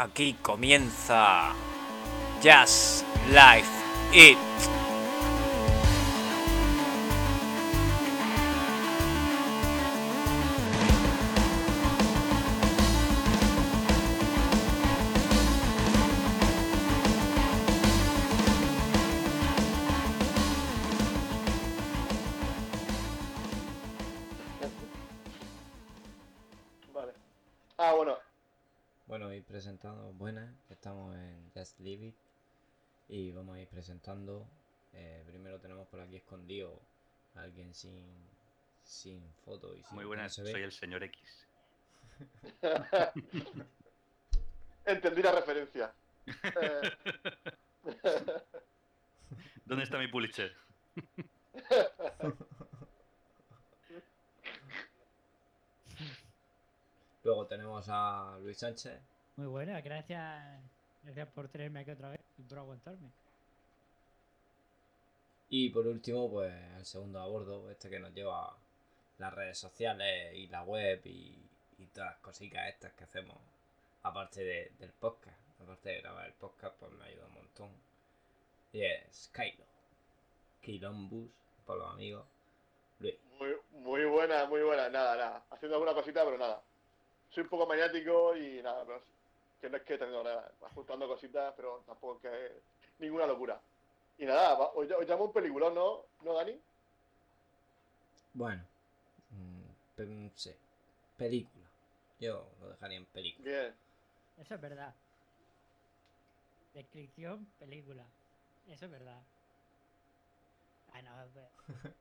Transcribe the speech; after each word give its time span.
Aquí 0.00 0.34
comienza 0.40 1.52
Just 2.42 3.04
Life 3.28 3.68
It. 4.14 4.79
Y 33.10 33.32
vamos 33.32 33.56
a 33.56 33.60
ir 33.60 33.68
presentando. 33.68 34.46
eh, 34.92 35.22
primero 35.26 35.58
tenemos 35.60 35.86
por 35.88 36.00
aquí 36.00 36.16
escondido 36.16 36.80
a 37.36 37.42
alguien 37.42 37.74
sin, 37.74 38.04
sin 38.84 39.20
foto 39.44 39.74
y 39.76 39.82
sin 39.82 39.94
Muy 39.96 40.04
buenas, 40.04 40.36
no 40.38 40.44
se 40.44 40.44
ve. 40.44 40.52
soy 40.52 40.62
el 40.62 40.72
señor 40.72 41.02
X. 41.04 41.46
Entendí 44.84 45.22
la 45.22 45.32
referencia. 45.32 45.92
Eh, 46.26 46.90
¿Dónde 49.64 49.84
está 49.84 49.98
mi 49.98 50.08
Pulitzer? 50.08 50.52
Luego 57.22 57.46
tenemos 57.46 57.86
a 57.88 58.36
Luis 58.42 58.58
Sánchez. 58.58 58.98
Muy 59.36 59.46
buena, 59.46 59.80
gracias. 59.80 60.60
Gracias 61.02 61.28
por 61.28 61.48
tenerme 61.48 61.80
aquí 61.80 61.90
otra 61.90 62.10
vez 62.10 62.20
y 62.38 62.42
por 62.42 62.58
aguantarme. 62.58 63.08
Y 65.48 65.70
por 65.70 65.86
último, 65.86 66.30
pues 66.30 66.52
el 66.78 66.84
segundo 66.84 67.20
a 67.20 67.26
bordo, 67.26 67.70
este 67.70 67.90
que 67.90 67.98
nos 67.98 68.14
lleva 68.14 68.54
las 69.18 69.34
redes 69.34 69.58
sociales 69.58 70.34
y 70.34 70.46
la 70.46 70.62
web 70.62 71.00
y, 71.04 71.34
y 71.78 71.86
todas 71.92 72.10
las 72.12 72.20
cositas 72.20 72.68
estas 72.68 72.92
que 72.92 73.04
hacemos, 73.04 73.36
aparte 74.02 74.44
de- 74.44 74.72
del 74.78 74.90
podcast. 74.90 75.36
Aparte 75.60 75.88
de 75.90 76.00
grabar 76.00 76.26
el 76.26 76.32
podcast, 76.34 76.74
pues 76.78 76.92
me 76.92 77.04
ayuda 77.04 77.26
un 77.26 77.34
montón. 77.34 77.68
Y 78.72 78.82
es 78.84 79.30
Kylo. 79.34 79.64
Kilombus, 80.62 81.28
por 81.66 81.78
los 81.78 81.90
amigos. 81.92 82.24
Luis. 83.00 83.14
muy, 83.38 83.56
muy 83.72 84.04
buena, 84.04 84.46
muy 84.46 84.62
buena. 84.62 84.88
Nada, 84.88 85.16
nada. 85.16 85.44
Haciendo 85.50 85.76
alguna 85.76 85.94
cosita, 85.94 86.24
pero 86.24 86.38
nada. 86.38 86.62
Soy 87.30 87.42
un 87.42 87.48
poco 87.50 87.66
maniático 87.66 88.36
y 88.36 88.62
nada, 88.62 88.84
pero 88.86 89.02
que 89.60 89.70
no 89.70 89.76
es 89.76 89.82
que 89.84 89.98
tengo 89.98 90.22
nada. 90.22 90.52
Ajustando 90.62 91.06
cositas, 91.08 91.54
pero 91.56 91.82
tampoco 91.86 92.16
es 92.16 92.32
que 92.32 92.62
ninguna 92.98 93.26
locura. 93.26 93.60
Y 94.18 94.26
nada, 94.26 94.58
hoy, 94.74 94.90
hoy 94.92 95.06
llamo 95.06 95.24
un 95.26 95.32
peliculón, 95.32 95.74
¿no? 95.74 96.06
¿No, 96.22 96.34
Dani? 96.34 96.60
Bueno, 98.32 98.62
mm, 99.30 100.02
mm, 100.02 100.30
sí, 100.34 100.50
película. 101.16 101.66
Yo 102.18 102.46
lo 102.60 102.70
dejaría 102.70 102.98
en 102.98 103.06
película. 103.06 103.48
Bien. 103.48 103.74
Eso 104.36 104.54
es 104.54 104.60
verdad. 104.60 104.94
Descripción, 106.74 107.46
película. 107.58 108.04
Eso 108.66 108.86
es 108.86 108.90
verdad. 108.90 109.22
Ah, 110.92 111.02
no, 111.02 111.10
pe- 111.32 111.48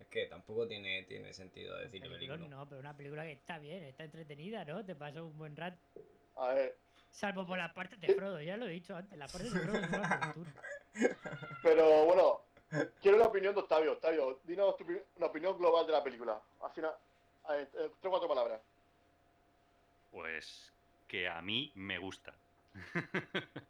Es 0.00 0.06
que 0.08 0.26
tampoco 0.26 0.66
tiene, 0.66 1.04
tiene 1.04 1.32
sentido 1.32 1.76
decir 1.78 2.00
película 2.02 2.36
película. 2.36 2.48
no, 2.48 2.68
pero 2.68 2.80
una 2.80 2.96
película 2.96 3.24
que 3.24 3.32
está 3.32 3.58
bien, 3.58 3.84
está 3.84 4.04
entretenida, 4.04 4.64
¿no? 4.64 4.84
Te 4.84 4.94
pasas 4.96 5.22
un 5.22 5.36
buen 5.38 5.56
rato. 5.56 5.78
A 6.36 6.54
ver. 6.54 6.81
Salvo 7.12 7.46
por 7.46 7.58
las 7.58 7.72
partes 7.72 8.00
de 8.00 8.14
Frodo, 8.14 8.40
ya 8.40 8.56
lo 8.56 8.66
he 8.66 8.70
dicho 8.70 8.96
antes, 8.96 9.16
las 9.18 9.30
partes 9.30 9.52
de 9.52 9.60
Frodo 9.60 9.80
son 9.80 9.94
una 9.94 10.20
tortura. 10.20 10.52
Pero 11.62 12.04
bueno, 12.06 12.40
quiero 13.00 13.18
la 13.18 13.26
opinión 13.26 13.54
de 13.54 13.60
Octavio. 13.60 13.92
Octavio, 13.92 14.40
dinos 14.44 14.76
tu, 14.78 14.84
una 15.16 15.26
opinión 15.26 15.56
global 15.58 15.86
de 15.86 15.92
la 15.92 16.02
película. 16.02 16.40
Al 16.62 16.70
final, 16.72 16.92
a 17.44 17.52
ver, 17.52 17.62
eh, 17.74 17.90
tres 18.00 18.04
o 18.06 18.10
cuatro 18.10 18.28
palabras. 18.28 18.60
Pues 20.10 20.72
que 21.06 21.28
a 21.28 21.40
mí 21.42 21.70
me 21.74 21.98
gusta. 21.98 22.32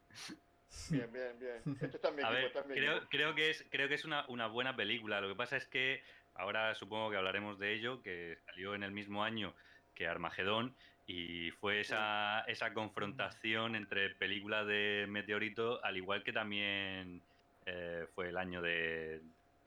Bien, 0.89 1.13
bien, 1.13 1.39
bien. 1.39 1.63
Este 1.83 1.97
está 1.97 2.09
en 2.09 2.17
mi 2.17 2.23
A 2.23 2.31
ver, 2.31 2.45
está 2.45 2.61
en 2.61 2.69
mi 2.69 2.75
creo, 2.75 2.93
equipo. 2.97 3.09
creo 3.11 3.35
que 3.35 3.51
es, 3.51 3.65
creo 3.71 3.89
que 3.89 3.95
es 3.95 4.05
una, 4.07 4.25
una 4.29 4.47
buena 4.47 4.75
película. 4.75 5.21
Lo 5.21 5.29
que 5.29 5.35
pasa 5.35 5.57
es 5.59 5.67
que 5.67 6.03
ahora 6.35 6.75
supongo 6.75 7.11
que 7.11 7.19
hablaremos 7.19 7.59
de 7.59 7.75
ello, 7.75 8.03
que 8.03 8.39
salió 8.47 8.75
en 8.75 8.83
el 8.83 8.91
mismo 8.91 9.23
año 9.23 9.53
que 9.95 10.07
Armagedón 10.07 10.75
y 11.07 11.51
fue 11.53 11.81
esa, 11.81 12.41
esa 12.43 12.73
confrontación 12.73 13.77
entre 13.77 14.11
películas 14.11 14.67
de 14.67 15.07
Meteorito, 15.09 15.85
al 15.85 15.97
igual 15.97 16.23
que 16.23 16.33
también 16.33 17.21
eh, 17.67 18.07
fue 18.15 18.29
el 18.29 18.37
año 18.37 18.63
de, 18.63 19.21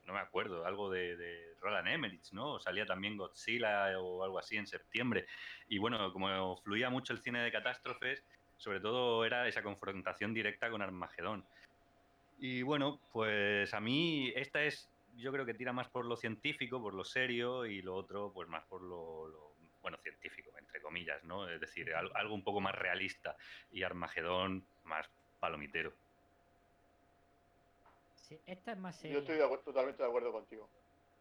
no 0.06 0.14
me 0.14 0.20
acuerdo, 0.20 0.66
algo 0.66 0.90
de, 0.90 1.18
de 1.18 1.56
Roland 1.60 1.88
Emmerich, 1.88 2.32
¿no? 2.32 2.60
Salía 2.60 2.86
también 2.86 3.18
Godzilla 3.18 4.00
o 4.00 4.24
algo 4.24 4.40
así 4.40 4.58
en 4.58 4.68
septiembre. 4.68 5.26
Y 5.68 5.78
bueno, 5.78 6.12
como 6.14 6.58
fluía 6.58 6.90
mucho 6.90 7.14
el 7.14 7.22
cine 7.22 7.42
de 7.42 7.52
catástrofes, 7.52 8.24
sobre 8.58 8.80
todo 8.80 9.26
era 9.26 9.48
esa 9.48 9.64
confrontación 9.64 10.34
directa 10.34 10.70
con 10.70 10.82
Armagedón. 10.82 11.46
Y 12.40 12.62
bueno, 12.62 13.00
pues 13.12 13.74
a 13.74 13.80
mí 13.80 14.32
esta 14.36 14.64
es, 14.64 14.90
yo 15.18 15.32
creo 15.32 15.46
que 15.46 15.54
tira 15.54 15.74
más 15.74 15.90
por 15.90 16.06
lo 16.06 16.16
científico, 16.16 16.82
por 16.82 16.94
lo 16.94 17.04
serio, 17.04 17.66
y 17.66 17.82
lo 17.82 17.96
otro, 17.96 18.32
pues 18.34 18.48
más 18.48 18.64
por 18.66 18.82
lo, 18.82 19.28
lo, 19.28 19.45
bueno, 19.86 20.00
científico, 20.02 20.50
entre 20.58 20.82
comillas, 20.82 21.24
¿no? 21.26 21.48
Es 21.48 21.62
decir, 21.62 21.94
al- 21.94 22.10
algo 22.16 22.34
un 22.34 22.44
poco 22.44 22.60
más 22.60 22.74
realista 22.74 23.38
y 23.70 23.84
Armagedón 23.84 24.66
más 24.84 25.08
palomitero. 25.40 25.94
Sí, 28.16 28.42
esta 28.48 28.72
es 28.72 28.80
más 28.80 28.96
Yo 28.96 29.02
seria. 29.04 29.20
estoy 29.20 29.38
de 29.38 29.44
acuerdo- 29.44 29.64
totalmente 29.66 30.02
de 30.02 30.10
acuerdo 30.10 30.32
contigo. 30.32 30.68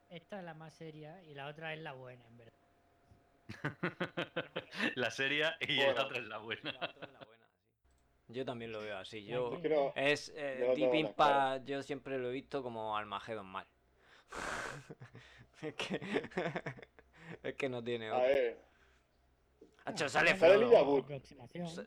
Esta 0.09 0.39
es 0.39 0.45
la 0.47 0.55
más 0.55 0.73
seria 0.73 1.23
y 1.25 1.35
la 1.35 1.47
otra 1.49 1.75
es 1.75 1.81
la 1.81 1.93
buena, 1.93 2.25
en 2.27 2.39
verdad. 2.39 2.55
la 4.95 5.11
seria 5.11 5.59
y 5.61 5.77
Bueno. 5.77 5.93
la 5.93 6.05
otra 6.07 6.19
es 6.21 6.25
la 6.25 6.39
buena. 6.39 6.73
Yo 8.29 8.47
también 8.47 8.73
lo 8.73 8.81
veo 8.81 8.97
así. 8.97 9.27
Yo 9.27 9.61
Es 9.95 10.31
es 10.31 10.33
eh, 10.37 10.65
Yo 10.69 10.75
Deep 10.75 10.95
Impact, 10.95 11.17
claro. 11.17 11.65
yo 11.67 11.83
siempre 11.83 12.19
lo 12.19 12.31
he 12.31 12.33
visto 12.33 12.63
como 12.63 12.97
Armageddon 12.97 13.45
mal. 13.45 13.67
es 15.61 15.75
que 15.75 16.01
es 17.43 17.55
que 17.55 17.69
no 17.69 17.83
tiene 17.83 18.09
A 18.09 18.17
otro. 18.17 18.27
ver, 18.29 18.59
Hacho, 19.87 20.09
sale 20.09 20.35
Frodo. 20.35 21.05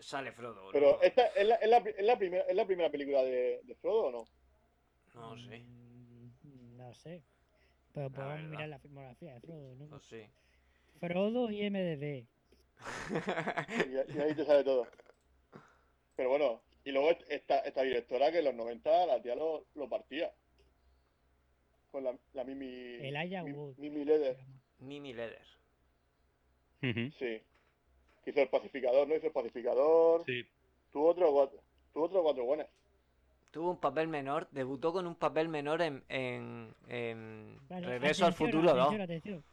Sale 0.02 0.31
Frodo. 0.31 0.70
pero 0.72 1.02
esta 1.02 1.25
es 1.28 1.48
la, 1.48 1.56
es 1.56 1.68
la, 1.70 1.78
es 1.78 2.06
la 2.06 2.18
primera, 2.18 2.44
es 2.44 2.56
la 2.56 2.66
primera 2.66 2.92
película 2.92 3.24
de, 3.24 3.62
de 3.64 3.76
Frodo 3.76 4.03
o 4.06 4.12
no? 4.12 4.26
No 5.16 5.38
sé, 5.38 5.59
Mm, 5.59 6.78
No 6.78 6.94
sé. 6.94 7.24
Pero 7.94 8.12
podemos 8.12 8.44
mirar 8.52 8.70
la 8.70 8.78
filmografía 8.80 9.34
de 9.34 9.40
Frodo, 9.42 9.76
¿no? 9.76 9.88
no 9.88 10.00
sé. 10.00 10.30
Frodo 11.00 11.50
y 11.50 11.68
MDB. 11.70 12.26
Y, 13.88 14.14
y 14.16 14.20
ahí 14.22 14.36
te 14.36 14.46
sale 14.46 14.64
todo. 14.64 14.88
Pero 16.16 16.30
bueno, 16.30 16.62
y 16.84 16.92
luego 16.92 17.09
est- 17.09 17.24
esta, 17.30 17.59
esta 17.59 17.81
directora 17.81 18.31
que 18.31 18.40
en 18.40 18.46
los 18.46 18.53
90 18.53 19.06
la 19.08 19.20
tía 19.22 19.36
lo, 19.36 19.66
lo 19.74 19.90
partía. 19.90 20.31
Con 21.91 22.03
la, 22.03 22.16
la 22.34 22.44
Mimi. 22.44 22.67
Elijah 23.02 23.41
Mi- 23.44 23.52
Wood. 23.53 23.78
Mimi 23.78 24.06
Leder, 24.06 24.38
Mimi 24.79 25.14
Leder. 25.14 25.41
Sí. 26.82 27.41
Que 28.24 28.32
hizo 28.32 28.41
el 28.41 28.50
pacificador, 28.50 29.08
¿no? 29.08 29.16
Hizo 29.16 29.28
el 29.28 29.34
pacificador. 29.34 30.24
Sí, 30.26 30.46
Tuvo 30.91 31.09
otro 31.09 31.32
cuatro. 31.32 31.59
Tuvo 31.94 32.06
otro 32.06 32.24
cuatro 32.24 32.46
buenas. 32.46 32.68
Tuvo 33.52 33.72
un 33.72 33.79
papel 33.79 34.08
menor, 34.08 34.47
debutó 34.52 34.91
con 34.94 35.08
un 35.08 35.16
papel 35.16 35.47
menor 35.50 35.82
en, 35.82 36.03
en, 36.09 36.74
en 36.88 37.58
Vale, 37.68 37.88
Regreso 37.88 38.26
al 38.26 38.34
Futuro 38.34 38.74
2. 38.74 38.78
atención, 38.79 39.02
atención. 39.02 39.44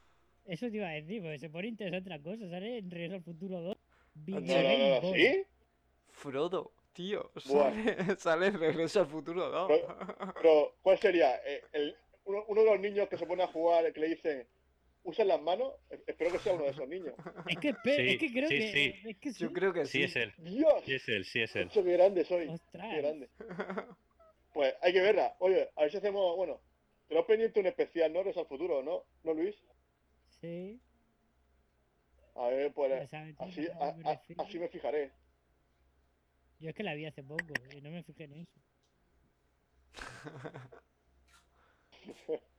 Eso 0.47 0.69
te 0.71 0.77
iba 0.77 0.89
a 0.89 0.93
decir, 0.93 1.23
porque 1.23 1.39
se 1.39 1.49
pone 1.49 1.69
interesante 1.69 2.13
otra 2.13 2.23
cosa. 2.23 2.49
Sale 2.51 2.79
en 2.79 2.91
Regreso 2.91 3.15
al 3.15 3.23
Futuro 3.23 3.61
2. 3.61 3.77
No, 4.27 4.41
no, 4.41 5.01
no. 5.01 5.15
¿sí? 5.15 5.43
Frodo, 6.11 6.73
tío. 6.93 7.31
Sale, 7.37 8.17
sale 8.19 8.47
en 8.49 8.59
Regreso 8.61 9.01
al 9.01 9.07
Futuro 9.07 9.49
2. 9.49 9.73
Pero, 10.43 10.75
¿cuál 10.83 10.99
sería? 10.99 11.37
Eh, 11.47 11.63
el- 11.73 11.97
uno, 12.27 12.45
uno 12.49 12.63
de 12.63 12.71
los 12.71 12.81
niños 12.81 13.09
que 13.09 13.17
se 13.19 13.27
pone 13.27 13.43
a 13.43 13.49
jugar, 13.49 13.91
que 13.93 14.01
le 14.01 14.09
dicen, 14.09 14.47
usan 15.05 15.29
las 15.29 15.41
manos. 15.41 15.73
Eh, 15.91 16.03
Espero 16.07 16.33
que 16.33 16.39
sea 16.41 16.55
uno 16.55 16.65
de 16.65 16.71
esos 16.71 16.89
niños. 16.89 17.15
Es 17.47 17.59
que, 17.59 17.73
Sí, 17.85 17.91
es 18.13 18.19
que 18.19 18.33
creo 18.33 18.49
sí, 18.49 18.59
que. 18.59 18.73
sí. 18.73 19.09
Es 19.09 19.17
que 19.19 19.33
sí. 19.33 19.45
Yo 19.45 19.53
creo 19.53 19.73
que 19.73 19.87
sí 19.87 19.99
sí. 19.99 20.03
es 20.05 20.17
él. 20.17 20.33
Dios, 20.39 20.83
Sí 20.85 20.95
es 20.95 21.09
él, 21.09 21.25
sí 21.25 21.43
es 21.43 21.55
él. 21.57 21.69
Ocho, 21.71 21.85
qué 21.85 21.93
grande 21.93 22.25
soy. 22.25 22.47
Qué 22.47 22.53
Ostras. 22.53 22.97
grande. 22.97 23.29
Pues 24.53 24.73
hay 24.83 24.93
que 24.93 25.01
verla. 25.01 25.35
Oye, 25.41 25.69
a 25.75 25.81
ver 25.83 25.91
si 25.91 25.97
hacemos, 25.97 26.37
bueno, 26.37 26.61
tenemos 27.09 27.27
pendiente 27.27 27.59
un 27.59 27.67
especial, 27.67 28.13
¿no? 28.13 28.21
Regreso 28.21 28.39
al 28.39 28.47
futuro, 28.47 28.85
¿no? 28.85 29.03
¿No, 29.25 29.35
Luis? 29.35 29.57
Sí. 30.41 30.81
A 32.37 32.47
ver, 32.51 32.73
pues 32.73 32.93
Precisamente 32.93 33.43
así, 33.45 33.67
a 33.67 33.85
a- 33.85 34.13
a- 34.13 34.43
así 34.45 34.61
me 34.61 34.69
fijaré. 34.69 35.11
Yo 36.61 36.69
es 36.71 36.77
que 36.77 36.85
la 36.85 36.95
vi 36.95 37.05
hace 37.05 37.25
poco 37.25 37.61
y 37.77 37.81
no 37.81 37.91
me 37.91 38.05
fijé 38.05 38.25
en 38.25 38.35
eso. 38.35 38.61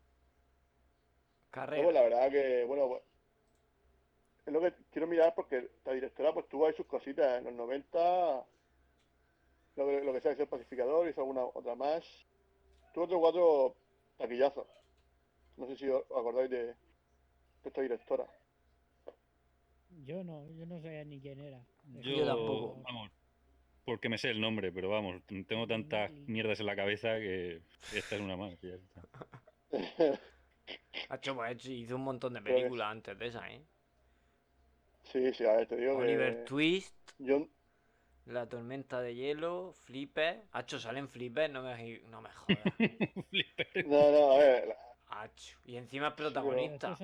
Carrera. 1.56 1.82
Luego, 1.84 1.92
la 1.94 2.02
verdad 2.04 2.30
que, 2.32 2.66
bueno, 2.66 2.88
pues, 2.90 3.02
es 4.46 4.54
lo 4.54 4.60
que 4.62 4.74
quiero 4.92 5.08
mirar 5.08 5.34
porque 5.34 5.70
la 5.86 5.94
directora 5.94 6.34
pues 6.34 6.48
tuvo 6.50 6.68
ahí 6.68 6.74
sus 6.76 6.86
cositas 6.86 7.38
en 7.40 7.46
los 7.46 7.54
90. 7.54 8.46
lo, 9.78 9.86
que- 9.88 10.02
lo 10.04 10.14
que 10.14 10.22
sea 10.22 10.32
que 10.32 10.36
sea 10.38 10.44
el 10.44 10.50
pacificador, 10.50 11.08
hizo 11.10 11.22
alguna 11.22 11.44
otra 11.46 11.76
más. 11.76 12.04
Tuvo 12.94 13.06
otros 13.06 13.20
cuatro 13.20 13.76
taquillazos. 14.18 14.68
No 15.58 15.66
sé 15.68 15.76
si 15.78 15.88
os 15.90 16.04
acordáis 16.12 16.50
de, 16.50 16.66
de 16.68 16.76
esta 17.66 17.82
directora. 17.82 18.26
Yo 20.06 20.24
no, 20.24 20.48
yo 20.52 20.66
no 20.66 20.80
sabía 20.82 21.04
ni 21.06 21.20
quién 21.22 21.40
era. 21.40 21.62
Yo, 21.86 22.02
Yo 22.18 22.26
tampoco. 22.26 22.82
vamos, 22.84 23.12
porque 23.86 24.10
me 24.10 24.18
sé 24.18 24.30
el 24.30 24.40
nombre, 24.42 24.72
pero 24.72 24.90
vamos, 24.90 25.22
tengo 25.48 25.68
tantas 25.68 26.12
mierdas 26.12 26.60
en 26.60 26.66
la 26.66 26.76
cabeza 26.76 27.16
que 27.18 27.62
esta 27.94 28.16
es 28.16 28.22
una 28.22 28.36
más. 28.38 28.54
Hacho, 31.10 31.36
pues 31.36 31.66
hizo 31.66 31.96
un 31.96 32.04
montón 32.04 32.34
de 32.34 32.42
que 32.44 32.54
películas 32.54 32.92
antes 32.92 33.18
de 33.18 33.28
esa, 33.28 33.50
¿eh? 33.52 33.66
sí, 35.04 35.34
sí, 35.34 35.46
a 35.46 35.54
ver, 35.54 35.68
te 35.68 35.78
digo 35.78 35.98
Oliver 35.98 36.36
que 36.36 36.46
Twist, 36.46 36.94
yo, 37.20 37.48
La 38.26 38.46
Tormenta 38.48 39.00
de 39.02 39.16
Hielo, 39.16 39.74
Flipper. 39.86 40.44
Hacho, 40.52 40.80
salen 40.80 41.08
Flipper, 41.08 41.50
no 41.50 41.64
me, 41.64 42.00
no 42.10 42.22
me 42.22 42.30
jodas. 42.32 42.74
Flipper. 43.30 43.88
no, 43.88 44.12
no, 44.12 44.32
a 44.34 44.38
ver, 44.40 44.68
la- 44.68 44.76
Hacho. 45.08 45.58
Y 45.64 45.78
encima 45.78 46.10
es 46.10 46.14
protagonista. 46.14 46.98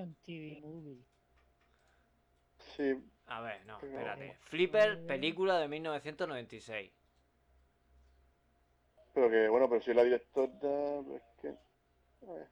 Sí, 2.76 2.96
A 3.26 3.42
ver, 3.42 3.66
no, 3.66 3.80
espérate. 3.80 4.38
Flipper, 4.42 5.04
película 5.08 5.58
de 5.58 5.68
1996. 5.68 6.92
pero 9.14 9.30
que 9.30 9.48
bueno, 9.50 9.70
pero 9.70 9.82
si 9.82 9.94
la 9.94 10.04
directora, 10.04 11.02
pues 11.06 11.22
que, 11.42 11.50
a 11.50 12.34
ver, 12.34 12.50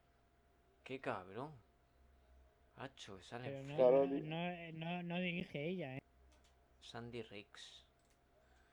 Qué 0.90 1.00
cabrón. 1.00 1.52
Hacho, 2.78 3.20
que 3.20 3.24
sale 3.24 3.48
Pero 3.48 3.62
no, 3.62 3.76
Claro, 3.76 4.08
no, 4.08 4.16
di- 4.16 4.22
no, 4.22 4.72
no- 4.74 5.04
no 5.04 5.20
dirige 5.20 5.64
ella, 5.68 5.98
¿eh? 5.98 6.00
Sandy 6.82 7.22
Riggs. 7.22 7.86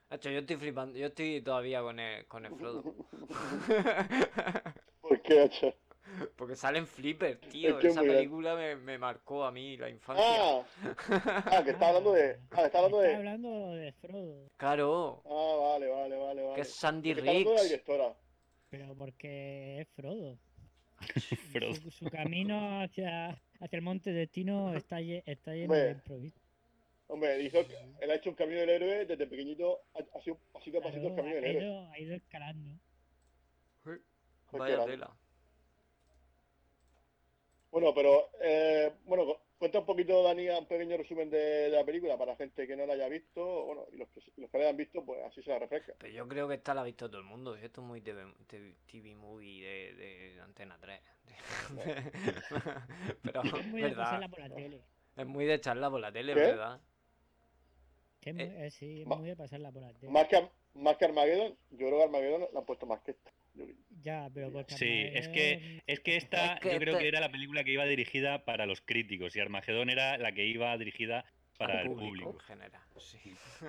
Hacho, 0.09 0.31
yo 0.31 0.39
estoy 0.39 0.57
flipando. 0.57 0.97
Yo 0.99 1.09
estoy 1.09 1.43
todavía 1.43 1.83
con 1.83 2.01
el, 2.01 2.27
con 2.27 2.47
el 2.47 2.57
Frodo. 2.57 2.83
¿por 5.03 5.21
qué, 5.21 5.41
hacho? 5.43 5.75
Porque 6.37 6.57
salen 6.57 6.87
Flipper, 6.87 7.39
tío. 7.39 7.69
Es 7.69 7.83
que 7.83 7.87
es 7.89 7.93
Esa 7.93 8.01
película 8.01 8.57
me, 8.57 8.77
me 8.77 8.97
marcó 8.97 9.45
a 9.45 9.53
mí 9.53 9.77
la 9.77 9.91
infancia. 9.91 10.25
Ah, 10.27 10.65
ah, 11.11 11.63
que 11.63 11.73
está 11.73 11.89
hablando 11.89 12.13
de, 12.15 12.41
ah, 12.53 12.65
está 12.65 12.79
hablando 12.79 13.03
Está 13.03 13.11
de, 13.11 13.17
hablando 13.17 13.73
de 13.75 13.93
Frodo, 13.93 14.49
Claro, 14.57 15.23
ah, 15.27 15.75
vale, 15.75 15.87
vale, 15.89 16.17
vale, 16.17 16.43
vale. 16.45 16.55
que 16.55 16.63
es 16.63 16.75
Sandy 16.75 17.11
está 17.11 17.23
Riggs. 17.25 17.83
pero 18.71 18.95
porque 18.97 19.83
es 19.83 19.89
Frodo. 19.89 20.39
Frodo. 21.53 21.75
Su, 21.75 21.91
su 21.91 22.07
camino 22.07 22.81
hacia, 22.81 23.31
hacia 23.61 23.77
el 23.77 23.83
monte 23.83 24.13
destino 24.13 24.75
está, 24.75 25.01
lle- 25.01 25.23
está 25.27 25.53
lleno 25.53 25.73
Hombre, 25.73 25.85
de 25.87 25.91
improviso. 25.93 26.41
Hombre, 27.09 27.43
hizo, 27.43 27.59
él 28.01 28.11
ha 28.11 28.15
hecho 28.15 28.31
un 28.31 28.37
camino 28.37 28.61
del 28.61 28.71
héroe 28.71 29.07
desde 29.07 29.27
pequeñito, 29.27 29.83
ha, 29.95 30.19
ha 30.19 30.23
sido 30.23 30.39
pasito 30.53 30.79
a 30.79 30.83
pasito 30.83 31.09
el 31.09 31.15
camino 31.15 31.35
del 31.37 31.45
ha, 31.45 31.49
héroe. 31.49 31.89
ha 31.93 31.99
ido 32.01 32.15
escalando. 32.17 32.81
Vaya 34.53 34.85
tela. 34.87 35.17
Bueno, 37.71 37.93
pero, 37.95 38.31
eh, 38.41 38.93
bueno, 39.05 39.39
cuenta 39.59 39.79
un 39.81 39.87
poquito, 39.87 40.23
Dani, 40.23 40.49
un 40.49 40.67
pequeño 40.67 40.97
resumen 40.97 41.31
de, 41.31 41.39
de 41.39 41.69
la 41.71 41.85
película 41.85 42.17
para 42.19 42.37
gente 42.37 42.67
que 42.67 42.77
no 42.77 42.87
la 42.87 42.95
haya 42.95 43.09
visto, 43.09 43.65
bueno, 43.67 43.87
y 43.93 43.97
los 43.97 44.09
que, 44.11 44.21
los 44.37 44.51
que 44.51 44.59
la 44.59 44.65
hayan 44.65 44.77
visto, 44.77 45.05
pues 45.05 45.23
así 45.25 45.43
se 45.43 45.51
la 45.51 45.59
refresca. 45.59 45.95
Pero 45.99 46.13
yo 46.13 46.29
creo 46.29 46.49
que 46.49 46.55
esta 46.55 46.75
la 46.75 46.83
ha 46.83 46.85
visto 46.85 47.09
todo 47.09 47.21
el 47.21 47.27
mundo. 47.27 47.55
Esto 47.57 47.81
es 47.81 47.87
muy 47.87 48.01
TV, 48.03 48.25
TV, 48.87 49.15
movie 49.17 49.65
de, 49.65 49.95
de 49.95 50.41
Antena 50.41 50.79
3. 50.79 51.01
Pero 53.23 53.43
Es 53.43 53.67
muy 53.67 53.83
de 53.83 53.93
pasarla 53.95 54.29
verdad. 54.29 54.29
por 54.29 54.41
la 54.41 54.51
tele. 54.51 54.85
Es 55.17 55.27
muy 55.27 55.45
de 55.47 55.61
charla 55.61 55.91
por 55.91 56.01
la 56.01 56.13
tele, 56.13 56.35
¿Qué? 56.35 56.41
¿verdad? 56.41 56.81
Que 58.21 58.31
es 58.31 58.37
muy, 58.37 58.45
Eh, 58.45 58.67
eh, 58.67 58.71
sí, 58.71 59.03
es 59.03 59.07
muy 59.07 59.29
de 59.29 59.37
pasarla 59.37 59.73
por 59.73 59.83
la 59.83 59.93
tele. 59.95 60.13
Más 60.13 60.27
que, 60.29 60.51
más 60.75 60.97
que 60.97 61.05
Armageddon, 61.07 61.57
yo 61.71 61.87
creo 61.87 61.99
que 61.99 62.05
Armageddon 62.05 62.49
la 62.53 62.61
han 62.61 62.67
puesto 62.67 62.87
más 62.87 63.01
que 63.03 63.13
esta. 63.13 63.33
Ya, 64.03 64.29
pero 64.33 64.53
porque 64.53 64.75
Sí, 64.75 64.87
es 65.15 65.29
que, 65.29 65.83
es 65.87 66.01
que 66.01 66.17
esta 66.17 66.55
Es 66.55 66.61
que 66.61 66.73
yo 66.75 66.79
creo 66.79 66.99
que 66.99 67.09
era 67.09 67.19
la 67.21 67.31
película 67.31 67.65
que 67.65 67.73
iba 67.73 67.85
dirigida 67.87 68.45
para 68.45 68.67
los 68.67 68.81
críticos 68.81 69.35
y 69.35 69.41
Armagedón 69.41 69.91
era 69.91 70.17
la 70.19 70.33
que 70.33 70.45
iba 70.47 70.77
dirigida 70.79 71.25
para 71.59 71.83
el 71.83 71.89
público 71.89 72.07
público. 72.09 72.33
en 72.33 72.39
general. 72.41 72.83
Sí. 72.99 73.35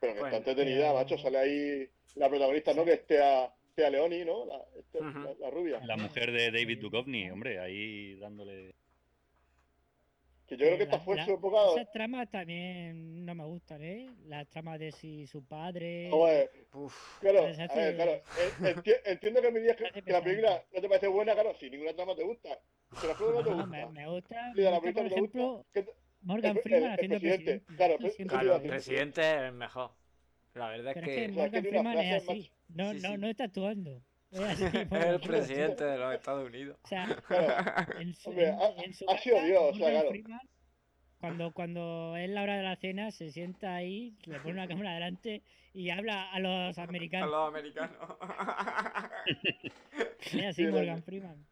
Pero 0.00 0.14
que 0.14 0.20
Bueno, 0.20 0.36
está 0.36 0.50
entretenida, 0.50 0.88
pero- 0.88 0.94
macho, 0.94 1.18
sale 1.18 1.38
ahí 1.38 1.88
la 2.16 2.28
protagonista, 2.28 2.74
¿no? 2.74 2.84
Que 2.84 2.92
es 2.94 3.06
Tea, 3.06 3.52
Tea 3.74 3.90
Leoni, 3.90 4.24
¿no? 4.24 4.44
Este- 4.76 5.00
la, 5.00 5.34
la 5.38 5.50
rubia. 5.50 5.80
La 5.84 5.96
mujer 5.96 6.32
de 6.32 6.50
David 6.50 6.80
Duchovny, 6.80 7.30
hombre, 7.30 7.58
ahí 7.60 8.14
dándole... 8.16 8.74
Que 10.46 10.56
yo 10.56 10.66
creo 10.66 10.76
que 10.76 10.82
esta 10.84 10.96
la- 10.96 11.02
fue 11.02 11.16
la- 11.16 11.24
su 11.24 11.32
época... 11.32 11.56
Esas 11.74 11.92
tramas 11.92 12.28
también 12.30 13.24
no 13.24 13.34
me 13.34 13.44
gustan, 13.44 13.80
¿eh? 13.82 14.10
Las 14.26 14.48
tramas 14.48 14.78
de 14.78 14.92
si 14.92 15.26
su 15.26 15.44
padre. 15.44 16.10
Hombre, 16.12 16.50
Uf. 16.74 17.20
Claro, 17.20 17.42
Pues 17.42 17.58
a 17.58 17.64
hace- 17.64 17.78
ver, 17.78 17.94
claro. 17.94 18.10
eh, 18.12 18.22
enti- 18.86 19.00
entiendo 19.04 19.40
que 19.40 19.50
me 19.50 19.60
digas 19.60 19.76
que, 19.76 20.02
que 20.02 20.12
la 20.12 20.22
película 20.22 20.62
no 20.74 20.80
te 20.80 20.88
parece 20.88 21.06
buena, 21.08 21.34
claro, 21.34 21.54
si 21.58 21.70
ninguna 21.70 21.94
trama 21.94 22.14
te 22.14 22.24
gusta. 22.24 22.58
Si 23.00 23.06
la 23.06 23.14
película 23.14 23.38
no 23.38 23.44
te 23.44 23.50
No, 23.50 23.56
gusta. 23.56 23.70
me, 23.70 23.86
me 23.90 24.08
gusta, 24.08 24.52
si 24.54 24.60
la 24.62 24.80
película 24.80 24.92
por 24.92 25.02
no 25.02 25.08
te 25.08 25.14
ejemplo, 25.14 25.52
gusta. 25.54 25.68
¿qué 25.72 25.82
te- 25.82 25.94
Morgan 26.22 26.56
el- 26.56 26.62
Freeman 26.62 26.82
el 26.84 26.92
haciendo 26.92 27.14
presidente, 27.18 27.44
presidente. 27.44 27.76
claro, 27.76 27.94
el- 27.98 28.10
siempre 28.10 28.38
Claro, 28.38 28.56
el 28.56 28.62
presidente 28.68 29.20
es 29.20 29.36
el 29.42 29.52
mejor. 29.52 29.90
La 30.54 30.68
verdad 30.68 30.88
es 30.88 30.94
Pero 30.94 31.06
que 31.06 31.12
es 31.12 31.16
que 31.16 31.32
O 31.32 31.34
sea, 31.34 31.50
que 31.50 31.56
Morgan 31.62 31.62
Freeman 31.64 31.98
es 31.98 32.28
así. 32.28 32.52
No, 32.68 32.92
Sí, 32.92 33.00
no, 33.00 33.08
sí. 33.12 33.18
no 33.18 33.26
está 33.28 33.44
actuando. 33.44 34.02
Es 34.32 34.40
así, 34.40 34.64
el 34.90 35.20
presidente 35.20 35.84
de 35.84 35.98
los 35.98 36.14
Estados 36.14 36.46
Unidos. 36.48 36.78
O 36.82 36.88
sea, 36.88 37.04
en 38.00 38.14
su, 38.14 38.30
Hombre, 38.30 38.48
ha- 38.50 38.82
en 38.82 38.94
su 38.94 39.08
ha 39.08 39.18
sido 39.18 39.36
casa, 39.36 39.46
Dios, 39.46 39.62
o 39.62 39.74
sea, 39.74 39.90
claro. 39.90 40.08
Freeman, 40.08 40.40
cuando, 41.20 41.52
cuando 41.52 42.16
es 42.16 42.28
la 42.30 42.42
hora 42.42 42.56
de 42.56 42.62
la 42.64 42.74
cena, 42.76 43.10
se 43.12 43.30
sienta 43.30 43.76
ahí, 43.76 44.16
le 44.24 44.40
pone 44.40 44.54
una 44.54 44.66
cámara 44.66 44.94
delante 44.94 45.42
y 45.72 45.90
habla 45.90 46.32
a 46.32 46.40
los 46.40 46.76
A 46.78 46.82
americanos. 46.82 47.30
los 47.30 47.48
americanos. 47.48 47.96
Es 50.20 50.44
así 50.46 50.52
Sí, 50.52 50.62
Morgan 50.64 50.84
grande. 50.84 51.02
Freeman. 51.02 51.46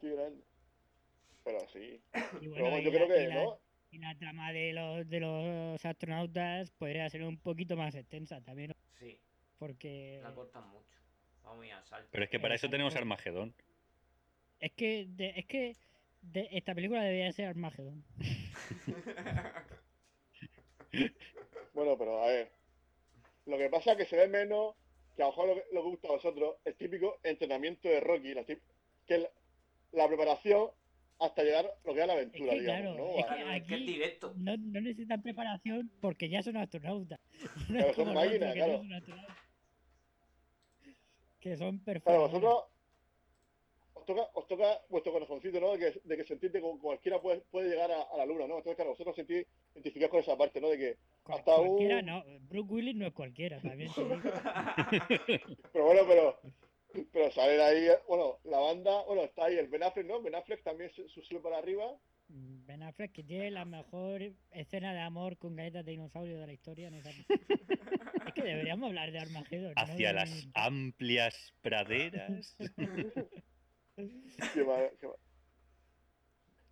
qué 0.00 0.10
grande. 0.14 0.44
Pero 1.44 1.60
sí. 1.68 2.00
Y 2.40 2.48
bueno, 2.48 2.78
yo 2.80 2.90
la- 2.90 2.96
creo 2.96 3.06
y 3.06 3.08
que, 3.08 3.28
la- 3.28 3.34
¿no? 3.44 3.58
Y 3.92 3.98
la 3.98 4.14
trama 4.18 4.52
de 4.52 4.72
los, 4.72 5.08
de 5.08 5.20
los 5.20 5.84
astronautas 5.84 6.70
podría 6.72 7.08
ser 7.10 7.22
un 7.24 7.38
poquito 7.38 7.76
más 7.76 7.94
extensa 7.94 8.40
también, 8.40 8.72
Sí, 8.98 9.20
porque 9.58 10.20
la 10.22 10.32
cortan 10.34 10.68
mucho. 10.70 10.99
Va 11.50 11.54
muy 11.56 11.70
a 11.70 11.82
salto. 11.84 12.08
Pero 12.12 12.24
es 12.24 12.30
que 12.30 12.38
para 12.40 12.54
eso 12.54 12.70
tenemos. 12.70 12.94
Armagedón. 12.96 13.52
es 14.60 14.72
que, 14.72 15.06
de- 15.08 15.32
es 15.36 15.46
que 15.46 15.76
de- 16.22 16.48
esta 16.52 16.74
película 16.74 17.02
debería 17.02 17.32
ser 17.32 17.46
Armageddon. 17.46 18.04
Bueno, 21.74 21.96
pero 21.98 22.22
a 22.22 22.26
ver. 22.28 22.50
Lo 23.46 23.56
que 23.58 23.68
pasa 23.68 23.92
es 23.92 23.98
que 23.98 24.04
se 24.04 24.16
ve 24.16 24.28
menos, 24.28 24.74
que 25.16 25.22
a 25.22 25.26
lo 25.26 25.30
mejor 25.32 25.48
lo 25.48 25.54
que, 25.54 25.62
lo 25.72 25.82
que 25.82 25.88
gusta 25.88 26.08
a 26.08 26.12
vosotros, 26.12 26.56
el 26.64 26.74
típico 26.76 27.18
entrenamiento 27.22 27.88
de 27.88 28.00
Rocky, 28.00 28.34
la 28.34 28.44
tip- 28.44 28.60
que 29.06 29.14
es 29.16 29.20
la, 29.22 29.30
la 29.92 30.08
preparación 30.08 30.70
hasta 31.18 31.42
llegar 31.42 31.66
a 31.66 31.86
lo 31.86 31.94
que 31.94 32.00
es 32.00 32.06
la 32.06 32.12
aventura, 32.12 32.52
que, 32.52 32.60
digamos, 32.60 32.96
claro, 32.96 32.96
¿no? 32.96 33.52
es 33.54 33.62
que 33.64 33.74
es 33.74 33.86
directo. 33.86 34.34
No, 34.36 34.56
no 34.56 34.80
necesitan 34.80 35.22
preparación 35.22 35.90
porque 36.00 36.28
ya 36.28 36.42
son 36.42 36.56
astronautas. 36.56 37.18
No 37.68 37.78
es 37.80 37.96
son 37.96 38.14
máquinas, 38.14 38.48
no 38.48 38.54
claro. 38.54 38.78
son 38.78 38.92
astronautas. 38.92 39.36
Que 41.40 41.56
son 41.56 41.78
Claro, 41.78 42.02
perfectos. 42.02 42.30
vosotros 42.32 42.64
os 43.94 44.06
toca, 44.06 44.22
os 44.34 44.46
toca 44.48 44.80
vuestro 44.88 45.12
corazoncito, 45.12 45.60
¿no? 45.60 45.72
De 45.76 45.78
que, 45.78 46.00
de 46.04 46.16
que 46.16 46.24
sentís 46.24 46.50
que 46.52 46.60
cualquiera 46.60 47.20
puede, 47.20 47.40
puede 47.50 47.68
llegar 47.70 47.90
a, 47.90 48.02
a 48.02 48.16
la 48.16 48.26
luna, 48.26 48.46
¿no? 48.46 48.56
Entonces, 48.58 48.76
claro, 48.76 48.90
vosotros 48.90 49.14
sentís, 49.16 49.46
identificáis 49.74 50.10
con 50.10 50.20
esa 50.20 50.36
parte, 50.36 50.60
¿no? 50.60 50.68
De 50.68 50.78
que, 50.78 50.96
hasta 51.26 51.54
cualquiera 51.56 51.98
un- 52.00 52.06
no. 52.06 52.24
Brooke 52.48 52.72
Willis 52.72 52.96
no 52.96 53.06
es 53.06 53.12
cualquiera, 53.12 53.60
también 53.60 53.90
pero 55.72 55.84
bueno, 55.84 56.02
pero, 56.06 56.40
pero 57.12 57.30
salen 57.32 57.60
ahí, 57.60 57.88
bueno, 58.08 58.38
la 58.44 58.58
banda, 58.58 59.02
bueno, 59.04 59.22
está 59.22 59.46
ahí 59.46 59.56
el 59.56 59.68
Ben 59.68 59.82
Affleck, 59.82 60.06
¿no? 60.06 60.20
Ben 60.22 60.34
Affleck 60.34 60.62
también 60.62 60.90
se 60.94 61.08
sube 61.08 61.40
para 61.40 61.58
arriba. 61.58 61.94
Ben 62.28 62.82
Affleck 62.84 63.12
que 63.12 63.24
tiene 63.24 63.50
la 63.50 63.64
mejor 63.64 64.22
escena 64.52 64.92
de 64.94 65.00
amor 65.00 65.36
con 65.36 65.56
galletas 65.56 65.84
de 65.84 65.90
dinosaurio 65.92 66.38
de 66.38 66.46
la 66.46 66.52
historia 66.52 66.88
en 66.88 66.94
esa 66.94 67.10
Es 68.30 68.42
que 68.42 68.48
deberíamos 68.48 68.88
hablar 68.88 69.10
de 69.12 69.18
Armageddon. 69.18 69.74
¿no? 69.76 69.82
Hacia 69.82 70.12
las 70.12 70.46
amplias 70.54 71.52
praderas. 71.62 72.56
Qué 73.96 74.64
mal- 74.64 74.90
qué 74.98 75.06
mal. 75.06 75.16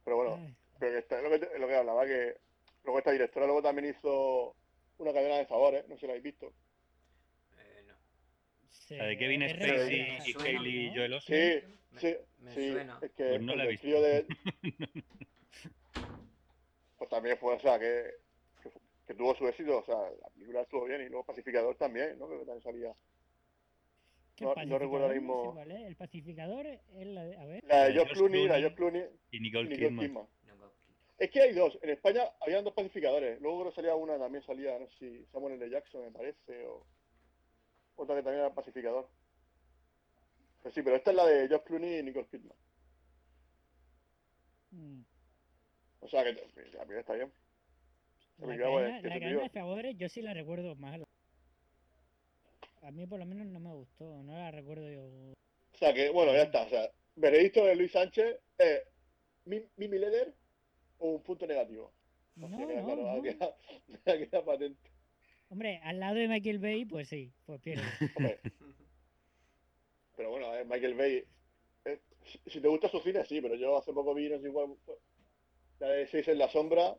Pero 0.05 0.17
bueno, 0.17 0.57
pero 0.79 0.93
que 0.93 0.99
está, 0.99 1.19
es 1.19 1.23
lo 1.25 1.31
que, 1.31 1.39
te- 1.41 1.59
lo 1.59 1.69
que 1.69 1.75
hablaba, 1.77 2.07
que 2.07 2.37
luego 2.85 2.99
esta 2.99 3.11
directora 3.13 3.45
luego 3.47 3.61
también 3.63 3.91
hizo 3.95 4.57
una 4.97 5.13
cadena 5.13 5.37
de 5.37 5.45
favores, 5.47 5.87
no 5.89 5.95
sé 5.97 6.01
si 6.01 6.07
la 6.07 6.13
habéis 6.13 6.25
visto. 6.25 6.55
Eh, 7.59 7.85
no. 7.87 7.95
se- 8.71 8.97
La 8.97 9.05
de 9.05 9.19
Kevin 9.19 9.47
Spacey 9.49 10.19
y 10.27 10.33
suena, 10.33 10.49
Hailey 10.61 10.87
¿no? 10.89 10.95
Joel 10.95 11.13
Osment. 11.13 11.65
Sí, 11.65 11.67
Me- 11.91 12.01
sí, 12.01 12.17
me 12.41 12.55
sí, 12.55 12.73
suena. 12.73 12.99
es 13.03 13.11
que 13.13 13.25
Pues 13.29 13.43
no 13.43 13.57
la 13.57 13.65
he 13.65 13.69
visto. 13.69 13.87
de... 14.03 14.27
Pues 16.99 17.11
también 17.11 17.37
fue, 17.39 17.55
o 17.55 17.61
sea, 17.61 17.79
que, 17.79 18.11
que, 19.09 19.13
que 19.13 19.19
tuvo 19.19 19.35
su 19.35 19.49
éxito, 19.49 19.79
o 19.79 19.85
sea, 19.85 19.97
la 19.97 20.29
película 20.31 20.61
estuvo 20.63 20.85
bien 20.85 21.01
y 21.03 21.09
luego 21.09 21.25
Pacificador 21.25 21.75
también, 21.77 22.19
¿no? 22.19 22.27
Creo 22.27 22.41
que 22.41 22.47
también 22.47 22.63
salía. 22.63 22.95
¿Qué 24.37 24.45
no- 24.45 24.55
no 24.55 24.79
recuerdo 24.79 25.07
ahora 25.07 25.15
pacificador? 25.19 25.55
mismo. 25.55 25.77
es. 25.77 25.87
El 25.87 25.97
pacificador 25.97 26.67
es 26.67 27.07
la 27.07 27.25
de. 27.25 27.37
A 27.37 27.45
ver. 27.45 27.65
La 27.65 27.85
de 27.85 27.93
George 27.95 28.15
Clooney, 28.15 28.47
la 28.47 28.55
de 28.57 28.75
Clooney 28.75 29.01
George 29.01 29.09
Clooney 29.09 29.21
Y 29.33 29.41
Nicole 29.41 29.69
Nicole 29.69 29.97
Kidman. 30.09 30.29
Es 31.19 31.31
que 31.31 31.41
hay 31.41 31.53
dos. 31.53 31.77
En 31.83 31.91
España 31.91 32.23
habían 32.41 32.63
dos 32.63 32.75
pacificadores. 32.75 33.41
Luego 33.41 33.61
creo 33.61 33.71
que 33.71 33.77
salía 33.77 33.97
una, 33.97 34.17
también 34.19 34.45
salía, 34.45 34.79
no 34.79 34.87
sé 34.87 34.99
si 34.99 35.27
Samuel 35.33 35.55
L. 35.61 35.69
Jackson, 35.69 36.03
me 36.05 36.13
parece, 36.13 36.65
o 36.67 36.87
otra 37.97 38.15
que 38.15 38.23
también 38.23 38.45
era 38.45 38.55
pacificador. 38.55 39.09
Pues 40.63 40.75
sí, 40.75 40.83
pero 40.83 40.95
esta 40.95 41.11
es 41.11 41.17
la 41.17 41.27
de 41.27 41.49
George 41.49 41.65
Clooney 41.67 41.99
y 41.99 42.03
Nicole 42.05 42.27
Kidman. 42.29 42.57
Mm. 44.71 45.01
O 46.01 46.09
sea 46.09 46.23
que 46.23 46.33
la 46.35 46.83
primera 46.85 47.01
está 47.01 47.15
bien. 47.15 47.33
La 48.39 48.57
cadena, 48.57 49.03
que 49.03 49.09
la 49.09 49.21
cadena 49.21 49.43
de 49.43 49.49
favores 49.49 49.97
yo 49.97 50.09
sí 50.09 50.23
la 50.23 50.33
recuerdo 50.33 50.77
mal. 50.77 51.05
A 52.83 52.91
mí 52.93 53.07
por 53.07 53.19
lo 53.19 53.27
menos 53.27 53.47
no 53.49 53.59
me 53.59 53.73
gustó, 53.73 54.23
no 54.23 54.33
la 54.33 54.51
recuerdo 54.51 54.89
yo. 54.91 55.03
O 55.03 55.77
sea 55.77 55.93
que, 55.93 56.11
bueno, 56.11 56.33
ya 56.33 56.43
está. 56.43 56.63
O 56.63 56.69
sea, 56.69 56.91
veredicto 57.17 57.65
de 57.65 57.75
Luis 57.75 57.93
Sánchez 57.93 58.41
mi, 59.45 59.63
Mimi 59.77 59.99
Leder 59.99 60.35
o 60.99 61.11
un 61.11 61.23
punto 61.23 61.47
negativo. 61.47 61.93
No, 62.37 62.49
claro, 62.49 63.17
no. 63.17 63.23
queda, 63.23 63.57
queda 64.05 64.45
patente. 64.45 64.91
Hombre, 65.51 65.81
al 65.83 65.99
lado 65.99 66.17
de 66.17 66.29
Michael 66.29 66.59
Bay, 66.59 66.85
pues 66.85 67.09
sí, 67.09 67.33
pues 67.47 67.61
pierde. 67.61 67.83
Hombre. 68.15 68.39
Pero 70.17 70.31
bueno, 70.31 70.55
eh, 70.55 70.65
Michael 70.65 70.95
Bay. 70.95 71.25
eh, 71.85 72.01
si, 72.25 72.39
si 72.51 72.61
te 72.61 72.69
gusta 72.69 72.89
su 72.89 73.01
cine, 73.01 73.25
sí, 73.25 73.41
pero 73.41 73.57
yo 73.57 73.77
hace 73.77 73.93
poco 73.93 74.15
vi, 74.15 74.29
no 74.29 74.39
sé 74.39 74.47
igual, 74.47 74.77
la 75.81 75.89
de 75.89 76.07
Seis 76.07 76.29
en 76.29 76.39
la 76.39 76.49
sombra 76.49 76.97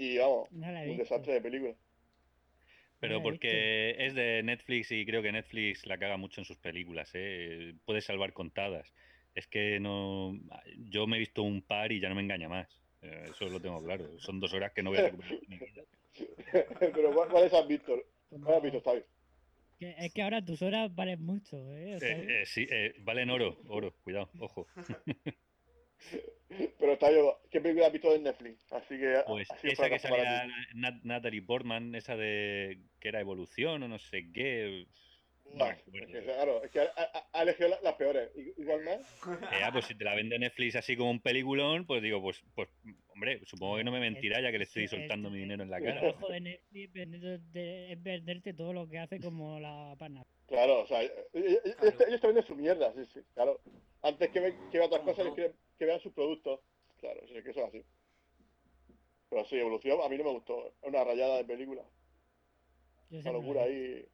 y 0.00 0.18
vamos, 0.18 0.50
No 0.52 0.72
la 0.72 0.80
un 0.80 0.86
visto. 0.86 1.02
desastre 1.02 1.34
de 1.34 1.40
película. 1.40 1.74
Pero 3.00 3.18
he 3.18 3.22
porque 3.22 3.96
es 3.98 4.14
de 4.14 4.42
Netflix 4.42 4.90
y 4.92 5.04
creo 5.06 5.22
que 5.22 5.32
Netflix 5.32 5.86
la 5.86 5.98
caga 5.98 6.16
mucho 6.16 6.40
en 6.40 6.44
sus 6.44 6.58
películas, 6.58 7.10
¿eh? 7.14 7.74
Puedes 7.84 8.04
salvar 8.04 8.32
contadas. 8.32 8.92
Es 9.34 9.46
que 9.46 9.78
no. 9.80 10.32
Yo 10.90 11.06
me 11.06 11.16
he 11.16 11.20
visto 11.20 11.42
un 11.42 11.62
par 11.62 11.92
y 11.92 12.00
ya 12.00 12.08
no 12.08 12.14
me 12.14 12.22
engaña 12.22 12.48
más. 12.48 12.68
Eh, 13.02 13.28
Eso 13.30 13.48
lo 13.48 13.60
tengo 13.60 13.82
claro. 13.82 14.18
Son 14.18 14.40
dos 14.40 14.52
horas 14.52 14.72
que 14.72 14.82
no 14.82 14.90
voy 14.90 14.98
a 14.98 15.02
recuperar 15.02 15.32
en 15.34 15.48
mi 15.48 15.58
vida. 15.58 15.82
pero 16.94 17.14
¿cuál- 17.14 17.28
¿cuáles 17.30 17.54
has 17.54 17.66
visto? 17.66 18.02
Como- 18.28 18.44
¿Cuál 18.44 18.56
has 18.58 18.62
visto, 18.62 18.80
Xavi? 18.82 19.02
es 19.80 20.12
que 20.12 20.22
ahora 20.22 20.44
tus 20.44 20.60
horas 20.60 20.94
valen 20.94 21.22
mucho, 21.24 21.56
¿eh? 21.74 21.96
O 21.96 22.00
sea, 22.00 22.18
Eh, 22.18 22.42
eh, 22.42 22.46
sí, 22.46 22.66
eh, 22.70 22.94
valen 23.00 23.30
oro, 23.30 23.58
oro, 23.68 23.94
cuidado, 24.02 24.30
ojo. 24.38 24.66
Pero 26.78 26.92
está 26.94 27.12
yo, 27.12 27.40
¿qué 27.50 27.60
película 27.60 27.86
has 27.86 27.92
visto 27.92 28.12
en 28.14 28.24
Netflix? 28.24 28.72
Así 28.72 28.98
que. 28.98 29.22
Pues 29.26 29.50
así 29.50 29.68
esa 29.68 29.88
que 29.88 29.98
salía. 29.98 30.46
Nat- 30.74 31.02
Natalie 31.04 31.42
Portman, 31.42 31.94
esa 31.94 32.16
de 32.16 32.78
que 32.98 33.08
era 33.08 33.20
evolución 33.20 33.82
o 33.82 33.88
no 33.88 33.98
sé 33.98 34.26
qué. 34.32 34.86
No 35.52 35.56
Buah, 35.64 35.72
recuerdo. 35.74 36.06
es 36.06 36.12
que, 36.12 36.22
claro, 36.24 36.62
es 36.64 36.70
que 36.70 36.80
ha, 36.80 36.84
ha- 36.96 37.28
ha 37.32 37.42
elegido 37.42 37.68
la- 37.70 37.80
las 37.82 37.94
peores. 37.94 38.30
Igual 38.56 38.84
más. 38.84 39.00
Eh, 39.52 39.68
pues 39.72 39.84
si 39.86 39.94
te 39.96 40.04
la 40.04 40.14
vende 40.14 40.38
Netflix 40.38 40.76
así 40.76 40.96
como 40.96 41.10
un 41.10 41.20
peliculón, 41.20 41.86
pues 41.86 42.02
digo, 42.02 42.20
pues, 42.22 42.40
pues 42.54 42.68
hombre, 43.08 43.40
supongo 43.46 43.76
que 43.76 43.84
no 43.84 43.90
me 43.92 43.98
mentirá 44.00 44.40
ya 44.40 44.50
que 44.52 44.58
le 44.58 44.64
estoy 44.64 44.86
soltando 44.88 45.28
el- 45.28 45.34
mi 45.34 45.40
dinero 45.40 45.62
en 45.64 45.70
la 45.70 45.78
el 45.78 45.84
cara. 45.84 46.00
trabajo 46.00 46.28
de 46.28 46.40
Netflix 46.40 46.84
es 46.88 46.92
venderte, 46.92 47.92
es 47.92 48.02
venderte 48.02 48.54
todo 48.54 48.72
lo 48.72 48.88
que 48.88 48.98
hace 49.00 49.18
como 49.20 49.58
la 49.60 49.94
pana. 49.98 50.24
Claro, 50.46 50.80
o 50.82 50.86
sea, 50.86 51.02
ellos, 51.02 51.14
ellos- 51.32 51.60
ellos 51.82 51.96
te- 51.96 52.08
ellos 52.08 52.20
te 52.20 52.26
venden 52.28 52.44
su 52.46 52.54
mierda, 52.56 52.92
sí, 52.94 53.04
sí, 53.12 53.20
claro. 53.34 53.60
Antes 54.02 54.28
que, 54.30 54.40
que 54.40 54.78
vean 54.78 54.84
otras 54.86 55.02
cosas, 55.02 55.24
todo. 55.26 55.34
que, 55.34 55.52
que 55.80 55.86
vean 55.86 56.00
sus 56.00 56.12
productos. 56.12 56.60
Claro, 56.98 57.20
sí, 57.26 57.32
que 57.42 57.50
eso 57.50 57.60
es 57.60 57.66
así. 57.68 57.82
Pero 59.30 59.44
sí, 59.46 59.56
Evolución 59.56 59.98
a 60.04 60.08
mí 60.10 60.18
no 60.18 60.24
me 60.24 60.30
gustó. 60.32 60.66
Es 60.66 60.74
una 60.82 61.02
rayada 61.02 61.38
de 61.38 61.44
película. 61.46 61.82
Una 63.10 63.32
locura 63.32 63.62
ahí. 63.62 64.06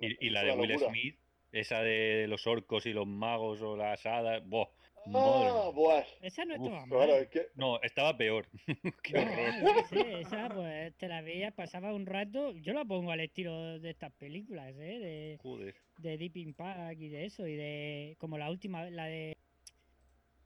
Y, 0.00 0.26
y 0.26 0.30
la 0.30 0.42
de 0.42 0.56
Will 0.56 0.72
locura. 0.72 0.90
Smith, 0.90 1.16
esa 1.52 1.82
de 1.82 2.26
los 2.28 2.48
orcos 2.48 2.84
y 2.86 2.92
los 2.92 3.06
magos 3.06 3.62
o 3.62 3.76
las 3.76 4.04
hadas, 4.04 4.44
¡boh! 4.44 4.68
Ah, 5.14 5.70
buah. 5.72 6.02
Esa 6.20 6.44
no 6.46 6.54
Uf, 6.54 6.62
estaba 6.62 6.86
mal. 6.86 6.88
Pero 6.88 7.04
claro, 7.04 7.22
es 7.22 7.28
que. 7.28 7.46
No, 7.54 7.80
estaba 7.82 8.16
peor. 8.16 8.48
Qué 9.04 9.18
horror. 9.18 9.84
sé, 9.88 10.20
esa 10.20 10.48
pues 10.48 10.96
te 10.96 11.08
la 11.08 11.20
veías, 11.20 11.52
pasaba 11.52 11.94
un 11.94 12.06
rato. 12.06 12.52
Yo 12.56 12.72
la 12.72 12.84
pongo 12.84 13.12
al 13.12 13.20
estilo 13.20 13.78
de 13.78 13.90
estas 13.90 14.12
películas, 14.14 14.74
¿eh? 14.78 14.98
De, 14.98 15.38
Joder. 15.42 15.74
de 15.98 16.18
Deep 16.18 16.36
Impact 16.38 17.00
y 17.00 17.08
de 17.08 17.24
eso, 17.26 17.46
y 17.46 17.54
de. 17.54 18.16
Como 18.18 18.36
la 18.36 18.50
última, 18.50 18.90
la 18.90 19.04
de. 19.04 19.36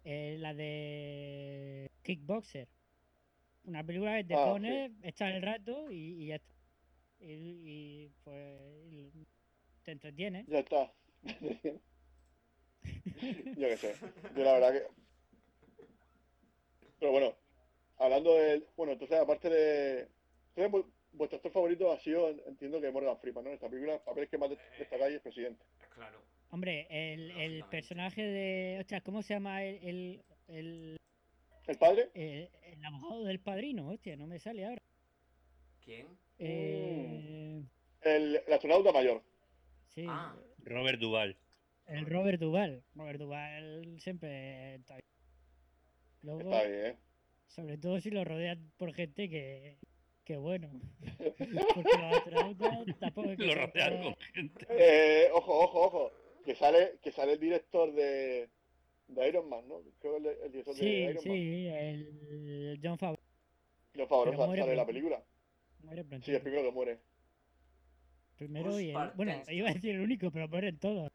Eh, 0.05 0.37
la 0.38 0.55
de. 0.55 1.90
Kickboxer. 2.02 2.69
Una 3.64 3.85
película 3.85 4.17
que 4.17 4.25
te 4.25 4.35
Ah, 4.35 4.45
sí. 4.45 4.50
pones, 4.50 4.93
echas 5.02 5.35
el 5.35 5.43
rato 5.43 5.90
y, 5.90 6.23
y 6.25 6.26
ya 6.28 6.37
está. 6.37 6.55
Y, 7.21 7.33
y, 7.33 8.11
pues. 8.25 8.61
y 8.90 9.11
te 9.83 9.93
entretiene. 9.93 10.45
Ya 10.49 10.61
está. 10.61 10.93
Yo 13.57 13.69
qué 13.69 13.76
sé. 13.76 13.95
Yo 14.37 14.45
la 14.45 14.52
verdad 14.55 14.73
que. 14.73 14.83
Pero 17.00 17.12
bueno, 17.12 17.35
hablando 17.99 18.35
del. 18.35 18.67
Bueno, 18.76 18.93
entonces, 18.93 19.19
aparte 19.19 19.50
de. 19.50 20.09
Entonces, 20.55 20.73
vu- 20.73 20.93
vuestro 21.12 21.37
actor 21.37 21.52
favorito 21.52 21.93
ha 21.93 21.99
sido, 21.99 22.28
entiendo 22.47 22.81
que 22.81 22.90
Morgan 22.90 23.19
Freeman, 23.19 23.45
¿no? 23.45 23.50
En 23.50 23.55
esta 23.55 23.69
película, 23.69 23.95
el 23.95 24.00
papel 24.00 24.28
que 24.28 24.38
más 24.38 24.50
de- 24.50 24.59
destacáis 24.78 25.17
es 25.17 25.21
presidente. 25.23 25.64
Claro. 25.95 26.21
Hombre, 26.50 26.87
el, 26.90 27.31
el 27.33 27.64
personaje 27.64 28.23
de. 28.23 28.78
Ostras, 28.81 29.02
¿cómo 29.02 29.23
se 29.23 29.35
llama 29.35 29.62
el, 29.64 29.78
el, 29.87 30.23
el, 30.49 30.97
¿El 31.67 31.78
padre? 31.78 32.09
el- 32.14 32.49
el 32.62 32.85
abogado 32.85 33.25
del 33.25 33.38
padrino? 33.40 33.88
Hostia, 33.88 34.17
no 34.17 34.26
me 34.26 34.38
sale 34.38 34.64
ahora. 34.64 34.81
¿Quién? 35.85 36.07
Eh, 36.38 37.62
El, 38.02 38.40
el 38.47 38.52
astronauta 38.52 38.93
mayor. 38.93 39.23
sí, 39.88 40.07
Ah. 40.09 40.35
Robert 40.64 41.00
Duval. 41.00 41.37
el 41.87 42.07
Robert 42.07 42.40
Duval. 42.40 42.83
Robert 42.95 43.19
Duval 43.19 43.97
siempre 44.00 44.76
está 44.76 44.95
bien. 44.95 45.05
Luego, 46.23 46.40
Está 46.52 46.62
bien, 46.69 46.87
¿eh? 46.87 46.97
sobre 47.49 47.78
todo 47.78 48.00
si 48.00 48.11
lo 48.11 48.25
rodean 48.25 48.71
por 48.76 48.93
gente 48.95 49.28
que, 49.28 49.78
que 50.25 50.37
bueno. 50.37 50.71
Porque 51.75 51.99
los 51.99 52.17
astronautas 52.17 52.99
tampoco 53.00 53.31
es 53.31 53.38
que 53.38 53.47
Lo 53.47 53.55
rodean 53.55 54.02
con 54.02 54.17
gente. 54.35 54.67
Eh, 54.71 55.28
ojo, 55.33 55.59
ojo, 55.64 55.83
ojo. 55.87 56.12
Que 56.49 56.55
sale, 56.55 56.95
que 57.02 57.12
sale 57.12 57.33
el 57.35 57.40
director 57.40 57.93
de, 57.93 58.49
de 59.09 59.28
Iron 59.28 59.50
Man, 59.50 59.69
¿no? 59.69 59.83
Creo 60.00 60.14
que 60.14 60.31
el, 60.31 60.37
el 60.45 60.50
director 60.50 60.75
de 60.76 60.81
Sí, 60.81 60.87
Iron 60.87 61.14
Man. 61.17 61.23
sí, 61.23 61.67
el 61.69 62.81
John 62.83 62.97
Favreau. 62.97 63.23
Lo 63.93 64.09
Pero 64.09 64.33
muere 64.47 64.62
sale 64.62 64.71
en 64.73 64.76
la 64.78 64.87
película. 64.87 65.23
Muere 65.83 66.07
Sí, 66.23 66.33
el 66.33 66.40
primero 66.40 66.62
que 66.62 66.71
muere. 66.71 67.00
Primero 68.38 68.81
y 68.81 68.93
el, 68.93 69.11
bueno, 69.14 69.43
iba 69.50 69.69
a 69.69 69.75
decir 69.75 69.95
el 69.97 70.00
único, 70.00 70.31
pero 70.31 70.49
mueren 70.49 70.78
todos. 70.78 71.12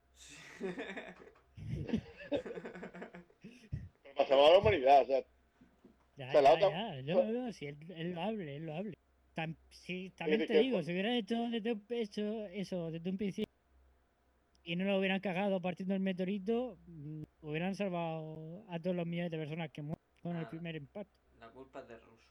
Pero 4.03 4.27
salvar 4.27 4.49
a 4.49 4.53
la 4.53 4.59
humanidad, 4.59 5.01
o 5.01 5.05
sea, 5.07 5.23
Ya, 6.15 6.27
O 6.29 6.31
sea, 6.31 6.41
la 6.43 6.59
ya, 6.59 6.67
otra- 6.67 7.01
ya, 7.01 7.13
No, 7.15 7.23
no, 7.23 7.53
si 7.53 7.65
él, 7.65 7.77
él 7.97 8.11
lo 8.13 8.21
hable, 8.21 8.55
él 8.57 8.67
lo 8.67 8.75
hable. 8.75 8.93
Sí, 9.71 10.11
también 10.15 10.41
de 10.41 10.45
te 10.45 10.59
digo, 10.59 10.83
si 10.83 10.91
hubieran 10.91 11.13
hecho 11.13 11.49
desde 11.49 11.71
un, 11.71 11.83
hecho 11.89 12.45
eso 12.49 12.91
desde 12.91 13.09
un 13.09 13.17
principio 13.17 13.51
y 14.63 14.75
no 14.75 14.85
lo 14.85 14.97
hubieran 14.97 15.19
cagado 15.19 15.59
partiendo 15.61 15.93
el 15.93 15.99
meteorito, 15.99 16.77
mm, 16.87 17.23
hubieran 17.41 17.75
salvado 17.75 18.63
a 18.69 18.79
todos 18.79 18.95
los 18.95 19.05
millones 19.05 19.31
de 19.31 19.37
personas 19.37 19.71
que 19.71 19.81
mueren 19.81 20.03
con 20.21 20.37
el 20.37 20.45
Ah. 20.45 20.49
primer 20.49 20.75
impacto. 20.75 21.13
La 21.39 21.49
culpa 21.49 21.81
es 21.81 21.87
de 21.89 21.97
Russo. 21.99 22.27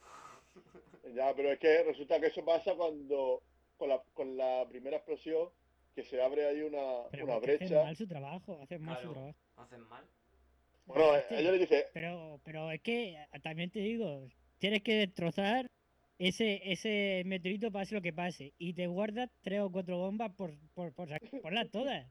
ya, 1.14 1.34
pero 1.34 1.52
es 1.52 1.58
que 1.58 1.82
resulta 1.84 2.20
que 2.20 2.26
eso 2.28 2.44
pasa 2.44 2.74
cuando, 2.74 3.42
con 3.76 3.88
la, 3.88 4.02
con 4.14 4.36
la 4.36 4.66
primera 4.68 4.96
explosión, 4.96 5.48
que 5.94 6.04
se 6.04 6.20
abre 6.22 6.46
ahí 6.46 6.62
una, 6.62 7.08
Pero 7.10 7.24
una 7.24 7.34
porque 7.34 7.52
hacen 7.54 7.68
brecha. 7.68 7.84
mal 7.84 7.96
su 7.96 8.06
trabajo, 8.06 8.60
hacen 8.62 8.82
mal 8.82 9.02
su 9.02 9.12
trabajo. 9.12 9.38
¿Hacen 9.56 9.80
mal? 9.88 10.04
Bueno, 10.86 11.16
Es 11.16 11.24
que- 11.26 11.38
ellos 11.40 11.52
le 11.52 11.58
dicen, 11.58 11.82
pero, 11.92 12.40
pero 12.44 12.70
es 12.70 12.80
que 12.80 13.10
eh, 13.14 13.26
también 13.42 13.70
te 13.70 13.80
digo, 13.80 14.28
tienes 14.58 14.82
que 14.82 14.94
destrozar 14.94 15.66
ese, 16.18 16.60
ese 16.64 17.22
meteorito 17.26 17.70
pase 17.70 17.94
lo 17.94 18.02
que 18.02 18.12
pase 18.12 18.52
y 18.58 18.74
te 18.74 18.86
guardas 18.86 19.30
tres 19.42 19.60
o 19.60 19.70
cuatro 19.70 19.98
bombas 19.98 20.32
por, 20.34 20.52
por, 20.74 20.92
por, 20.92 21.08
ponlas 21.42 21.70
todas. 21.70 22.06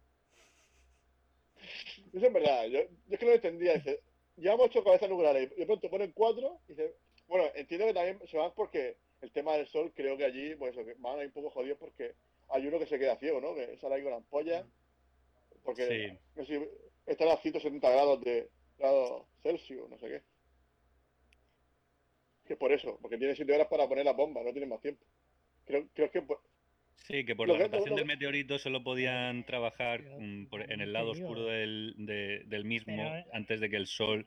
eso 2.13 2.25
es 2.25 2.33
verdad, 2.33 2.65
yo, 2.67 2.79
yo 2.81 2.89
es 3.09 3.19
que 3.19 3.25
no 3.25 3.31
lo 3.31 3.35
entendía, 3.35 3.73
dice, 3.73 4.01
llevamos 4.37 4.67
ocho 4.67 4.83
cabezas 4.83 5.09
nucleares 5.09 5.51
y 5.55 5.59
de 5.59 5.65
pronto 5.65 5.89
ponen 5.89 6.11
cuatro 6.13 6.59
y 6.67 6.73
dice, 6.73 6.95
bueno, 7.27 7.45
entiendo 7.55 7.87
que 7.87 7.93
también 7.93 8.19
se 8.27 8.37
van 8.37 8.53
porque 8.55 8.97
el 9.21 9.31
tema 9.31 9.57
del 9.57 9.67
sol, 9.67 9.91
creo 9.95 10.15
que 10.17 10.25
allí, 10.25 10.55
pues 10.55 10.73
eso, 10.73 10.85
que 10.85 10.93
van 10.99 11.19
ahí 11.19 11.25
un 11.25 11.31
poco 11.33 11.49
jodidos 11.49 11.77
porque 11.77 12.13
hay 12.49 12.65
uno 12.67 12.79
que 12.79 12.85
se 12.85 12.99
queda 12.99 13.17
ciego, 13.17 13.41
¿no? 13.41 13.55
Que 13.55 13.77
sale 13.77 13.95
ahí 13.95 14.03
con 14.03 14.13
ampollas, 14.13 14.65
porque 15.63 15.85
Sí. 15.87 16.19
no 16.35 16.45
sé, 16.45 16.59
si 16.59 16.65
están 17.05 17.27
a 17.29 17.37
170 17.37 17.89
grados 17.89 18.21
de 18.21 18.49
grados 18.77 19.25
Celsius, 19.41 19.89
no 19.89 19.97
sé 19.97 20.07
qué. 20.07 20.21
Que 22.47 22.53
es 22.53 22.59
por 22.59 22.71
eso, 22.71 22.97
porque 23.01 23.17
tiene 23.17 23.35
7 23.35 23.53
horas 23.53 23.67
para 23.67 23.87
poner 23.87 24.05
la 24.05 24.13
bomba, 24.13 24.41
no 24.43 24.51
tiene 24.51 24.67
más 24.67 24.81
tiempo. 24.81 25.03
Creo, 25.65 25.87
creo 25.93 26.09
que 26.09 26.21
por- 26.21 26.41
Sí, 26.95 27.23
que 27.25 27.35
por 27.35 27.47
Lo 27.47 27.53
la 27.53 27.59
que- 27.59 27.63
rotación 27.65 27.89
lo- 27.91 27.95
del 27.97 28.05
meteorito 28.05 28.57
solo 28.57 28.83
podían 28.83 29.45
trabajar 29.45 30.01
mm, 30.19 30.47
por- 30.47 30.71
en 30.71 30.81
el 30.81 30.93
lado 30.93 31.11
oscuro 31.11 31.45
del, 31.45 31.93
de- 31.97 32.43
del 32.45 32.65
mismo 32.65 32.95
Pero- 32.95 33.25
antes 33.33 33.59
de 33.59 33.69
que 33.69 33.75
el 33.75 33.87
sol 33.87 34.25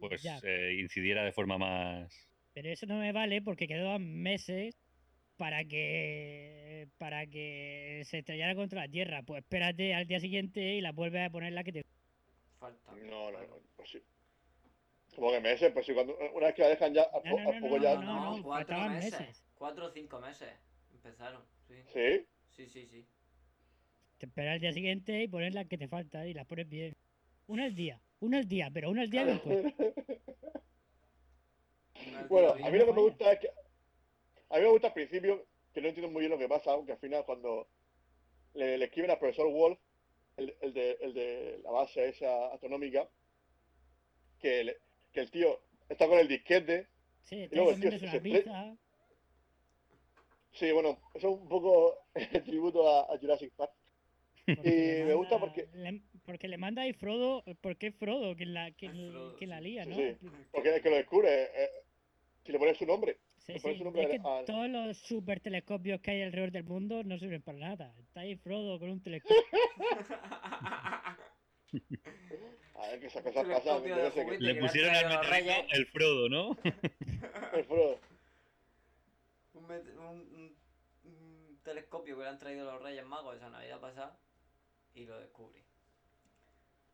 pues 0.00 0.24
eh, 0.42 0.76
incidiera 0.80 1.24
de 1.24 1.32
forma 1.32 1.58
más... 1.58 2.28
Pero 2.54 2.68
eso 2.70 2.86
no 2.86 2.98
me 2.98 3.12
vale 3.12 3.40
porque 3.40 3.68
quedaban 3.68 4.20
meses 4.20 4.76
para 5.36 5.64
que 5.64 6.88
para 6.98 7.26
que 7.26 8.02
se 8.04 8.18
estrellara 8.18 8.54
contra 8.54 8.82
la 8.82 8.88
Tierra. 8.88 9.22
Pues 9.22 9.42
espérate 9.42 9.94
al 9.94 10.06
día 10.06 10.18
siguiente 10.20 10.60
y 10.74 10.80
la 10.80 10.92
vuelves 10.92 11.26
a 11.26 11.30
poner 11.30 11.52
la 11.52 11.62
que 11.64 11.72
te... 11.72 11.84
Falta. 12.58 12.92
no, 12.96 13.30
no, 13.30 13.40
no, 13.40 13.56
pues 13.76 13.90
sí. 13.90 13.98
Como 15.14 15.30
que 15.30 15.40
meses, 15.40 15.70
pues 15.72 15.84
si 15.86 15.92
cuando, 15.94 16.16
una 16.34 16.46
vez 16.46 16.54
que 16.54 16.62
la 16.62 16.68
dejan 16.68 16.94
ya, 16.94 17.06
No, 17.24 17.38
no, 17.38 17.60
poco 17.60 17.76
no, 17.78 17.82
ya. 17.82 17.94
no, 17.96 18.36
no, 18.36 18.42
cuatro 18.42 18.78
meses. 18.88 19.20
meses. 19.20 19.44
Cuatro 19.54 19.86
o 19.86 19.90
cinco 19.90 20.18
meses 20.20 20.48
empezaron. 20.92 21.42
Sí, 21.68 21.74
Sí. 21.92 22.26
sí, 22.50 22.66
sí. 22.68 22.86
sí. 22.88 23.06
Te 24.18 24.26
esperas 24.26 24.54
al 24.54 24.60
día 24.60 24.72
siguiente 24.72 25.22
y 25.22 25.28
pones 25.28 25.52
las 25.54 25.66
que 25.66 25.76
te 25.78 25.88
faltan 25.88 26.28
y 26.28 26.34
las 26.34 26.46
pones 26.46 26.68
bien. 26.68 26.94
Una 27.48 27.64
al 27.64 27.74
día, 27.74 28.00
una 28.20 28.38
al 28.38 28.48
día, 28.48 28.70
pero 28.72 28.88
una 28.90 29.02
al 29.02 29.10
día. 29.10 29.24
Una 32.08 32.22
Bueno, 32.28 32.52
a 32.64 32.70
mí 32.70 32.78
lo 32.78 32.86
que 32.86 32.92
me 32.92 33.00
gusta 33.02 33.32
es 33.32 33.38
que. 33.40 33.48
A 34.50 34.56
mí 34.56 34.62
me 34.62 34.68
gusta 34.70 34.88
al 34.88 34.92
principio, 34.94 35.46
que 35.72 35.80
no 35.80 35.88
entiendo 35.88 36.10
muy 36.10 36.20
bien 36.20 36.30
lo 36.32 36.38
que 36.38 36.48
pasa, 36.48 36.72
aunque 36.72 36.92
al 36.92 36.98
final 36.98 37.24
cuando 37.24 37.68
le, 38.54 38.76
le 38.78 38.84
escriben 38.84 39.10
al 39.10 39.18
profesor 39.18 39.50
Wolf, 39.50 39.78
el, 40.36 40.54
el 40.60 40.72
de, 40.74 40.98
el 41.00 41.14
de 41.14 41.60
la 41.62 41.70
base 41.70 42.08
esa 42.08 42.48
astronómica, 42.52 43.08
que, 44.40 44.64
le- 44.64 44.78
que 45.12 45.20
el 45.20 45.30
tío 45.30 45.60
está 45.88 46.06
con 46.08 46.18
el 46.18 46.28
disquete. 46.28 46.88
Sí, 47.20 47.48
luego 47.52 47.70
el 47.70 47.80
tío 47.80 47.90
se 47.92 47.98
una 48.04 48.12
estre- 48.14 48.22
pizza. 48.22 48.76
Sí, 50.52 50.70
bueno, 50.72 50.98
eso 51.14 51.28
es 51.30 51.40
un 51.40 51.48
poco 51.48 51.96
el 52.14 52.44
tributo 52.44 52.88
a, 52.88 53.14
a 53.14 53.18
Jurassic 53.18 53.52
Park. 53.54 53.72
porque 54.46 55.00
Y 55.00 55.04
me 55.04 55.14
gusta 55.14 55.38
porque- 55.38 55.68
le- 55.74 56.02
porque 56.24 56.48
le 56.48 56.58
manda 56.58 56.82
ahí 56.82 56.92
Frodo, 56.92 57.42
porque 57.60 57.88
es 57.88 57.94
Frodo 57.96 58.36
quien 58.36 58.52
la, 58.54 58.68
Es 58.68 58.74
Frodo, 58.76 59.36
quien 59.36 59.50
la 59.50 59.60
lía, 59.60 59.84
Sí, 59.84 59.90
¿no? 59.90 59.96
sí. 59.96 60.16
Porque 60.50 60.74
el 60.76 60.82
que 60.82 60.90
lo 60.90 60.96
descubre, 60.96 61.42
eh, 61.44 61.68
si 62.44 62.52
le 62.52 62.58
pones 62.58 62.76
su 62.76 62.86
nombre. 62.86 63.18
Sí, 63.38 63.52
Le 63.54 63.58
sí, 63.58 63.62
pones 63.62 63.78
su 63.78 63.84
nombre 63.84 64.02
es 64.04 64.08
que 64.10 64.20
al- 64.28 64.44
todos 64.44 64.68
los 64.68 64.96
super 64.98 65.40
telescopios 65.40 66.00
que 66.00 66.10
hay 66.12 66.22
alrededor 66.22 66.50
del 66.52 66.64
mundo 66.64 67.02
no 67.02 67.18
sirven 67.18 67.42
para 67.42 67.58
nada. 67.58 67.94
Está 68.00 68.20
ahí 68.20 68.36
Frodo 68.36 68.78
con 68.78 68.90
un 68.90 69.02
telescopio. 69.02 69.36
A 72.82 72.88
ver, 72.88 73.00
que 73.00 73.06
esas 73.06 73.22
cosas 73.22 73.46
pasan. 73.46 73.82
Que-. 73.82 74.38
Le 74.40 74.54
pusieron 74.56 74.94
al 74.94 75.24
reyes. 75.26 75.66
el 75.72 75.86
Frodo, 75.86 76.28
¿no? 76.28 76.56
el 77.52 77.64
Frodo. 77.64 77.98
un, 79.54 79.68
met- 79.68 79.96
un- 79.96 80.34
un- 80.34 80.56
un 81.04 81.60
telescopio 81.62 82.16
que 82.16 82.22
le 82.24 82.28
han 82.28 82.38
traído 82.38 82.64
los 82.64 82.82
Reyes 82.82 83.04
Magos 83.06 83.36
esa 83.36 83.50
Navidad 83.50 83.80
pasada 83.80 84.18
y 84.94 85.04
lo 85.06 85.18
descubre. 85.20 85.62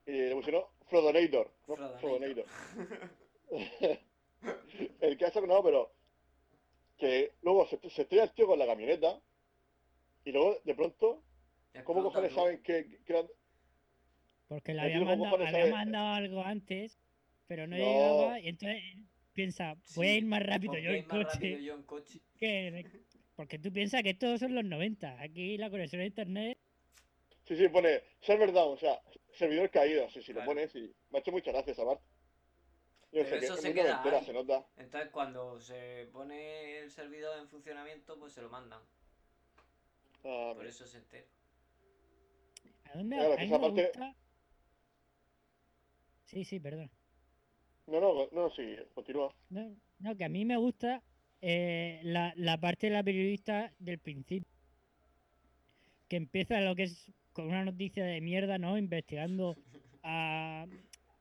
Y 0.07 0.13
le 0.13 0.35
pusieron 0.35 0.65
Frodonator. 0.89 1.51
¿no? 1.67 1.77
Frodonator. 1.77 2.01
Frodonator. 2.01 2.45
el 5.01 5.17
caso 5.19 5.41
que 5.41 5.47
no, 5.47 5.63
pero 5.63 5.91
que 6.99 7.33
luego 7.43 7.67
se, 7.67 7.79
se 7.91 8.03
estrella 8.03 8.25
el 8.25 8.33
tío 8.33 8.47
con 8.47 8.59
la 8.59 8.67
camioneta 8.67 9.19
y 10.25 10.33
luego 10.33 10.59
de 10.65 10.75
pronto, 10.75 11.23
¿cómo 11.85 12.03
cojones 12.03 12.35
saben 12.35 12.63
que, 12.63 13.01
que 13.07 13.29
Porque 14.49 14.73
le 14.75 14.81
había 14.81 14.97
tío, 14.99 15.07
¿cómo 15.07 15.17
mandado, 15.39 16.07
había 16.09 16.15
algo 16.17 16.43
antes, 16.45 16.99
pero 17.47 17.67
no, 17.67 17.77
No. 17.77 17.83
llegaba. 17.85 18.41
Y 18.41 18.49
entonces 18.49 18.83
piensa, 19.35 19.77
voy 19.95 20.07
a 20.09 20.15
ir 20.15 20.25
más 20.25 20.43
rápido 20.43 20.79
yo 20.79 20.91
en 20.91 21.07
más 21.07 21.17
rápido 21.19 21.29
coche. 21.33 21.63
yo 21.65 21.75
en 21.75 21.83
coche. 21.83 22.21
que- 22.39 22.85
Porque 23.37 23.59
tú 23.59 23.73
piensas 23.73 24.03
que 24.03 24.11
estos 24.11 24.41
son 24.41 24.55
los 24.55 24.65
90. 24.65 25.21
Aquí 25.21 25.57
la 25.59 25.71
conexión 25.71 26.03
a 26.03 26.07
internet. 26.07 26.59
Sí, 27.45 27.57
sí, 27.57 27.69
pone 27.69 28.03
server 28.21 28.53
down, 28.53 28.75
o 28.75 28.77
sea, 28.77 29.01
servidor 29.33 29.71
caído. 29.71 30.09
Sí, 30.11 30.21
sí, 30.23 30.33
Claro. 30.33 30.41
lo 30.41 30.47
pones 30.57 30.75
y 30.75 30.93
me 31.11 31.19
ha 31.19 31.21
hecho 31.21 31.31
muchas 31.31 31.55
gracias, 31.55 31.79
aparte. 31.79 32.03
Yo 33.13 33.23
Pero 33.23 33.25
sé 33.27 33.39
que 33.39 33.45
eso 33.47 33.55
es 33.55 33.61
se 33.61 33.73
queda 33.73 34.23
se 34.25 34.33
nota. 34.33 34.67
Entonces 34.77 35.11
cuando 35.11 35.59
se 35.61 36.09
pone 36.13 36.79
el 36.81 36.91
servidor 36.91 37.39
en 37.39 37.49
funcionamiento, 37.49 38.19
pues 38.19 38.33
se 38.33 38.43
lo 38.43 38.49
mandan. 38.51 38.81
Ah, 40.25 40.53
Por 40.57 40.67
eso 40.67 40.85
se 40.87 40.99
entera. 40.99 41.27
A 42.93 42.97
me, 43.05 43.17
Claro, 43.17 43.33
a 43.35 43.37
mí 43.37 43.47
me 43.47 43.59
parte- 43.59 43.83
gusta. 43.85 44.15
Sí, 46.29 46.45
sí, 46.45 46.61
perdón. 46.61 46.91
No, 47.87 48.01
no, 48.01 48.29
no, 48.33 48.51
sí, 48.51 48.77
continúa. 48.95 49.35
No, 49.49 49.75
no, 49.99 50.15
que 50.15 50.25
a 50.25 50.29
mí 50.29 50.45
me 50.45 50.59
gusta 50.59 51.03
eh, 51.41 52.01
la, 52.05 52.35
la 52.37 52.61
parte 52.61 52.89
de 52.89 52.93
la 52.93 53.03
periodista 53.03 53.73
del 53.79 53.99
principio. 53.99 54.47
Que 56.07 56.17
empieza 56.17 56.61
lo 56.61 56.75
que 56.75 56.83
es 56.85 57.11
con 57.33 57.47
una 57.47 57.65
noticia 57.65 58.05
de 58.05 58.21
mierda, 58.21 58.59
¿no? 58.59 58.77
Investigando 58.77 59.57
a 60.03 60.67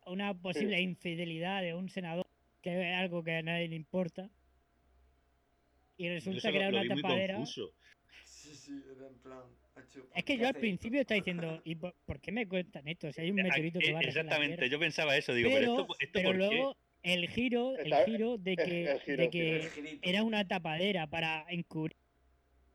una 0.05 0.33
posible 0.33 0.81
infidelidad 0.81 1.61
de 1.61 1.73
un 1.73 1.89
senador, 1.89 2.25
que 2.61 2.91
es 2.91 2.97
algo 2.97 3.23
que 3.23 3.37
a 3.37 3.41
nadie 3.43 3.69
le 3.69 3.75
importa. 3.77 4.29
Y 5.95 6.09
resulta 6.09 6.39
eso 6.39 6.51
que 6.51 6.57
era 6.57 6.69
lo 6.69 6.77
una 6.77 6.83
vi 6.83 6.89
muy 6.89 7.01
tapadera. 7.01 7.35
confuso. 7.35 7.71
Sí, 8.25 8.55
sí, 8.55 8.83
era 8.93 9.07
en 9.07 9.17
plan. 9.19 9.43
Es 10.15 10.23
que 10.23 10.37
yo 10.37 10.47
al 10.47 10.55
principio 10.55 11.01
estaba 11.01 11.17
diciendo, 11.17 11.61
¿y 11.63 11.75
por, 11.75 11.93
por 12.05 12.19
qué 12.19 12.31
me 12.31 12.47
cuentan 12.47 12.87
esto? 12.87 13.11
Si 13.11 13.21
hay 13.21 13.31
un 13.31 13.39
Eh, 13.39 13.43
meteorito 13.43 13.79
que 13.79 13.89
eh, 13.89 13.91
va 13.93 13.99
a 13.99 14.01
arrasar 14.01 14.25
la 14.25 14.31
Exactamente, 14.31 14.69
yo 14.69 14.79
pensaba 14.79 15.15
eso, 15.17 15.33
digo, 15.33 15.49
pero, 15.49 15.59
pero, 15.59 15.81
esto, 15.81 15.95
esto 15.99 16.11
pero 16.13 16.29
por 16.29 16.33
qué? 16.33 16.55
luego 16.55 16.77
el 17.03 17.27
giro, 17.29 17.77
el 17.77 17.93
giro 18.05 18.37
de 18.37 18.55
que, 18.57 18.91
el 18.91 18.99
giro, 19.01 19.23
de 19.23 19.29
que 19.29 19.99
era 20.01 20.23
una 20.23 20.47
tapadera 20.47 21.07
para 21.07 21.45
encubrir 21.49 21.95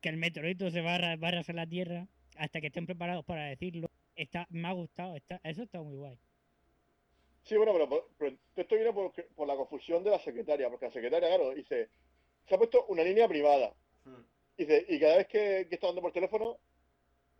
que 0.01 0.09
el 0.09 0.17
meteorito 0.17 0.69
se 0.71 0.81
va 0.81 0.95
a, 0.95 1.15
va 1.15 1.27
a 1.27 1.31
arrasar 1.31 1.55
la 1.55 1.67
Tierra 1.67 2.07
hasta 2.37 2.59
que 2.61 2.67
estén 2.67 2.85
preparados 2.85 3.23
para 3.25 3.45
decirlo. 3.45 3.89
Está, 4.15 4.45
me 4.49 4.67
ha 4.67 4.71
gustado, 4.73 5.15
está, 5.15 5.39
eso 5.43 5.63
está 5.63 5.81
muy 5.81 5.95
guay. 5.95 6.17
Sí, 7.43 7.57
bueno, 7.57 7.73
pero, 8.17 8.37
esto 8.55 8.75
viene 8.75 8.93
por, 8.93 9.11
por 9.35 9.47
la 9.47 9.55
confusión 9.55 10.03
de 10.03 10.11
la 10.11 10.19
secretaria, 10.19 10.69
porque 10.69 10.85
la 10.85 10.91
secretaria, 10.93 11.27
claro, 11.27 11.53
dice, 11.53 11.89
se 12.47 12.55
ha 12.55 12.57
puesto 12.57 12.85
una 12.87 13.03
línea 13.03 13.27
privada, 13.27 13.73
Hmm. 14.05 14.21
dice, 14.57 14.85
y 14.89 14.99
cada 14.99 15.15
vez 15.17 15.27
que, 15.27 15.65
que 15.69 15.75
está 15.75 15.87
hablando 15.87 16.01
por 16.01 16.11
teléfono, 16.11 16.57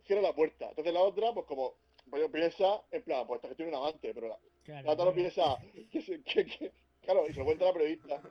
cierra 0.04 0.22
la 0.22 0.34
puerta. 0.34 0.68
Entonces 0.68 0.92
la 0.92 1.00
otra, 1.00 1.32
pues 1.32 1.46
como, 1.46 1.74
pues 2.10 2.28
piensa, 2.30 2.82
en 2.90 3.02
plan, 3.02 3.26
pues 3.26 3.38
esta 3.38 3.48
que 3.48 3.54
tiene 3.56 3.70
un 3.72 3.76
amante, 3.78 4.12
pero 4.14 4.28
la, 4.28 4.38
Claro, 4.64 4.86
la 4.86 4.92
otra 4.92 5.04
no 5.06 5.14
piensa, 5.14 5.56
que, 5.90 6.00
se- 6.02 6.22
que- 6.22 6.46
que- 6.46 6.72
claro, 7.02 7.24
y 7.28 7.32
se 7.32 7.38
lo 7.40 7.44
cuenta 7.44 7.64
la 7.66 7.72
periodista. 7.72 8.22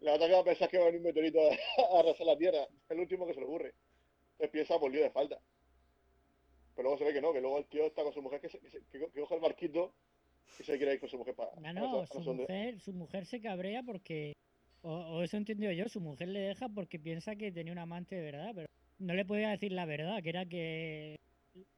La 0.00 0.14
otra 0.14 0.26
que 0.26 0.32
va 0.34 0.40
a 0.40 0.44
pensar 0.44 0.68
que 0.68 0.76
va 0.78 0.84
a 0.84 0.86
venir 0.86 1.00
un 1.00 1.06
meteorito 1.06 1.38
a, 1.40 1.96
a 1.96 2.00
arrasar 2.00 2.26
la 2.26 2.36
Tierra, 2.36 2.62
es 2.62 2.90
el 2.90 3.00
último 3.00 3.26
que 3.26 3.34
se 3.34 3.40
le 3.40 3.46
ocurre. 3.46 3.74
Entonces 4.32 4.50
piensa 4.50 4.78
por 4.78 4.92
lío 4.92 5.02
de 5.02 5.10
falta. 5.10 5.38
Pero 6.74 6.82
luego 6.88 6.98
se 6.98 7.04
ve 7.04 7.12
que 7.12 7.20
no, 7.20 7.32
que 7.32 7.40
luego 7.40 7.58
el 7.58 7.66
tío 7.66 7.86
está 7.86 8.02
con 8.02 8.12
su 8.12 8.20
mujer, 8.20 8.40
que, 8.40 8.48
se- 8.48 8.58
que, 8.58 8.68
se- 8.70 8.82
que 8.90 8.98
co- 9.00 9.10
que 9.12 9.20
coge 9.20 9.34
el 9.36 9.40
barquito 9.40 9.92
y 10.58 10.64
se 10.64 10.76
quiere 10.76 10.94
ir 10.94 11.00
con 11.00 11.08
su 11.08 11.16
mujer 11.18 11.34
para... 11.34 11.52
No, 11.60 11.72
no, 11.72 12.06
su 12.06 12.20
mujer, 12.42 12.80
su 12.80 12.92
mujer 12.92 13.26
se 13.26 13.40
cabrea 13.40 13.82
porque, 13.82 14.34
o, 14.82 14.90
o 14.92 15.22
eso 15.22 15.36
he 15.36 15.40
entendido 15.40 15.72
yo, 15.72 15.88
su 15.88 16.00
mujer 16.00 16.28
le 16.28 16.40
deja 16.40 16.68
porque 16.68 16.98
piensa 16.98 17.36
que 17.36 17.50
tenía 17.52 17.72
un 17.72 17.78
amante 17.78 18.16
de 18.16 18.22
verdad, 18.22 18.52
pero 18.54 18.66
no 18.98 19.14
le 19.14 19.24
podía 19.24 19.50
decir 19.50 19.72
la 19.72 19.86
verdad, 19.86 20.22
que 20.22 20.28
era 20.28 20.46
que 20.46 21.20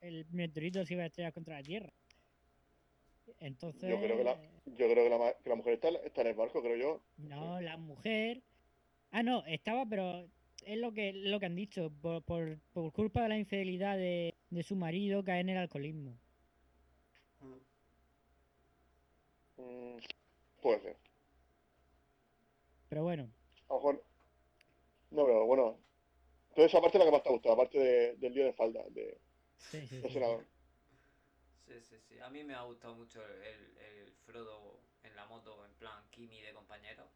el 0.01 0.27
meteorito 0.31 0.85
se 0.85 0.95
iba 0.95 1.03
a 1.03 1.07
estrellar 1.07 1.33
contra 1.33 1.57
la 1.57 1.63
Tierra. 1.63 1.93
Entonces, 3.41 3.91
Yo 3.91 3.99
creo 4.01 4.17
que 4.17 4.25
la, 4.25 4.41
yo 4.67 4.89
creo 4.89 5.05
que 5.05 5.11
la, 5.11 5.35
que 5.43 5.49
la 5.49 5.55
mujer 5.57 5.75
está, 5.75 5.89
está 5.89 6.21
en 6.23 6.27
el 6.29 6.35
barco, 6.35 6.63
creo 6.63 6.77
yo. 6.77 7.03
no, 7.17 7.61
la 7.61 7.77
mujer... 7.77 8.43
Ah, 9.11 9.23
no, 9.23 9.45
estaba, 9.47 9.87
pero 9.87 10.29
es 10.65 10.79
lo 10.79 10.93
que, 10.93 11.13
lo 11.13 11.39
que 11.41 11.47
han 11.47 11.55
dicho, 11.57 11.91
por, 12.03 12.23
por, 12.23 12.59
por 12.73 12.93
culpa 12.93 13.23
de 13.23 13.29
la 13.29 13.39
infidelidad 13.39 13.97
de, 13.97 14.35
de 14.51 14.63
su 14.63 14.77
marido 14.77 15.25
cae 15.25 15.41
en 15.41 15.49
el 15.49 15.59
alcoholismo. 15.59 16.19
Hmm. 17.41 17.55
Mm, 19.57 19.99
puede 20.61 20.81
ser. 20.81 20.97
Pero 22.89 23.03
bueno, 23.03 23.29
A 23.69 23.73
lo 23.73 23.75
mejor... 23.77 24.05
No, 25.11 25.25
pero 25.25 25.47
bueno. 25.47 25.79
Entonces 26.57 26.73
esa 26.73 26.81
parte 26.81 26.97
es 26.97 27.01
la 27.01 27.05
que 27.05 27.13
más 27.13 27.23
te 27.23 27.29
ha 27.29 27.33
gustado, 27.33 27.55
aparte 27.55 27.79
de- 27.79 28.17
del 28.17 28.33
lío 28.33 28.47
de 28.47 28.53
falda, 28.55 28.83
de, 28.89 29.21
sí, 29.59 29.79
sí, 29.83 30.01
sí, 30.01 30.03
sí. 30.09 30.09
senador. 30.15 30.47
Sí, 31.67 31.83
sí, 31.83 31.97
sí. 32.09 32.19
A 32.21 32.31
mí 32.31 32.43
me 32.45 32.55
ha 32.55 32.63
gustado 32.63 32.95
mucho 32.95 33.21
el, 33.23 33.77
el 33.77 34.11
Frodo 34.25 34.81
en 35.03 35.15
la 35.15 35.27
moto, 35.27 35.67
en 35.67 35.75
plan 35.75 36.03
Kimi 36.11 36.41
de 36.41 36.55
compañero, 36.55 37.11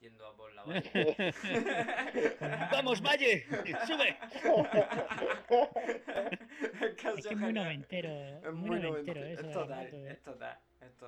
yendo 0.00 0.26
a 0.26 0.34
por 0.34 0.50
la 0.54 0.62
valle. 0.64 1.14
¡Vamos, 2.72 3.02
Valle! 3.02 3.44
¡Sube! 3.86 4.16
Es 6.80 6.94
que 7.26 7.34
es 7.34 7.36
muy 7.36 7.52
noventero, 7.52 8.08
Es 8.48 8.54
muy 8.54 8.70
muy 8.70 8.80
noventero 8.80 9.20
noventero. 9.20 9.26
eso 9.26 9.40
Es 9.40 9.46
la 9.46 9.52
total, 9.52 9.86
¿eh? 9.94 10.10
es 10.12 10.22
total, 10.22 10.22
es 10.22 10.22
total. 10.22 10.58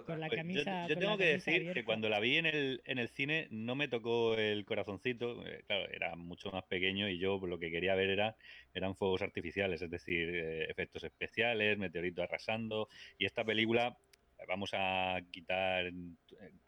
Con 0.07 0.21
la 0.21 0.29
Pues 0.29 0.39
yo- 0.39 0.43
camisa. 0.43 0.89
yo, 0.89 0.95
con 0.95 1.01
tengo 1.03 1.13
la 1.13 1.19
que 1.19 1.25
decir 1.33 1.55
que 1.55 1.61
abierta. 1.61 1.85
cuando 1.85 2.09
la 2.09 2.21
vi 2.21 2.37
en 2.39 2.47
el, 2.47 2.83
en 2.85 2.99
el 2.99 3.09
cine 3.09 3.47
no 3.51 3.75
me 3.75 3.89
tocó 3.89 4.37
el 4.37 4.65
corazoncito, 4.65 5.47
eh, 5.47 5.65
claro, 5.67 5.89
era 5.93 6.15
mucho 6.17 6.51
más 6.51 6.65
pequeño 6.65 7.09
y 7.09 7.19
yo 7.19 7.39
lo 7.47 7.59
que 7.59 7.71
quería 7.71 7.95
ver 7.95 8.11
era 8.11 8.37
eran 8.75 8.95
fuegos 8.97 9.23
artificiales, 9.23 9.83
es 9.83 9.91
decir, 9.91 10.29
eh, 10.35 10.65
efectos 10.71 11.05
especiales, 11.05 11.77
meteoritos 11.79 12.25
arrasando 12.25 12.89
y 13.19 13.25
esta 13.27 13.45
película 13.45 13.99
vamos 14.47 14.71
a 14.73 15.21
quitar 15.33 15.87
eh, 15.87 15.93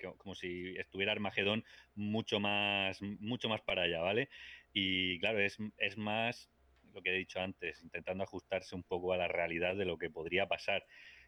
co- 0.02 0.16
como 0.18 0.34
si 0.34 0.74
estuviera 0.76 1.12
Armagedón 1.12 1.64
mucho 1.94 2.40
más 2.40 3.00
mucho 3.00 3.48
más 3.48 3.62
para 3.62 3.82
allá, 3.82 4.00
¿vale? 4.00 4.28
Y 4.72 5.18
claro, 5.20 5.38
es, 5.40 5.56
es 5.78 5.96
más 5.96 6.50
lo 6.92 7.00
que 7.02 7.10
he 7.10 7.18
dicho 7.18 7.40
antes, 7.40 7.82
intentando 7.82 8.24
ajustarse 8.24 8.74
un 8.74 8.82
poco 8.82 9.12
a 9.12 9.16
la 9.16 9.28
realidad 9.28 9.76
de 9.76 9.84
lo 9.84 9.96
que 9.96 10.10
podría 10.10 10.46
pasar 10.48 10.84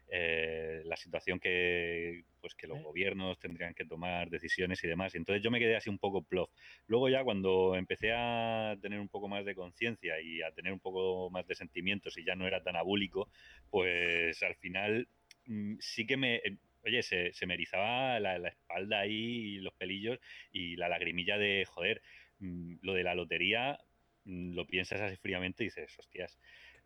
eh, 0.09 0.81
la 0.85 0.95
situación 0.95 1.39
que 1.39 2.23
pues 2.41 2.55
que 2.55 2.67
los 2.67 2.79
Eh. 2.79 2.83
gobiernos 2.83 3.39
tendrían 3.39 3.73
que 3.73 3.85
tomar 3.85 4.29
decisiones 4.29 4.83
y 4.83 4.87
demás. 4.87 5.15
Y 5.15 5.17
entonces 5.17 5.41
yo 5.43 5.49
me 5.51 5.59
quedé 5.59 5.75
así 5.75 5.89
un 5.89 5.97
poco 5.99 6.23
plof. 6.23 6.49
Luego 6.87 7.09
ya 7.09 7.23
cuando 7.23 7.75
empecé 7.75 8.11
a 8.13 8.77
tener 8.81 8.99
un 8.99 9.09
poco 9.09 9.27
más 9.29 9.45
de 9.45 9.55
conciencia 9.55 10.19
y 10.21 10.41
a 10.41 10.51
tener 10.51 10.73
un 10.73 10.79
poco 10.79 11.29
más 11.29 11.47
de 11.47 11.55
sentimientos 11.55 12.17
y 12.17 12.25
ya 12.25 12.35
no 12.35 12.45
era 12.47 12.61
tan 12.63 12.75
abúlico, 12.75 13.29
pues 13.69 14.41
al 14.43 14.55
final 14.55 15.07
mm, 15.45 15.75
sí 15.79 16.05
que 16.05 16.17
me, 16.17 16.41
oye, 16.83 17.01
se, 17.03 17.33
se 17.33 17.45
me 17.45 17.53
erizaba 17.55 18.19
la, 18.19 18.37
la 18.37 18.49
espalda 18.49 18.99
ahí 18.99 19.55
y 19.55 19.57
los 19.59 19.73
pelillos 19.75 20.19
y 20.51 20.75
la 20.75 20.89
lagrimilla 20.89 21.37
de, 21.37 21.65
joder, 21.65 22.01
mm, 22.39 22.75
lo 22.81 22.93
de 22.93 23.03
la 23.03 23.15
lotería, 23.15 23.79
mm, 24.25 24.53
lo 24.53 24.67
piensas 24.67 25.01
así 25.01 25.15
fríamente 25.17 25.63
y 25.63 25.67
dices, 25.67 25.97
hostias. 25.97 26.37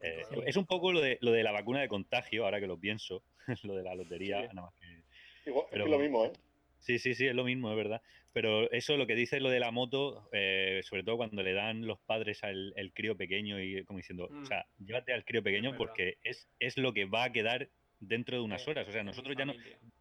Eh. 0.02 0.24
Es 0.46 0.56
un 0.58 0.66
poco 0.66 0.92
lo 0.92 1.02
de, 1.02 1.18
lo 1.22 1.32
de 1.32 1.44
la 1.44 1.52
vacuna 1.52 1.82
de 1.82 1.88
contagio, 1.88 2.46
ahora 2.46 2.60
que 2.60 2.68
lo 2.68 2.78
pienso, 2.80 3.24
lo 3.64 3.76
de 3.76 3.84
la 3.84 3.96
lotería. 3.96 4.42
Sí. 4.42 4.56
nada 4.56 4.68
más 4.68 4.74
que- 4.76 5.50
Igual, 5.50 5.66
Pero- 5.72 5.86
es 5.86 5.92
lo 5.92 6.00
mismo, 6.00 6.26
¿eh? 6.26 6.32
Sí, 6.80 7.00
sí, 7.00 7.16
sí, 7.16 7.26
es 7.28 7.34
lo 7.36 7.44
mismo, 7.44 7.70
es 7.72 7.76
verdad. 7.78 8.02
Pero 8.34 8.70
eso, 8.72 8.96
lo 8.98 9.08
que 9.08 9.16
dice 9.16 9.40
lo 9.40 9.50
de 9.50 9.60
la 9.60 9.72
moto, 9.72 10.30
eh, 10.32 10.82
sobre 10.84 11.04
todo 11.04 11.18
cuando 11.18 11.42
le 11.42 11.54
dan 11.54 11.88
los 11.88 12.00
padres 12.00 12.44
al 12.44 12.72
el 12.76 12.94
crío 12.94 13.18
pequeño 13.18 13.60
y 13.62 13.84
como 13.84 13.98
diciendo, 13.98 14.28
Mm. 14.30 14.44
o 14.44 14.46
sea, 14.46 14.66
llévate 14.78 15.12
al 15.12 15.26
crío 15.26 15.42
pequeño 15.42 15.76
porque 15.76 16.18
es, 16.24 16.48
es 16.60 16.78
lo 16.78 16.94
que 16.94 17.06
va 17.06 17.24
a 17.26 17.32
quedar 17.32 17.70
dentro 18.00 18.38
de 18.38 18.44
unas 18.44 18.68
horas. 18.68 18.88
O 18.88 18.92
sea, 18.92 19.04
nosotros 19.04 19.36
ya 19.38 19.46
no, 19.46 19.54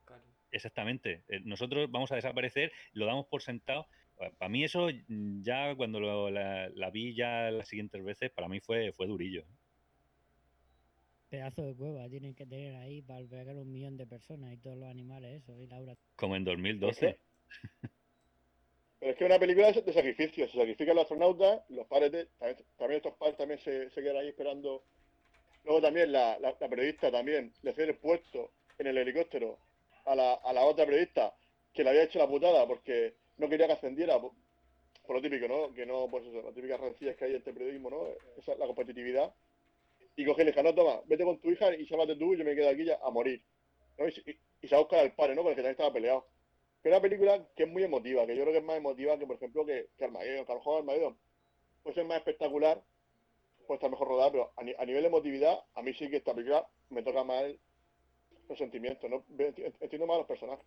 claro. 0.05 0.23
exactamente, 0.51 1.23
eh, 1.29 1.41
nosotros 1.45 1.91
vamos 1.91 2.13
a 2.13 2.17
desaparecer, 2.17 2.73
lo 2.93 3.07
damos 3.07 3.27
por 3.27 3.43
sentado. 3.43 3.87
Para 4.39 4.49
mí 4.49 4.65
eso, 4.65 4.89
mm, 5.09 5.43
ya 5.43 5.75
cuando 5.75 5.99
lo- 6.01 6.31
la, 6.31 6.69
la 6.75 6.91
vi 6.91 7.15
ya 7.15 7.51
las 7.51 7.69
siguientes 7.69 8.03
veces, 8.05 8.31
para 8.31 8.49
mí 8.49 8.61
fue, 8.61 8.93
fue 8.93 9.07
durillo. 9.07 9.45
Pedazo 11.37 11.67
de 11.67 11.75
cueva 11.77 12.09
tienen 12.09 12.35
que 12.35 12.47
tener 12.47 12.75
ahí 12.77 13.03
para 13.03 13.19
albergar 13.19 13.57
un 13.59 13.71
millón 13.71 13.99
de 13.99 14.07
personas 14.07 14.55
y 14.55 14.57
todos 14.57 14.79
los 14.79 14.89
animales, 14.89 15.43
eso. 15.43 15.55
Y 15.61 15.67
Laura. 15.67 15.95
Como 16.17 16.35
en 16.35 16.45
2012. 16.45 17.19
Pero 18.99 19.13
es 19.13 19.19
que 19.19 19.25
una 19.27 19.39
película 19.39 19.71
de 19.71 19.83
de 19.83 19.93
sacrificio. 19.93 20.49
Se 20.49 20.57
sacrifican 20.57 20.95
los 20.97 21.03
astronautas, 21.03 21.61
los 21.69 21.87
padres 21.89 22.13
de- 22.13 22.25
también, 22.39 22.65
también 22.79 22.97
estos 22.97 23.15
padres 23.19 23.37
también 23.37 23.61
se, 23.61 23.91
se 23.91 24.03
quedan 24.03 24.17
ahí 24.17 24.29
esperando. 24.29 24.83
Luego 25.65 25.83
también 25.83 26.11
la, 26.11 26.39
la- 26.39 26.57
la 26.59 26.69
periodista 26.71 27.11
también 27.13 27.53
le 27.63 27.73
cede 27.75 27.91
el 27.91 27.97
puesto 27.99 28.51
en 28.79 28.87
el 28.87 28.97
helicóptero 28.97 29.59
a 30.07 30.15
la, 30.15 30.33
a 30.35 30.53
la 30.55 30.65
otra 30.65 30.87
periodista 30.87 31.35
que 31.75 31.85
le 31.85 31.91
había 31.91 32.05
hecho 32.05 32.19
la 32.19 32.29
putada 32.29 32.67
porque 32.67 33.15
no 33.37 33.47
quería 33.51 33.67
que 33.67 33.75
ascendiera. 33.75 34.19
Por, 34.19 34.33
por 35.07 35.17
lo 35.17 35.21
típico, 35.23 35.47
¿no? 35.49 35.75
Que 35.75 35.85
no, 35.85 36.09
pues 36.11 36.25
eso, 36.25 36.41
las 36.41 36.55
típicas 36.55 36.81
rencillas 36.81 37.15
que 37.17 37.27
hay 37.27 37.35
entre 37.35 37.53
periodismo, 37.53 37.91
¿no? 37.91 38.07
Esa 38.39 38.55
es 38.55 38.59
la 38.59 38.65
competitividad. 38.67 39.35
Y 40.17 40.25
coge 40.25 40.43
y 40.43 40.45
le 40.47 40.51
dice, 40.53 40.63
no, 40.63 40.75
toma, 40.75 41.01
vete 41.07 41.25
con 41.25 41.39
tu 41.41 41.51
hija 41.51 41.75
y 41.75 41.87
sálvate 41.87 42.17
tú 42.17 42.33
y 42.35 42.39
yo 42.39 42.45
me 42.45 42.55
quedo 42.55 42.71
aquí 42.71 42.85
ya 42.85 42.99
a 43.03 43.11
morir. 43.11 43.43
¿no? 43.99 44.09
Y, 44.09 44.13
se- 44.13 44.23
y- 44.31 44.39
y 44.63 44.69
se 44.69 44.75
va 44.75 44.79
a 44.79 44.85
buscar 44.85 45.01
al 45.01 45.15
padre, 45.15 45.35
¿no? 45.35 45.43
Con 45.43 45.51
el 45.51 45.57
que 45.57 45.63
también 45.63 45.73
estaba 45.73 45.93
peleado. 45.93 46.27
Que 46.83 46.89
es 46.89 46.95
una 46.95 47.03
película 47.03 47.47
que 47.55 47.65
es 47.65 47.69
muy 47.69 47.83
emotiva, 47.85 48.27
que 48.27 48.35
yo 48.37 48.43
creo 48.43 48.53
que 48.53 48.59
es 48.61 48.65
más 48.65 48.77
emotiva 48.79 49.19
que, 49.19 49.27
por 49.27 49.37
ejemplo, 49.37 49.67
que, 49.67 49.89
que 49.99 50.05
Armageddon. 50.05 50.45
Que 50.47 50.53
a 50.53 50.55
lo 50.55 50.61
mejor 50.61 50.79
Armageddon 50.79 51.19
puede 51.83 51.95
ser 51.95 52.05
más 52.07 52.19
espectacular, 52.19 52.83
puede 53.67 53.77
estar 53.77 53.91
mejor 53.91 54.09
rodada, 54.09 54.31
pero 54.33 54.53
a, 54.57 54.63
ni- 54.65 54.75
a 54.79 54.85
nivel 54.87 55.03
de 55.03 55.09
emotividad, 55.09 55.59
a 55.75 55.83
mí 55.83 55.93
sí 55.95 56.09
que 56.09 56.17
esta 56.17 56.35
película 56.35 56.67
me 56.91 57.03
toca 57.03 57.25
más 57.25 57.43
el- 57.45 57.61
los 58.49 58.57
sentimientos, 58.59 59.11
¿no? 59.11 59.25
Entiendo 59.39 60.07
más 60.07 60.15
a 60.15 60.19
los 60.19 60.27
personajes. 60.27 60.65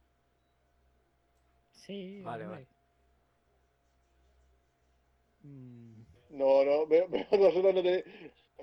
Sí, 1.71 2.21
Vale, 2.21 2.45
vale. 2.45 2.67
Mm, 5.43 6.01
No, 6.31 6.63
no, 6.65 6.85
veo, 6.87 7.07
veo 7.09 7.27
que 7.29 7.37
vosotros 7.37 7.73
no 7.73 7.81
tenéis... 7.83 8.03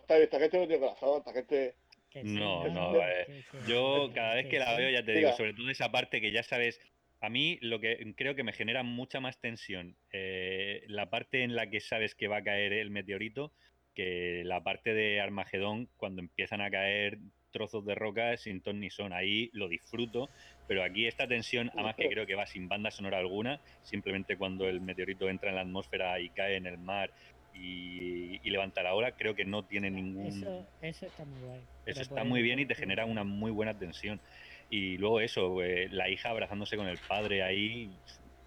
Esta, 0.06 0.18
esta 0.18 0.38
gente 0.38 0.58
no 0.58 0.68
tiene 0.68 0.80
corazón, 0.80 1.18
esta 1.18 1.32
gente... 1.32 1.74
No, 2.22 2.66
no, 2.68 2.96
eh, 3.02 3.44
Yo 3.66 4.10
cada 4.14 4.36
vez 4.36 4.46
que 4.46 4.60
la 4.60 4.74
veo, 4.76 4.88
ya 4.88 5.04
te 5.04 5.12
digo, 5.12 5.32
sobre 5.32 5.52
todo 5.52 5.68
esa 5.68 5.90
parte 5.90 6.20
que 6.20 6.30
ya 6.30 6.44
sabes, 6.44 6.80
a 7.20 7.28
mí 7.28 7.58
lo 7.60 7.80
que 7.80 8.14
creo 8.16 8.36
que 8.36 8.44
me 8.44 8.52
genera 8.52 8.84
mucha 8.84 9.18
más 9.18 9.38
tensión, 9.40 9.96
eh, 10.12 10.84
la 10.86 11.10
parte 11.10 11.42
en 11.42 11.56
la 11.56 11.68
que 11.68 11.80
sabes 11.80 12.14
que 12.14 12.28
va 12.28 12.38
a 12.38 12.44
caer 12.44 12.72
el 12.72 12.90
meteorito, 12.90 13.52
que 13.94 14.42
la 14.44 14.62
parte 14.62 14.94
de 14.94 15.20
Armagedón 15.20 15.88
cuando 15.96 16.22
empiezan 16.22 16.60
a 16.60 16.70
caer 16.70 17.18
trozos 17.50 17.84
de 17.84 17.94
roca 17.94 18.36
sin 18.36 18.60
ton 18.60 18.80
ni 18.80 18.90
son. 18.90 19.12
Ahí 19.12 19.48
lo 19.54 19.66
disfruto, 19.66 20.28
pero 20.68 20.84
aquí 20.84 21.06
esta 21.06 21.26
tensión, 21.26 21.70
además 21.72 21.96
que 21.96 22.08
creo 22.08 22.26
que 22.26 22.34
va 22.34 22.46
sin 22.46 22.68
banda 22.68 22.90
sonora 22.90 23.18
alguna, 23.18 23.60
simplemente 23.82 24.36
cuando 24.36 24.68
el 24.68 24.80
meteorito 24.80 25.28
entra 25.28 25.48
en 25.48 25.56
la 25.56 25.62
atmósfera 25.62 26.20
y 26.20 26.28
cae 26.28 26.56
en 26.56 26.66
el 26.66 26.76
mar 26.76 27.10
y, 27.56 28.40
y 28.46 28.50
levanta 28.50 28.82
la 28.82 28.94
ola, 28.94 29.12
creo 29.12 29.34
que 29.34 29.44
no 29.44 29.66
tiene 29.66 29.90
ningún... 29.90 30.26
Eso, 30.26 30.68
eso 30.80 31.06
está 31.06 31.24
muy 31.24 31.40
guay. 31.40 31.68
Eso 31.84 32.02
está 32.02 32.24
muy 32.24 32.42
bien 32.42 32.58
y 32.58 32.66
te 32.66 32.74
genera 32.74 33.04
una 33.06 33.24
muy 33.24 33.50
buena 33.50 33.78
tensión. 33.78 34.20
Y 34.68 34.98
luego 34.98 35.20
eso, 35.20 35.62
eh, 35.62 35.88
la 35.90 36.08
hija 36.08 36.30
abrazándose 36.30 36.76
con 36.76 36.88
el 36.88 36.98
padre 37.00 37.42
ahí, 37.42 38.02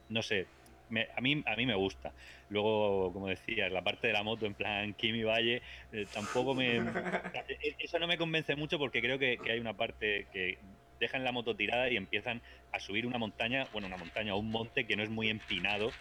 no 0.10 0.22
sé, 0.22 0.50
me- 0.90 1.08
a, 1.16 1.22
mí, 1.22 1.42
a 1.46 1.56
mí 1.56 1.66
me 1.66 1.76
gusta. 1.76 2.14
Luego, 2.50 3.14
como 3.14 3.28
decías, 3.30 3.72
la 3.72 3.84
parte 3.84 4.08
de 4.08 4.14
la 4.14 4.24
moto 4.24 4.46
en 4.46 4.56
plan 4.56 4.94
Kimi 4.94 5.24
Valle, 5.24 5.62
eh, 5.92 6.08
tampoco 6.12 6.54
me... 6.56 6.78
e- 6.78 7.76
Eso 7.80 8.00
no 8.00 8.08
me 8.08 8.18
convence 8.18 8.56
mucho 8.56 8.78
porque 8.78 9.02
creo 9.02 9.20
que, 9.20 9.42
que 9.42 9.52
hay 9.52 9.60
una 9.60 9.78
parte 9.78 10.28
que 10.32 10.60
dejan 11.00 11.24
la 11.24 11.32
moto 11.32 11.56
tirada 11.56 11.90
y 11.90 11.96
empiezan 11.98 12.42
a 12.72 12.80
subir 12.80 13.06
una 13.06 13.18
montaña, 13.18 13.70
bueno, 13.72 13.88
una 13.88 13.98
montaña 13.98 14.36
o 14.36 14.40
un 14.40 14.52
monte 14.52 14.86
que 14.86 14.96
no 14.98 15.04
es 15.04 15.10
muy 15.10 15.30
empinado, 15.30 15.98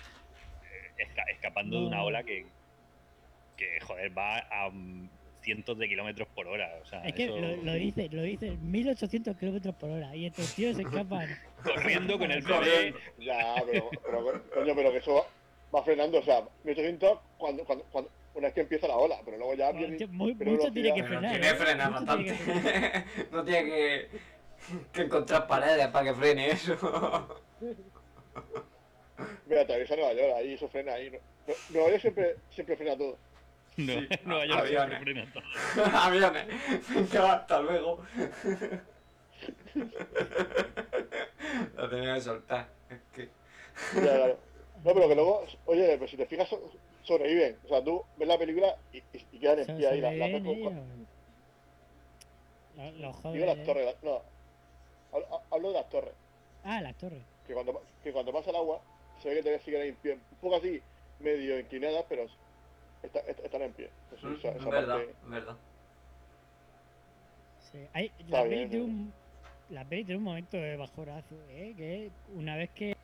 eh, 0.60 1.04
esca- 1.04 1.24
escapando 1.32 1.80
de 1.80 1.86
una 1.86 1.98
No. 1.98 2.04
ola 2.04 2.24
que, 2.24 2.54
que, 3.58 3.78
joder, 3.80 4.16
va 4.16 4.38
a 4.38 4.70
cientos 5.42 5.76
de 5.78 5.88
kilómetros 5.88 6.26
por 6.34 6.46
hora. 6.48 6.70
O 6.82 6.86
sea, 6.86 7.02
Es 7.04 7.12
que 7.14 7.24
eso- 7.24 7.38
lo, 7.38 7.56
lo 7.56 7.72
dice, 7.74 8.08
lo 8.10 8.22
dice, 8.22 8.50
1800 8.62 9.36
kilómetros 9.36 9.74
por 9.74 9.90
hora. 9.90 10.14
Y 10.16 10.26
estos 10.26 10.54
tíos 10.54 10.76
se 10.76 10.82
escapan. 10.82 11.28
corriendo 11.64 12.18
con 12.18 12.30
el 12.30 12.42
bebé. 12.42 12.94
Ya, 13.18 13.54
pero, 13.70 13.90
pero, 14.04 14.42
coño, 14.54 14.74
pero 14.74 14.92
que 14.92 14.98
eso 14.98 15.14
va, 15.14 15.22
va 15.78 15.84
frenando, 15.84 16.18
o 16.18 16.22
sea, 16.22 16.42
1800 16.64 17.18
cuando, 17.36 17.64
cuando, 17.64 17.84
cuando, 17.92 18.10
una 18.34 18.46
vez 18.46 18.54
que 18.54 18.60
empieza 18.62 18.86
la 18.88 18.96
ola, 18.96 19.16
pero 19.24 19.36
luego 19.36 19.54
ya 19.54 19.72
muy- 20.08 20.34
pero 20.34 20.52
mucho 20.52 20.72
tiene 20.72 20.94
que 20.94 21.02
frenar. 21.04 21.30
tiene 21.32 21.48
¿eh? 21.48 21.54
frena 21.54 21.90
Mucho 21.90 22.04
tiene 22.16 22.30
bastante. 22.30 22.44
que 22.54 22.60
frenar. 22.60 23.04
no 23.32 23.44
tiene 23.44 23.64
que, 23.68 24.08
que 24.92 25.02
encontrar 25.02 25.46
paredes 25.48 25.88
para 25.88 26.04
que 26.12 26.14
frene 26.14 26.50
eso. 26.50 27.38
Mira, 29.46 29.62
atraviesa 29.62 29.96
Nueva 29.96 30.12
York, 30.12 30.32
ahí 30.36 30.52
eso 30.54 30.68
frena 30.68 30.92
ahí. 30.94 31.10
Nueva 31.70 31.88
York 31.90 32.00
siempre, 32.02 32.36
siempre 32.50 32.76
frena 32.76 32.96
todo. 32.96 33.18
No, 33.78 33.92
Sí, 33.92 34.08
Nueva 34.24 34.44
York 34.46 34.60
aviones. 34.60 35.28
Aviones. 35.94 36.46
Venga, 36.94 37.32
hasta 37.32 37.60
luego. 37.62 38.02
Lo 41.76 41.88
tenía 41.90 42.14
que 42.14 42.20
soltar. 42.20 42.68
Es 42.90 42.98
que. 43.14 43.28
Ya. 44.04 44.28
No, 44.84 44.94
pero 44.94 45.08
que 45.08 45.14
luego, 45.14 45.44
oye, 45.66 45.96
pero 45.98 46.08
si 46.08 46.16
te 46.16 46.26
fijas, 46.26 46.48
so- 46.48 46.70
sobreviven. 47.04 47.56
O 47.64 47.68
sea, 47.68 47.82
tú 47.82 48.02
ves 48.16 48.28
la 48.28 48.38
película 48.38 48.76
y, 48.92 48.98
y, 48.98 49.26
y 49.32 49.38
quedan 49.38 49.58
en 49.60 49.76
pie 49.76 49.86
ahí. 49.88 49.96
se 49.96 50.02
La, 50.02 50.12
la, 50.12 50.26
ven 50.26 50.44
con- 50.44 50.54
ellos. 50.54 50.72
con- 50.72 51.06
Los, 52.76 52.94
los 53.22 53.32
digo 53.34 53.46
las 53.46 53.56
jóvenes. 53.56 53.66
torres, 53.66 53.96
la- 54.02 54.10
no. 54.10 54.22
Hablo, 55.12 55.40
hablo 55.50 55.68
de 55.68 55.74
las 55.74 55.88
torres. 55.88 56.12
Ah, 56.64 56.80
las 56.80 56.94
torres. 56.96 57.22
Que 57.46 57.54
cuando, 57.54 57.82
que 58.02 58.12
cuando 58.12 58.32
pasa 58.32 58.50
el 58.50 58.56
agua, 58.56 58.80
se 59.22 59.28
ve 59.28 59.36
que 59.36 59.42
todavía 59.42 59.64
siguen 59.64 59.82
ahí 59.82 59.88
en 59.88 59.96
pie. 59.96 60.12
Un 60.14 60.38
poco 60.40 60.56
así, 60.56 60.80
medio 61.20 61.58
inclinadas, 61.58 62.04
pero 62.08 62.26
está- 63.02 63.20
est- 63.20 63.40
están 63.44 63.62
en 63.62 63.72
pie. 63.72 63.90
Eso- 64.16 64.26
Mm, 64.28 64.34
esa- 64.36 64.48
Es 64.50 64.56
esa 64.56 64.68
verdad, 64.70 64.96
parte- 64.96 65.10
es 65.22 65.28
verdad. 65.30 65.56
Sí. 67.72 67.78
Hay, 67.92 68.10
la, 68.28 68.42
peli 68.42 68.54
bien, 68.56 68.70
tiene 68.70 68.84
un, 68.84 69.12
la 69.70 69.84
peli 69.84 70.04
tiene 70.04 70.18
un 70.18 70.24
momento 70.24 70.56
de 70.56 70.76
bajorazo, 70.76 71.34
¿eh? 71.50 71.74
Que 71.76 72.10
una 72.34 72.56
vez 72.56 72.70
que 72.70 72.96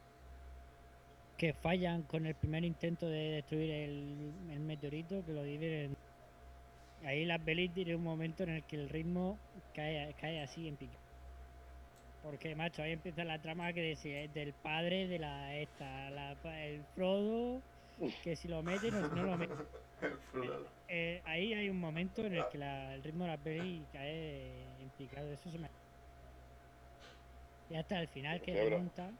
que 1.37 1.53
fallan 1.53 2.03
con 2.05 2.27
el 2.27 2.35
primer 2.37 2.65
intento 2.65 3.07
de 3.09 3.33
destruir 3.33 3.69
el, 3.69 4.33
el 4.53 4.61
meteorito, 4.61 5.25
que 5.27 5.33
lo 5.33 5.43
dividen. 5.43 5.97
Ahí 7.05 7.25
la 7.25 7.39
peli 7.41 7.69
tiene 7.69 7.97
un 7.97 8.05
momento 8.05 8.45
en 8.45 8.51
el 8.51 8.63
que 8.63 8.77
el 8.77 8.89
ritmo 8.89 9.37
cae, 9.75 10.15
cae 10.21 10.41
así 10.43 10.69
en 10.69 10.77
pique. 10.77 10.97
Porque, 12.23 12.55
macho, 12.55 12.83
ahí 12.83 12.93
empieza 12.93 13.25
la 13.25 13.41
trama 13.43 13.73
que 13.73 13.83
decía, 13.83 14.23
es 14.23 14.33
del 14.33 14.53
padre 14.55 15.09
de 15.09 15.19
la 15.19 15.57
esta, 15.57 16.09
la, 16.11 16.37
el 16.65 16.83
Frodo, 16.95 17.61
que 18.23 18.37
si 18.37 18.49
lo 18.49 18.63
mete 18.63 18.91
no, 18.91 19.09
no 19.09 19.23
lo 19.23 19.37
mete. 19.37 19.55
Eh, 20.89 21.23
ahí 21.25 21.55
hay 21.55 21.71
un 21.71 21.81
momento 21.81 22.23
en 22.27 22.35
el 22.35 22.47
que 22.51 22.59
la- 22.59 22.95
el 22.95 23.03
ritmo 23.03 23.25
de 23.25 23.31
la 23.31 23.37
peli 23.39 23.83
cae 23.93 24.51
en 24.81 24.89
picado. 24.99 25.33
Eso 25.33 25.51
se 25.51 25.59
me. 25.59 25.69
Y 27.71 27.75
hasta 27.77 27.99
el 28.01 28.09
final 28.09 28.41
que 28.43 28.53
remonta. 28.71 29.11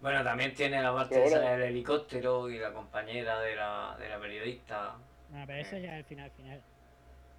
Bueno, 0.00 0.22
también 0.22 0.52
tiene 0.54 0.82
la 0.82 0.92
parte 0.94 1.24
esa 1.24 1.38
del 1.52 1.62
helicóptero 1.62 2.50
y 2.50 2.58
la 2.58 2.72
compañera 2.72 3.40
de 3.40 3.56
la, 3.56 3.96
de 3.98 4.08
la 4.10 4.18
periodista. 4.20 4.96
No, 5.32 5.46
pero 5.46 5.58
eso 5.62 5.78
ya 5.78 5.94
es 5.94 5.98
el 6.00 6.04
final, 6.04 6.30
final. 6.32 6.60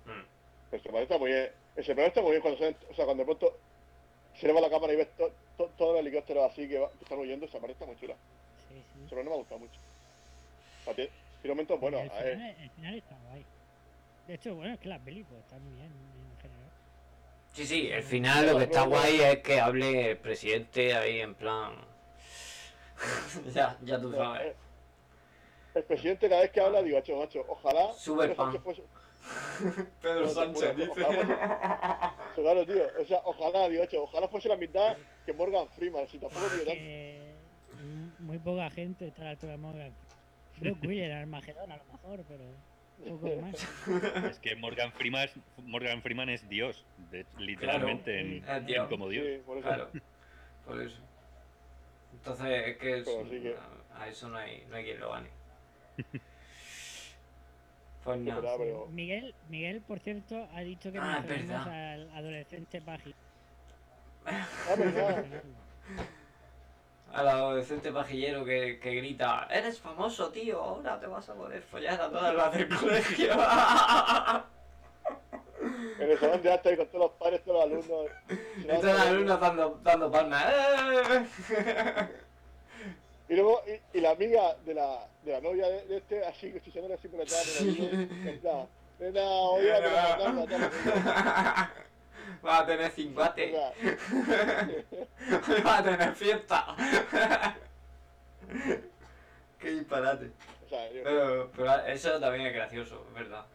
Mm. 0.05 0.73
El 0.73 0.81
separador 0.81 1.03
está 1.03 1.17
muy 1.19 1.31
bien. 1.31 1.51
El 1.75 1.85
separador 1.85 2.07
está 2.09 2.21
muy 2.21 2.31
bien 2.31 2.41
cuando, 2.41 2.57
se, 2.59 2.75
o 2.89 2.93
sea, 2.95 3.05
cuando 3.05 3.21
de 3.21 3.25
pronto 3.25 3.57
se 4.33 4.45
eleva 4.47 4.59
la 4.61 4.69
cámara 4.71 4.91
y 4.93 4.95
ves 4.95 5.15
to- 5.17 5.31
to- 5.57 5.71
todo 5.77 5.99
el 5.99 6.07
helicóptero 6.07 6.43
así 6.45 6.67
que, 6.67 6.79
va- 6.79 6.89
que 6.97 7.03
están 7.03 7.19
huyendo, 7.19 7.45
el 7.45 7.51
separador 7.51 7.71
está 7.71 7.85
muy 7.85 7.95
chula. 7.97 8.15
Sí. 8.69 8.83
El 9.11 9.17
no 9.17 9.23
me 9.23 9.31
ha 9.31 9.37
gustado 9.37 9.59
mucho. 9.59 9.79
Tiene, 10.95 11.11
momentos 11.45 11.79
buenos. 11.79 12.01
el, 12.01 12.11
a 12.11 12.21
ver, 12.21 12.33
final, 12.33 12.55
el 12.59 12.69
final 12.71 12.95
está 12.95 13.17
guay. 13.27 13.45
De 14.27 14.33
hecho, 14.33 14.55
bueno, 14.55 14.73
es 14.73 14.79
que 14.79 14.89
la 14.89 14.99
peli 14.99 15.23
pues, 15.23 15.39
está 15.41 15.57
muy 15.57 15.73
bien 15.73 15.85
en 15.85 16.41
general. 16.41 16.71
Sí, 17.53 17.65
sí, 17.65 17.89
el 17.91 18.03
final 18.03 18.47
lo 18.47 18.57
que 18.57 18.63
está 18.65 18.83
guay 18.83 19.21
es 19.21 19.39
que 19.39 19.59
hable 19.59 20.11
el 20.11 20.17
presidente 20.17 20.93
ahí 20.93 21.21
en 21.21 21.35
plan. 21.35 21.75
ya, 23.53 23.77
ya 23.83 23.99
tú 23.99 24.11
sabes. 24.11 24.47
eh, 24.47 24.55
el 25.75 25.83
presidente 25.83 26.27
cada 26.27 26.41
vez 26.41 26.51
que 26.51 26.59
habla 26.59 26.81
digo, 26.81 26.97
macho, 26.97 27.15
macho, 27.15 27.45
ojalá 27.47 27.93
Super 27.97 28.29
Pedro 28.29 28.35
fan. 28.35 28.45
Sánchez 28.45 28.63
fuese, 28.63 28.83
Pedro 30.01 30.29
Sánchez 30.29 30.75
dice. 30.75 31.05
ojalá 32.37 32.65
tío. 32.65 32.83
O 33.01 33.05
sea, 33.05 33.21
ojalá, 33.23 33.69
digo, 33.69 33.83
hecho, 33.83 34.03
ojalá 34.03 34.27
fuese 34.27 34.49
la 34.49 34.57
mitad 34.57 34.97
que 35.25 35.33
Morgan 35.33 35.67
Freeman, 35.69 36.07
si 36.07 36.17
tampoco 36.17 36.49
digo 36.49 36.65
tanto. 36.65 37.16
Muy 38.27 38.39
poca 38.39 38.69
gente 38.69 39.07
está 39.07 39.21
a 39.21 39.25
la 39.25 39.31
altura 39.31 39.53
de 39.53 39.57
Morgan. 39.57 39.93
Willis 40.59 41.03
en 41.03 41.11
Armagedón, 41.13 41.71
a 41.71 41.77
lo 41.77 41.85
mejor, 41.85 42.25
pero 42.27 42.43
poco 43.07 43.41
más. 43.41 43.55
Es 44.31 44.39
que 44.39 44.53
Morgan 44.57 44.91
Freeman, 44.91 45.23
es- 45.23 45.39
Morgan 45.63 46.01
Freeman 46.01 46.27
es 46.27 46.49
Dios, 46.49 46.85
de- 47.09 47.25
literalmente 47.37 48.19
en, 48.19 48.43
es 48.43 48.65
Dios. 48.65 48.83
en 48.83 48.89
como 48.89 49.07
Dios. 49.07 49.25
Sí, 49.25 49.41
por 49.45 49.57
eso. 49.59 49.67
Claro, 49.67 49.91
por 50.65 50.81
eso. 50.81 50.97
Entonces, 52.11 52.67
es 52.67 52.77
que, 52.77 52.97
es- 52.97 53.07
a, 53.95 54.03
a 54.03 54.07
eso 54.09 54.27
no 54.27 54.35
hay, 54.37 54.65
no 54.69 54.75
hay 54.75 54.83
quien 54.83 54.99
lo 54.99 55.11
gane. 55.11 55.29
Pues 58.03 58.19
Es 58.19 58.25
no. 58.25 58.35
verdad, 58.35 58.55
pero. 58.57 58.87
Miguel, 58.87 59.35
Miguel, 59.49 59.81
por 59.81 59.99
cierto, 59.99 60.47
ha 60.53 60.61
dicho 60.61 60.91
que 60.93 60.97
Ah, 60.97 61.21
nos 61.45 61.67
al 61.67 62.09
adolescente 62.11 62.81
Pagi. 62.81 63.13
Ah, 64.25 64.47
verdad. 64.77 65.25
Al 67.13 67.27
adolescente 67.27 67.91
pajillero 67.91 68.45
que, 68.45 68.79
que 68.79 68.95
grita, 68.95 69.47
eres 69.49 69.79
famoso, 69.79 70.29
tío, 70.29 70.61
ahora 70.61 70.99
te 70.99 71.07
vas 71.07 71.27
a 71.29 71.33
poder 71.33 71.61
follar 71.63 71.99
a 71.99 72.09
todas 72.09 72.35
las 72.35 72.53
del 72.53 72.69
colegio. 72.77 73.33
En 75.99 76.11
el 76.11 76.19
salón 76.19 76.41
de 76.43 76.53
acta 76.53 76.71
y 76.71 76.77
con 76.77 76.87
todos 76.87 77.09
los 77.09 77.11
padres, 77.13 77.43
todos 77.43 77.69
los 77.69 77.85
alumnos. 77.85 78.11
y 78.57 78.63
todos 78.67 78.83
los 78.83 78.99
alumnos 79.01 79.39
dando, 79.39 79.79
dando 79.83 80.11
palmas. 80.11 80.45
Y 83.29 83.35
luego, 83.35 83.61
y, 83.67 83.97
y 83.97 84.01
la 84.01 84.11
amiga 84.11 84.55
de 84.65 84.73
la, 84.73 85.05
de 85.25 85.33
la 85.33 85.41
novia 85.41 85.67
de, 85.67 85.85
de 85.85 85.97
este, 85.97 86.25
así, 86.25 86.53
chillándole 86.63 86.93
así 86.93 87.09
por 87.09 87.19
detrás, 87.19 87.61
de 87.61 88.39
la 88.41 88.65
nena, 88.99 89.21
oye, 89.29 89.73
que 92.27 92.41
la 92.41 92.41
casa, 92.41 92.41
tal, 92.41 92.45
Va 92.45 92.57
a 92.59 92.65
tener 92.65 92.91
cincuate. 92.91 93.53
tal. 93.53 93.73
Va 95.65 95.77
a 95.77 95.83
tener 95.83 96.15
fiesta. 96.15 96.75
Qué 99.59 99.69
disparate. 99.71 100.31
O 100.65 100.69
sea, 100.69 100.91
yo- 100.91 101.03
Pero, 101.03 101.51
pero 101.55 101.85
eso 101.87 102.19
también 102.19 102.45
es 102.47 102.53
gracioso, 102.53 103.05
es 103.09 103.13
verdad. 103.13 103.45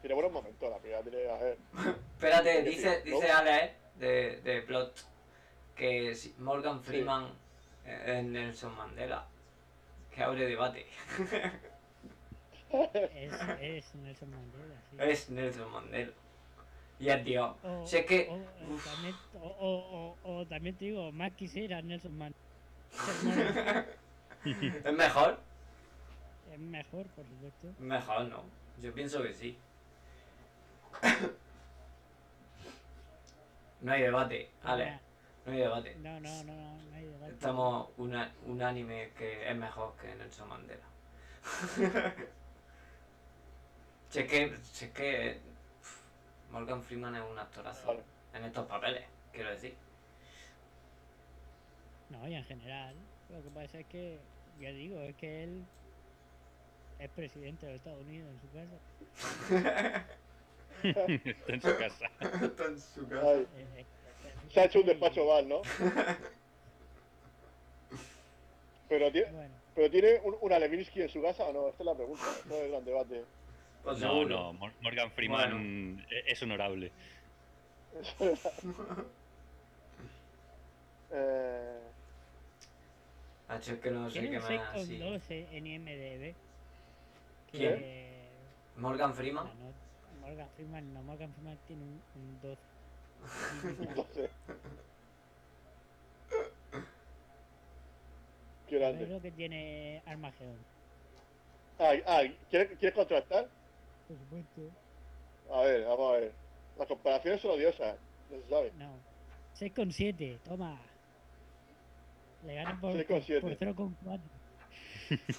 tiene 0.00 0.14
buenos 0.14 0.32
momentos 0.32 0.68
la 0.70 0.76
amiga, 0.76 1.00
tiene, 1.02 1.30
a 1.30 1.36
ver. 1.38 1.56
Espérate, 2.14 2.62
Sí, 2.64 2.68
dice, 2.70 3.02
sí, 3.02 3.10
dice 3.10 3.28
¿no? 3.28 3.34
Alex 3.38 3.72
de, 3.96 4.40
de 4.42 4.62
Plot 4.62 4.92
que 5.76 6.14
si 6.14 6.34
Morgan 6.38 6.82
Freeman 6.82 7.32
es 7.86 8.24
Nelson 8.24 8.74
Mandela. 8.76 9.26
Que 10.14 10.22
abre 10.22 10.46
debate. 10.46 10.86
Es, 12.70 13.32
es 13.60 13.94
Nelson 13.94 14.30
Mandela, 14.30 14.74
sí. 14.90 14.96
Es 15.00 15.30
Nelson 15.30 15.70
Mandela. 15.72 16.12
Y 17.04 17.10
es 17.10 17.22
Dios. 17.22 17.54
O, 17.62 17.86
Si 17.86 17.98
es 17.98 18.06
que. 18.06 18.28
o, 18.30 18.36
uf, 18.72 18.82
también, 18.82 19.14
o, 19.34 19.46
o, 19.46 20.16
o, 20.24 20.38
o 20.38 20.46
también 20.46 20.74
te 20.74 20.86
digo, 20.86 21.12
más 21.12 21.32
quisiera 21.32 21.82
Nelson 21.82 22.16
Mandela. 22.16 22.40
es 24.84 24.92
mejor. 24.94 25.38
Es 26.50 26.58
mejor, 26.58 27.06
por 27.08 27.26
supuesto. 27.26 27.74
Mejor 27.78 28.24
no. 28.28 28.42
Yo 28.80 28.94
pienso 28.94 29.22
que 29.22 29.34
sí. 29.34 29.58
No 33.82 33.92
hay 33.92 34.00
debate, 34.00 34.48
Ale. 34.62 34.98
No 35.44 35.52
hay 35.52 35.58
debate. 35.58 35.96
No, 35.96 36.18
no, 36.20 36.44
no, 36.44 36.54
no, 36.54 36.82
no 36.84 36.96
hay 36.96 37.04
debate. 37.04 37.32
Estamos 37.34 37.90
una, 37.98 38.32
unánime 38.46 39.10
que 39.18 39.46
es 39.46 39.54
mejor 39.54 39.92
que 40.00 40.14
Nelson 40.14 40.48
Mandela. 40.48 40.86
si 44.08 44.20
es 44.20 44.26
que, 44.26 44.56
si 44.72 44.86
es 44.86 44.90
que 44.92 45.38
uf, 45.50 45.53
Morgan 46.54 46.82
Freeman 46.84 47.16
es 47.16 47.22
un 47.28 47.36
actorazo 47.38 47.88
Vale. 47.88 48.00
en 48.32 48.44
estos 48.44 48.64
papeles, 48.66 49.02
quiero 49.32 49.50
decir. 49.50 49.74
No, 52.10 52.28
y 52.28 52.34
en 52.34 52.44
general, 52.44 52.94
lo 53.28 53.42
que 53.42 53.50
pasa 53.50 53.80
es 53.80 53.86
que, 53.86 54.20
ya 54.60 54.70
digo, 54.70 55.00
es 55.00 55.16
que 55.16 55.42
él 55.44 55.64
es 57.00 57.10
presidente 57.10 57.66
de 57.66 57.74
Estados 57.74 58.00
Unidos 58.02 58.30
en 58.30 58.40
su 58.40 58.48
casa. 58.52 60.06
Está 60.84 61.52
en 61.54 61.60
su 61.60 61.76
casa. 61.76 62.10
Está 62.44 62.64
en 62.66 62.80
su 62.80 63.00
Ay, 63.20 63.46
Eh, 63.56 63.66
eh, 63.78 63.84
se 64.52 64.60
ha 64.60 64.64
hecho 64.66 64.78
un 64.80 64.86
despacho 64.86 65.24
mal, 65.26 65.48
¿no? 65.48 65.62
Pero 68.88 69.10
tiene, 69.10 69.32
Bueno, 69.32 69.54
pero 69.74 69.90
tiene 69.90 70.20
un, 70.22 70.36
una 70.40 70.58
Levinsky 70.58 71.02
en 71.02 71.08
su 71.08 71.20
casa 71.20 71.44
o 71.46 71.52
no, 71.52 71.68
esta 71.68 71.82
es 71.82 71.86
la 71.86 71.94
pregunta, 71.94 72.22
eso 72.44 72.54
es 72.54 72.62
el 72.64 72.70
gran 72.70 72.84
debate. 72.84 73.24
Pues 73.84 73.98
No, 74.00 74.08
seguro. 74.08 74.28
no, 74.36 74.52
Mor- 74.54 74.72
Morgan 74.80 75.10
Freeman 75.12 76.04
e- 76.10 76.24
es 76.32 76.42
honorable. 76.42 76.90
Eh, 81.16 81.78
Hacho, 83.48 83.74
es 83.74 83.78
que 83.80 83.90
no 83.92 84.10
sé 84.10 84.28
qué 84.28 84.40
más 84.40 84.50
así. 84.50 84.98
6,12 84.98 85.46
en 85.52 85.64
IMDB. 85.66 86.34
¿Quién? 87.52 87.78
Que, 87.78 88.28
Morgan 88.78 89.14
Freeman. 89.14 89.44
sea, 89.46 89.54
no, 89.54 89.72
Morgan 90.26 90.48
Freeman, 90.56 90.92
no, 90.94 91.02
Morgan 91.02 91.32
Freeman 91.34 91.56
tiene 91.68 91.82
un, 91.84 92.02
un 92.16 92.40
12. 92.40 92.60
entonces. 93.88 94.30
Qué 98.68 98.76
Es 98.76 98.80
grande. 98.80 99.06
lo 99.06 99.20
que 99.20 99.30
tiene 99.30 100.02
Armageddon, 100.06 100.56
Ah, 101.78 101.92
ah, 102.06 102.22
¿quieres, 102.50 102.70
¿quieres 102.78 102.94
contrastar? 102.94 103.48
Por 104.08 104.18
supuesto. 104.18 104.70
A 105.52 105.60
ver, 105.62 105.84
vamos 105.84 106.14
a 106.14 106.18
ver. 106.18 106.32
Las 106.78 106.88
comparaciones 106.88 107.40
son 107.40 107.52
odiosas, 107.52 107.96
no 108.30 108.36
se 108.40 108.48
sabe. 108.48 108.72
No. 108.78 108.92
6,7, 109.58 110.38
toma. 110.40 110.80
Le 112.44 112.54
ganan 112.54 112.80
por, 112.80 112.92
6,7. 112.94 113.40
por 113.40 113.56
0,4. 113.56 114.20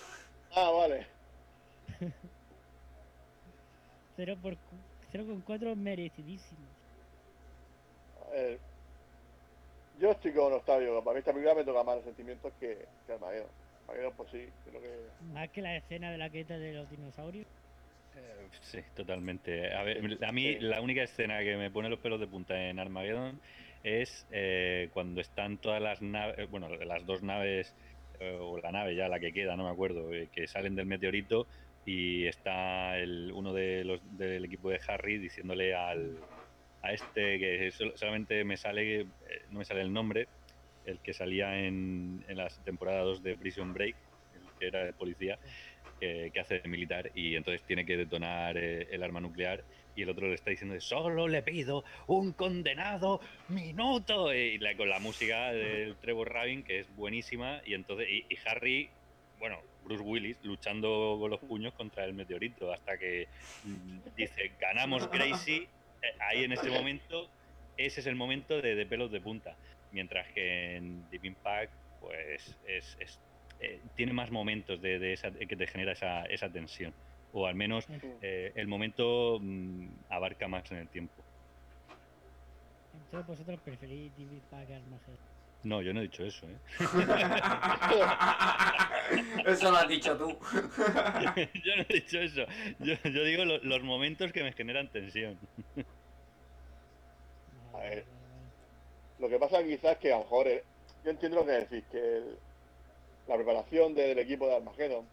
Ah, 0.58 0.70
vale. 0.72 1.06
0 4.16 4.38
por 4.42 4.56
cu- 4.56 4.78
0,4 5.12 5.76
merecidísimo. 5.76 6.66
A 8.28 8.32
ver. 8.32 8.60
Yo 10.00 10.12
estoy 10.12 10.34
con 10.34 10.52
Octavio, 10.54 11.02
para 11.04 11.14
mí 11.16 11.20
esta 11.20 11.32
película 11.32 11.56
me 11.56 11.64
toca 11.64 11.84
más 11.84 11.96
los 11.98 12.06
sentimientos 12.06 12.52
que, 12.60 12.86
que 13.06 13.14
Armageddon. 13.14 13.48
Armageddon, 13.88 14.14
pues 14.18 14.30
sí, 14.32 14.50
creo 14.66 14.82
que... 14.82 15.10
Más 15.34 15.50
que 15.52 15.62
la 15.62 15.76
escena 15.78 16.12
de 16.12 16.18
la 16.18 16.30
queta 16.30 16.58
de 16.58 16.74
los 16.74 16.90
dinosaurios. 16.90 17.48
Eh, 18.16 18.50
Sí, 18.62 18.80
totalmente. 18.94 19.74
A, 19.74 19.84
ver, 19.84 20.24
a 20.24 20.32
mí 20.32 20.60
la 20.60 20.82
única 20.82 21.04
escena 21.04 21.44
que 21.44 21.58
me 21.58 21.72
pone 21.72 21.90
los 21.90 22.00
pelos 22.00 22.20
de 22.20 22.28
punta 22.28 22.70
en 22.70 22.80
Armageddon 22.80 23.42
es 23.84 24.26
eh, 24.30 24.90
cuando 24.92 25.20
están 25.22 25.60
todas 25.60 25.82
las 25.82 26.02
naves, 26.02 26.48
bueno, 26.50 26.70
las 26.70 27.06
dos 27.06 27.22
naves, 27.24 27.76
eh, 28.20 28.38
o 28.40 28.58
la 28.60 28.72
nave 28.72 28.96
ya, 28.96 29.10
la 29.10 29.20
que 29.20 29.34
queda, 29.34 29.56
no 29.58 29.66
me 29.66 29.72
acuerdo, 29.72 30.14
eh, 30.14 30.30
que 30.32 30.48
salen 30.48 30.76
del 30.76 30.86
meteorito 30.86 31.48
y 31.84 32.26
está 32.28 32.98
el, 33.00 33.32
uno 33.34 33.54
de 33.54 33.84
los 33.84 34.00
del 34.18 34.46
equipo 34.46 34.70
de 34.70 34.80
Harry 34.88 35.18
diciéndole 35.20 35.74
al, 35.76 36.26
a 36.82 36.94
este 36.94 37.38
que 37.40 37.72
sol- 37.72 37.94
solamente 37.98 38.44
me 38.46 38.58
sale, 38.58 39.02
eh, 39.02 39.08
no 39.50 39.60
me 39.60 39.66
sale 39.66 39.82
el 39.82 39.92
nombre, 39.94 40.30
el 40.84 41.02
que 41.02 41.14
salía 41.14 41.66
en, 41.68 42.24
en 42.28 42.38
la 42.38 42.48
temporada 42.64 43.02
2 43.02 43.22
de 43.24 43.38
Prison 43.38 43.74
Break, 43.74 43.98
el 44.32 44.54
que 44.54 44.68
era 44.68 44.88
el 44.88 44.96
policía, 44.96 45.40
que, 46.00 46.32
que 46.34 46.40
hace 46.40 46.60
de 46.60 46.70
militar 46.70 47.12
y 47.16 47.36
entonces 47.36 47.66
tiene 47.66 47.86
que 47.86 47.98
detonar 47.98 48.58
eh, 48.58 48.88
el 48.92 49.04
arma 49.04 49.20
nuclear 49.22 49.64
y 49.96 50.02
el 50.02 50.10
otro 50.10 50.28
le 50.28 50.36
está 50.36 50.50
diciendo 50.52 50.80
solo 50.82 51.28
le 51.28 51.42
pido 51.44 51.84
un 52.08 52.34
condenado 52.34 53.20
minuto 53.48 54.34
y 54.34 54.58
la- 54.60 54.76
con 54.76 54.90
la 54.90 55.00
música 55.00 55.52
del 55.54 55.98
Trevor 56.00 56.32
Rabin 56.34 56.64
que 56.64 56.80
es 56.82 56.96
buenísima 56.96 57.62
y 57.66 57.74
entonces 57.74 58.08
y, 58.10 58.26
y 58.30 58.38
Harry 58.46 58.90
bueno 59.38 59.62
Bruce 59.84 60.04
Willis 60.04 60.38
luchando 60.44 61.18
con 61.20 61.30
los 61.32 61.40
puños 61.40 61.74
contra 61.74 62.06
el 62.06 62.14
meteorito 62.14 62.72
hasta 62.74 62.98
que 62.98 63.28
mm, 63.64 64.00
dice 64.16 64.56
ganamos 64.60 65.08
Gracie 65.12 65.58
eh, 66.02 66.08
ahí 66.20 66.44
en 66.44 66.52
ese 66.52 66.70
momento 66.70 67.30
ese 67.78 68.00
es 68.02 68.08
el 68.08 68.16
momento 68.16 68.62
de, 68.62 68.74
de 68.76 68.86
pelos 68.86 69.12
de 69.12 69.20
punta. 69.20 69.58
Mientras 69.92 70.28
que 70.34 70.76
en 70.78 71.10
Deep 71.10 71.26
Impact 71.26 71.74
pues 72.00 72.58
es, 72.68 72.98
es- 73.00 73.22
eh, 73.66 73.82
tiene 73.96 74.14
más 74.14 74.32
momentos 74.32 74.82
de, 74.82 75.00
de 75.00 75.14
esa, 75.14 75.32
que 75.32 75.56
te 75.56 75.68
genera 75.68 75.94
esa, 75.94 76.26
esa 76.26 76.52
tensión 76.52 76.94
o 77.32 77.48
al 77.48 77.56
menos 77.56 77.86
eh, 78.22 78.52
el 78.56 78.68
momento 78.68 79.40
mm, 79.42 79.88
abarca 80.10 80.48
más 80.48 80.70
en 80.72 80.78
el 80.78 80.90
tiempo. 80.90 81.24
Entonces 82.94 83.28
vosotros 83.28 83.60
preferís 83.62 84.12
David 84.16 84.44
Pack 84.50 84.72
a 84.72 84.76
Armageddon. 84.78 85.20
No, 85.64 85.82
yo 85.82 85.94
no 85.94 86.00
he 86.00 86.04
dicho 86.04 86.24
eso, 86.24 86.48
¿eh? 86.48 86.58
Eso 89.46 89.72
lo 89.72 89.78
has 89.78 89.88
dicho 89.88 90.18
tú. 90.18 90.28
yo 90.30 91.76
no 91.76 91.84
he 91.90 91.94
dicho 91.94 92.20
eso. 92.20 92.46
Yo, 92.80 92.94
yo 93.04 93.24
digo 93.24 93.46
lo- 93.46 93.58
los 93.64 93.84
momentos 93.84 94.32
que 94.32 94.44
me 94.44 94.54
generan 94.54 94.90
tensión. 94.92 95.38
A 97.74 97.80
ver. 97.80 98.06
Lo 99.20 99.30
que 99.30 99.40
pasa 99.40 99.64
quizás 99.64 99.94
es 99.94 99.98
que 99.98 100.14
a 100.14 100.18
lo 100.18 100.24
mejor, 100.24 100.48
eh, 100.48 100.64
yo 101.04 101.12
entiendo 101.12 101.40
lo 101.40 101.46
que 101.46 101.52
decís, 101.54 101.84
que 101.92 101.98
el- 101.98 102.38
la 103.28 103.36
preparación 103.36 103.94
del 103.96 104.20
equipo 104.20 104.48
de 104.48 104.56
Armageddon 104.56 105.06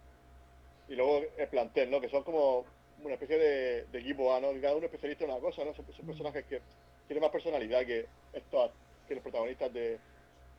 y 0.89 0.95
luego 0.95 1.23
el 1.37 1.49
plantel, 1.49 1.91
¿no? 1.91 2.01
Que 2.01 2.09
son 2.09 2.23
como 2.23 2.65
una 3.03 3.15
especie 3.15 3.39
de, 3.39 3.85
de 3.87 3.99
equipo 3.99 4.35
A, 4.35 4.41
¿no? 4.41 4.49
Cada 4.61 4.75
uno 4.75 4.87
es 4.87 4.93
especialista 4.93 5.25
en 5.25 5.31
una 5.31 5.41
cosa, 5.41 5.65
¿no? 5.65 5.75
Son, 5.75 5.85
son 5.93 6.07
personajes 6.07 6.45
que 6.45 6.61
tienen 7.07 7.23
más 7.23 7.31
personalidad 7.31 7.85
que 7.85 8.07
estos, 8.33 8.71
que 9.09 9.15
los 9.15 9.23
protagonistas 9.23 9.73
de 9.73 9.99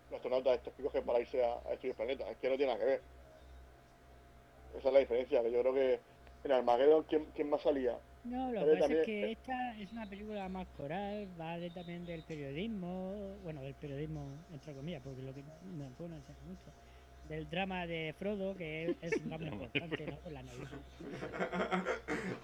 los 0.09 0.17
astronautas 0.17 0.57
estos 0.57 0.73
que 0.73 0.83
cogen 0.83 1.03
para 1.03 1.19
irse 1.19 1.43
a, 1.43 1.59
a 1.65 1.69
destruir 1.71 1.95
planetas. 1.95 2.29
Es 2.29 2.37
que 2.37 2.49
no 2.49 2.57
tiene 2.57 2.73
nada 2.73 2.79
que 2.83 2.91
ver. 2.91 3.01
Esa 4.77 4.87
es 4.87 4.93
la 4.93 4.99
diferencia, 4.99 5.41
que 5.43 5.51
yo 5.51 5.61
creo 5.61 5.73
que 5.73 5.99
en 6.43 6.51
Armageddon, 6.51 7.03
¿quién, 7.03 7.25
quién 7.35 7.49
más 7.49 7.61
salía? 7.61 7.97
No, 8.23 8.51
lo 8.51 8.65
que 8.65 8.71
pasa 8.77 8.93
es 8.93 9.05
que 9.05 9.31
esta 9.31 9.77
es 9.77 9.91
una 9.91 10.05
película 10.05 10.47
más 10.49 10.67
coral, 10.77 11.27
vale 11.37 11.69
también 11.69 12.05
del 12.05 12.23
periodismo, 12.23 13.35
bueno, 13.43 13.61
del 13.61 13.75
periodismo 13.75 14.25
entre 14.51 14.73
comillas, 14.73 15.01
porque 15.03 15.21
lo 15.21 15.33
que 15.33 15.41
no 15.41 15.89
no 15.89 16.15
enseñar 16.15 16.41
mucho. 16.47 16.71
Del 17.29 17.49
drama 17.49 17.87
de 17.87 18.13
Frodo, 18.19 18.55
que 18.55 18.91
es, 18.91 18.97
es 19.01 19.13
un 19.21 19.29
drama 19.29 19.45
Drama 19.45 19.63
importante, 19.63 20.05
¿no? 20.05 20.17
En 20.25 20.33
la 20.33 20.43
novela. 20.43 20.69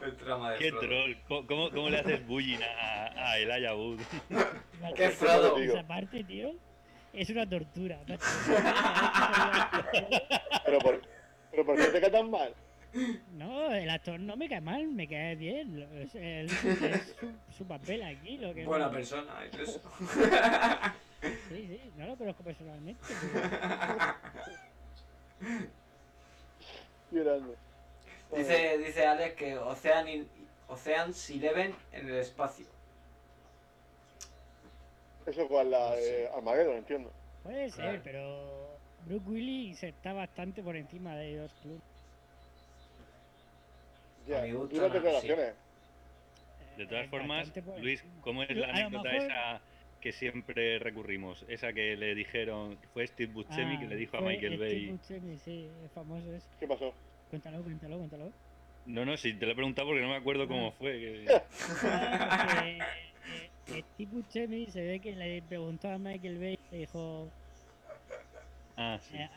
El 0.04 0.16
trama 0.18 0.52
de 0.52 0.58
Qué 0.60 0.70
Frodo. 0.70 0.82
troll. 0.88 1.16
¿Cómo, 1.28 1.48
cómo, 1.48 1.70
cómo 1.72 1.90
le 1.90 2.00
haces 2.00 2.26
bullying 2.26 2.60
a, 2.62 3.30
a 3.32 3.38
Elijah 3.38 3.76
Wood? 3.76 4.00
¿Qué 4.96 5.10
Frodo? 5.12 5.58
Esa 5.58 5.84
parte, 5.86 6.24
tío, 6.24 6.54
es 7.14 7.30
una 7.30 7.48
tortura. 7.48 8.00
Pero 10.66 10.80
por, 10.80 11.02
pero 11.52 11.66
¿por 11.66 11.76
qué 11.76 11.84
te 11.86 12.02
cae 12.02 12.10
tan 12.12 12.30
mal? 12.32 12.54
No, 13.34 13.72
el 13.72 13.88
actor 13.90 14.20
no 14.20 14.36
me 14.36 14.50
cae 14.50 14.62
mal, 14.62 14.88
me 14.88 15.08
cae 15.08 15.36
bien. 15.36 15.88
Es, 15.94 16.16
es- 16.16 16.52
es 16.64 17.16
su, 17.20 17.32
su 17.56 17.66
papel 17.68 18.02
aquí. 18.04 18.38
Lo 18.38 18.54
que 18.54 18.66
Buena 18.66 18.86
no- 18.88 18.92
persona, 18.94 19.44
es 19.46 19.60
eso. 19.60 19.82
Sí, 21.22 21.68
sí, 21.68 21.82
no 21.98 22.08
lo 22.08 22.16
conozco 22.16 22.44
personalmente. 22.44 23.00
Qué 23.08 23.16
Dice, 28.36 28.78
dice 28.78 29.06
Alex 29.06 29.36
que 29.36 29.58
Ocean 29.58 30.08
in- 30.08 30.30
Ocean's 30.68 31.30
Eleven 31.30 31.76
en 31.92 32.08
el 32.10 32.16
espacio. 32.20 32.66
Eso 35.26 35.48
con 35.48 35.70
la 35.72 35.90
No 35.92 35.96
sé. 35.96 36.02
de 36.02 36.30
Armageddon, 36.30 36.76
entiendo. 36.78 37.12
Puede 37.44 37.70
ser, 37.72 37.84
Claro. 37.84 38.02
pero 38.04 38.70
Brooke 39.06 39.30
Willis 39.30 39.82
está 39.84 40.14
bastante 40.14 40.62
por 40.62 40.76
encima 40.76 41.16
de 41.16 41.30
ellos. 41.32 41.52
Ya, 44.28 44.46
duras 44.46 44.70
sí. 44.72 44.80
declaraciones. 44.94 45.54
De 46.78 46.86
todas 46.86 47.06
Eh, 47.06 47.10
formas, 47.10 47.52
Luis. 47.80 48.04
¿cómo 48.22 48.44
es 48.44 48.50
Yo- 48.50 48.56
la 48.56 48.68
anécdota 48.70 49.10
mejor- 49.10 49.32
esa 49.32 49.62
que 50.02 50.12
siempre 50.12 50.80
recurrimos? 50.80 51.46
Esa 51.50 51.74
que 51.74 51.96
le 51.98 52.16
dijeron, 52.16 52.78
fue 52.94 53.06
Steve 53.08 53.32
Buscemi 53.34 53.78
que 53.80 53.86
Ah, 53.86 53.90
le 53.90 53.96
dijo 53.96 54.18
a 54.18 54.22
fue 54.22 54.34
Michael 54.34 54.56
Steve 54.56 54.74
Bay. 54.76 54.88
Buscemi, 54.92 55.38
sí, 55.38 55.68
es 55.84 55.92
famoso 55.92 56.34
ese. 56.34 56.48
¿Qué 56.60 56.68
pasó? 56.68 56.94
Cuéntalo, 57.30 57.62
cuéntalo, 57.64 57.98
cuéntalo. 57.98 58.32
No, 58.86 59.06
no, 59.06 59.18
si 59.18 59.34
te 59.34 59.46
lo 59.46 59.52
he 59.52 59.56
preguntado 59.56 59.88
porque 59.90 60.02
no 60.02 60.10
me 60.10 60.16
acuerdo 60.16 60.48
cómo 60.48 60.72
fue. 60.74 60.94
que- 61.00 61.26
Ah, 61.84 62.48
que, 63.68 63.78
eh, 63.78 63.84
Steve 63.94 64.10
Buscemi 64.12 64.66
se 64.68 64.82
ve 64.82 65.00
que 65.00 65.12
le 65.16 65.42
preguntó 65.44 65.90
a 65.90 65.98
Michael 65.98 66.40
Bay, 66.40 66.58
le 66.72 66.78
dijo, 66.80 67.30
Ah, 68.78 69.00
sí. 69.02 69.16
eh, 69.18 69.30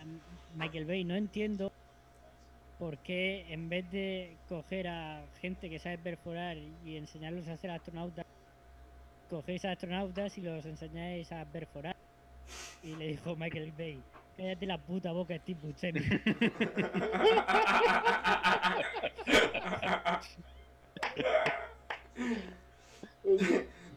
Michael 0.55 0.87
Bay, 0.87 1.05
no 1.05 1.17
entiendo 1.17 1.71
por 2.79 2.97
qué 2.99 3.53
en 3.53 3.69
vez 3.69 3.91
de 3.91 4.37
coger 4.49 4.89
a 4.89 5.25
gente 5.41 5.69
que 5.69 5.79
sabe 5.79 5.99
perforar 5.99 6.57
y 6.57 6.97
enseñarlos 6.97 7.47
a 7.49 7.57
ser 7.57 7.71
astronautas, 7.71 8.25
cogéis 9.33 9.65
a 9.65 9.73
astronautas 9.73 10.37
y 10.37 10.43
los 10.43 10.67
enseñáis 10.67 11.33
a 11.33 11.47
perforar. 11.47 11.97
Y 12.83 12.95
le 12.97 13.07
dijo 13.09 13.35
Michael 13.35 13.73
Bay, 13.79 13.99
cállate 14.37 14.67
la 14.67 14.77
puta 14.77 15.11
boca, 15.13 15.35
Steve 15.39 15.59
Buscemi. 15.63 16.01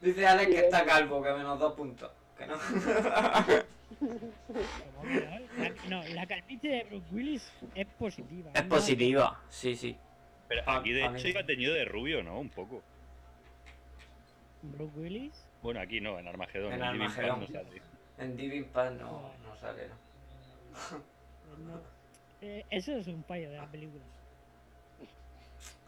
Dice 0.02 0.28
Alex 0.28 0.48
que 0.52 0.60
está 0.60 0.86
calvo, 0.86 1.22
que 1.22 1.34
menos 1.34 1.60
dos 1.60 1.74
puntos. 1.74 2.12
Que 2.38 2.46
no. 2.48 2.56
No, 5.90 6.04
la, 6.14 6.26
calvicie 6.26 6.70
de 6.70 6.84
Bruce 6.86 7.06
Willis 7.12 7.52
es 7.76 7.88
positiva. 8.00 8.52
Es 8.54 8.64
no- 8.64 8.70
positiva, 8.70 9.42
sí, 9.50 9.76
sí. 9.76 9.98
Pero 10.48 10.62
a- 10.66 10.78
aquí 10.78 10.92
de 10.92 11.06
hecho 11.06 11.28
iba 11.28 11.46
teñido 11.46 11.74
de 11.74 11.86
rubio, 11.86 12.24
¿no? 12.24 12.40
Un 12.40 12.50
poco. 12.50 12.82
Bruce 14.72 14.94
Willis. 15.00 15.34
Bueno, 15.62 15.80
aquí 15.82 16.00
no, 16.02 16.20
en 16.20 16.28
Armagedón. 16.28 16.72
En 16.74 16.80
en 16.80 16.84
Armagedón. 16.84 17.40
no 17.42 17.48
sale. 17.48 17.82
En 18.18 18.38
Diving 18.38 18.66
Path 18.66 18.94
no, 18.94 19.32
no 19.44 19.56
sale, 19.60 19.88
¿no? 19.88 19.96
eh, 20.98 21.02
no- 21.66 21.82
eh, 22.42 22.66
eso 22.70 22.92
es 22.98 23.08
un 23.08 23.24
fallo 23.24 23.50
de 23.50 23.58
la 23.58 23.68
película. 23.72 24.04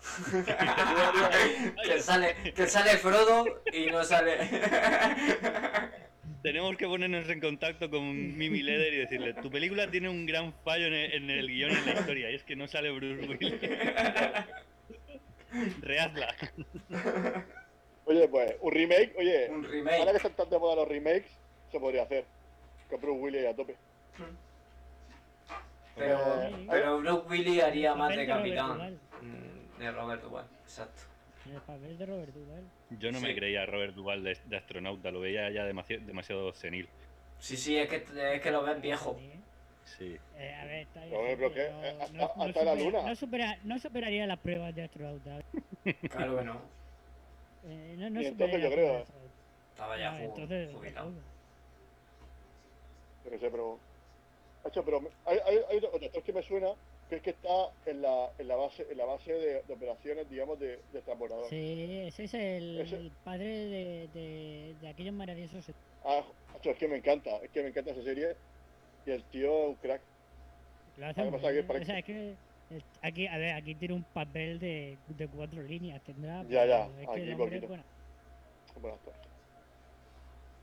que 1.84 2.00
sale, 2.00 2.36
que 2.56 2.68
sale 2.68 2.92
Frodo 2.98 3.46
y 3.74 3.88
no 3.88 4.04
sale. 4.04 4.38
Tenemos 6.44 6.78
que 6.78 6.86
ponernos 6.88 7.28
en 7.30 7.42
contacto 7.42 7.90
con 7.90 8.38
Mimi 8.38 8.62
Leder 8.64 8.94
y 8.94 8.98
decirle, 8.98 9.34
tu 9.34 9.50
película 9.52 9.90
tiene 9.92 10.08
un 10.08 10.26
gran 10.26 10.54
fallo 10.64 10.86
en 10.88 10.94
el, 10.94 11.14
en 11.14 11.30
el 11.30 11.48
guion 11.48 11.72
y 11.72 11.76
en 11.76 11.86
la 11.86 11.94
historia, 11.94 12.32
y 12.32 12.36
es 12.36 12.44
que 12.44 12.56
no 12.56 12.68
sale 12.68 12.92
Bruce 12.92 13.28
Willis. 13.28 13.60
Rehazla. 15.82 16.36
Oye, 18.08 18.28
pues, 18.30 18.56
un 18.62 18.72
remake, 18.72 19.14
oye, 19.18 19.50
Un 19.50 19.56
ahora 19.56 19.70
que 19.70 19.76
remake. 19.78 20.16
están 20.16 20.34
tan 20.34 20.50
de 20.50 20.60
moda 20.60 20.76
los 20.78 20.88
remakes, 20.88 21.30
se 21.72 21.80
podría 21.80 22.04
hacer. 22.04 22.24
Con 22.90 23.02
Bruce 23.02 23.20
Willis 23.20 23.42
ahí 23.42 23.48
a 23.48 23.56
tope. 23.56 23.76
Pero, 25.96 26.44
Eh, 26.44 26.68
pero 26.70 27.00
Bruce 27.00 27.28
Willis 27.28 27.64
haría 27.64 27.96
más 27.96 28.10
de 28.16 28.26
Robert 28.26 28.30
capitán. 28.40 29.00
Mm, 29.22 29.80
De 29.80 29.92
Robert 29.92 30.22
Duvall, 30.24 30.46
exacto. 30.64 31.02
El 31.46 31.62
papel 31.62 31.98
de 31.98 32.06
Robert 32.06 32.34
Duvall. 32.34 32.64
Yo 33.00 33.12
no 33.12 33.20
me 33.20 33.34
creía 33.36 33.64
a 33.64 33.66
Robert 33.66 33.94
Duvall 33.94 34.24
de, 34.24 34.38
de 34.46 34.58
astronauta, 34.58 35.12
lo 35.12 35.20
veía 35.22 35.50
ya 35.50 35.64
demasiado, 35.66 36.06
demasiado 36.06 36.54
senil. 36.54 36.88
Sí, 37.40 37.58
sí, 37.58 37.78
es 37.78 37.90
que, 37.90 38.06
es 38.36 38.42
que 38.42 38.52
lo 38.52 38.64
ves 38.64 38.82
viejo. 38.82 39.18
Sí. 39.86 40.18
Eh, 40.38 40.54
a 40.54 40.66
ver, 40.66 40.76
está 40.82 41.06
bien, 41.06 41.38
pero 41.38 41.54
que, 41.54 41.70
no- 41.70 41.84
eh, 41.86 41.94
no- 41.94 42.04
hasta- 42.26 42.36
no 42.38 42.44
hasta 42.44 42.64
la 42.64 42.76
luna. 42.76 43.02
No, 43.04 43.16
supera- 43.16 43.58
no 43.64 43.80
superaría 43.80 44.28
las 44.28 44.40
pruebas 44.40 44.76
de 44.76 44.84
astronauta. 44.84 45.40
Claro 46.10 46.38
que 46.38 46.44
no. 46.44 46.62
Eh, 47.66 47.96
no, 47.98 48.10
no 48.10 48.22
Y 48.22 48.26
entonces 48.28 48.62
yo 48.62 48.72
creo, 48.72 48.98
astronauta. 48.98 49.34
Estaba 49.72 49.98
ya 49.98 50.12
Ah, 50.12 50.20
ju- 50.20 50.24
entonces, 50.26 50.74
jubilado. 50.74 51.12
Yo 53.26 53.32
qué 53.32 53.40
sé, 53.40 53.50
pero. 53.52 53.80
Hacho, 54.64 54.84
pero 54.84 55.02
hay, 55.26 55.38
hay, 55.46 55.60
hay 55.70 55.78
otro 55.78 55.92
actor 55.96 56.24
que 56.24 56.34
me 56.34 56.44
suena 56.44 56.68
que 57.10 57.16
es 57.18 57.22
que 57.22 57.30
está 57.30 57.70
en 57.86 58.02
la, 58.02 58.30
en 58.38 58.48
la 58.50 58.56
base, 58.58 58.86
en 58.90 58.98
la 58.98 59.06
base 59.06 59.32
de, 59.32 59.62
de 59.64 59.74
operaciones, 59.74 60.30
digamos, 60.30 60.60
de, 60.60 60.78
de 60.92 61.02
transbordador. 61.02 61.48
Sí, 61.50 62.02
ese 62.06 62.24
es 62.26 62.34
el, 62.34 62.82
Ese- 62.82 62.96
el 62.98 63.12
padre 63.24 63.46
de, 63.48 64.08
de, 64.14 64.76
de 64.82 64.88
aquellos 64.90 65.14
maravillosos. 65.14 65.74
Ah, 66.04 66.22
hacho, 66.56 66.72
es 66.72 66.78
que 66.78 66.88
me 66.90 66.98
encanta, 66.98 67.38
es 67.38 67.50
que 67.52 67.62
me 67.64 67.70
encanta 67.70 67.92
esa 67.92 68.04
serie. 68.04 68.36
Y 69.06 69.12
el 69.12 69.24
tío 69.26 69.48
es 69.64 69.68
un 69.70 69.76
crack. 69.76 70.02
Lo 70.98 71.06
hace 71.06 71.22
que 71.24 71.30
muy 71.32 71.40
que 71.40 71.52
bien. 71.52 71.68
para- 71.68 71.80
O 71.80 71.86
sea, 71.86 72.00
es 72.00 72.06
que 72.06 72.12
el- 72.32 72.38
aquí, 73.02 73.28
a 73.28 73.38
ver, 73.38 73.54
aquí 73.54 73.76
tiene 73.76 73.94
un 73.94 74.04
papel 74.04 74.60
de, 74.60 74.98
de 75.08 75.28
cuatro 75.28 75.62
líneas, 75.64 76.02
tendrá. 76.04 76.44
Ya, 76.44 76.66
ya, 76.66 76.86
aquí 76.86 77.34
poquito. 77.36 77.68
bueno. 77.68 77.84
Buen 78.82 78.94
actor. 78.94 79.14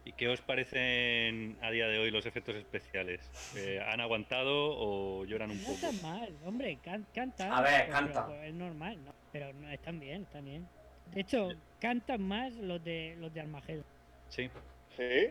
¿Y 0.07 0.13
qué 0.13 0.29
os 0.29 0.41
parecen 0.43 1.57
a 1.63 1.71
día 1.71 1.89
de 1.89 1.99
hoy 1.99 2.11
los 2.11 2.27
efectos 2.27 2.55
especiales? 2.57 3.21
Eh, 3.57 3.81
¿Han 3.87 4.01
aguantado 4.01 4.77
o 4.77 5.25
lloran 5.25 5.51
un 5.51 5.59
No 5.59 5.63
poco? 5.69 5.75
están 5.87 6.03
mal, 6.03 6.29
hombre, 6.45 6.77
can- 6.83 7.07
cantan. 7.15 7.53
A 7.53 7.63
ver, 7.63 7.83
pero- 7.87 7.93
cantan. 7.93 8.27
pero 8.29 8.43
es 8.43 8.55
normal, 8.55 8.99
¿no? 9.05 9.15
Pero 9.33 9.53
no, 9.55 9.71
están 9.71 9.99
bien, 10.01 10.23
están 10.23 10.45
bien. 10.45 10.67
De 11.13 11.21
hecho, 11.21 11.49
cantan 11.81 12.21
más 12.23 12.55
los 12.57 12.83
de 12.85 13.15
los 13.19 13.33
de 13.33 13.41
Armageddon. 13.41 13.85
Sí. 14.29 14.51
¿Sí? 14.97 15.27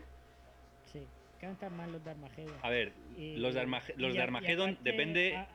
Sí, 0.91 1.07
cantan 1.39 1.75
más 1.75 1.89
los 1.89 2.03
de 2.03 2.11
Armageddon. 2.11 2.55
A 2.61 2.69
ver, 2.69 2.93
Y- 3.17 3.35
los 3.37 3.53
de, 3.53 3.61
Armage- 3.61 3.93
los 3.97 4.09
y 4.09 4.13
de 4.13 4.19
y 4.19 4.21
Armageddon 4.21 4.69
aparte, 4.71 4.89
depende... 4.89 5.35
a- 5.35 5.47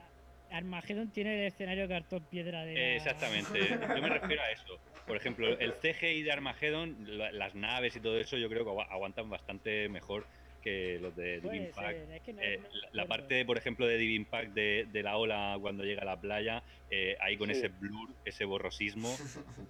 Armageddon 0.50 1.10
tiene 1.10 1.40
el 1.40 1.46
escenario 1.48 1.88
cartón 1.88 2.24
piedra 2.26 2.64
de. 2.64 2.74
La- 2.74 2.94
Exactamente, 2.96 3.58
yo 3.68 4.02
me 4.02 4.08
refiero 4.08 4.42
a 4.42 4.50
eso. 4.50 4.80
Por 5.06 5.16
ejemplo, 5.16 5.58
el 5.58 5.72
CGI 5.74 6.22
de 6.22 6.32
Armageddon, 6.32 7.18
la- 7.18 7.32
las 7.32 7.54
naves 7.54 7.96
y 7.96 8.00
todo 8.00 8.18
eso, 8.18 8.36
yo 8.36 8.48
creo 8.48 8.64
que 8.64 8.70
agua- 8.70 8.86
aguantan 8.90 9.28
bastante 9.30 9.88
mejor 9.88 10.26
que 10.62 10.98
los 11.00 11.14
de 11.14 11.40
Puede 11.40 11.58
Deep 11.60 11.68
Impact. 11.68 11.98
ser, 11.98 12.10
es 12.12 12.22
que 12.22 12.32
no- 12.32 12.42
Eh, 12.42 12.58
no 12.60 12.68
la- 12.92 13.06
parte, 13.06 13.44
por 13.44 13.56
ejemplo, 13.56 13.86
de 13.86 13.96
Deep 13.96 14.10
Impact 14.10 14.52
de, 14.52 14.86
de 14.90 15.02
la 15.02 15.16
ola 15.16 15.56
cuando 15.60 15.84
llega 15.84 16.02
a 16.02 16.04
la 16.04 16.20
playa, 16.20 16.62
eh, 16.90 17.16
ahí 17.20 17.36
con 17.36 17.46
Sí. 17.48 17.52
ese 17.52 17.68
blur, 17.68 18.14
ese 18.24 18.44
borrosismo, 18.44 19.14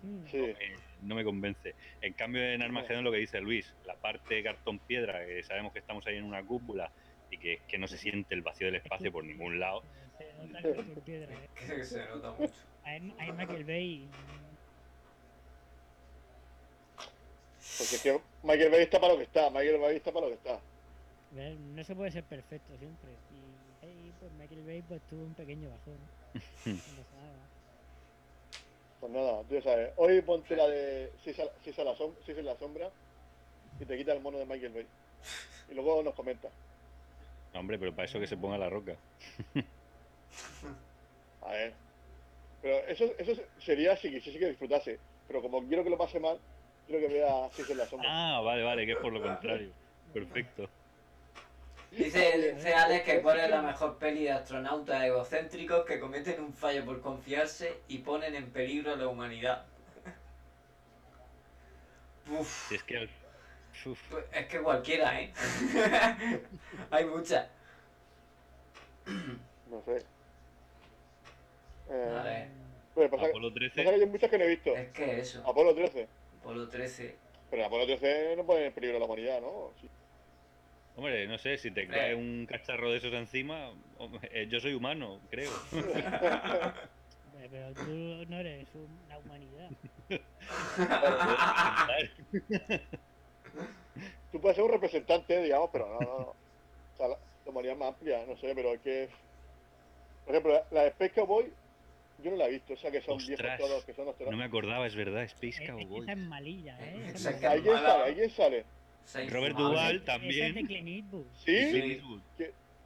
Mm, 0.02 0.26
Sí. 0.26 0.38
eh, 0.38 0.56
no 1.02 1.14
me 1.14 1.24
convence. 1.24 1.74
En 2.00 2.14
cambio, 2.14 2.42
en 2.42 2.62
Armageddon 2.62 3.04
lo 3.04 3.12
que 3.12 3.18
dice 3.18 3.40
Luis, 3.40 3.74
la 3.84 3.96
parte 3.96 4.42
cartón 4.42 4.78
piedra, 4.80 5.24
que 5.26 5.42
sabemos 5.42 5.72
que 5.72 5.78
estamos 5.80 6.06
ahí 6.06 6.16
en 6.16 6.24
una 6.24 6.42
cúpula 6.42 6.90
y 7.30 7.36
que, 7.38 7.58
que 7.68 7.76
no 7.78 7.86
se 7.86 7.98
siente 7.98 8.34
el 8.34 8.40
vacío 8.42 8.66
del 8.68 8.76
espacio 8.76 9.12
por 9.12 9.24
ningún 9.24 9.60
lado. 9.60 9.82
Nota 10.46 11.00
piedra, 11.04 11.34
eh. 11.34 11.48
Que 11.54 11.84
se 11.84 12.04
nota 12.06 12.32
mucho. 12.32 12.52
Hay, 12.84 13.14
hay 13.18 13.32
Michael 13.32 13.64
Bay. 13.64 14.08
Porque 17.78 17.96
es 17.96 18.02
que 18.02 18.20
Michael 18.42 18.70
Bay 18.70 18.82
está 18.82 19.00
para 19.00 19.12
lo 19.12 19.18
que 19.18 19.24
está, 19.24 19.50
Michael 19.50 19.78
Bay 19.78 19.96
está 19.96 20.12
para 20.12 20.26
lo 20.26 20.32
que 20.32 20.36
está. 20.38 20.60
¿ves? 21.32 21.58
No 21.58 21.84
se 21.84 21.94
puede 21.94 22.10
ser 22.10 22.24
perfecto 22.24 22.76
siempre. 22.78 23.10
Y 23.82 23.86
Y 23.86 24.12
pues 24.18 24.32
Michael 24.32 24.64
Bay 24.64 24.82
pues 24.82 25.00
tuvo 25.08 25.22
un 25.24 25.34
pequeño 25.34 25.68
bajón. 25.70 25.98
No 26.66 27.02
pasa 27.02 27.16
nada. 27.22 27.48
Pues 29.00 29.12
nada, 29.12 29.42
tú 29.44 29.54
ya 29.54 29.62
sabes. 29.62 29.92
Hoy 29.96 30.20
ponte 30.22 30.56
la 30.56 30.66
de 30.68 31.12
si 31.22 31.30
es, 31.30 31.38
a- 31.38 31.84
la 31.84 31.94
som- 31.94 32.14
en 32.26 32.44
la 32.44 32.56
sombra 32.56 32.90
y 33.80 33.84
te 33.84 33.96
quita 33.96 34.12
el 34.12 34.20
mono 34.20 34.38
de 34.38 34.46
Michael 34.46 34.72
Bay. 34.72 34.86
Y 35.70 35.74
luego 35.74 36.02
nos 36.02 36.14
comenta. 36.14 36.48
No, 37.54 37.60
hombre, 37.60 37.78
pero 37.78 37.92
para 37.94 38.06
eso 38.06 38.18
que 38.18 38.26
se 38.26 38.36
ponga 38.36 38.58
la 38.58 38.68
roca. 38.68 38.96
A 41.42 41.52
ver. 41.52 41.72
Pero 42.62 42.76
eso, 42.88 43.04
eso 43.18 43.40
sería 43.58 43.96
si 43.96 44.10
quisiese 44.10 44.38
que 44.38 44.48
disfrutase. 44.48 44.98
Pero 45.26 45.42
como 45.42 45.66
quiero 45.66 45.84
que 45.84 45.90
lo 45.90 45.98
pase 45.98 46.18
mal, 46.18 46.38
quiero 46.86 47.06
que 47.06 47.14
vea 47.14 47.50
si 47.52 47.62
es 47.62 47.70
en 47.70 47.78
la 47.78 47.86
sombra. 47.86 48.08
Ah, 48.10 48.40
vale, 48.40 48.62
vale, 48.62 48.86
que 48.86 48.92
es 48.92 48.98
por 48.98 49.12
lo 49.12 49.22
contrario. 49.22 49.70
Perfecto. 50.12 50.68
Dice, 51.90 52.54
dice 52.54 52.74
Alex 52.74 53.04
que 53.04 53.22
cuál 53.22 53.40
es 53.40 53.50
la 53.50 53.62
mejor 53.62 53.96
peli 53.96 54.24
de 54.24 54.32
astronautas 54.32 55.02
egocéntricos 55.04 55.86
que 55.86 55.98
cometen 55.98 56.40
un 56.40 56.52
fallo 56.52 56.84
por 56.84 57.00
confiarse 57.00 57.80
y 57.88 57.98
ponen 57.98 58.34
en 58.34 58.50
peligro 58.50 58.92
a 58.92 58.96
la 58.96 59.08
humanidad. 59.08 59.64
Uf, 62.30 62.72
es 62.72 62.82
que 62.82 63.08
uf, 63.86 64.10
pues 64.10 64.24
es 64.32 64.46
que 64.46 64.60
cualquiera, 64.60 65.18
¿eh? 65.18 65.32
Hay 66.90 67.06
muchas. 67.06 67.48
No 69.70 69.80
sé. 69.86 70.04
Eh, 71.90 72.16
A 72.18 72.22
ver, 72.22 72.48
pues 72.94 73.10
pasa, 73.10 73.26
Apolo 73.26 73.48
pasa 73.52 73.60
que 73.60 73.70
13. 73.70 73.88
hay 73.90 74.06
muchas 74.06 74.30
que 74.30 74.38
no 74.38 74.44
he 74.44 74.48
visto. 74.48 74.76
es 74.76 74.88
que 74.88 75.20
eso. 75.20 75.42
Apolo 75.48 75.74
13. 75.74 76.06
Apolo 76.40 76.68
13. 76.68 77.16
Pero 77.50 77.64
Apolo 77.64 77.86
13 77.86 78.34
no 78.36 78.44
pone 78.44 78.66
en 78.66 78.72
peligro 78.72 78.96
a 78.96 79.00
la 79.00 79.06
humanidad, 79.06 79.40
¿no? 79.40 79.72
Sí. 79.80 79.88
Hombre, 80.96 81.26
no 81.28 81.38
sé, 81.38 81.56
si 81.58 81.70
te 81.70 81.86
cae 81.86 82.14
un 82.14 82.44
cacharro 82.46 82.90
de 82.90 82.98
esos 82.98 83.12
encima, 83.14 83.70
hombre, 83.98 84.28
eh, 84.32 84.48
yo 84.48 84.58
soy 84.58 84.74
humano, 84.74 85.20
creo. 85.30 85.50
Hombre, 85.72 87.48
Pero 87.50 87.72
tú 87.74 88.26
no 88.28 88.38
eres 88.40 88.66
una 88.74 89.18
humanidad. 89.18 89.70
Tú 94.32 94.40
puedes 94.40 94.56
ser 94.56 94.64
un 94.64 94.72
representante, 94.72 95.42
digamos, 95.42 95.70
pero 95.72 95.88
no, 95.88 96.00
no, 96.00 96.18
no. 96.18 96.26
O 96.26 96.34
sea, 96.96 97.08
la, 97.08 97.14
la 97.44 97.50
humanidad 97.50 97.72
es 97.74 97.78
más 97.78 97.88
amplia, 97.88 98.24
no 98.26 98.36
sé, 98.36 98.52
pero 98.54 98.74
es 98.74 98.80
que... 98.80 99.08
Por 100.26 100.34
ejemplo, 100.34 100.52
la, 100.52 100.64
la 100.70 100.82
de 100.82 100.88
Space 100.88 101.12
Cowboy, 101.14 101.50
yo 102.22 102.30
no 102.30 102.36
la 102.36 102.46
he 102.46 102.50
visto, 102.50 102.72
o 102.72 102.76
sea, 102.76 102.90
que 102.90 103.00
son 103.00 103.16
Ostras, 103.16 103.38
viejos 103.38 103.58
todos, 103.58 103.84
que 103.84 103.92
son 103.94 104.04
No 104.06 104.10
astronautas. 104.10 104.38
me 104.38 104.44
acordaba, 104.44 104.86
es 104.86 104.94
verdad, 104.96 105.22
Space 105.24 105.64
Cowboy. 105.66 106.02
Esa 106.02 106.12
es 106.12 106.18
malilla, 106.18 106.78
¿eh? 106.80 107.10
Esa 107.14 107.30
Esa. 107.30 107.50
¿Alguien 107.52 107.74
mala. 107.74 107.88
sale? 107.88 108.04
¿Alguien 108.04 108.30
sale? 108.30 108.64
Esa 109.04 109.20
Robert 109.26 109.56
Esa 109.58 110.04
también. 110.04 110.44
es 110.48 110.54
de 110.54 110.62
Clint 110.64 110.88
Eastwood. 110.88 111.26
¿Sí? 111.44 111.70
Sí. 111.70 111.78
Eastwood. 111.78 112.20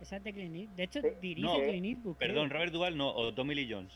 Esa 0.00 0.16
es 0.16 0.24
de 0.24 0.32
Clint 0.32 0.54
Eastwood. 0.56 0.76
De 0.76 0.82
hecho, 0.84 1.00
dirige 1.20 1.40
no, 1.40 1.58
Clint 1.60 1.86
Eastwood. 1.86 2.16
creo. 2.16 2.28
Perdón, 2.28 2.50
Robert 2.50 2.72
Duvall 2.72 2.96
no, 2.96 3.08
o 3.14 3.32
Tommy 3.34 3.54
Lee 3.54 3.68
Jones. 3.70 3.92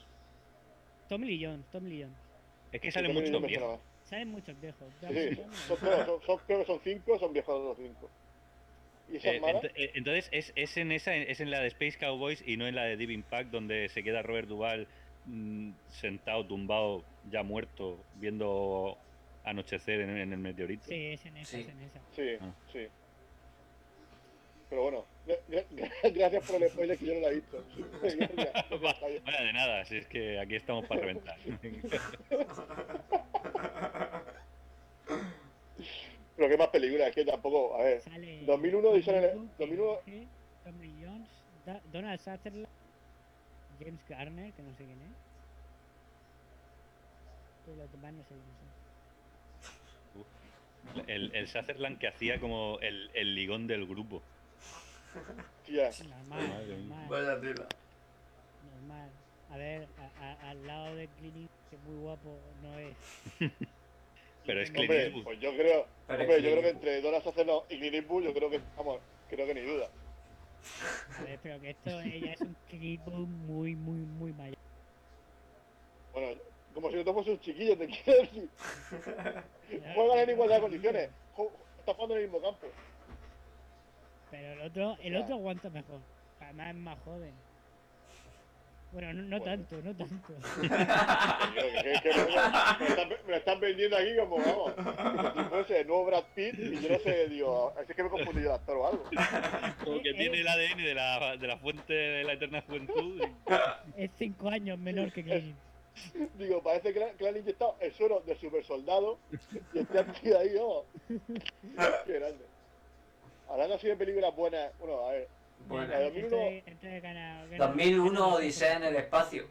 Tommy 1.09 1.26
Lee 1.28 1.45
Jones, 1.45 1.66
Tommy 1.70 1.91
Lee 1.91 2.03
Jones. 2.03 2.16
Es 2.72 2.80
que 2.80 2.91
salen 2.91 3.12
muchos 3.14 3.47
viejos. 3.47 3.80
Salen 4.05 4.28
muchos 4.28 4.61
viejos. 4.61 4.89
Sí, 5.01 5.34
son, 5.68 5.78
son, 5.78 6.20
son- 6.26 6.39
creo 6.47 6.61
que 6.61 6.64
son 6.66 6.80
cinco, 6.82 7.18
son 7.18 7.32
viejos 7.32 7.62
los 7.64 7.76
cinco. 7.76 8.09
¿Y 9.12 9.16
esa 9.18 9.30
Eh, 9.30 9.41
ent- 9.41 9.72
eh, 9.76 9.91
entonces 9.95 10.28
es, 10.32 10.53
es 10.57 10.76
en 10.76 10.91
esa, 10.91 11.14
es 11.14 11.41
en 11.41 11.51
la 11.53 11.61
de 11.61 11.68
Space 11.68 11.97
Cowboys 11.99 12.43
y 12.47 12.57
no 12.57 12.66
en 12.66 12.74
la 12.74 12.84
de 12.84 12.97
Deep 12.97 13.11
Impact 13.11 13.51
donde 13.51 13.89
se 13.89 14.03
queda 14.03 14.22
Robert 14.22 14.49
Duvall 14.49 14.82
mm, 14.82 14.87
sentado, 15.89 16.45
tumbado, 16.47 17.03
ya 17.31 17.43
muerto, 17.43 17.99
viendo 18.16 18.97
anochecer 19.45 20.01
en, 20.01 20.16
en 20.16 20.33
el 20.33 20.39
meteorito. 20.39 20.85
Sí, 20.87 20.95
es 21.12 21.24
en 21.27 21.37
esa, 21.37 21.51
Sí. 21.57 21.61
es 21.62 21.68
en 21.68 21.81
esa. 21.83 22.01
Sí, 22.14 22.22
Ah. 22.41 22.53
sí. 22.72 22.87
Pero 24.68 24.83
bueno, 24.83 25.05
gra- 25.27 25.39
gra- 25.70 26.12
gracias 26.14 26.51
por 26.51 26.62
el 26.62 26.68
spoiler 26.70 26.99
que 26.99 27.07
yo 27.07 27.14
no 27.14 27.20
la 27.20 27.29
he 27.29 27.35
visto. 27.37 27.64
Vaya 29.24 29.43
de 29.45 29.53
nada, 29.53 29.85
si 29.85 29.97
es 29.99 30.07
que 30.07 30.39
aquí 30.41 30.57
estamos 30.57 30.87
para 30.87 31.01
reventar. 31.03 31.37
Pero 36.37 36.49
qué 36.49 36.57
más 36.59 36.68
películas, 36.68 37.09
es 37.09 37.14
que 37.14 37.24
tampoco, 37.24 37.77
a 37.77 37.83
ver. 37.85 38.01
Sale 38.03 38.43
2001 38.45 38.89
Tom 38.89 38.99
y 38.99 39.03
sale- 39.03 39.27
Eastwood, 39.27 39.47
2001 39.59 39.99
dirige, 40.05 40.27
Tommy 40.64 40.87
Lee 40.87 41.05
Jones, 41.07 41.29
Da- 41.64 41.81
Donald 41.93 42.20
Sutherland, 42.20 42.66
James 43.79 44.01
Garner, 44.09 44.53
que 44.53 44.62
no 44.62 44.70
sé 44.77 44.85
quién 44.85 45.03
es. 45.03 45.11
Pero 47.64 47.77
los 47.79 47.93
demás 47.93 48.12
no 48.12 48.22
sé 48.22 48.29
quiénes 48.29 48.57
son. 48.61 48.87
El, 51.09 51.35
el 51.35 51.49
Sutherland 51.49 51.99
que 51.99 52.09
hacía 52.09 52.41
como 52.41 52.79
el, 52.81 53.11
el 53.14 53.35
ligón 53.35 53.66
del 53.66 53.87
grupo. 53.87 54.22
Tía, 55.64 55.91
Normal, 56.09 56.68
normal, 56.68 57.07
Vaya 57.09 57.41
tela. 57.41 57.66
normal. 58.72 59.11
A 59.51 59.57
ver, 59.57 59.89
a- 59.99 60.22
a- 60.24 60.51
al 60.51 60.66
lado 60.66 60.95
de 60.97 61.07
Clint 61.09 61.37
Eastwood, 61.37 61.70
que 61.70 61.77
es 61.77 61.83
muy 61.83 61.97
guapo, 62.03 62.39
no 62.62 62.79
es. 62.79 62.97
Pero 64.47 64.61
es 64.62 64.70
Clint 64.70 65.24
pues 65.24 65.41
yo 65.41 65.53
creo, 65.57 65.87
hombre, 66.09 66.43
yo 66.43 66.51
creo 66.51 66.62
que 66.62 66.68
entre 66.68 67.01
Donald 67.03 67.24
Sutherland 67.24 67.62
y 67.68 67.79
Clint 67.79 67.95
Eastwood, 67.95 68.24
yo 68.24 68.35
creo 68.35 68.51
que, 68.51 68.61
vamos, 68.77 69.01
creo 69.29 69.47
que 69.47 69.55
ni 69.55 69.61
duda. 69.62 69.91
Pero 71.42 71.60
que 71.60 71.70
esto 71.70 72.00
ella 72.00 72.32
es 72.32 72.40
un 72.40 72.56
equipo 72.70 73.10
muy, 73.10 73.74
muy, 73.76 73.98
muy 73.98 74.32
mayor. 74.32 74.56
Bueno, 76.12 76.40
como 76.74 76.90
si 76.90 77.02
no 77.04 77.12
fuese 77.14 77.30
un 77.32 77.40
chiquillo, 77.40 77.76
te 77.76 77.86
quiero 77.86 78.20
decir. 78.22 78.48
Juegan 79.94 80.18
en 80.18 80.30
igualdad 80.30 80.56
de 80.56 80.62
condiciones. 80.62 81.10
Ju- 81.36 81.50
Está 81.80 81.94
jugando 81.94 82.16
en 82.16 82.22
el 82.22 82.28
mismo 82.30 82.42
campo. 82.42 82.66
Pero 84.30 84.52
el 84.54 84.60
otro, 84.62 84.96
el 85.02 85.16
otro 85.16 85.34
aguanta 85.36 85.70
mejor. 85.70 86.00
Además 86.40 86.68
es 86.68 86.74
más 86.74 86.98
joven. 87.04 87.32
Bueno, 88.92 89.12
no, 89.14 89.22
no 89.22 89.38
Bueno. 89.38 89.44
tanto, 89.44 89.76
no 89.82 89.94
tanto. 89.94 90.32
Lo 91.56 92.86
están, 92.86 93.08
me 93.08 93.30
lo 93.32 93.36
están 93.36 93.60
vendiendo 93.60 93.96
aquí 93.96 94.16
como, 94.16 94.36
vamos, 94.38 94.72
nuevo 95.97 96.05
Brad 96.05 96.24
Pitt 96.34 96.59
y 96.59 96.80
yo 96.80 96.90
no 96.90 96.99
sé, 96.99 97.28
digo, 97.28 97.74
es 97.80 97.94
que 97.94 98.03
me 98.03 98.09
he 98.09 98.11
confundido 98.11 98.49
de 98.51 98.55
actor 98.55 98.76
o 98.76 98.86
algo. 98.86 99.05
Como 99.84 100.03
que 100.03 100.12
tiene 100.14 100.40
el 100.40 100.49
ADN 100.49 100.76
de 100.84 100.94
la, 100.94 101.36
de 101.36 101.47
la 101.47 101.57
fuente 101.59 101.92
de 101.94 102.24
la 102.24 102.32
eterna 102.34 102.62
juventud. 102.62 103.22
y- 103.22 104.03
Es 104.05 104.11
cinco 104.18 104.49
años 104.49 104.78
menor 104.78 105.12
que 105.12 105.22
Clint. 105.24 105.57
Digo, 106.38 106.62
parece 106.62 106.92
que 106.92 107.01
le, 107.18 107.28
han 107.28 107.36
inyectado 107.36 107.76
el 107.80 107.92
suero 107.94 108.22
de 108.26 108.36
super 108.36 108.62
soldado 108.64 109.18
y 109.72 109.78
está 109.78 110.05
tío 110.12 110.38
ahí, 110.38 110.55
vamos. 110.55 110.84
Qué 112.05 112.12
grande. 112.12 112.44
Hablando 113.49 113.74
así 113.76 113.86
de 113.86 113.97
películas 113.97 114.34
buenas, 114.36 114.76
bueno, 114.78 115.07
a 115.07 115.12
ver, 115.12 115.28
Bueno, 115.68 115.86
La 115.86 115.99
de 116.01 116.05
2001 116.05 116.26
Entonces- 116.36 116.62
entonces 116.66 117.03
gana- 117.03 117.47
gana- 117.47 117.66
2001 117.68 118.12
gana- 118.12 118.34
Odisea 118.34 118.76
en 118.76 118.82
el 118.84 118.97
espacio. 118.97 119.47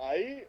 ahí. 0.00 0.44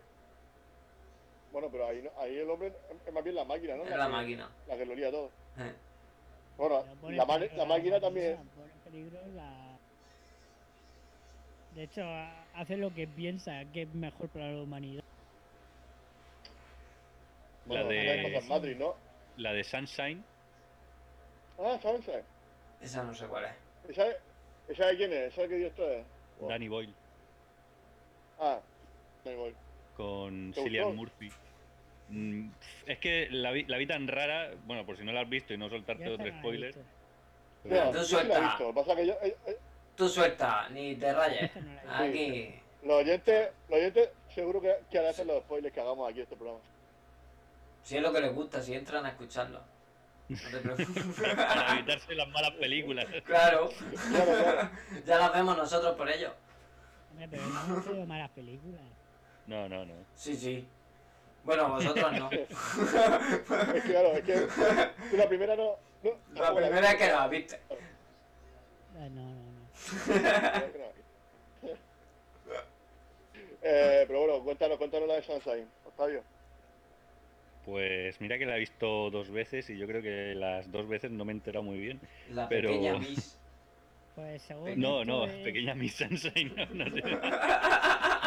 Bueno, 1.52 1.70
pero 1.72 1.88
ahí, 1.88 2.02
no- 2.02 2.12
ahí 2.22 2.38
el 2.38 2.50
hombre 2.50 2.74
es 3.06 3.14
más 3.14 3.24
bien 3.24 3.36
la 3.36 3.44
máquina, 3.46 3.76
¿no? 3.76 3.84
Es 3.84 3.90
la 3.90 4.06
que- 4.06 4.12
máquina. 4.12 4.50
La 4.68 4.78
que 4.78 4.86
lo 4.86 4.96
lía 4.96 5.12
todo. 5.12 5.32
Eh. 5.58 5.74
Bueno, 6.58 6.84
la, 6.86 7.26
peligro 7.26 7.58
la 7.58 7.66
máquina 7.66 8.00
también. 8.00 8.38
pone 8.56 8.72
peligro 8.84 9.20
la- 9.36 9.78
De 11.76 11.84
hecho, 11.84 12.02
ha- 12.04 12.46
hace 12.56 12.78
lo 12.78 12.94
que 12.94 13.08
piensa 13.08 13.64
que 13.74 13.84
es 13.84 13.94
mejor 13.94 14.28
para 14.30 14.52
la 14.52 14.62
humanidad. 14.62 15.04
La 17.66 17.76
Bueno, 17.84 17.90
de- 17.90 18.10
hay 18.10 18.34
cosas 18.34 18.50
Matrix, 18.50 18.80
¿no? 18.80 18.96
La 19.38 19.54
de 19.54 19.64
Sunshine, 19.64 20.24
Ah, 21.62 21.78
Sunshine. 21.82 22.24
Esa 22.82 23.04
no 23.04 23.14
sé 23.14 23.28
cuál 23.28 23.46
es. 23.46 23.52
¿Esa, 23.90 24.06
¿Esa 24.68 24.86
de 24.88 24.98
quién 24.98 25.12
es? 25.14 25.34
¿Esa 25.34 25.42
de 25.44 25.50
qué 25.50 25.56
director 25.56 25.92
es? 25.92 26.06
Danny 26.48 26.68
Boyle, 26.70 26.94
Ah, 28.40 28.60
da 29.26 29.32
igual. 29.34 29.54
Con 30.00 30.54
¿Te 30.54 30.64
Cillian? 30.64 30.96
Murphy. 30.96 31.30
Mm, 32.08 32.50
Es 32.88 32.98
que 33.00 33.28
la 33.32 33.52
vi, 33.52 33.66
la 33.66 33.78
vi 33.78 33.86
tan 33.86 34.08
rara, 34.08 34.52
bueno, 34.66 34.86
por 34.86 34.98
si 34.98 35.04
no 35.04 35.12
la 35.12 35.22
has 35.22 35.30
visto 35.30 35.54
y 35.54 35.58
no 35.58 35.68
soltarte 35.70 36.10
otro 36.10 36.26
spoiler. 36.40 36.74
No, 37.66 37.92
tú 37.92 38.04
suelta. 38.06 38.40
visto. 38.40 38.64
Lo 38.64 38.70
que 38.70 38.76
pasa 38.80 38.92
es 38.94 38.98
que 38.98 39.08
yo, 39.08 39.14
eh, 39.22 39.38
eh, 39.48 39.58
Tú 39.98 40.08
suelta, 40.08 40.70
ni 40.70 40.96
te 40.96 41.12
rayes. 41.14 41.52
Aquí. 41.92 42.56
los 42.84 42.96
oyentes, 42.96 43.50
los 43.68 43.78
oyentes 43.78 44.10
seguro 44.34 44.62
que, 44.62 44.74
que 44.90 44.98
harán 45.00 45.28
los 45.28 45.44
spoilers 45.44 45.74
que 45.74 45.82
hagamos 45.82 46.10
aquí 46.10 46.20
en 46.20 46.24
este 46.24 46.38
programa. 46.38 46.62
Si 47.84 47.98
es 47.98 48.02
lo 48.02 48.14
que 48.14 48.22
les 48.22 48.34
gusta, 48.34 48.62
si 48.62 48.74
entran 48.74 49.06
a 49.06 49.10
escucharlo. 49.10 49.60
No 50.30 50.38
te 50.52 50.58
preocupes. 50.60 51.04
Para 51.36 51.74
evitarse 51.74 52.16
las 52.16 52.30
malas 52.30 52.52
películas. 52.52 53.06
claro. 53.26 53.70
Claro, 54.10 54.32
claro. 54.42 54.70
Ya 55.06 55.18
las 55.18 55.34
vemos 55.34 55.58
nosotros 55.58 55.96
por 55.98 56.10
ello. 56.10 56.34
Hombre, 57.12 57.28
pero 57.30 57.46
no 57.46 57.60
hemos 57.66 57.86
hecho 57.86 58.06
malas 58.06 58.30
películas. 58.32 58.82
No, 59.50 59.68
no, 59.68 59.84
no. 59.84 59.94
Sí, 60.16 60.36
sí. 60.36 60.68
Bueno, 61.44 61.70
vosotros 61.70 62.12
no. 62.14 62.30
Es 63.76 63.84
que 63.84 63.90
claro, 63.90 64.14
es 64.14 64.24
que 64.24 64.34
tú 65.10 65.18
la 65.18 65.28
primera 65.28 65.56
no. 65.56 65.76
no 66.04 66.12
La 66.36 66.54
primera 66.56 66.92
es 66.92 66.96
que 66.96 67.08
la 67.08 67.28
viste. 67.28 67.60
No, 68.94 69.10
no, 69.10 69.24
no. 69.24 69.40
Eh, 73.62 74.06
pero 74.08 74.20
bueno, 74.22 74.42
cuéntanos, 74.44 74.78
cuéntanos 74.78 75.08
la 75.10 75.16
de 75.16 75.22
Sunshine, 75.24 75.68
Octavio. 75.86 76.24
Pues 77.66 78.22
mira 78.22 78.38
que 78.38 78.46
la 78.46 78.56
he 78.56 78.60
visto 78.60 79.10
dos 79.10 79.30
veces 79.32 79.70
y 79.70 79.78
yo 79.78 79.86
creo 79.86 80.02
que 80.02 80.34
las 80.34 80.72
dos 80.72 80.88
veces 80.88 81.12
no 81.12 81.26
me 81.26 81.34
he 81.34 81.36
enterado 81.36 81.64
muy 81.64 81.78
bien. 81.78 82.00
La 82.30 82.48
Pero- 82.48 82.70
pequeña 82.70 82.98
Miss. 83.00 83.38
Pues 84.16 84.42
según 84.44 84.80
No, 84.80 85.04
no, 85.04 85.26
es- 85.26 85.34
pequeña 85.44 85.76
Miss 85.76 85.96
Sunshine. 85.96 86.54
No, 86.56 86.66
no 86.86 86.86
sé. 86.90 87.02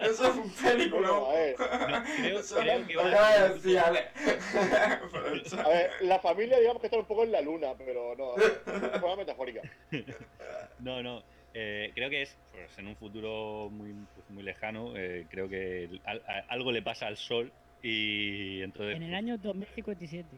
Eso 0.00 0.30
es 0.30 0.36
un 0.36 0.50
película. 0.50 1.10
Bueno, 1.10 1.26
a 1.26 1.32
ver, 1.34 1.56
No, 1.58 2.04
creo, 2.16 2.38
Eso 2.40 2.56
creo 2.56 2.86
que 2.86 2.94
lo 2.94 3.02
va 3.02 3.38
de 3.38 3.48
decir 3.54 3.78
eso- 5.44 5.60
a 5.60 5.68
ver, 5.68 5.90
la 6.02 6.18
familia 6.20 6.58
digamos 6.58 6.80
que 6.80 6.86
está 6.88 6.98
un 6.98 7.04
poco 7.06 7.24
en 7.24 7.32
la 7.32 7.40
luna, 7.40 7.74
pero 7.76 8.14
no, 8.16 8.34
de 8.34 8.98
forma 9.00 9.16
metafórica. 9.16 9.62
No, 10.78 11.02
no. 11.02 11.22
eh, 11.54 11.90
creo 11.94 12.10
que 12.10 12.22
es 12.22 12.36
pues, 12.52 12.78
en 12.78 12.86
un 12.88 12.96
futuro 12.96 13.68
muy, 13.70 13.94
pues, 14.14 14.28
muy 14.30 14.42
lejano. 14.42 14.92
eh, 14.96 15.26
creo 15.30 15.48
que 15.48 15.84
el- 15.84 16.00
al- 16.04 16.22
a- 16.28 16.44
algo 16.48 16.70
le 16.70 16.82
pasa 16.82 17.06
al 17.06 17.16
Sol 17.16 17.50
y 17.82 18.60
entonces. 18.62 18.96
en 18.96 19.02
el 19.04 19.14
año 19.14 19.38
2057. 19.38 20.28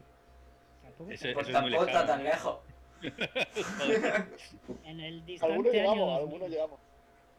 Tampoco 0.81 1.11
está- 1.11 1.33
Pues 1.33 1.47
eso 1.49 1.57
es 1.57 1.61
muy 1.63 1.71
tampoco 1.73 1.85
está 1.85 2.01
lejano. 2.01 2.07
tan 2.07 2.23
lejos. 2.23 2.59
En 4.85 4.99
el 4.99 5.13
Algunos 5.15 5.25
distante 5.25 5.53
año 5.55 5.71
llegamos, 5.71 5.97
2000. 5.97 6.19
algunos 6.19 6.49
llegamos. 6.49 6.79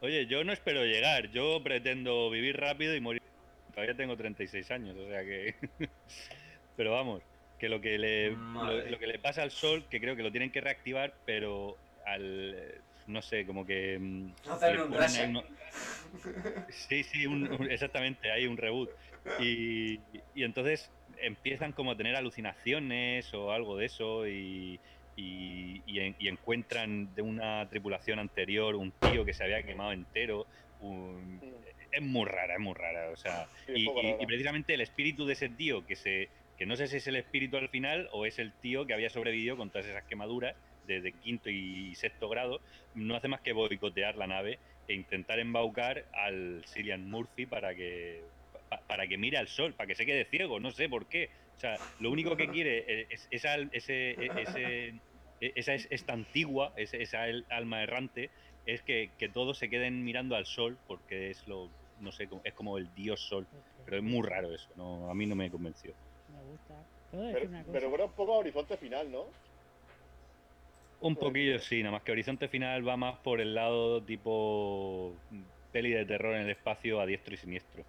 Oye, 0.01 0.25
yo 0.25 0.43
no 0.43 0.51
espero 0.51 0.83
llegar. 0.83 1.29
Yo 1.29 1.61
pretendo 1.63 2.29
vivir 2.29 2.57
rápido 2.57 2.95
y 2.95 2.99
morir. 3.01 3.21
Todavía 3.71 3.95
tengo 3.95 4.17
36 4.17 4.69
años, 4.71 4.97
o 4.97 5.07
sea 5.07 5.23
que. 5.23 5.55
pero 6.75 6.91
vamos, 6.91 7.21
que 7.59 7.69
lo 7.69 7.79
que 7.79 7.97
le 7.99 8.31
lo, 8.31 8.97
que 8.99 9.07
le 9.07 9.19
pasa 9.19 9.43
al 9.43 9.51
Sol, 9.51 9.87
que 9.89 10.01
creo 10.01 10.15
que 10.15 10.23
lo 10.23 10.31
tienen 10.31 10.51
que 10.51 10.59
reactivar, 10.61 11.13
pero 11.25 11.77
al 12.05 12.83
no 13.05 13.21
sé, 13.21 13.45
como 13.45 13.65
que 13.65 13.97
mm, 13.99 14.33
Hacerle 14.49 14.77
le 14.77 14.83
un 14.85 14.93
reset. 14.93 15.29
uno- 15.29 15.43
Sí, 16.69 17.03
sí, 17.03 17.25
un- 17.27 17.51
un- 17.51 17.71
exactamente, 17.71 18.31
hay 18.31 18.47
un 18.47 18.57
reboot. 18.57 18.89
Y, 19.39 19.99
y 20.33 20.43
entonces 20.43 20.91
empiezan 21.17 21.73
como 21.73 21.91
a 21.91 21.97
tener 21.97 22.15
alucinaciones 22.15 23.33
o 23.33 23.51
algo 23.51 23.77
de 23.77 23.85
eso 23.85 24.27
y, 24.27 24.81
y- 25.15 25.81
y 25.85 25.99
en- 25.99 26.15
y 26.19 26.27
encuentran 26.27 27.13
de 27.13 27.21
una 27.21 27.67
tripulación 27.69 28.19
anterior 28.19 28.75
un 28.75 28.91
tío 28.91 29.25
que 29.25 29.33
se 29.33 29.43
había 29.43 29.63
quemado 29.63 29.91
entero. 29.91 30.47
un- 30.83 31.39
es 31.91 32.01
muy 32.01 32.25
rara, 32.25 32.55
es 32.55 32.59
muy 32.59 32.73
rara. 32.73 33.11
O 33.11 33.15
sea, 33.15 33.47
Sí, 33.67 33.73
y, 33.75 33.85
rara. 33.87 34.17
precisamente 34.25 34.73
el 34.73 34.81
espíritu 34.81 35.27
de 35.27 35.33
ese 35.33 35.49
tío 35.49 35.85
que 35.85 35.95
se 35.95 36.29
que 36.57 36.65
no 36.65 36.75
sé 36.75 36.87
si 36.87 36.97
es 36.97 37.07
el 37.07 37.15
espíritu 37.15 37.57
al 37.57 37.69
final 37.69 38.07
o 38.11 38.25
es 38.25 38.37
el 38.39 38.53
tío 38.53 38.85
que 38.87 38.93
había 38.93 39.09
sobrevivido 39.11 39.57
con 39.57 39.69
todas 39.71 39.87
esas 39.87 40.03
quemaduras 40.05 40.55
de, 40.83 41.01
de 41.01 41.11
quinto 41.13 41.49
y 41.51 41.93
sexto 41.95 42.29
grado, 42.29 42.61
no 42.93 43.15
hace 43.15 43.27
más 43.27 43.41
que 43.41 43.51
boicotear 43.53 44.15
la 44.15 44.25
nave 44.27 44.59
e 44.87 44.93
intentar 44.95 45.39
embaucar 45.39 46.05
al 46.13 46.63
Cillian 46.67 47.09
Murphy 47.09 47.45
para 47.47 47.73
que 47.75 48.23
pa- 48.69 48.81
para 48.87 49.07
que 49.07 49.17
mire 49.17 49.37
al 49.37 49.47
sol, 49.47 49.73
para 49.75 49.87
que 49.87 49.95
se 49.95 50.05
quede 50.05 50.25
ciego, 50.25 50.59
no 50.59 50.71
sé 50.71 50.87
por 50.89 51.07
qué. 51.07 51.29
O 51.61 51.67
sea, 51.67 51.79
lo 51.99 52.09
único 52.09 52.35
que 52.35 52.49
quiere 52.49 53.05
es 53.13 53.27
esa, 53.29 53.55
ese, 53.71 54.13
e- 54.13 54.31
ese, 54.41 54.87
e- 55.39 55.53
esa 55.55 55.75
es 55.75 55.87
esta 55.91 56.13
antigua, 56.13 56.73
ese- 56.75 57.03
esa 57.03 57.27
el- 57.29 57.45
alma 57.49 57.83
errante, 57.83 58.31
es 58.65 58.81
que, 58.81 59.13
que 59.15 59.29
todos 59.29 59.59
se 59.59 59.69
queden 59.69 60.03
mirando 60.03 60.35
al 60.35 60.47
sol 60.47 60.81
porque 60.87 61.29
es 61.29 61.45
lo, 61.45 61.75
no 61.97 62.11
sé, 62.11 62.27
como- 62.27 62.41
es 62.45 62.55
como 62.55 62.79
el 62.79 62.95
dios 62.95 63.27
sol. 63.27 63.47
Pero 63.85 63.97
es 63.97 64.03
muy 64.03 64.27
raro 64.27 64.51
eso, 64.55 64.73
no, 64.75 65.07
a 65.07 65.13
mí 65.13 65.27
no 65.27 65.35
me 65.35 65.51
convenció. 65.51 65.93
Me 66.25 66.41
gusta. 66.41 66.89
¿Puedo 67.11 67.25
decir 67.25 67.41
Pero, 67.41 67.49
una 67.49 67.63
cosa? 67.63 67.77
pero 67.77 67.89
bueno, 67.91 68.05
un 68.07 68.13
poco 68.15 68.33
a 68.33 68.37
horizonte 68.39 68.75
final, 68.77 69.11
¿no? 69.11 69.35
Un 70.99 71.15
poquillo 71.17 71.57
sí, 71.59 71.81
nada 71.81 71.93
más 71.93 72.03
que 72.03 72.11
Horizonte 72.11 72.47
Final 72.47 72.87
va 72.87 72.95
más 72.95 73.19
por 73.23 73.41
el 73.41 73.55
lado 73.55 74.05
tipo 74.05 75.23
peli 75.71 75.91
de 75.91 76.05
terror 76.05 76.35
en 76.35 76.43
el 76.43 76.51
espacio 76.51 76.99
a 77.01 77.05
diestro 77.05 77.33
y 77.33 77.37
siniestro. 77.37 77.87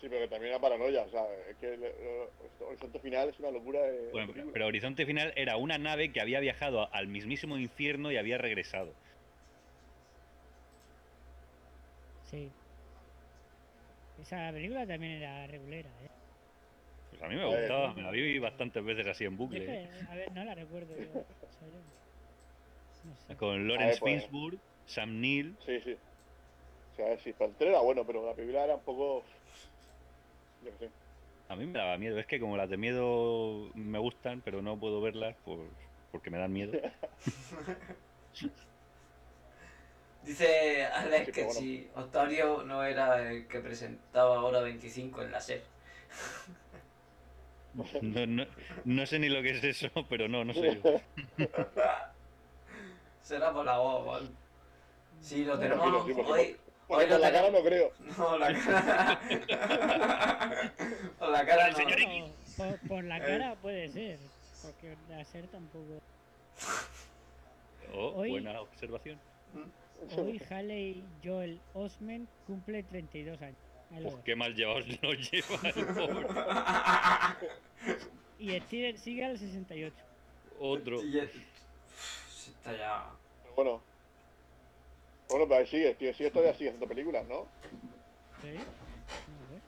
Sí, 0.00 0.08
pero 0.08 0.22
que 0.22 0.28
también 0.28 0.52
era 0.52 0.60
paranoia, 0.60 1.02
o 1.02 1.10
sea, 1.10 1.26
es 1.50 1.56
que 1.58 1.74
el, 1.74 1.84
el 1.84 2.28
horizonte 2.60 2.98
final 3.00 3.28
es 3.28 3.38
una 3.38 3.50
locura 3.50 3.82
de... 3.82 4.10
Bueno, 4.12 4.32
pero 4.50 4.66
Horizonte 4.66 5.04
Final 5.04 5.32
era 5.36 5.58
una 5.58 5.76
nave 5.76 6.10
que 6.10 6.22
había 6.22 6.40
viajado 6.40 6.88
al 6.94 7.06
mismísimo 7.06 7.58
infierno 7.58 8.10
y 8.10 8.16
había 8.16 8.38
regresado. 8.38 8.94
Sí. 12.30 12.50
Esa 14.22 14.50
película 14.52 14.86
también 14.86 15.14
era 15.14 15.46
regulera, 15.46 15.90
¿eh? 15.90 16.10
Pues 17.10 17.22
a 17.22 17.28
mí 17.28 17.36
me 17.36 17.44
Joder. 17.44 17.60
gustaba, 17.60 17.94
me 17.94 18.02
la 18.02 18.10
vi 18.10 18.38
bastantes 18.38 18.84
veces 18.84 19.06
así 19.06 19.24
en 19.24 19.36
bucle. 19.36 19.64
es 19.64 19.68
¿eh? 19.68 19.90
que, 19.90 20.06
a 20.12 20.14
ver, 20.14 20.32
no 20.32 20.44
la 20.44 20.54
recuerdo 20.54 20.96
yo. 20.96 21.04
¿sabes? 21.12 21.74
No 23.04 23.16
sé. 23.26 23.36
Con 23.36 23.68
Lawrence 23.68 23.98
pues. 24.00 24.22
Fishburne, 24.22 24.58
Sam 24.86 25.20
Neill. 25.20 25.56
Sí, 25.66 25.80
sí. 25.80 25.96
O 26.92 26.96
sea, 26.96 27.18
sí, 27.18 27.32
para 27.32 27.50
el 27.50 27.56
trailer 27.56 27.74
era 27.74 27.84
bueno, 27.84 28.04
pero 28.06 28.24
la 28.24 28.34
película 28.34 28.64
era 28.64 28.76
un 28.76 28.82
poco... 28.82 29.24
Yo 30.64 30.70
sé. 30.78 30.90
A 31.48 31.56
mí 31.56 31.66
me 31.66 31.78
daba 31.78 31.98
miedo, 31.98 32.18
es 32.18 32.26
que 32.26 32.38
como 32.38 32.56
las 32.56 32.70
de 32.70 32.76
miedo 32.76 33.70
me 33.74 33.98
gustan, 33.98 34.40
pero 34.44 34.62
no 34.62 34.78
puedo 34.78 35.00
verlas 35.00 35.36
pues, 35.44 35.58
porque 36.12 36.30
me 36.30 36.38
dan 36.38 36.52
miedo. 36.52 36.72
Dice 40.24 40.84
Alex 40.84 41.26
Sí, 41.26 41.32
que 41.32 41.44
bueno. 41.44 41.58
si 41.58 41.88
Octavio 41.96 42.62
no 42.62 42.84
era 42.84 43.30
el 43.30 43.48
que 43.48 43.60
presentaba 43.60 44.42
Hora 44.42 44.60
25 44.60 45.22
en 45.22 45.32
la 45.32 45.40
SER. 45.40 45.62
No, 48.02 48.26
no, 48.26 48.46
no 48.84 49.06
sé 49.06 49.20
ni 49.20 49.28
lo 49.28 49.42
que 49.42 49.50
es 49.50 49.62
eso, 49.62 49.88
pero 50.08 50.26
no, 50.26 50.44
no 50.44 50.52
yo. 50.52 50.72
Será 53.22 53.52
por 53.52 53.64
la 53.64 53.78
voz, 53.78 54.04
¿vale? 54.04 54.28
Sí, 55.20 55.44
lo 55.44 55.56
tenemos 55.56 55.86
hoy. 56.28 56.56
Porque 56.90 57.06
lo 57.06 57.12
con 57.12 57.20
la 57.22 57.32
cara 57.32 57.50
no 57.50 57.62
creo. 57.62 57.92
No, 58.18 58.38
la 58.38 58.52
cara. 58.54 59.20
Por 61.18 61.28
la 61.30 61.46
cara 61.46 61.68
El 61.68 61.74
señor 61.76 61.98
no. 62.00 62.32
Por, 62.56 62.78
por 62.88 63.04
la 63.04 63.18
Eh. 63.18 63.22
cara 63.26 63.54
puede 63.56 63.88
ser. 63.90 64.18
Porque 64.62 64.96
la 65.08 65.24
ser 65.24 65.46
tampoco. 65.48 66.00
Oh, 67.94 68.12
Hoy- 68.16 68.30
buena 68.30 68.60
observación. 68.60 69.18
Hoy 70.16 70.40
Haley 70.50 71.04
Joel 71.24 71.60
Osment 71.74 72.28
cumple 72.46 72.82
32 72.84 73.40
años. 73.42 73.56
Dejo. 73.90 74.22
qué 74.24 74.36
mal 74.36 74.54
llevados 74.54 74.86
lo 75.02 75.12
lleva 75.14 75.58
el 75.64 75.84
pobre. 75.86 76.28
Y 78.38 78.58
Steven 78.60 78.96
Seagal 78.98 79.36
68. 79.38 79.94
Otro. 80.60 81.00
Está 81.02 82.72
ya. 82.76 83.06
Bueno. 83.56 83.82
Bueno, 85.30 85.46
pero 85.46 85.60
ahí 85.60 85.66
sigue, 85.66 85.94
tío, 85.94 86.12
sigue 86.12 86.30
todavía 86.30 86.54
sigue 86.54 86.70
haciendo 86.70 86.88
películas, 86.88 87.24
¿no? 87.28 87.46
¿Sí? 88.42 88.52
No 88.52 89.46
sé. 89.46 89.60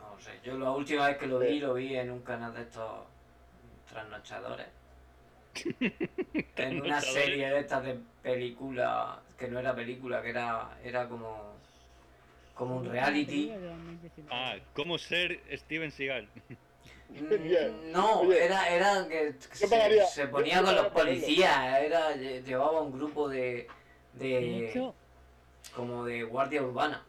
No 0.00 0.20
sé, 0.20 0.40
yo 0.42 0.56
la 0.58 0.70
última 0.70 1.08
vez 1.08 1.18
que 1.18 1.26
lo 1.26 1.38
vi, 1.38 1.60
lo 1.60 1.74
vi 1.74 1.96
en 1.96 2.10
un 2.10 2.22
canal 2.22 2.54
de 2.54 2.62
estos 2.62 3.04
trasnochadores. 3.90 4.66
en 6.56 6.80
una 6.80 7.00
serie 7.00 7.48
de 7.50 7.60
estas 7.60 7.84
de 7.84 7.98
película, 8.22 9.20
que 9.38 9.48
no 9.48 9.58
era 9.58 9.74
película, 9.74 10.22
que 10.22 10.30
era, 10.30 10.78
era 10.82 11.08
como, 11.08 11.54
como 12.54 12.78
un 12.78 12.90
reality. 12.90 13.48
Película 13.48 13.58
de 13.58 13.66
2019. 13.68 14.30
Ah, 14.34 14.56
¿cómo 14.72 14.96
ser 14.98 15.40
Steven 15.58 15.90
Seagal? 15.92 16.28
Mm, 17.10 17.90
No, 17.92 18.30
era, 18.32 18.68
era 18.70 19.06
que 19.08 19.34
se, 19.40 20.06
se 20.06 20.26
ponía 20.28 20.62
con 20.62 20.74
los 20.74 20.86
policías, 20.88 21.80
era, 21.82 22.14
lle- 22.16 22.42
llevaba 22.42 22.80
un 22.80 22.92
grupo 22.92 23.28
de, 23.28 23.66
De 24.16 24.68
hecho, 24.68 24.94
como 25.74 26.04
de 26.04 26.22
guardia 26.24 26.62
urbana. 26.62 27.02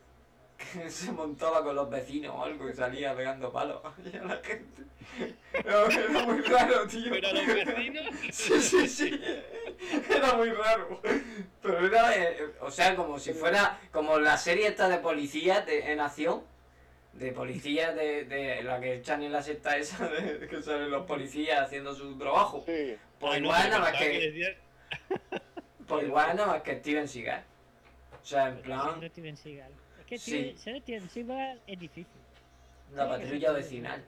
Que 0.73 0.89
se 0.89 1.11
montaba 1.11 1.63
con 1.63 1.75
los 1.75 1.87
vecinos 1.87 2.33
o 2.35 2.43
algo 2.43 2.67
y 2.67 2.73
salía 2.73 3.15
pegando 3.15 3.51
palos 3.51 3.79
y 4.11 4.17
a 4.17 4.23
la 4.23 4.37
gente. 4.37 4.81
Era, 5.53 6.25
muy 6.25 6.41
raro, 6.41 6.87
tío. 6.87 7.11
¿Pero 7.11 7.31
los 7.31 7.45
vecinos? 7.45 8.05
Sí, 8.31 8.59
sí, 8.59 8.87
sí. 8.87 9.21
Era 10.09 10.33
muy 10.33 10.49
raro. 10.49 10.99
Pero 11.61 11.85
era, 11.85 12.17
eh, 12.17 12.37
o 12.61 12.71
sea, 12.71 12.95
como 12.95 13.19
si 13.19 13.33
fuera 13.33 13.79
como 13.91 14.17
la 14.19 14.35
serie 14.35 14.67
esta 14.67 14.89
de 14.89 14.97
policías 14.97 15.63
de, 15.67 15.91
en 15.91 15.99
acción. 15.99 16.41
De 17.13 17.31
policías 17.31 17.95
de, 17.95 18.25
de 18.25 18.63
la 18.63 18.79
que 18.79 18.95
echan 18.95 19.21
en 19.21 19.31
la 19.31 19.43
sexta 19.43 19.77
esa, 19.77 20.07
de, 20.07 20.47
que 20.47 20.61
salen 20.63 20.89
los 20.89 21.05
policías 21.05 21.61
haciendo 21.61 21.93
su 21.93 22.17
trabajo. 22.17 22.63
Sí. 22.65 22.97
Pues 23.19 23.33
Ah, 23.35 23.39
no, 23.39 23.45
igual 23.45 23.69
nada 23.69 23.79
más 23.79 23.91
que, 23.93 24.57
decías- 25.87 25.89
pues 25.99 26.05
igual 26.07 26.35
nada 26.35 26.47
más 26.53 26.61
que 26.61 26.79
Steven 26.79 27.07
Seagal. 27.07 27.43
O 28.21 28.25
sea, 28.25 28.49
en 28.49 28.61
plan, 28.61 28.81
siendo 28.89 29.07
Steven 29.07 29.37
Seagal. 29.37 29.71
Es 29.99 30.05
que 30.05 30.17
Sí. 30.17 30.53
Ser 30.57 30.81
Steven 30.81 31.09
Seagal 31.09 31.61
es 31.67 31.79
difícil. 31.79 32.21
la 32.93 33.09
patrulla 33.09 33.51
vecinal. 33.51 34.03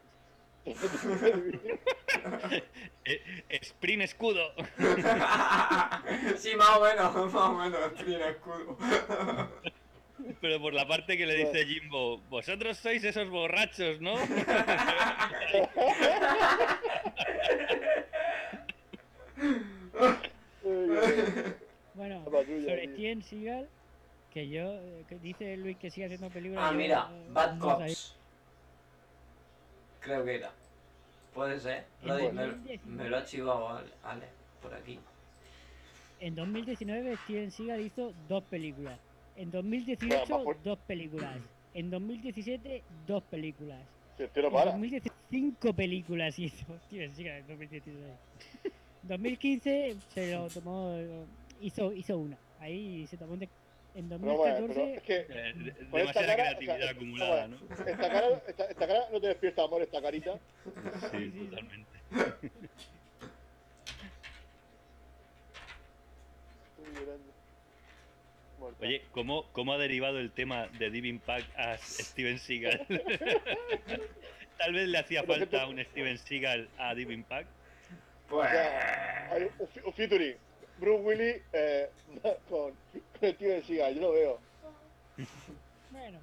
Eh, 0.66 0.76
Sprint 3.62 4.04
escudo. 4.04 4.54
sí, 6.38 6.56
más 6.56 6.78
o 6.78 6.84
menos, 6.84 7.34
más 7.34 7.36
o 7.36 7.54
menos, 7.54 7.94
tiene 7.96 8.30
escudo. 8.30 8.78
Pero 10.42 10.62
por 10.62 10.74
la 10.74 10.88
parte 10.88 11.18
que 11.18 11.26
le 11.26 11.36
dice 11.36 11.66
Jimbo, 11.66 12.20
vosotros 12.30 12.78
sois 12.78 13.04
esos 13.04 13.30
borrachos, 13.30 14.00
¿no? 14.02 14.16
Bueno, 22.00 22.24
patrulla, 22.24 22.70
sobre. 22.70 22.94
Steven 22.94 23.22
Seagal, 23.22 23.68
que 24.34 24.48
yo, 24.48 24.72
eh, 24.72 25.04
que 25.10 25.20
dice 25.20 25.58
Luis 25.58 25.76
que 25.76 25.92
sigue 25.92 26.06
haciendo 26.06 26.30
películas. 26.30 26.64
Ah, 26.66 26.72
yo, 26.72 26.78
mira, 26.78 27.10
eh, 27.12 27.28
Bad 27.34 27.56
no 27.56 27.66
sabía. 27.72 27.88
Cops. 27.88 28.16
Creo 30.00 30.24
que 30.24 30.36
era. 30.36 30.52
Puede 31.34 31.60
ser. 31.60 31.84
Lo 32.04 32.16
me, 32.16 32.24
2019. 32.24 33.04
me 33.04 33.10
lo 33.10 33.18
ha 33.18 33.26
chivado 33.26 33.68
Ale, 33.68 33.90
Ale, 34.04 34.28
por 34.62 34.74
aquí. 34.74 34.98
En 36.22 36.36
2019 36.36 37.18
Steven 37.18 37.52
Seagal 37.52 37.82
hizo 37.82 38.14
dos 38.30 38.46
películas. 38.46 38.98
En 39.36 39.52
2018 39.52 40.08
Bueno, 40.30 40.46
más 40.46 40.64
dos 40.64 40.80
películas. 40.88 41.36
En 41.74 41.90
2017 41.90 42.82
dos 43.08 43.24
películas. 43.24 43.80
Tío 44.16 44.30
no 44.38 44.48
En 44.48 44.54
para. 44.54 44.72
2016 44.72 45.14
cinco 45.30 45.74
películas 45.74 46.40
hizo 46.40 46.66
Steven 46.86 47.14
Seagal 47.14 47.40
en 47.40 47.48
2016. 47.48 47.98
2015 49.04 49.98
se 50.14 50.34
lo 50.34 50.48
tomó, 50.48 50.98
hizo, 51.62 51.92
hizo 51.94 52.18
una. 52.18 52.38
Ahí 52.60 53.06
se 53.08 53.18
tomó 53.18 53.34
un 53.34 53.40
de- 53.40 53.50
En 53.96 54.08
Pero 54.08 54.20
bueno, 54.20 54.38
2014 54.38 54.74
pero 54.74 54.96
es 54.96 55.02
que 55.04 55.16
Eh, 55.16 55.54
de- 55.56 55.72
Con 55.90 56.00
esta 56.02 56.22
demasiada 56.22 56.28
cara, 56.28 56.44
creatividad 56.58 56.76
o 56.76 56.82
sea, 56.82 56.92
acumulada, 56.92 57.48
¿no? 57.48 57.58
esta 57.88 58.10
cara, 58.10 58.42
esta, 58.48 58.64
esta 58.66 58.88
cara 58.88 59.00
no 59.12 59.20
te 59.22 59.28
despierta 59.28 59.64
amor, 59.64 59.82
esta 59.82 60.02
carita. 60.02 60.40
Sí, 61.12 61.30
totalmente. 61.50 61.90
Estoy 66.78 66.94
llorando. 66.94 67.34
Oye, 68.82 69.02
¿cómo, 69.12 69.46
¿cómo 69.54 69.74
ha 69.74 69.78
derivado 69.78 70.20
el 70.20 70.32
tema 70.32 70.68
de 70.68 70.90
Deep 70.92 71.06
Impact 71.06 71.58
a 71.58 71.78
Steven 71.78 72.40
Seagal? 72.40 72.86
Tal 74.58 74.74
vez 74.74 74.88
le 74.90 74.98
hacía 74.98 75.24
falta 75.24 75.66
un 75.68 75.80
Steven 75.84 76.18
Seagal 76.18 76.70
a 76.78 76.94
Deep 76.94 77.12
Impact. 77.12 77.48
Pues. 78.30 78.50
Hay 79.32 79.44
un, 79.60 79.68
fi- 79.68 79.80
un 79.86 79.94
featuring. 79.94 80.36
Bruce 80.80 81.02
Willis 81.04 81.42
eh, 81.54 81.90
con, 82.50 82.74
con 83.20 83.34
Steven 83.34 83.64
Seagal, 83.64 83.96
yo 83.96 84.02
lo 84.02 84.12
veo. 84.14 84.40
Bueno, 85.92 86.20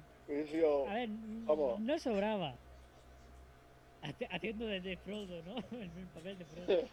sido. 0.49 0.87
a 0.89 0.93
ver, 0.95 1.09
Vamos. 1.45 1.79
no 1.79 1.99
sobraba. 1.99 2.53
Haci- 4.03 4.27
Haciendo 4.31 4.65
de, 4.67 4.79
de 4.81 4.97
Frodo, 4.97 5.41
¿no? 5.43 5.57
El 5.77 5.89
papel 6.13 6.37
de 6.37 6.45
Frodo. 6.45 6.87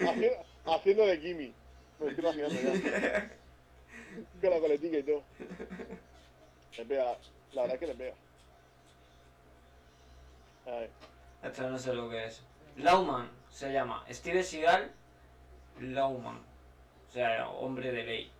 haciendo, 0.00 0.36
haciendo 0.66 1.06
de 1.06 1.18
Gimme. 1.18 1.52
Me 2.00 2.08
estoy 2.10 2.24
imaginando 2.24 2.54
ya. 2.82 3.30
Con 4.40 4.50
la 4.50 4.58
coletica 4.60 4.98
y 4.98 5.02
todo. 5.02 5.22
Le 6.76 6.84
pega. 6.84 7.16
La 7.52 7.62
verdad 7.62 7.74
es 7.74 7.80
que 7.80 7.86
le 7.86 7.94
pega. 7.94 8.14
Ay, 10.66 10.88
Esto 11.42 11.68
no 11.70 11.78
sé 11.78 11.92
lo 11.94 12.08
que 12.10 12.24
es. 12.26 12.42
Lawman 12.76 13.28
se 13.54 13.72
llama. 13.72 14.04
Steve 14.10 14.42
Seagal 14.42 14.90
Lawman. 15.80 16.36
O 17.08 17.12
sea, 17.12 17.48
hombre 17.48 17.92
de 17.92 18.02
ley. 18.04 18.30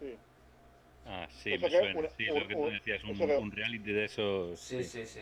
sí. 0.00 0.16
Ah, 1.06 1.28
sí, 1.30 1.52
O 1.54 1.58
me 1.60 1.70
suena. 1.70 1.98
una- 2.00 2.08
Sí, 2.10 2.24
lo 2.26 2.48
que 2.48 2.54
tú 2.54 2.66
decías, 2.70 3.04
un, 3.04 3.10
o 3.10 3.14
sea 3.14 3.26
que- 3.26 3.36
un 3.36 3.52
reality 3.52 3.92
de 3.92 4.04
esos. 4.06 4.58
Sí, 4.58 4.82
sí, 4.82 5.06
sí. 5.06 5.20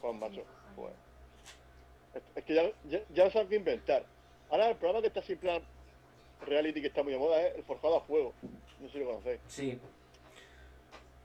Juan 0.00 0.18
Macho. 0.18 0.44
Joder. 0.76 0.94
Es, 2.14 2.22
es 2.36 2.44
que 2.44 2.54
ya, 2.54 2.62
ya, 2.88 3.00
ya 3.12 3.24
no 3.24 3.30
saben 3.30 3.52
inventar. 3.52 4.04
Ahora 4.50 4.70
el 4.70 4.76
programa 4.76 5.02
que 5.02 5.08
está 5.08 5.20
sin 5.22 5.36
plan 5.38 5.60
reality 6.46 6.80
que 6.80 6.86
está 6.86 7.02
muy 7.02 7.12
de 7.12 7.18
moda 7.18 7.42
es 7.42 7.56
el 7.56 7.64
forjado 7.64 7.98
a 7.98 8.00
fuego. 8.02 8.32
No 8.80 8.86
sé 8.86 8.92
si 8.94 8.98
lo 9.00 9.06
conocéis. 9.06 9.40
Sí. 9.48 9.78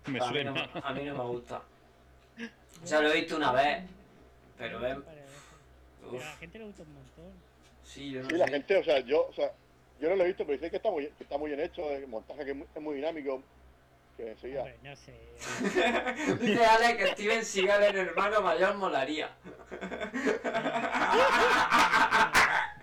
Me 0.07 0.09
a, 0.09 0.11
mí 0.11 0.19
no, 0.19 0.27
suena. 0.29 0.51
me- 0.51 0.69
a 0.83 0.93
mí 0.93 1.03
no 1.05 1.13
me 1.15 1.23
gusta. 1.23 1.61
O 2.83 2.85
sea, 2.87 2.99
lo 3.01 3.09
he 3.11 3.21
visto 3.21 3.37
una 3.37 3.51
vez. 3.53 3.83
Pero 4.57 4.79
ven. 4.79 5.03
A 6.09 6.13
la 6.13 6.37
gente 6.37 6.59
le 6.59 6.65
gusta 6.65 6.83
un 6.83 6.93
montón. 6.93 7.33
sí, 7.83 8.11
yo 8.11 8.23
no 8.23 8.29
Sí, 8.29 8.35
la 8.35 8.47
gente, 8.47 8.77
o 8.77 8.83
sea, 8.83 8.99
yo, 8.99 9.27
o 9.27 9.33
sea, 9.33 9.51
yo 9.99 10.09
no 10.09 10.15
lo 10.15 10.23
he 10.23 10.27
visto, 10.27 10.43
pero 10.45 10.53
dicen 10.53 10.69
que 10.69 10.77
está 10.77 10.91
muy, 10.91 11.07
que 11.09 11.23
está 11.23 11.37
muy 11.37 11.49
bien 11.51 11.61
hecho, 11.61 11.89
el 11.91 12.07
montaje 12.07 12.45
que 12.45 12.51
es 12.51 12.57
muy, 12.57 12.67
es 12.73 12.81
muy 12.81 12.95
dinámico. 12.95 13.41
Que 14.17 14.31
enseguida. 14.31 14.61
Hombre, 14.61 14.77
no 14.81 14.95
sé. 14.95 15.13
Dice 16.39 16.65
Ale 16.65 16.95
que 16.95 17.07
Steven 17.07 17.43
Seagal 17.43 17.83
el 17.83 17.97
hermano 17.97 18.41
mayor 18.41 18.75
molaría. 18.75 19.29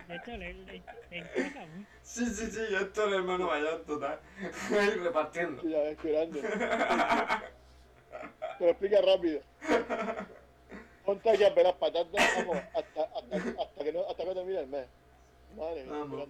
De 0.07 0.15
hecho, 0.15 0.31
le, 0.37 0.53
le, 0.53 0.83
le 1.09 1.17
encaja 1.17 1.65
mucho. 1.65 1.87
Sí, 2.03 2.25
sí, 2.27 2.51
sí, 2.51 2.59
yo 2.71 2.79
estoy 2.81 3.07
el 3.07 3.13
hermano 3.15 3.47
mayor 3.47 3.83
total. 3.83 4.19
Ahí 4.79 4.89
repartiendo. 4.91 5.61
Sí, 5.61 5.69
ya 5.69 5.79
ves, 5.79 5.97
grande. 6.03 6.41
Te 8.59 8.63
lo 8.65 8.69
explica 8.69 9.01
rápido. 9.01 9.41
Ponte 11.05 11.29
aquí 11.29 11.43
a 11.43 11.49
ver 11.49 11.65
las 11.65 11.73
patatas, 11.75 12.13
vamos, 12.37 12.57
hasta, 12.73 13.03
hasta, 13.03 13.61
hasta, 13.61 13.83
que 13.83 13.91
no, 13.91 14.01
hasta 14.09 14.23
que 14.23 14.33
termine 14.33 14.59
el 14.59 14.67
mes. 14.67 14.85
Madre 15.57 15.83
mía, 15.83 15.91
Vamos. 15.93 16.27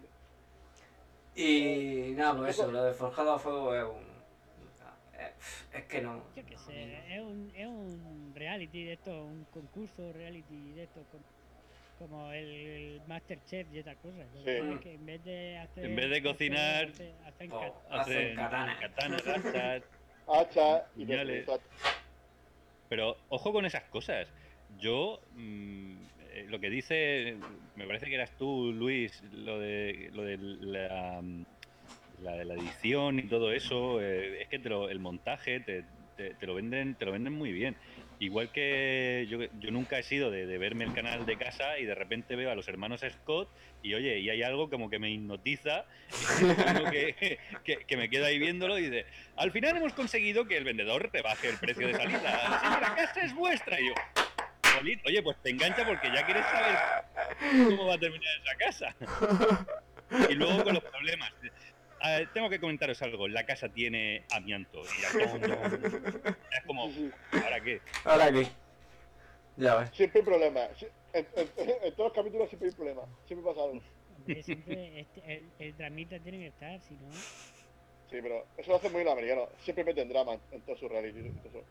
Y 1.36 2.13
nada, 2.15 2.38
pues 2.38 2.51
eso, 2.57 2.71
lo 2.71 2.84
de 2.84 2.93
Forjado 2.93 3.34
a 3.34 3.39
Fuego 3.39 3.76
es 3.76 3.84
un. 3.84 4.13
Es, 5.19 5.65
es 5.74 5.84
que 5.86 6.01
no. 6.01 6.24
Yo 6.36 6.45
qué 6.45 6.57
sé, 6.57 7.15
es 7.15 7.21
un, 7.21 7.51
es 7.55 7.67
un 7.67 8.34
reality 8.36 8.84
de 8.86 8.93
esto, 8.93 9.11
un 9.26 9.45
concurso 9.45 10.11
reality 10.13 10.74
de 10.74 10.84
esto, 10.84 11.01
com- 11.11 11.21
como 11.99 12.32
el, 12.32 13.01
Masterchef 13.07 13.67
y 13.74 13.80
esas 13.80 13.95
cosas. 13.97 14.26
Sí. 14.43 14.49
es 14.49 14.80
que 14.82 14.93
en 14.95 15.05
vez 15.05 15.24
de 15.24 15.57
hacer. 15.59 15.86
En 15.86 15.95
vez 15.95 16.09
de 16.09 16.24
cocinar, 16.24 16.86
hacer- 16.89 17.13
hacen 17.26 17.51
Oh, 17.51 17.59
cat- 17.59 17.74
hacen 17.91 18.17
Hacen 18.17 18.36
katanas. 18.36 18.80
katanas, 18.80 19.28
hachas. 19.28 19.84
Hacha 20.28 20.86
y. 20.95 21.05
Pero 22.89 23.17
ojo 23.30 23.51
con 23.53 23.65
esas 23.65 23.84
cosas. 23.86 24.28
Yo, 24.80 25.19
mm, 25.32 25.95
eh, 26.19 26.45
lo 26.47 26.59
que 26.59 26.69
dice, 26.69 27.36
me 27.76 27.86
parece 27.86 28.07
que 28.07 28.15
eras 28.15 28.36
tú, 28.38 28.71
Luis, 28.74 29.21
lo 29.32 29.59
de, 29.59 30.09
lo 30.13 30.24
de 30.24 30.38
la, 30.39 31.21
la 32.19 32.43
la 32.43 32.53
edición 32.55 33.19
y 33.19 33.24
todo 33.24 33.51
eso, 33.51 34.01
eh, 34.01 34.41
es 34.41 34.47
que 34.49 34.59
te 34.59 34.69
lo- 34.69 34.89
el 34.89 34.99
montaje 34.99 35.59
te, 35.59 35.86
lo 36.41 36.55
venden, 36.55 36.95
te 36.95 37.05
lo 37.05 37.11
venden 37.11 37.34
muy 37.34 37.51
bien. 37.51 37.76
Igual 38.19 38.51
que 38.51 39.26
yo, 39.30 39.39
yo 39.59 39.71
nunca 39.71 39.99
he 39.99 40.03
sido 40.03 40.32
de, 40.32 40.45
verme 40.57 40.86
el 40.86 40.93
canal 40.93 41.26
de 41.26 41.36
casa 41.36 41.78
y 41.80 41.86
de 41.86 41.95
repente 41.95 42.36
veo 42.36 42.51
a 42.51 42.55
los 42.55 42.67
hermanos 42.69 43.01
Scott 43.09 43.49
y 43.82 43.95
oye, 43.95 44.19
y 44.19 44.30
hay 44.30 44.43
algo 44.43 44.69
como 44.69 44.89
que 44.89 44.99
me 44.99 45.11
hipnotiza, 45.11 45.86
que, 46.91 47.38
que, 47.65 47.78
que 47.86 47.97
me 47.97 48.09
quedo 48.09 48.26
ahí 48.26 48.39
viéndolo 48.39 48.78
y 48.80 48.89
de, 48.89 49.05
al 49.36 49.51
final 49.51 49.76
hemos 49.76 49.93
conseguido 49.93 50.45
que 50.47 50.55
el 50.55 50.63
vendedor 50.63 51.09
rebaje 51.11 51.49
el 51.49 51.57
precio 51.57 51.86
de 51.88 51.95
salida. 51.95 52.80
La 52.80 52.95
casa 52.95 53.26
es 53.26 53.34
vuestra. 53.36 53.82
Y 53.82 53.88
yo, 53.88 53.93
"Jolín, 54.78 55.01
oye, 55.05 55.21
pues 55.24 55.38
te 55.41 55.49
engancha 55.49 55.86
porque 55.86 56.07
ya 56.13 56.26
quieres 56.26 56.45
saber 56.45 56.76
cómo 57.69 57.88
va 57.88 57.95
a 57.95 57.99
terminar 57.99 58.30
esa 58.41 58.57
casa. 58.57 58.95
Y 60.30 60.36
luego 60.36 60.63
con 60.63 60.76
los 60.76 60.84
problemas. 60.84 61.32
Tengo 62.36 62.47
que 62.49 62.59
comentaros 62.59 63.01
algo. 63.01 63.28
La 63.28 63.45
casa 63.47 63.69
tiene 63.69 64.24
amianto. 64.32 64.82
Y 64.84 65.01
ya, 65.01 65.26
tom, 65.28 65.41
tom. 65.41 66.34
Es 66.51 66.63
como. 66.67 66.91
¿ahora 67.32 67.59
qué? 67.63 67.82
¿Ahora 68.03 68.32
qué? 68.32 68.47
Ya 69.57 69.76
ves. 69.76 69.89
Siempre 69.93 70.19
hay 70.19 70.26
problemas. 70.26 70.69
En, 71.13 71.26
en- 71.36 71.49
en 71.84 71.95
todos 71.95 72.09
los 72.09 72.13
capítulos 72.13 72.47
siempre 72.49 72.69
hay 72.69 72.76
problemas. 72.76 73.05
Siempre 73.26 73.51
pasa 73.51 73.63
algo. 73.65 73.82
Hombre, 74.17 74.43
siempre 74.43 74.99
este- 74.99 75.34
el, 75.34 75.49
el 75.57 75.78
dramita 75.78 76.19
tiene 76.19 76.38
que 76.39 76.47
estar, 76.47 76.80
si 76.82 76.93
no. 76.93 77.11
Sí, 78.11 78.19
pero 78.21 78.45
eso 78.57 78.69
lo 78.69 78.78
hace 78.78 78.89
muy 78.91 79.01
el 79.01 79.07
americano. 79.07 79.49
Siempre 79.63 79.84
meten 79.84 80.09
drama 80.09 80.34
en, 80.34 80.41
en 80.51 80.61
todos 80.61 80.80
sus 80.80 80.91
reality. 80.91 81.32
todo. 81.51 81.63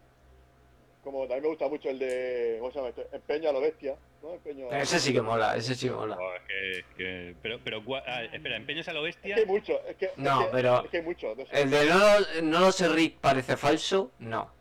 Como 1.02 1.22
también 1.22 1.42
me 1.42 1.48
gusta 1.48 1.68
mucho 1.68 1.90
el 1.90 1.98
de. 1.98 2.56
¿Cómo 2.60 2.70
se 2.70 2.78
llama 2.78 2.90
este? 2.90 3.06
Empeño 3.12 3.50
a 3.50 3.52
lo 3.52 3.60
bestia. 3.60 3.96
¿no? 4.22 4.34
Empeño 4.34 4.70
a... 4.70 4.78
Ese 4.78 5.00
sí 5.00 5.12
que 5.12 5.20
mola, 5.20 5.56
ese 5.56 5.74
sí 5.74 5.88
que 5.88 5.92
mola. 5.94 6.16
Oh, 6.16 6.34
es 6.36 6.42
que, 6.46 6.78
es 6.78 6.84
que- 6.96 7.34
pero, 7.42 7.58
pero, 7.64 7.82
gua- 7.82 8.04
ah, 8.06 8.22
espera, 8.22 8.56
empeños 8.56 8.86
a 8.86 8.92
lo 8.92 9.04
Es 9.06 9.16
bestia. 9.16 9.34
que 9.34 9.40
hay 9.40 9.46
mucho. 9.46 9.80
Es 9.88 9.96
que, 9.96 10.04
es 10.06 10.16
No, 10.18 10.40
que- 10.44 10.48
pero- 10.52 10.84
Es 10.84 10.90
que 10.90 10.96
hay 10.98 11.02
mucho. 11.02 11.34
de 11.34 11.42
eso. 11.42 11.52
El 11.52 11.70
de 11.70 11.86
no, 11.86 11.98
lo- 11.98 12.42
no 12.42 12.60
lo 12.60 12.72
sé 12.72 12.88
Rick 12.88 13.18
parece 13.18 13.56
falso, 13.56 14.12
no. 14.20 14.52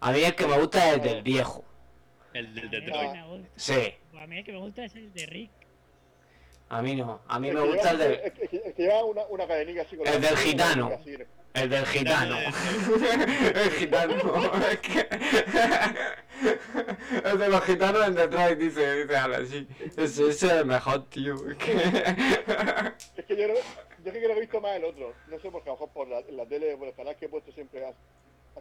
A 0.00 0.12
mí 0.12 0.22
el 0.22 0.36
que 0.36 0.46
me 0.46 0.56
gusta 0.58 0.88
es 0.88 0.94
el 0.94 1.02
del 1.02 1.22
viejo. 1.22 1.64
El 2.32 2.54
del 2.54 2.70
Detroit. 2.70 3.46
Sí, 3.56 3.94
a 4.20 4.26
mí 4.28 4.38
el 4.38 4.44
que 4.44 4.52
me 4.52 4.58
gusta 4.58 4.84
es 4.84 4.94
el 4.94 5.12
de 5.12 5.26
Rick. 5.26 5.50
a 6.68 6.80
mí 6.82 6.94
no. 6.94 7.22
A 7.26 7.40
mí 7.40 7.48
El 7.48 7.54
me 7.56 7.60
gusta 7.62 7.90
el 7.90 7.98
lleva- 7.98 8.08
del, 8.10 8.20
es 8.20 8.32
que- 8.34 8.44
es 8.44 8.50
que- 8.50 8.56
es 8.68 8.74
que 8.74 8.82
lleva 8.82 9.04
una, 9.04 9.24
una 9.26 9.46
cadenica 9.48 9.82
así 9.82 9.96
con 9.96 10.06
El 10.06 10.12
la- 10.14 10.28
del 10.28 10.36
gitano. 10.36 10.92
así, 11.00 11.16
el 11.54 11.68
del 11.70 11.86
gitano. 11.94 12.36
El 12.38 13.70
gitano. 13.72 14.14
Es 14.70 14.78
que... 14.78 15.08
El 17.24 17.38
de 17.38 17.48
los 17.48 17.64
gitanos 17.64 18.06
en 18.06 18.14
Detroit 18.14 18.58
dice, 18.58 19.02
dice 19.02 19.16
Ale, 19.16 19.44
sí. 19.46 19.66
Ese, 19.96 20.28
ese 20.28 20.28
es 20.28 20.42
el 20.44 20.66
mejor, 20.66 21.04
tío. 21.06 21.34
Es 21.50 21.56
que... 21.56 21.72
Es 23.16 23.24
que 23.26 23.36
yo, 23.36 23.44
creo- 23.44 23.56
yo 24.04 24.10
creo 24.12 24.12
que 24.22 24.28
lo 24.28 24.34
he 24.34 24.40
visto 24.40 24.60
más 24.60 24.76
el 24.76 24.84
otro. 24.84 25.12
No 25.28 25.38
sé 25.40 25.50
por 25.50 25.64
qué, 25.64 25.70
a 25.70 25.72
lo 25.72 25.78
mejor 25.80 25.88
por 25.92 26.06
la, 26.08 26.20
la 26.30 26.46
tele, 26.46 26.76
por 26.76 26.86
el 26.86 26.94
canal 26.94 27.16
que 27.16 27.24
he 27.24 27.28
puesto 27.28 27.50
siempre 27.52 27.84
ha, 27.84 27.92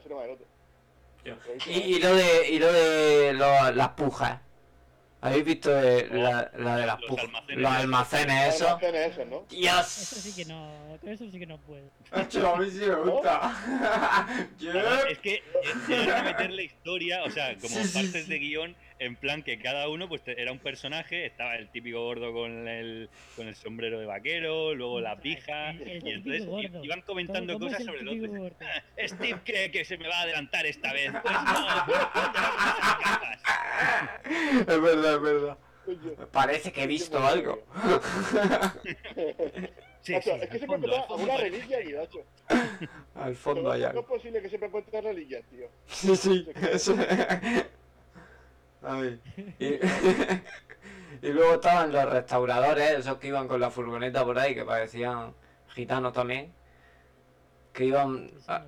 sido 0.01 0.15
más 0.15 0.25
el 0.25 0.31
otro. 0.31 0.45
Y, 1.67 1.71
y 1.95 1.99
lo 1.99 2.15
de, 2.15 2.49
y 2.49 2.57
lo 2.59 2.71
de 2.73 3.33
lo- 3.33 3.71
las 3.71 3.89
pujas. 3.89 4.39
¿Habéis 5.19 5.45
visto 5.45 5.71
eh, 5.81 6.07
la, 6.11 6.51
la 6.57 6.77
de 6.77 6.85
las 6.85 6.99
Los 7.01 7.09
pujas? 7.09 7.25
almacenes. 7.25 7.57
Los 7.63 7.71
almacenes, 7.71 8.45
Los 8.45 8.55
eso. 8.55 8.67
almacenes 8.67 9.11
esos, 9.11 9.27
¿no? 9.27 9.45
¡Dios! 9.49 9.97
Eso 9.97 10.15
sí 10.21 10.33
que 10.35 10.45
no, 10.45 10.97
eso 11.03 11.25
sí 11.31 11.39
que 11.39 11.45
no 11.47 11.57
puedo. 11.57 11.89
Macho, 12.15 12.53
a 12.53 12.57
mí 12.59 12.69
sí 12.69 12.79
me 12.79 12.95
gusta. 12.95 13.41
Además, 14.59 15.05
es 15.09 15.17
que 15.19 15.35
eh, 15.35 15.43
llegaron 15.87 16.17
a 16.17 16.23
meterle 16.31 16.63
historia, 16.65 17.23
o 17.23 17.31
sea, 17.31 17.55
como 17.55 17.75
Sí, 17.75 17.83
sí, 17.85 17.93
partes 17.93 18.25
sí. 18.25 18.29
de 18.29 18.39
guion, 18.39 18.75
en 18.99 19.15
plan 19.15 19.43
que 19.43 19.59
cada 19.59 19.87
uno 19.89 20.07
pues 20.09 20.21
era 20.25 20.51
un 20.51 20.59
personaje, 20.59 21.25
estaba 21.25 21.55
el 21.55 21.69
típico 21.69 22.03
gordo 22.03 22.33
con 22.33 22.67
el, 22.67 23.09
con 23.35 23.47
el 23.47 23.55
sombrero 23.55 23.99
de 23.99 24.05
vaquero, 24.05 24.73
luego 24.75 24.99
la 25.01 25.15
pija, 25.19 25.71
El- 25.71 25.81
el 25.81 26.07
y 26.07 26.11
entonces 26.11 26.45
gordo. 26.45 26.83
iban 26.83 27.01
comentando 27.01 27.53
¿Cómo- 27.53 27.65
cómo 27.67 27.71
cosas 27.77 27.85
sobre 27.85 28.01
el 28.01 28.09
otro. 28.25 28.41
gordo? 28.41 28.57
Steve 29.07 29.39
cree 29.45 29.71
que 29.71 29.85
se 29.85 29.97
me 29.97 30.07
va 30.07 30.17
a 30.19 30.21
adelantar 30.23 30.65
esta 30.65 30.93
vez. 30.93 31.11
Pues 31.21 31.33
no. 31.33 31.67
Es 34.59 34.81
verdad, 34.81 35.13
es 35.15 35.21
verdad. 35.21 35.57
Parece 36.31 36.71
que 36.73 36.83
he 36.83 36.87
visto 36.87 37.17
algo. 37.25 37.63
Sí, 40.01 40.13
sí, 40.21 40.29
es 40.31 40.49
que 40.49 40.57
siempre 40.57 40.67
fondo, 40.67 40.87
encuentra 40.87 40.99
al 40.99 41.07
fondo 41.07 41.13
alguna 41.15 41.37
reliquia 41.37 41.81
y 41.81 41.93
macho. 41.93 42.23
Al 43.15 43.35
fondo 43.35 43.71
hay 43.71 43.81
no 43.93 43.99
es 44.01 44.05
posible 44.05 44.41
que 44.41 44.47
siempre 44.49 44.67
encuentre 44.67 45.01
reliquias, 45.01 45.43
tío. 45.49 45.67
Sí, 45.87 46.15
sí. 46.77 46.95
Ay. 48.87 49.21
Y, 49.59 49.65
y 51.27 51.29
luego 51.31 51.55
estaban 51.55 51.91
los 51.91 52.05
restauradores, 52.09 52.91
esos 52.91 53.17
que 53.17 53.27
iban 53.27 53.47
con 53.47 53.59
la 53.59 53.69
furgoneta 53.71 54.23
por 54.23 54.37
ahí, 54.39 54.53
que 54.55 54.63
parecían 54.65 55.33
gitanos 55.69 56.13
también. 56.13 56.53
Que 57.73 57.85
iban. 57.85 58.31
A-. 58.47 58.63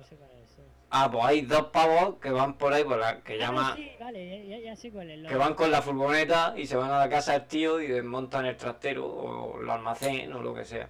Ah, 0.92 1.08
pues 1.10 1.24
hay 1.24 1.42
dos 1.42 1.66
pavos 1.66 2.16
que 2.20 2.30
van 2.30 2.54
por 2.54 2.72
ahí, 2.72 2.82
por 2.82 2.98
la, 2.98 3.20
que 3.22 3.34
Ah, 3.34 3.36
llama. 3.36 3.76
sí, 3.76 3.92
vale, 4.00 4.48
ya, 4.48 4.56
ya- 4.58 4.64
ya 4.64 4.76
sé 4.76 4.90
cuál 4.90 5.08
es. 5.10 5.20
lo- 5.20 5.28
Que 5.28 5.36
van 5.36 5.54
con 5.54 5.70
la 5.70 5.82
furgoneta 5.82 6.54
y 6.56 6.66
se 6.66 6.74
van 6.76 6.90
a 6.90 6.98
la 6.98 7.08
casa 7.08 7.32
del 7.34 7.46
tío 7.46 7.80
y 7.80 7.86
desmontan 7.86 8.46
el 8.46 8.56
trastero 8.56 9.06
o 9.06 9.60
el 9.62 9.70
almacén 9.70 10.32
o 10.32 10.42
lo 10.42 10.52
que 10.52 10.64
sea. 10.64 10.88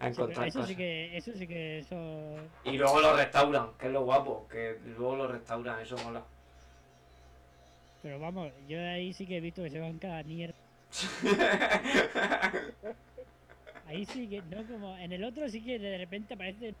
A 0.00 0.06
Sí, 0.06 0.12
encontrar 0.12 0.48
eso 0.48 0.58
cosas. 0.60 0.68
sí 0.70 0.76
que, 0.76 1.16
eso 1.16 1.32
sí 1.36 1.46
que, 1.46 1.78
eso... 1.78 1.94
Y 2.64 2.76
luego 2.78 3.00
lo 3.00 3.14
restauran, 3.16 3.68
que 3.78 3.86
es 3.86 3.92
lo 3.92 4.02
guapo, 4.02 4.48
que 4.50 4.80
luego 4.96 5.14
lo 5.14 5.28
restauran, 5.28 5.78
eso 5.80 5.96
mola. 5.98 6.22
Pero 8.02 8.18
vamos, 8.18 8.50
yo 8.68 8.80
ahí 8.80 9.12
sí 9.12 9.26
que 9.26 9.36
he 9.36 9.40
visto 9.40 9.62
que 9.62 9.70
se 9.70 9.78
van 9.80 9.98
cada 9.98 10.22
mierda. 10.22 10.54
Ahí 13.86 14.04
sí 14.06 14.28
que, 14.28 14.40
no 14.42 14.64
como... 14.66 14.96
En 14.98 15.12
el 15.12 15.24
otro 15.24 15.48
sí 15.48 15.60
que 15.62 15.78
de 15.78 15.98
repente 15.98 16.34
aparece 16.34 16.74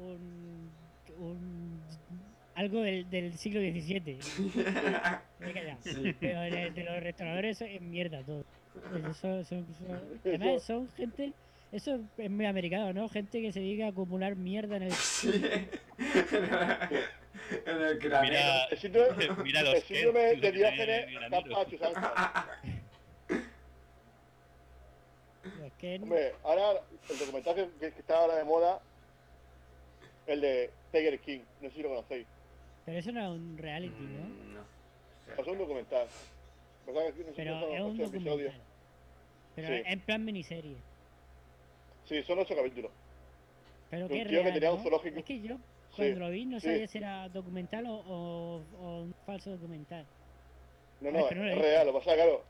un... 0.00 0.70
un 1.18 1.80
algo 2.54 2.80
del, 2.80 3.08
del 3.10 3.36
siglo 3.38 3.60
XVII. 3.60 4.18
Sí. 5.84 6.14
Pero 6.18 6.42
en 6.42 6.54
el 6.54 6.74
de 6.74 6.84
los 6.84 7.02
restauradores 7.02 7.60
es 7.62 7.80
mierda 7.80 8.22
todo. 8.22 8.44
Son, 9.14 9.44
son- 9.44 9.44
son- 9.44 9.66
además 10.24 10.62
son 10.62 10.88
gente... 10.96 11.32
Eso 11.70 12.00
es 12.16 12.30
muy 12.30 12.46
americano, 12.46 12.92
¿no? 12.94 13.08
Gente 13.08 13.42
que 13.42 13.52
se 13.52 13.60
dedica 13.60 13.86
a 13.86 13.88
acumular 13.88 14.36
mierda 14.36 14.76
en 14.76 14.84
el... 14.84 14.92
Sí. 14.92 15.30
en 17.66 17.80
el 17.82 17.98
granero. 17.98 18.22
Mira, 18.22 18.64
El 18.66 18.78
síndrome, 18.78 19.28
mira 19.42 19.62
los 19.62 19.74
el 19.74 19.82
síndrome 19.82 20.30
Kent, 20.30 20.42
de 20.42 20.52
Diógenes 20.52 20.88
en 20.88 21.08
el 21.08 21.24
está 21.24 21.28
granero. 21.40 21.54
para 21.54 21.70
sus 21.70 21.82
anchas. 21.82 22.44
los 25.60 25.72
que- 25.78 25.98
Hombre, 26.02 26.34
ahora 26.44 26.80
el 27.10 27.18
documental 27.18 27.54
que, 27.54 27.68
que- 27.80 27.98
está 28.00 28.16
ahora 28.18 28.36
de 28.36 28.44
moda, 28.44 28.80
el 30.26 30.40
de 30.40 30.70
Tiger 30.92 31.18
King, 31.20 31.40
no 31.62 31.68
sé 31.70 31.74
si 31.76 31.82
lo 31.82 31.88
conocéis. 31.90 32.26
Pero 32.84 32.98
eso 32.98 33.12
no 33.12 33.20
es 33.20 33.28
un 33.28 33.58
reality, 33.58 33.94
¿no? 34.00 34.24
Mm, 34.24 34.54
no. 34.54 34.64
Sea, 35.44 35.52
un 35.52 35.58
documental. 35.58 36.06
Pero 36.86 37.00
es 37.00 37.14
un 37.82 37.98
documental. 37.98 38.52
Pero 39.54 39.68
Sí. 39.68 39.82
en 39.86 40.00
plan 40.00 40.24
miniserie. 40.24 40.76
Sí, 42.08 42.22
son 42.22 42.38
ocho 42.38 42.54
capítulos. 42.56 42.90
Pero 43.90 44.06
Un 44.06 44.12
es 44.16 44.26
tío 44.28 44.42
que 44.42 44.42
real, 44.42 44.54
tenía 44.54 44.72
un 44.72 44.82
zoológico. 44.82 45.18
Es 45.18 45.24
que 45.24 45.40
yo 45.40 45.56
Sí, 45.96 45.96
cuando 45.96 46.20
lo 46.20 46.30
vi 46.30 46.46
no 46.46 46.60
sí. 46.60 46.66
sabía 46.66 46.86
si 46.86 46.98
era 46.98 47.28
documental 47.28 47.86
o, 47.86 47.94
o- 47.94 48.66
o 48.76 49.02
un 49.04 49.12
falso 49.24 49.50
documental. 49.50 50.04
No, 51.00 51.08
Ah, 51.10 51.12
no, 51.12 51.28
es 51.28 51.36
no 51.36 51.44
real. 51.62 51.86
Lo 51.86 51.92
pasa, 51.92 52.14
claro. 52.14 52.44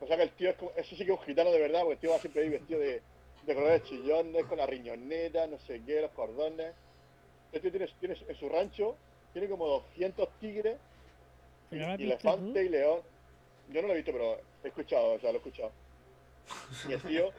O 0.00 0.06
sea, 0.06 0.16
que 0.16 0.22
el 0.24 0.34
tío 0.34 0.50
es 0.50 0.56
como, 0.56 0.72
eso 0.76 0.96
sí 0.96 1.04
que 1.04 1.12
es 1.12 1.18
un 1.18 1.24
gitano 1.24 1.50
de 1.52 1.60
verdad, 1.60 1.80
porque 1.82 1.94
el 1.94 2.00
tío 2.00 2.10
va 2.10 2.18
siempre 2.18 2.42
ahí 2.42 2.48
vestido 2.48 2.80
de, 2.80 3.02
de 3.42 3.54
colores 3.54 3.82
chillones, 3.84 4.44
con 4.46 4.58
la 4.58 4.66
riñonera, 4.66 5.46
no 5.46 5.58
sé 5.58 5.84
qué, 5.84 6.00
los 6.00 6.10
cordones. 6.12 6.74
El 7.52 7.60
tío 7.60 7.70
tiene, 7.70 7.86
tiene 8.00 8.16
en 8.28 8.34
su 8.36 8.48
rancho, 8.48 8.96
tiene 9.32 9.48
como 9.48 9.66
200 9.68 10.38
tigres, 10.38 10.80
¿Pero 11.68 11.86
lo 11.86 11.92
has 11.92 11.98
y 11.98 12.04
elefante 12.04 12.62
tú? 12.62 12.66
y 12.66 12.68
león. 12.68 13.02
Yo 13.66 13.80
no 13.82 13.88
lo 13.88 13.94
he 13.94 13.96
visto, 13.96 14.12
pero 14.12 14.38
he 14.62 14.68
escuchado, 14.68 15.12
o 15.14 15.20
sea, 15.20 15.30
lo 15.30 15.36
he 15.36 15.38
escuchado. 15.38 15.72
Y 16.84 16.92
el 16.92 17.02
tío, 17.04 17.32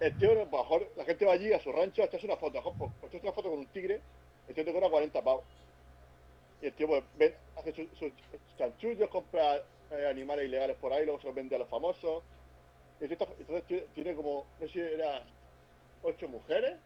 el 0.00 0.18
tío, 0.18 0.32
a 0.32 0.34
lo 0.34 0.46
mejor 0.46 0.88
la 0.96 1.04
gente 1.04 1.24
va 1.24 1.32
allí 1.32 1.52
a 1.52 1.60
su 1.60 1.70
rancho 1.72 2.02
a 2.02 2.06
echarse 2.06 2.26
una 2.26 2.36
foto, 2.36 2.58
a 2.58 2.62
lo 2.62 2.72
mejor, 2.72 2.90
pues, 3.00 3.10
echarse 3.12 3.26
una 3.26 3.34
foto 3.34 3.50
con 3.50 3.58
un 3.60 3.66
tigre, 3.66 4.00
el 4.48 4.54
tío 4.54 4.64
te 4.64 4.72
cobra 4.72 4.88
40 4.90 5.22
pavos. 5.22 5.44
Y 6.60 6.66
el 6.66 6.72
tío, 6.74 6.86
pues, 6.88 7.02
ven, 7.16 7.34
hace 7.56 7.72
sus 7.72 7.86
sus 7.98 8.12
chanchullos, 8.58 9.08
compra 9.10 9.56
eh, 9.90 10.06
animales 10.08 10.46
ilegales 10.46 10.76
por 10.76 10.92
ahí, 10.92 11.04
luego 11.04 11.20
se 11.20 11.26
los 11.26 11.34
vende 11.36 11.56
a 11.56 11.58
los 11.60 11.68
famosos. 11.68 12.22
Y 13.00 13.04
el 13.04 13.10
tío 13.10 13.18
está- 13.20 13.34
entonces 13.38 13.64
tiene, 13.66 13.82
tiene 13.94 14.14
como, 14.14 14.46
no 14.60 14.66
sé 14.66 14.72
si 14.72 14.80
era 14.80 15.22
ocho 16.02 16.28
mujeres. 16.28 16.76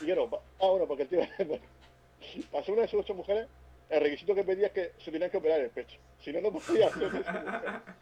Y 0.00 0.04
claro, 0.06 0.28
ah, 0.60 0.66
bueno, 0.68 0.86
porque 0.86 1.04
el 1.04 1.08
tío, 1.08 1.20
pasó 2.52 2.72
una 2.72 2.82
de 2.82 2.88
sus 2.88 3.00
ocho 3.00 3.14
mujeres, 3.14 3.48
el 3.90 4.00
requisito 4.00 4.34
que 4.34 4.44
pedía 4.44 4.66
es 4.66 4.72
que 4.72 4.92
se 4.98 5.10
tenían 5.10 5.30
que 5.30 5.38
operar 5.38 5.60
el 5.60 5.70
pecho. 5.70 5.98
Si 6.22 6.32
no, 6.32 6.40
no 6.40 6.52
podía 6.52 6.88
hacer. 6.88 7.10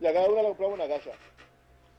Y 0.00 0.06
a 0.06 0.12
cada 0.12 0.28
una 0.28 0.42
le 0.42 0.48
compraba 0.48 0.74
una 0.74 0.88
casa. 0.88 1.10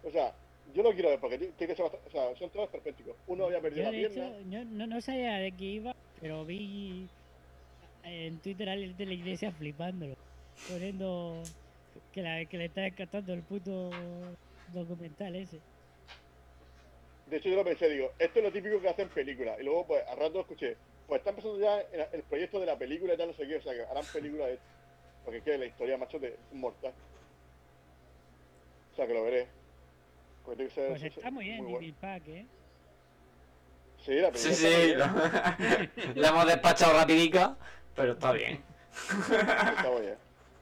O 0.04 0.10
sea, 0.12 0.34
yo 0.74 0.84
lo 0.84 0.92
quiero 0.94 1.10
ver 1.10 1.20
porque 1.20 1.38
ti- 1.38 1.52
tiene 1.58 1.74
que 1.74 1.76
ser 1.76 1.84
bastante, 1.84 2.08
o 2.08 2.12
sea, 2.12 2.36
son 2.36 2.50
todos 2.52 2.70
perfectos. 2.70 3.16
Uno 3.28 3.46
había 3.46 3.62
perdido 3.62 3.86
Yo 3.86 3.92
la 3.92 3.98
hecho 3.98 4.14
pierna. 4.14 4.40
yo 4.50 4.66
no, 4.66 4.88
no 4.88 5.02
sabía 5.02 5.38
de 5.38 5.52
qué 5.52 5.66
iba, 5.66 5.92
pero 6.20 6.46
vi 6.46 7.10
en 8.04 8.40
Twitter 8.42 8.70
a 8.70 8.74
alguien 8.74 8.96
de 8.98 9.06
la 9.06 9.14
iglesia 9.14 9.52
flipándolo. 9.52 10.14
Poniendo 10.68 11.44
que, 12.12 12.22
la, 12.22 12.46
que 12.46 12.58
le 12.58 12.66
está 12.66 12.86
encantando 12.86 13.34
el 13.34 13.44
puto 13.44 14.36
documental 14.68 15.36
ese. 15.36 15.60
De 17.26 17.38
hecho, 17.38 17.50
yo 17.50 17.56
lo 17.56 17.64
pensé, 17.64 17.88
digo, 17.90 18.12
esto 18.18 18.40
es 18.40 18.46
lo 18.46 18.52
típico 18.52 18.82
que 18.82 18.90
hacen 18.90 19.10
películas. 19.10 19.58
Y 19.60 19.64
luego, 19.64 19.86
pues, 19.88 20.04
al 20.08 20.18
rato 20.18 20.40
escuché, 20.42 20.78
pues 21.08 21.20
está 21.20 21.30
empezando 21.30 21.60
ya 21.60 21.80
el, 22.12 22.24
proyecto 22.24 22.60
de 22.60 22.66
la 22.66 22.78
película 22.78 23.14
y 23.14 23.18
tal, 23.18 23.28
no 23.30 23.34
sé 23.34 23.48
qué, 23.48 23.58
o 23.58 23.62
sea, 23.62 23.74
que 23.74 23.82
harán 23.84 24.06
películas 24.12 24.48
de 24.48 24.54
esto. 24.56 24.66
Porque 25.24 25.38
es 25.40 25.44
que 25.44 25.58
la 25.58 25.66
historia, 25.66 25.98
macho, 25.98 26.20
de 26.20 26.30
es 26.30 26.54
mortal. 26.54 26.94
O 28.92 28.96
sea, 28.96 29.08
que 29.08 29.14
lo 29.14 29.24
veré. 29.24 29.59
Pues 30.50 30.58
tiene 30.58 30.70
que 30.70 30.76
ser- 30.76 30.90
Pues 30.90 31.04
está 31.04 31.30
muy 31.32 31.46
bien, 31.46 31.64
bueno. 31.64 31.80
Jimmy 31.80 31.92
Pack, 31.92 32.28
¿eh? 32.28 32.46
Sí, 34.04 34.14
la 34.16 34.32
Sí, 34.34 34.50
película 34.66 35.56
sí, 36.16 36.20
hemos 36.28 36.48
despachado 36.48 36.94
rapidica, 36.98 37.56
pero 37.96 38.14
está 38.14 38.32
bien. 38.32 38.60
está 38.92 39.92
muy 39.92 40.02
bien. 40.02 40.16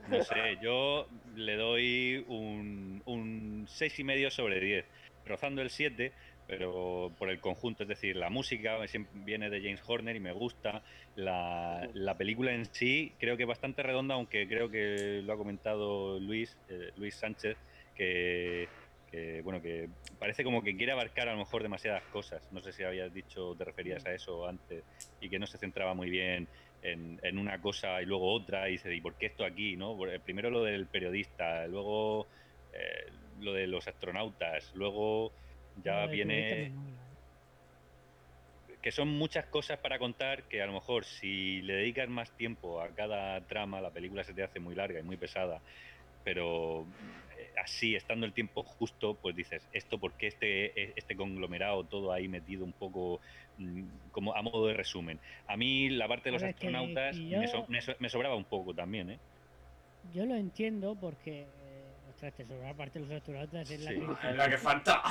No 0.10 0.24
sé, 0.24 0.58
yo 0.62 1.08
le 1.36 1.56
doy 1.56 2.26
un, 2.28 3.02
un 3.06 3.66
6,5 3.68 4.00
y 4.00 4.04
medio 4.04 4.32
sobre 4.32 4.60
10, 4.60 4.86
rozando 5.26 5.62
el 5.62 5.70
7, 5.70 6.12
pero 6.48 7.12
por 7.18 7.30
el 7.30 7.40
conjunto, 7.40 7.84
es 7.84 7.90
decir, 7.90 8.16
la 8.18 8.30
música 8.30 8.78
viene 9.14 9.50
de 9.50 9.62
James 9.62 9.82
Horner 9.86 10.16
y 10.16 10.20
me 10.20 10.32
gusta. 10.34 10.82
La, 11.16 11.88
la 11.94 12.16
película 12.18 12.52
en 12.54 12.66
sí 12.74 13.14
creo 13.20 13.38
que 13.38 13.44
es 13.44 13.50
bastante 13.50 13.84
redonda, 13.84 14.16
aunque 14.16 14.48
creo 14.50 14.70
que 14.70 15.22
lo 15.24 15.32
ha 15.34 15.38
comentado 15.38 16.20
Luis, 16.20 16.58
eh, 16.70 16.92
Luis 16.98 17.16
Sánchez, 17.16 17.56
que, 17.96 18.68
que, 19.12 19.42
bueno 19.42 19.62
que 19.62 19.90
parece 20.20 20.44
como 20.44 20.62
que 20.62 20.76
quiere 20.76 20.92
abarcar 20.92 21.30
a 21.30 21.34
lo 21.34 21.40
mejor 21.40 21.64
demasiadas 21.64 22.04
cosas. 22.12 22.52
No 22.52 22.62
sé 22.62 22.72
si 22.74 22.84
habías 22.84 23.14
dicho, 23.14 23.56
te 23.56 23.66
referías 23.66 24.06
a 24.06 24.14
eso 24.14 24.48
antes, 24.48 24.84
y 25.22 25.30
que 25.30 25.40
no 25.40 25.48
se 25.48 25.58
centraba 25.58 25.94
muy 25.94 26.10
bien 26.10 26.48
en, 26.82 27.20
en 27.24 27.38
una 27.38 27.60
cosa 27.62 28.02
y 28.02 28.06
luego 28.06 28.32
otra, 28.32 28.70
y 28.70 28.74
dice, 28.74 28.94
¿y 28.94 29.02
por 29.02 29.16
qué 29.16 29.28
esto 29.28 29.46
aquí? 29.46 29.76
¿no? 29.76 30.06
Eh, 30.08 30.20
Primero 30.20 30.50
lo 30.50 30.64
del 30.64 30.88
periodista, 30.88 31.68
luego 31.68 32.28
eh, 32.74 33.12
lo 33.40 33.54
de 33.54 33.68
los 33.68 33.88
astronautas, 33.88 34.72
luego 34.76 35.32
ya 35.84 36.06
viene 36.08 36.72
que 38.82 38.92
son 38.92 39.10
muchas 39.10 39.46
cosas 39.48 39.80
para 39.80 40.00
contar 40.00 40.44
que 40.44 40.62
a 40.62 40.66
lo 40.66 40.74
mejor 40.74 41.04
si 41.04 41.62
le 41.62 41.74
dedicas 41.74 42.08
más 42.08 42.32
tiempo 42.38 42.80
a 42.80 42.90
cada 42.90 43.46
trama, 43.46 43.82
la 43.82 43.92
película 43.92 44.24
se 44.24 44.34
te 44.34 44.44
hace 44.44 44.60
muy 44.60 44.76
larga 44.76 45.00
y 45.00 45.04
muy 45.04 45.18
pesada, 45.18 45.62
pero 46.24 46.86
así, 47.64 47.96
estando 47.96 48.26
el 48.26 48.34
tiempo 48.34 48.64
justo, 48.64 49.16
pues 49.22 49.36
dices, 49.36 49.68
esto 49.74 49.98
porque 49.98 50.28
este, 50.28 50.98
este 50.98 51.16
conglomerado 51.16 51.84
todo 51.84 52.12
ahí 52.12 52.28
metido 52.28 52.64
un 52.64 52.74
poco 52.74 53.20
mm, 53.58 53.84
como 54.12 54.36
a 54.36 54.42
modo 54.42 54.68
de 54.68 54.74
resumen. 54.74 55.20
A 55.48 55.58
mí 55.58 55.90
la 55.90 56.08
parte 56.08 56.30
de 56.30 56.34
los 56.34 56.44
A 56.44 56.48
ver, 56.48 56.56
que- 56.56 56.68
astronautas 56.68 57.16
que 57.16 57.24
me, 57.24 57.30
yo- 57.30 57.48
so- 57.48 57.66
me 57.68 57.82
so- 57.82 57.96
me 58.00 58.10
sobraba 58.10 58.36
un 58.36 58.46
poco 58.46 58.74
también, 58.74 59.10
¿eh? 59.12 59.20
Yo 60.14 60.26
lo 60.26 60.36
entiendo 60.36 60.96
porque, 60.96 61.42
eh, 61.42 61.84
ostras, 62.10 62.34
te 62.34 62.46
sobra 62.46 62.74
parte 62.74 63.00
de 63.00 63.06
los 63.06 63.14
astronautas 63.16 63.70
es 63.70 63.82
la 63.82 63.92
Sí. 63.92 63.98
que- 64.00 64.30
Es 64.30 64.36
la 64.36 64.50
que 64.50 64.58
falta. 64.58 65.02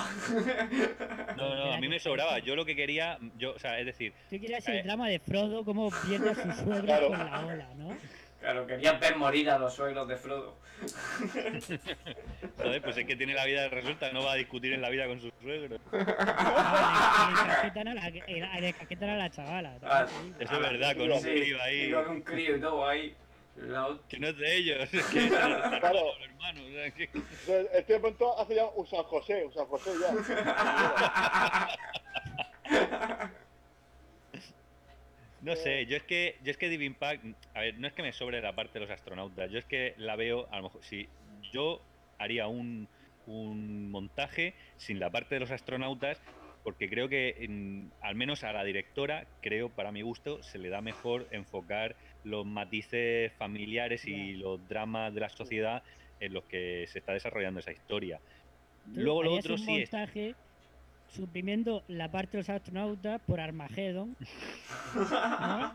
No, 1.36 1.54
no, 1.54 1.72
a 1.72 1.78
mí 1.80 1.88
me 1.88 1.98
sobraba. 1.98 2.38
Yo 2.38 2.56
lo 2.56 2.64
que 2.64 2.74
quería, 2.74 3.18
yo, 3.38 3.54
o 3.54 3.58
sea, 3.58 3.78
es 3.78 3.86
decir, 3.86 4.12
Tú 4.30 4.38
quieres 4.38 4.66
Eh. 4.68 4.78
el 4.78 4.84
drama 4.84 5.08
de 5.08 5.18
Frodo, 5.18 5.64
cómo 5.64 5.90
pierde 6.06 6.30
a 6.30 6.34
su 6.34 6.64
suegro 6.64 6.84
Claro. 6.84 7.08
con 7.08 7.18
la 7.18 7.46
ola, 7.46 7.68
¿no? 7.76 7.96
Claro, 8.40 8.66
querían 8.66 9.00
ver 9.00 9.16
morir 9.16 9.50
a 9.50 9.58
los 9.58 9.74
suegros 9.74 10.06
de 10.08 10.16
Frodo. 10.16 10.56
joder, 12.58 12.82
pues 12.82 12.96
es 12.98 13.06
que 13.06 13.16
tiene 13.16 13.32
la 13.34 13.44
vida 13.46 13.68
resuelta, 13.68 14.12
no 14.12 14.22
va 14.24 14.32
a 14.32 14.36
discutir 14.36 14.72
en 14.74 14.82
la 14.82 14.90
vida 14.90 15.06
con 15.06 15.20
sus 15.20 15.32
suegros. 15.42 15.80
Le, 15.90 16.04
casquetan 16.04 17.88
a 17.88 19.16
la, 19.16 19.24
a 19.24 19.30
chavala. 19.30 19.78
Ah. 19.82 20.06
Eso 20.38 20.54
es 20.54 20.60
verdad, 20.60 20.96
con 20.96 21.10
un 21.10 21.22
crío 21.22 21.62
ahí. 21.62 21.92
con 21.92 22.08
un 22.08 22.20
crío 22.22 22.56
y 22.56 22.60
todo 22.60 22.86
ahí. 22.86 23.16
La. 23.56 23.88
Que 24.08 24.18
no 24.18 24.28
es 24.28 24.36
de 24.36 24.56
ellos, 24.56 24.78
es 24.92 25.04
que 25.06 25.28
Claro. 25.28 26.12
hermanos. 26.22 26.62
o 26.62 26.72
sea, 26.72 26.90
que- 26.90 27.08
este 27.72 27.98
pronto 27.98 28.38
hace 28.38 28.54
ya 28.56 28.66
un 28.66 28.86
San 28.86 29.02
José, 29.04 29.44
un 29.46 29.54
San 29.54 29.64
José 29.66 29.90
ya. 29.98 31.68
No 35.46 35.54
sé, 35.54 35.86
yo 35.86 35.96
es 35.96 36.02
que 36.02 36.38
yo 36.42 36.50
es 36.50 36.58
que 36.58 36.68
Deep 36.68 36.82
Impact, 36.82 37.24
a 37.54 37.60
ver, 37.60 37.78
no 37.78 37.86
es 37.86 37.92
que 37.94 38.02
me 38.02 38.12
sobre 38.12 38.40
la 38.40 38.56
parte 38.56 38.80
de 38.80 38.84
los 38.84 38.90
astronautas, 38.90 39.48
yo 39.52 39.58
es 39.60 39.64
que 39.66 39.94
la 39.96 40.16
veo, 40.16 40.48
a 40.52 40.56
lo 40.56 40.64
mejor, 40.64 40.84
si 40.84 41.14
yo 41.52 41.88
haría 42.18 42.48
un, 42.48 42.90
un 43.24 43.88
montaje 43.92 44.56
sin 44.76 44.98
la 44.98 45.12
parte 45.12 45.36
de 45.36 45.40
los 45.40 45.52
astronautas 45.52 46.20
porque 46.62 46.88
creo 46.90 47.08
que 47.08 47.36
en- 47.44 47.94
al 48.00 48.16
menos 48.16 48.42
a 48.42 48.52
la 48.52 48.64
directora, 48.64 49.28
creo 49.40 49.72
para 49.76 49.92
mi 49.92 50.02
gusto, 50.02 50.42
se 50.42 50.58
le 50.58 50.68
da 50.68 50.80
mejor 50.82 51.28
enfocar 51.30 51.96
los 52.22 52.44
matices 52.44 53.32
familiares 53.36 54.08
y 54.08 54.32
los 54.34 54.66
dramas 54.66 55.14
de 55.14 55.20
la 55.20 55.28
sociedad 55.28 55.82
en 56.18 56.32
los 56.32 56.46
que 56.48 56.86
se 56.88 56.98
está 56.98 57.12
desarrollando 57.12 57.60
esa 57.60 57.70
historia. 57.72 58.20
Luego 58.94 59.22
lo 59.22 59.32
otro 59.34 59.54
un 59.54 59.58
sí 59.58 59.78
es 59.80 59.90
suprimiendo 61.16 61.82
la 61.88 62.10
parte 62.10 62.32
de 62.32 62.38
los 62.38 62.48
astronautas 62.50 63.20
por 63.26 63.40
Armageddon. 63.40 64.16
¿no? 64.94 65.74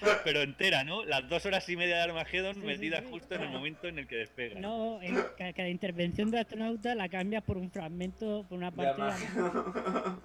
pero 0.24 0.40
entera, 0.42 0.84
¿no? 0.84 1.04
Las 1.04 1.28
dos 1.28 1.44
horas 1.46 1.68
y 1.68 1.76
media 1.76 1.96
de 1.96 2.02
Armageddon 2.02 2.54
Sí, 2.54 2.60
sí, 2.60 2.66
metidas 2.66 3.04
sí. 3.04 3.10
justo 3.10 3.34
en 3.34 3.42
el 3.42 3.48
momento 3.50 3.88
en 3.88 3.98
el 3.98 4.06
que 4.06 4.16
despegan. 4.16 4.60
No, 4.62 5.00
en 5.02 5.14
ca- 5.36 5.52
cada 5.52 5.68
intervención 5.68 6.30
de 6.30 6.38
astronauta 6.40 6.94
la 6.94 7.08
cambias 7.08 7.42
por 7.42 7.58
un 7.58 7.70
fragmento, 7.70 8.44
por 8.48 8.58
una 8.58 8.70
De 8.70 8.76
parte 8.76 9.02
de 9.02 9.08
Armageddon. 9.08 10.20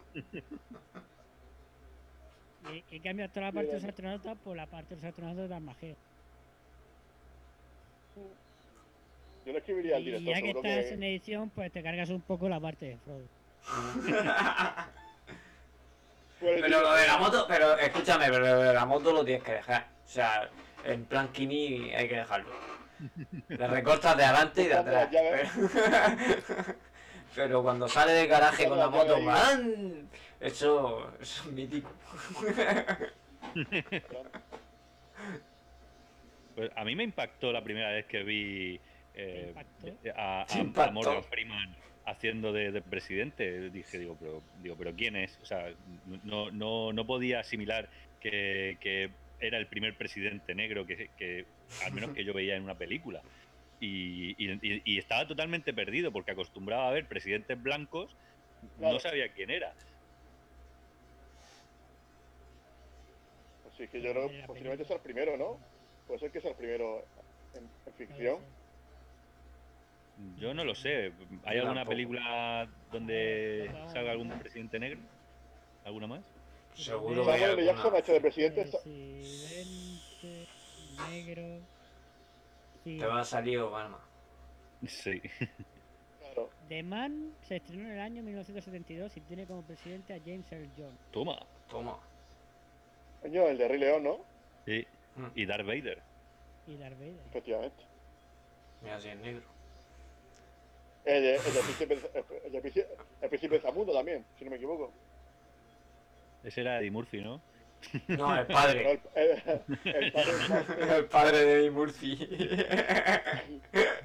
y, 2.73 2.95
y 2.95 2.99
cambias 2.99 3.31
toda 3.31 3.47
la 3.47 3.51
parte 3.51 3.67
de 3.67 3.73
los 3.75 3.83
astronautas 3.83 4.37
por 4.43 4.55
la 4.55 4.65
parte 4.65 4.95
de 4.95 5.01
los 5.01 5.09
astronautas 5.09 5.49
de 5.49 5.55
Armageddon. 5.55 5.97
Yo 9.45 9.51
le 9.51 9.59
escribiría 9.59 9.97
al 9.97 10.01
Y 10.01 10.05
director, 10.05 10.33
ya 10.33 10.41
que 10.41 10.49
estás 10.49 10.85
que... 10.85 10.93
en 10.95 11.03
edición, 11.03 11.49
pues 11.51 11.71
te 11.71 11.83
cargas 11.83 12.09
un 12.09 12.21
poco 12.21 12.49
la 12.49 12.59
parte 12.59 12.85
de 12.87 12.97
Frodo. 12.97 13.21
Pero 16.39 16.81
lo 16.81 16.93
de 16.93 17.07
la 17.07 17.17
moto, 17.17 17.45
pero 17.47 17.77
escúchame, 17.77 18.25
pero 18.27 18.39
lo 18.39 18.59
de 18.61 18.73
la 18.73 18.85
moto 18.85 19.11
lo 19.13 19.23
tienes 19.25 19.43
que 19.43 19.53
dejar. 19.53 19.87
O 20.05 20.07
sea, 20.07 20.49
en 20.83 21.05
plan 21.05 21.29
Kini 21.29 21.91
hay 21.93 22.07
que 22.07 22.17
dejarlo. 22.17 22.49
Le 23.47 23.67
recortas 23.67 24.15
de 24.15 24.23
adelante 24.23 24.61
y 24.63 24.67
de 24.67 24.73
atrás. 24.75 25.09
Pero, 25.11 25.49
pero 27.35 27.63
cuando 27.63 27.87
sale 27.87 28.11
del 28.13 28.27
garaje 28.27 28.67
con 28.67 28.77
la 28.77 28.89
moto. 28.89 29.19
¡man! 29.19 30.07
Eso, 30.39 31.11
eso 31.19 31.43
es 31.43 31.51
mítico. 31.51 31.91
Pues 36.55 36.71
a 36.75 36.83
mí 36.85 36.95
me 36.95 37.03
impactó 37.03 37.51
la 37.51 37.63
primera 37.63 37.89
vez 37.89 38.05
que 38.05 38.23
vi 38.23 38.79
eh, 39.13 39.53
a, 40.15 40.41
a- 40.41 40.45
¿Te 40.45 40.53
a 40.57 40.61
impactó? 40.61 40.93
Morgan 40.93 41.23
Freeman 41.23 41.75
haciendo 42.05 42.53
de, 42.53 42.71
de 42.71 42.81
presidente. 42.81 43.69
Dije, 43.69 43.97
digo, 43.99 44.17
pero, 44.19 44.41
digo, 44.61 44.75
pero 44.77 44.95
¿quién 44.95 45.15
es? 45.15 45.39
O 45.41 45.45
sea, 45.45 45.73
no, 46.23 46.51
no, 46.51 46.93
no 46.93 47.05
podía 47.07 47.39
asimilar 47.39 47.89
que, 48.19 48.77
que 48.79 49.09
era 49.39 49.57
el 49.57 49.67
primer 49.67 49.97
presidente 49.97 50.55
negro 50.55 50.85
que, 50.85 51.09
que 51.17 51.45
al 51.83 51.93
menos 51.93 52.11
que 52.11 52.23
yo 52.23 52.33
veía 52.33 52.55
en 52.55 52.63
una 52.63 52.77
película. 52.77 53.21
Y, 53.79 54.29
y- 54.43 54.59
y- 54.61 54.81
y 54.85 54.97
estaba 54.97 55.27
totalmente 55.27 55.73
perdido 55.73 56.11
porque 56.11 56.31
acostumbraba 56.31 56.87
a 56.87 56.93
ver 56.93 57.07
presidentes 57.07 57.61
blancos, 57.61 58.15
no 58.77 58.99
sabía 58.99 59.31
quién 59.33 59.49
era. 59.49 59.73
Pues 63.63 63.75
sí, 63.77 63.87
que 63.87 64.01
yo 64.01 64.11
creo 64.11 64.29
que 64.29 64.43
posiblemente 64.47 64.85
sea 64.85 64.95
el 64.97 65.01
primero, 65.01 65.37
¿no? 65.37 65.59
Puede 66.07 66.19
ser 66.19 66.31
que 66.31 66.39
sea 66.39 66.51
el 66.51 66.57
primero 66.57 67.03
en, 67.53 67.69
en 67.85 67.93
ficción. 67.93 68.54
Yo 70.37 70.53
no 70.53 70.63
lo 70.63 70.73
sé. 70.75 71.11
¿Hay 71.43 71.57
Yo 71.57 71.61
alguna 71.63 71.81
tampoco. 71.81 71.89
película 71.89 72.67
donde 72.91 73.69
salga 73.91 74.11
algún 74.11 74.29
presidente 74.39 74.79
negro? 74.79 74.99
¿Alguna 75.83 76.07
más? 76.07 76.21
Seguro 76.73 77.25
que 77.25 77.31
hay 77.31 77.39
Samuel 77.39 77.59
L. 77.59 77.65
Jackson 77.65 77.79
ha 77.79 77.83
alguna. 77.85 77.99
hecho 77.99 78.13
de 78.13 78.21
presidente. 78.21 78.61
Presidente 78.63 80.47
negro. 81.09 81.59
Sí. 82.83 82.97
Te 82.97 83.05
va 83.05 83.19
a 83.21 83.25
salir 83.25 83.59
Obama. 83.59 83.99
Sí. 84.87 85.21
Claro. 86.33 86.49
The 86.67 86.83
Man 86.83 87.31
se 87.47 87.55
estrenó 87.57 87.83
en 87.85 87.91
el 87.93 87.99
año 88.01 88.21
1972 88.23 89.15
y 89.15 89.21
tiene 89.21 89.45
como 89.45 89.61
presidente 89.61 90.13
a 90.13 90.19
James 90.19 90.51
Earl 90.51 90.69
Jones. 90.75 90.97
Toma. 91.11 91.37
Toma. 91.69 91.97
Coño, 93.21 93.47
el 93.47 93.57
de 93.57 93.67
Rey 93.69 93.79
León, 93.79 94.03
¿no? 94.03 94.19
Sí. 94.65 94.85
Mm. 95.15 95.27
Y 95.33 95.45
Darth 95.45 95.65
Vader. 95.65 96.01
Y 96.67 96.75
Darth 96.75 96.97
Vader. 96.99 97.21
Efectivamente. 97.29 97.83
Mira 98.81 98.99
si 98.99 99.07
es 99.09 99.17
negro. 99.17 99.43
El 101.05 101.21
de, 101.23 101.35
el 101.35 101.43
de 101.53 101.59
príncipe, 101.61 101.93
el, 102.45 102.51
de 102.51 102.61
príncipe, 102.61 102.87
el 103.21 103.29
príncipe 103.29 103.55
de 103.55 103.61
Zamundo 103.61 103.93
también, 103.93 104.25
si 104.37 104.43
no 104.43 104.49
me 104.51 104.57
equivoco. 104.57 104.91
Ese 106.43 106.61
era 106.61 106.79
Eddie 106.79 106.91
Murphy, 106.91 107.21
¿no? 107.21 107.41
No, 108.07 108.35
el 108.35 108.47
padre. 108.47 108.99
el, 109.15 109.23
el, 109.23 109.95
el 109.95 110.11
padre 110.11 110.31
es 110.31 110.49
más- 110.49 110.69
El 110.97 111.05
padre 111.05 111.37
de 111.45 111.53
Eddie 111.59 111.71
Murphy. 111.71 112.15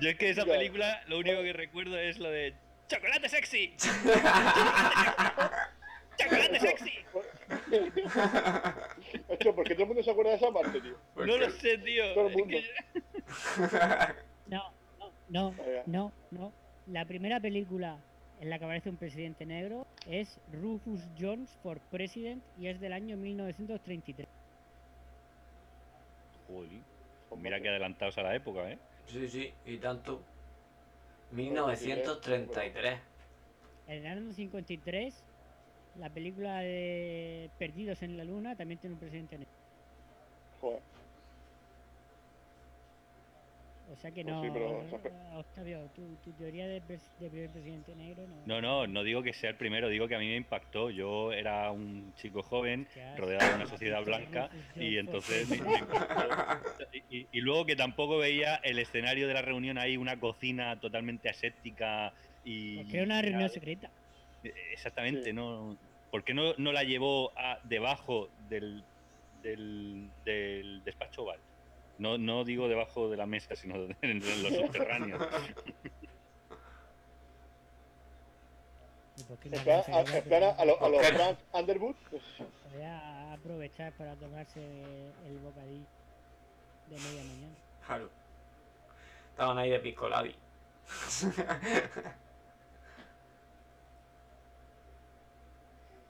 Yo 0.00 0.10
es 0.10 0.16
que 0.18 0.28
esa 0.30 0.44
película 0.44 1.02
lo 1.08 1.18
único 1.18 1.40
que 1.42 1.52
recuerdo 1.54 1.96
es 1.98 2.18
lo 2.18 2.28
de 2.30 2.54
¡Chocolate 2.88 3.28
sexy! 3.28 3.74
¡Chocolate 6.18 6.60
sexy! 6.60 6.92
Macho, 9.28 9.54
¿por 9.54 9.64
qué 9.64 9.74
todo 9.74 9.82
el 9.84 9.88
mundo 9.88 10.02
se 10.02 10.10
acuerda 10.10 10.30
de 10.32 10.36
esa 10.36 10.50
parte, 10.52 10.80
tío? 10.80 10.96
No 11.16 11.36
lo 11.38 11.50
sé, 11.50 11.78
tío. 11.78 12.12
Todo 12.14 12.26
el 12.26 12.32
Es 12.32 12.36
mundo. 12.36 12.56
que- 12.58 12.74
No, 14.48 14.72
no, 14.98 15.12
no, 15.28 15.50
Venga. 15.52 15.82
no, 15.86 16.12
no. 16.32 16.52
La 16.90 17.04
primera 17.04 17.38
película 17.38 17.98
en 18.40 18.50
la 18.50 18.58
que 18.58 18.64
aparece 18.64 18.90
un 18.90 18.96
presidente 18.96 19.46
negro 19.46 19.86
es 20.08 20.40
Rufus 20.52 21.00
Jones 21.16 21.56
for 21.62 21.78
President 21.78 22.42
y 22.58 22.66
es 22.66 22.80
del 22.80 22.92
año 22.92 23.16
1933. 23.16 24.26
Jolín. 26.48 26.82
Pues 27.28 27.40
mira 27.40 27.60
que 27.60 27.68
adelantados 27.68 28.18
a 28.18 28.22
la 28.22 28.34
época, 28.34 28.68
¿eh? 28.68 28.78
Sí, 29.06 29.28
sí, 29.28 29.52
y 29.66 29.76
tanto. 29.76 30.20
1933. 31.30 32.98
En 33.86 33.94
el 33.94 34.06
año 34.06 34.32
53, 34.32 35.22
la 35.96 36.10
película 36.10 36.58
de 36.58 37.50
Perdidos 37.56 38.02
en 38.02 38.16
la 38.16 38.24
Luna 38.24 38.56
también 38.56 38.80
tiene 38.80 38.94
un 38.94 39.00
presidente 39.00 39.38
negro. 39.38 39.54
Joder. 40.60 40.80
O 43.90 43.96
sea 43.96 44.12
que 44.12 44.22
Pues 44.22 44.34
no, 44.36 44.42
sí, 44.44 44.50
pero, 44.52 45.02
pe- 45.02 45.10
Octavio, 45.34 45.90
tu, 45.90 46.16
tu 46.18 46.32
teoría 46.32 46.68
de, 46.68 46.80
primer 46.80 47.50
presidente 47.50 47.94
negro 47.96 48.24
no. 48.28 48.46
No, 48.46 48.60
no, 48.60 48.86
no 48.86 49.02
digo 49.02 49.20
que 49.22 49.32
sea 49.32 49.50
el 49.50 49.56
primero, 49.56 49.88
digo 49.88 50.06
que 50.06 50.14
a 50.14 50.18
mí 50.20 50.28
me 50.28 50.36
impactó. 50.36 50.90
Yo 50.90 51.32
era 51.32 51.72
un 51.72 52.14
chico 52.14 52.42
joven, 52.42 52.82
Hostia, 52.86 53.16
rodeado 53.16 53.48
de 53.48 53.54
una 53.56 53.66
sociedad 53.66 54.02
blanca, 54.04 54.48
y 54.76 54.96
entonces 54.96 55.48
me- 55.48 55.58
me 55.58 55.78
impactó. 55.80 56.28
Y, 56.92 57.18
y- 57.18 57.28
y 57.32 57.40
luego 57.40 57.66
que 57.66 57.74
tampoco 57.74 58.18
veía 58.18 58.56
el 58.62 58.78
escenario 58.78 59.26
de 59.26 59.34
la 59.34 59.42
reunión 59.42 59.76
ahí, 59.76 59.96
una 59.96 60.20
cocina 60.20 60.78
totalmente 60.78 61.28
aséptica 61.28 62.14
y... 62.44 62.76
Porque 62.76 62.96
era 62.96 63.04
una 63.06 63.22
reunión 63.22 63.50
secreta. 63.50 63.90
Exactamente, 64.72 65.24
Sí. 65.24 65.32
no. 65.32 65.76
¿Por 66.10 66.24
qué 66.24 66.32
no, 66.32 66.54
no 66.58 66.72
la 66.72 66.84
llevó 66.84 67.32
a 67.36 67.58
debajo 67.64 68.30
del, 68.48 68.84
del, 69.42 70.10
del 70.24 70.82
despacho 70.84 71.22
oval? 71.22 71.40
No, 72.00 72.16
no 72.16 72.44
digo 72.44 72.66
debajo 72.66 73.10
de 73.10 73.18
la 73.18 73.26
mesa, 73.26 73.54
sino 73.54 73.74
en, 74.00 74.20
los 74.20 74.54
subterráneos. 74.54 75.20
¿Y 79.18 79.22
por 79.24 79.36
qué 79.38 79.48
En 79.50 79.54
no 79.58 79.62
plan, 79.64 79.84
se 79.84 79.92
a, 79.92 79.96
a, 79.96 80.00
a 80.00 80.64
lo- 80.64 80.82
a 80.82 80.88
los. 80.88 81.06
Frank 81.08 81.38
Underwood. 81.52 81.96
pues, 82.08 82.22
Podría 82.62 83.34
aprovechar 83.34 83.92
para 83.92 84.14
tomarse 84.14 84.60
el 85.26 85.38
bocadillo 85.44 85.84
de 86.88 86.96
media 86.96 87.22
mañana. 87.22 87.54
Claro. 87.86 88.08
Estaban 89.32 89.58
ahí 89.58 89.68
de 89.68 89.80
piscolabi. 89.80 90.34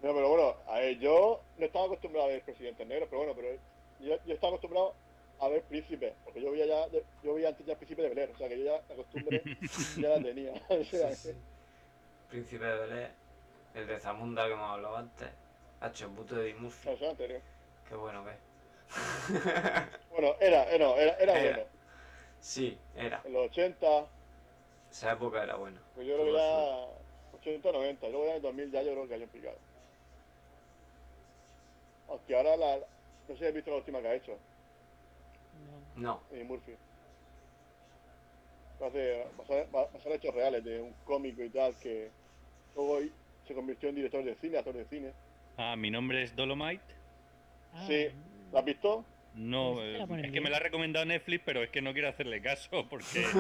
No, 0.03 0.15
pero 0.15 0.29
bueno, 0.31 0.55
a 0.69 0.79
ver, 0.79 0.99
yo 0.99 1.41
no 1.59 1.67
estaba 1.67 1.85
acostumbrado 1.87 2.29
a 2.29 2.31
ver 2.33 2.43
presidentes 2.43 2.87
negros, 2.87 3.09
pero 3.11 3.25
bueno, 3.25 3.35
pero 3.37 3.49
yo, 4.01 4.17
yo 4.25 4.35
estaba 4.35 4.51
acostumbrado 4.53 4.95
a 5.41 5.49
ver 5.49 5.63
príncipes, 5.63 6.13
porque 6.25 6.41
yo 6.43 6.51
veía 6.53 6.67
ya, 6.67 6.87
yo 7.23 7.35
veía 7.35 7.49
antes 7.49 7.65
ya 7.67 7.77
príncipe 7.77 8.03
de 8.03 8.09
Bel 8.11 8.19
Air, 8.19 8.31
o 8.35 8.37
sea 8.39 8.49
que 8.49 8.59
yo 8.59 8.65
ya 8.65 8.83
la 8.89 8.95
costumbre 8.95 9.43
ya 9.97 10.09
la 10.11 10.23
tenía. 10.23 10.53
o 10.69 10.85
sea, 10.85 11.15
Sí, 11.15 11.31
sí. 11.33 11.35
Príncipe 12.29 12.65
de 12.65 12.79
Belé. 12.87 13.09
El 13.75 13.87
de 13.87 14.01
Zamunda 14.01 14.47
que 14.47 14.53
hemos 14.53 14.71
hablado 14.71 14.97
antes. 14.97 15.29
El 15.83 16.09
puto 16.11 16.35
de 16.37 16.55
Murphy. 16.55 16.89
o 16.91 16.97
sea, 16.99 17.11
anterior. 17.11 17.41
Qué 17.89 17.95
bueno 17.95 18.25
que 18.25 18.31
es. 18.31 18.37
Bueno, 20.11 20.35
era, 20.41 20.65
era, 20.65 20.95
era, 20.97 21.15
era 21.17 21.39
Era. 21.41 21.57
bueno. 21.57 21.71
Sí, 22.41 22.77
era. 22.97 23.23
En 23.25 23.33
los 23.33 23.47
80, 23.51 23.87
Esa 24.91 25.13
época 25.13 25.43
era 25.43 25.55
buena. 25.57 25.81
pues 25.95 26.07
yo 26.07 26.15
creo 26.15 26.27
que 26.27 26.33
ya 26.33 27.39
80, 27.39 27.73
90, 27.73 28.07
y 28.07 28.11
luego 28.11 28.25
ya 28.27 28.31
en 28.33 28.37
el 28.37 28.43
2000 28.43 28.71
ya 28.73 28.83
yo 28.83 28.93
creo 28.93 29.09
que 29.09 29.15
hay 29.15 29.23
un 29.23 29.29
picado. 29.29 29.57
Aunque 32.09 32.37
ahora 32.37 32.57
la, 32.57 32.77
no 32.77 33.35
sé 33.35 33.39
si 33.39 33.47
has 33.47 33.55
visto 33.55 33.71
la 33.71 33.77
última 33.77 34.01
que 34.01 34.09
ha 34.09 34.15
hecho, 34.15 34.37
No. 35.97 36.03
No. 36.03 36.21
Eddie 36.31 36.45
Murphy. 36.45 36.73
Hace, 38.85 39.23
en 39.23 40.13
hechos 40.13 40.35
reales 40.35 40.65
de 40.65 40.81
un 40.81 40.95
cómico 41.05 41.43
y 41.43 41.51
tal 41.51 41.75
que 41.77 42.11
luego 42.75 43.01
se 43.47 43.55
convirtió 43.55 43.91
en 43.91 43.97
director 43.97 44.25
de 44.25 44.35
cine, 44.37 44.59
actor 44.59 44.75
de 44.75 44.87
cine. 44.87 45.13
Ah, 45.59 45.77
mi 45.77 45.91
nombre 45.91 46.23
es 46.23 46.35
Dolomite. 46.35 46.83
Ah, 47.75 47.85
Sí. 47.87 48.09
¿La 48.53 48.61
has 48.61 48.65
visto? 48.65 49.05
No, 49.35 49.75
Pues 49.75 49.87
es 49.87 49.93
que 49.93 49.99
la 49.99 50.05
eh, 50.05 50.07
ponen 50.09 50.25
es 50.25 50.33
que 50.33 50.41
me 50.41 50.51
la 50.51 50.57
ha 50.57 50.61
recomendado 50.61 51.05
Netflix, 51.07 51.43
pero 51.45 51.63
es 51.63 51.71
que 51.71 51.81
no 51.83 51.93
quiero 51.93 52.09
hacerle 52.09 52.41
caso 52.43 52.89
porque 52.89 53.23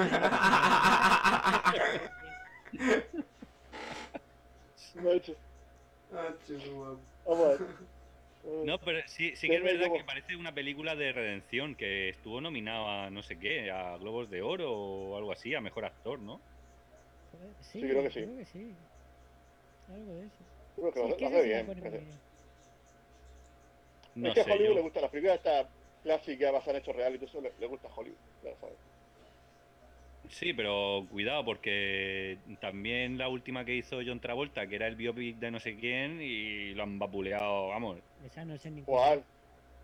Macho, 5.03 5.35
Ah, 6.12 6.29
chulo, 6.47 6.99
Vamos 7.27 7.45
a 7.45 7.49
ver. 7.51 7.61
No, 8.43 8.78
pero 8.78 9.01
sí, 9.07 9.36
sí 9.36 9.49
que 9.49 9.57
es 9.57 9.62
verdad 9.62 9.88
que 9.93 10.05
parece 10.05 10.36
una 10.36 10.55
película 10.55 10.95
de 10.95 11.12
redención 11.12 11.74
que 11.74 12.09
estuvo 12.11 12.41
nominado 12.41 12.88
a 12.88 13.11
no 13.11 13.22
sé 13.22 13.38
qué, 13.38 13.70
a 13.70 13.97
Globos 13.99 14.30
de 14.30 14.43
Oro 14.43 14.72
o 14.72 15.16
algo 15.16 15.32
así, 15.32 15.55
a 15.55 15.61
mejor 15.61 15.84
actor, 15.84 16.18
¿no? 16.20 16.41
Sí, 17.61 17.80
Sí, 17.80 17.80
creo 17.80 18.03
que 18.03 18.11
sí. 18.11 18.20
Creo 18.22 18.36
que 18.36 18.45
sí. 18.47 18.76
Algo 19.88 20.14
de 20.14 20.26
eso. 20.26 20.45
Creo 20.76 20.93
que 20.93 21.01
Sí, 21.01 21.09
lo, 21.09 21.16
que 21.16 21.22
lo 21.22 21.28
hace 21.28 21.43
bien. 21.43 21.66
bien. 21.91 22.20
No 24.14 24.28
es 24.28 24.34
que 24.34 24.45
sé, 24.45 24.51
a 24.51 24.55
Hollywood 24.55 24.68
yo- 24.68 24.74
le 24.74 24.80
gustan 24.82 25.03
las 25.03 25.11
películas 25.11 25.36
estas 25.36 25.68
clásicas 26.03 26.53
basadas 26.53 26.68
en 26.74 26.76
hechos 26.82 26.97
reales 26.97 27.16
y 27.16 27.18
todo 27.26 27.28
eso 27.28 27.41
le, 27.41 27.55
le 27.59 27.66
gusta 27.66 27.88
a 27.88 27.95
Hollywood. 27.95 28.18
Ya 28.43 28.51
lo 28.51 28.57
sabes. 28.57 28.78
Sí, 30.31 30.53
pero 30.53 31.07
cuidado 31.11 31.45
porque 31.45 32.39
también 32.61 33.18
la 33.18 33.28
última 33.28 33.64
que 33.64 33.74
hizo 33.74 33.99
John 34.05 34.20
Travolta, 34.20 34.66
que 34.66 34.76
era 34.76 34.87
el 34.87 34.97
biopic 34.97 35.37
de 35.39 35.51
no 35.51 35.59
sé 35.61 35.76
quién, 35.76 36.20
y 36.22 36.72
lo 36.74 36.85
han 36.85 36.99
vapuleado, 36.99 37.68
vamos. 37.68 37.99
Esa 38.24 38.45
no 38.45 38.57
sé 38.57 38.70
ni 38.70 38.83
cuál 38.83 39.22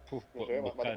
¿Cuál? 0.09 0.20
uf, 0.22 0.24
No 0.34 0.47
sé, 0.47 0.61
buscar, 0.61 0.97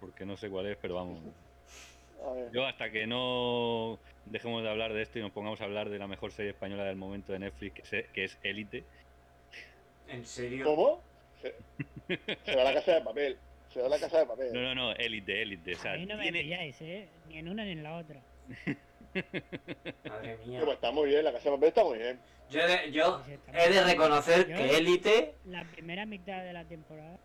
porque 0.00 0.24
no 0.24 0.36
sé 0.36 0.48
cuál 0.48 0.66
es, 0.66 0.76
pero 0.80 0.94
vamos. 0.94 1.18
A 2.24 2.32
ver. 2.32 2.50
Yo 2.52 2.66
hasta 2.66 2.90
que 2.90 3.06
no 3.06 3.98
dejemos 4.26 4.62
de 4.64 4.68
hablar 4.70 4.92
de 4.92 5.02
esto 5.02 5.18
y 5.18 5.22
nos 5.22 5.30
pongamos 5.30 5.60
a 5.60 5.64
hablar 5.64 5.88
de 5.88 5.98
la 6.00 6.08
mejor 6.08 6.32
serie 6.32 6.50
española 6.50 6.84
del 6.84 6.96
momento 6.96 7.32
de 7.32 7.38
Netflix, 7.40 7.74
que 7.74 7.98
es- 8.00 8.08
que 8.08 8.24
es 8.24 8.38
Élite, 8.42 8.84
¿En 10.08 10.24
serio? 10.24 10.64
¿Cómo? 10.64 11.02
Se, 11.42 11.54
se 12.44 12.56
da 12.56 12.64
la 12.64 12.72
casa 12.74 12.94
de 12.94 13.00
papel. 13.02 13.36
Se 13.68 13.80
da 13.80 13.88
la 13.90 13.98
casa 14.00 14.20
de 14.20 14.26
papel. 14.26 14.52
No, 14.54 14.60
no, 14.62 14.74
no, 14.74 14.92
élite, 14.94 15.42
élite. 15.42 15.74
O 15.74 15.78
sea, 15.78 15.92
A 15.92 15.96
mí 15.98 16.06
no 16.06 16.16
me 16.16 16.22
tiene- 16.22 16.40
pilláis, 16.42 16.80
¿eh? 16.80 17.08
Ni 17.28 17.38
en 17.38 17.48
una 17.48 17.64
ni 17.64 17.72
en 17.72 17.82
la 17.82 17.96
otra. 17.98 18.18
Madre 20.08 20.38
mía. 20.46 20.60
Pues 20.64 20.74
está 20.74 20.90
muy 20.90 21.08
bien, 21.08 21.24
la 21.24 21.32
casa 21.32 21.44
de 21.50 21.56
papel 21.56 21.68
está 21.68 21.84
muy 21.84 21.98
bien. 21.98 22.20
Yo, 22.50 22.60
he 22.60 22.66
de, 22.66 22.92
yo 22.92 23.22
Sí, 23.26 23.32
está 23.32 23.64
he 23.64 23.68
de 23.70 23.80
muy- 23.82 23.90
reconocer 23.92 24.48
Yo- 24.48 24.56
que 24.56 24.76
Élite, 24.76 25.34
La 25.46 25.64
primera 25.64 26.06
mitad 26.06 26.42
de 26.44 26.52
la 26.52 26.64
temporada. 26.64 27.18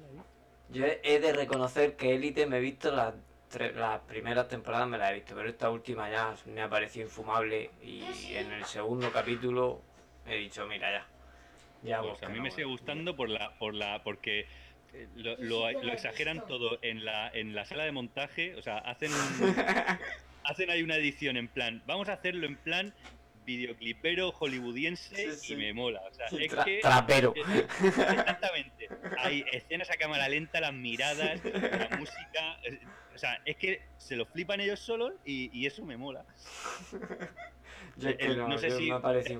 la 0.00 0.08
vi. 0.08 0.78
yo 0.78 0.84
he 1.02 1.18
de 1.20 1.32
reconocer 1.32 1.96
que 1.96 2.14
Élite 2.14 2.46
me 2.46 2.58
he 2.58 2.60
visto 2.60 2.90
las 2.94 3.14
las 3.76 4.00
primeras 4.00 4.48
temporadas 4.48 4.88
me 4.88 4.98
las 4.98 5.12
he 5.12 5.14
visto, 5.14 5.34
pero 5.34 5.48
esta 5.48 5.70
última 5.70 6.10
ya 6.10 6.34
me 6.46 6.60
ha 6.62 6.68
parecido 6.68 7.06
infumable 7.06 7.70
y 7.80 8.02
en 8.34 8.50
el 8.52 8.64
segundo 8.64 9.10
capítulo 9.12 9.80
he 10.26 10.34
dicho, 10.36 10.66
mira 10.66 10.90
ya. 10.90 11.06
Ya 11.82 12.00
Pues 12.00 12.10
vos 12.14 12.22
a 12.24 12.28
mí 12.28 12.36
no 12.38 12.42
me 12.42 12.48
voy". 12.48 12.56
sigue 12.56 12.64
gustando 12.64 13.14
por 13.16 13.28
la, 13.30 13.56
por 13.58 13.72
la, 13.72 14.02
porque 14.02 14.46
eh, 14.92 15.06
lo, 15.14 15.36
lo- 15.38 15.70
lo 15.80 15.92
exageran 15.92 16.44
todo 16.48 16.78
en 16.82 17.04
la, 17.04 17.28
en 17.30 17.54
la 17.54 17.64
sala 17.64 17.84
de 17.84 17.92
montaje, 17.92 18.56
o 18.56 18.62
sea, 18.62 18.78
hacen 18.78 19.10
un- 19.40 19.56
hacen 20.46 20.70
ahí 20.70 20.82
una 20.82 20.96
edición 20.96 21.36
en 21.36 21.48
plan, 21.48 21.82
vamos 21.86 22.08
a 22.08 22.14
hacerlo 22.14 22.46
en 22.46 22.56
plan 22.56 22.94
videoclipero 23.44 24.32
hollywoodiense 24.32 25.14
Sí, 25.14 25.46
sí. 25.46 25.52
y 25.52 25.56
me 25.56 25.72
mola. 25.72 26.00
O 26.10 26.12
sea, 26.14 26.26
es 26.26 26.52
Tra- 26.52 26.64
que 26.64 26.80
trapero. 26.80 27.32
eh, 27.36 27.66
exactamente. 27.84 28.88
Hay 29.18 29.44
escenas 29.52 29.88
a 29.90 29.94
cámara 29.96 30.28
lenta, 30.28 30.60
las 30.60 30.72
miradas, 30.72 31.40
la 31.44 31.96
música. 31.96 32.58
eh, 32.64 32.80
O 33.14 33.18
sea, 33.18 33.40
es 33.44 33.56
que 33.56 33.82
se 33.98 34.16
lo 34.16 34.26
flipan 34.26 34.60
ellos 34.60 34.80
solos 34.80 35.12
y, 35.24 35.48
y 35.58 35.66
eso 35.66 35.84
me 35.84 35.96
mola. 35.96 36.24
Yo 37.96 38.16
que 38.16 38.24
el- 38.26 38.36
no, 38.38 38.48
no 38.48 38.58
sé 38.58 38.68
yo 38.70 38.78
si- 38.78 38.88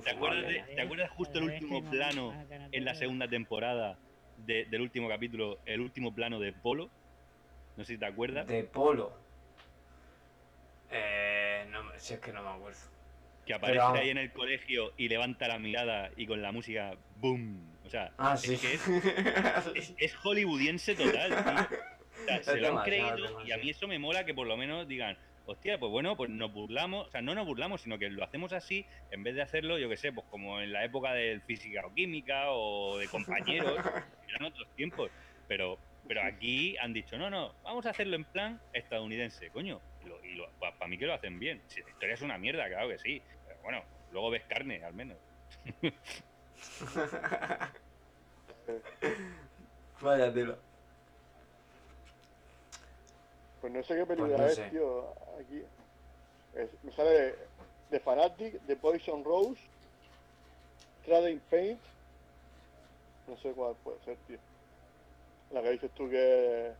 ¿te 0.02 0.10
acuerdas 0.10 0.46
de- 0.46 0.64
¿te 0.74 0.80
acuerdas 0.80 1.10
justo 1.10 1.38
el 1.38 1.44
último 1.44 1.90
plano 1.90 2.32
En 2.72 2.84
la 2.84 2.94
segunda 2.94 3.28
temporada 3.28 3.98
de- 4.38 4.64
del 4.66 4.80
último 4.82 5.08
capítulo, 5.08 5.58
el 5.66 5.80
último 5.80 6.14
plano 6.14 6.38
de 6.40 6.52
Polo. 6.52 6.90
No 7.76 7.84
sé 7.84 7.94
si 7.94 7.98
te 7.98 8.06
acuerdas. 8.06 8.46
De 8.46 8.64
polo. 8.64 9.18
Eh, 10.90 11.66
no, 11.70 11.82
si 11.96 12.14
es 12.14 12.20
que 12.20 12.32
no 12.32 12.42
me 12.42 12.50
acuerdo. 12.50 12.78
Que 13.44 13.54
aparece 13.54 13.80
ahí 13.98 14.10
en 14.10 14.18
el 14.18 14.32
colegio 14.32 14.92
y 14.96 15.08
levanta 15.08 15.46
la 15.46 15.58
mirada 15.58 16.10
y 16.16 16.26
con 16.26 16.42
la 16.42 16.50
música 16.52 16.96
¡boom! 17.18 17.76
O 17.84 17.88
sea, 17.90 18.12
Ah, 18.18 18.34
es 18.34 18.40
sí. 18.40 18.56
que 18.58 18.74
es, 18.74 18.86
es, 19.74 19.94
es 19.98 20.16
hollywoodiense 20.16 20.94
total, 20.96 21.28
tío. 21.30 21.78
O 22.22 22.24
sea, 22.26 22.42
se 22.42 22.56
lo 22.56 22.78
han 22.78 22.84
creído 22.84 23.44
y 23.44 23.52
a 23.52 23.58
mí 23.58 23.70
eso 23.70 23.86
me 23.86 23.98
mola 24.00 24.24
que 24.24 24.34
por 24.34 24.46
lo 24.48 24.56
menos 24.56 24.88
digan, 24.88 25.16
hostia, 25.44 25.78
pues 25.78 25.92
bueno, 25.92 26.16
pues 26.16 26.28
nos 26.28 26.52
burlamos, 26.52 27.06
o 27.06 27.10
sea, 27.10 27.22
no 27.22 27.36
nos 27.36 27.46
burlamos, 27.46 27.82
sino 27.82 27.98
que 28.00 28.10
lo 28.10 28.24
hacemos 28.24 28.52
así 28.52 28.84
en 29.12 29.22
vez 29.22 29.36
de 29.36 29.42
hacerlo, 29.42 29.78
yo 29.78 29.88
que 29.88 29.96
sé, 29.96 30.12
pues 30.12 30.26
como 30.28 30.60
en 30.60 30.72
la 30.72 30.84
época 30.84 31.12
del 31.12 31.40
física 31.42 31.86
o 31.86 31.94
química 31.94 32.50
o 32.50 32.98
de 32.98 33.06
compañeros, 33.06 33.76
eran 34.28 34.44
otros 34.44 34.66
tiempos. 34.74 35.10
Pero, 35.46 35.78
pero 36.08 36.22
aquí 36.24 36.76
han 36.78 36.92
dicho, 36.92 37.16
no, 37.16 37.30
no, 37.30 37.54
vamos 37.62 37.86
a 37.86 37.90
hacerlo 37.90 38.16
en 38.16 38.24
plan 38.24 38.60
estadounidense, 38.72 39.50
coño. 39.50 39.80
Y, 40.06 40.08
lo- 40.08 40.24
y 40.24 40.34
lo- 40.36 40.48
para 40.60 40.86
mí 40.86 40.96
que 40.96 41.06
lo 41.06 41.14
hacen 41.14 41.38
bien. 41.40 41.60
Si 41.68 41.82
la 41.82 41.90
historia 41.90 42.14
es 42.14 42.22
una 42.22 42.38
mierda, 42.38 42.68
claro 42.68 42.88
que 42.88 42.98
sí. 42.98 43.20
Pero 43.48 43.60
bueno, 43.62 43.82
luego 44.12 44.30
ves 44.30 44.44
carne, 44.44 44.82
al 44.84 44.94
menos. 44.94 45.16
Vaya 50.00 50.32
tela. 50.32 50.56
Pues 53.60 53.72
no 53.72 53.82
sé 53.82 53.96
qué 53.96 54.06
película 54.06 54.36
no 54.38 54.46
es, 54.46 54.70
tío. 54.70 55.12
Aquí. 55.40 55.62
Es- 56.54 56.84
me 56.84 56.92
sale 56.92 57.10
de, 57.10 57.34
de 57.90 58.00
Fanatic, 58.00 58.60
de 58.62 58.76
Poison 58.76 59.24
Rose, 59.24 59.60
Trading 61.04 61.40
Paint. 61.50 61.80
No 63.26 63.36
sé 63.38 63.50
cuál 63.52 63.74
puede 63.82 63.98
ser, 64.04 64.16
tío. 64.28 64.38
La 65.52 65.62
que 65.62 65.70
dices 65.70 65.90
tú 65.94 66.08
que 66.10 66.66
es 66.68 66.72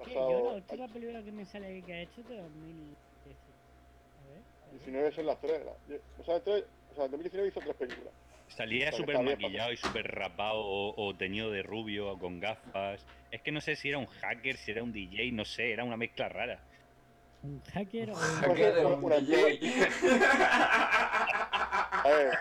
Es 0.00 0.06
que 0.08 0.14
yo 0.14 0.44
la 0.44 0.52
última 0.56 0.88
película 0.88 1.22
que 1.22 1.32
me 1.32 1.44
sale 1.44 1.82
que 1.82 1.92
ha 1.92 2.00
hecho 2.02 2.20
es 2.20 2.28
de 2.28 2.36
2010. 2.36 3.36
A 4.24 4.28
ver. 4.28 4.38
a 4.38 4.64
ver. 4.66 4.72
19 4.72 5.12
son 5.12 5.26
las 5.26 5.40
tres. 5.40 5.64
la- 5.64 5.96
me 6.18 6.24
sale 6.24 6.40
tres. 6.40 6.64
O 6.92 6.94
sea, 6.94 7.04
en 7.06 7.10
2019 7.10 7.48
hizo 7.48 7.60
tres 7.60 7.76
películas. 7.76 8.12
Salía 8.48 8.92
súper 8.92 9.18
maquillado 9.22 9.72
y 9.72 9.76
súper 9.78 10.06
rapado 10.14 10.58
o, 10.60 10.94
o 11.08 11.14
teñido 11.16 11.50
de 11.50 11.62
rubio 11.62 12.10
o 12.12 12.18
con 12.18 12.38
gafas. 12.38 13.04
Es 13.30 13.40
que 13.40 13.50
no 13.50 13.60
sé 13.62 13.76
si 13.76 13.88
era 13.88 13.96
un 13.98 14.06
hacker, 14.06 14.56
si 14.58 14.70
era 14.72 14.82
un 14.82 14.92
DJ, 14.92 15.32
no 15.32 15.44
sé, 15.46 15.72
era 15.72 15.84
una 15.84 15.96
mezcla 15.96 16.28
rara. 16.28 16.60
Un 17.42 17.62
hacker 17.72 18.10
o 18.10 18.12
un... 18.12 18.18
Hacker 18.20 18.86
un 18.86 19.10
DJ. 19.26 19.88
A 22.04 22.08
ver, 22.08 22.34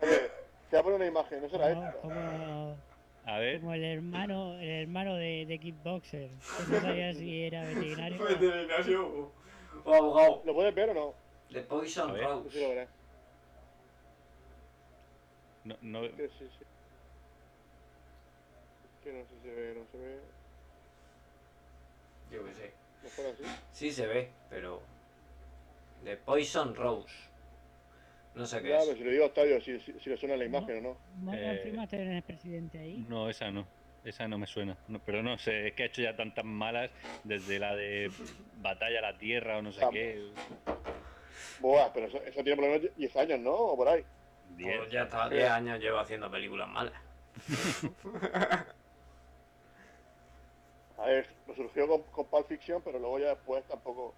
a 0.00 0.04
ver, 0.06 0.32
te 0.70 0.76
voy 0.76 0.80
a 0.80 0.82
poner 0.82 0.96
una 0.96 1.06
imagen, 1.06 1.42
no 1.42 1.48
será 1.48 1.68
como, 1.72 1.86
esta. 1.86 2.00
como, 2.00 2.14
A 3.24 3.38
ver, 3.38 3.60
como 3.60 3.72
el 3.74 3.84
hermano 3.84 4.54
el 4.58 4.68
hermano 4.68 5.14
de, 5.14 5.46
de 5.46 5.58
Kickboxer. 5.58 6.30
Que 6.30 6.72
no 6.72 6.80
sabía 6.80 7.14
si 7.14 7.42
era 7.44 7.62
veterinario. 7.64 8.24
Veterinario 8.24 9.32
o 9.84 9.94
abogado. 9.94 10.42
¿Lo 10.44 10.54
puedes 10.54 10.74
ver 10.74 10.90
o 10.90 10.94
no? 10.94 11.14
De 11.50 11.60
Poison 11.62 12.16
lo 12.16 12.42
Rose. 12.42 12.68
verás. 12.68 12.88
no, 15.64 15.76
no, 15.82 16.00
Que 16.16 16.28
sí, 16.28 16.48
sí. 16.58 16.64
Que 19.04 19.12
no 19.12 19.20
sé 19.20 19.34
si 19.42 19.48
se 19.48 19.54
ve, 19.54 19.74
no 19.76 19.84
se 19.90 19.98
ve. 19.98 20.20
Yo 22.30 22.44
qué 22.44 22.54
sé. 22.54 22.72
Mejor 23.02 23.26
así. 23.34 23.42
Sí 23.72 23.92
se 23.92 24.06
ve, 24.06 24.30
pero. 24.50 24.80
De 26.02 26.16
Poison 26.16 26.74
Rose. 26.74 27.14
No 28.34 28.46
sé 28.46 28.62
qué 28.62 28.68
Ya, 28.70 28.78
es. 28.78 28.84
pero 28.86 28.96
si 28.98 29.04
le 29.04 29.10
digo 29.12 29.24
a 29.24 29.26
Octavio, 29.28 29.60
si, 29.60 29.78
si, 29.80 29.92
si 30.00 30.10
le 30.10 30.16
suena 30.16 30.36
la 30.36 30.44
imagen 30.44 30.78
o 30.78 30.80
no. 30.80 30.96
¿No 31.22 31.34
Eh, 31.34 32.22
presidente 32.26 32.78
ahí? 32.78 33.04
no, 33.08 33.28
esa 33.28 33.50
no. 33.50 33.66
Esa 34.04 34.26
no 34.26 34.36
me 34.38 34.46
suena. 34.48 34.76
No, 34.88 34.98
pero 34.98 35.22
no 35.22 35.38
sé, 35.38 35.68
es 35.68 35.74
que 35.74 35.84
ha 35.84 35.86
hecho 35.86 36.02
ya 36.02 36.16
tantas 36.16 36.44
malas 36.44 36.90
desde 37.22 37.58
la 37.60 37.76
de 37.76 38.10
Batalla 38.60 38.98
a 38.98 39.02
la 39.12 39.18
Tierra 39.18 39.58
o 39.58 39.62
no 39.62 39.70
sé 39.70 39.80
Vamos. 39.80 39.94
qué. 39.94 40.32
Buah, 41.60 41.92
pero 41.92 42.06
eso, 42.06 42.20
eso 42.24 42.42
tiene 42.42 42.56
por 42.56 42.64
lo 42.64 42.72
menos 42.72 42.96
10 42.96 43.16
años, 43.16 43.38
¿no? 43.40 43.52
O 43.52 43.76
por 43.76 43.86
ahí. 43.88 44.04
Diez. 44.56 44.76
Pues 44.78 44.90
ya 44.90 45.02
está, 45.04 45.28
10 45.28 45.48
años 45.50 45.78
llevo 45.78 45.98
haciendo 45.98 46.28
películas 46.30 46.68
malas. 46.68 46.94
A 50.98 51.06
ver, 51.06 51.26
lo 51.48 51.54
surgió 51.54 51.86
con, 51.88 52.02
con 52.04 52.26
Pulp 52.26 52.46
Fiction, 52.48 52.82
pero 52.82 52.98
luego 52.98 53.18
ya 53.18 53.28
después 53.30 53.64
tampoco. 53.64 54.14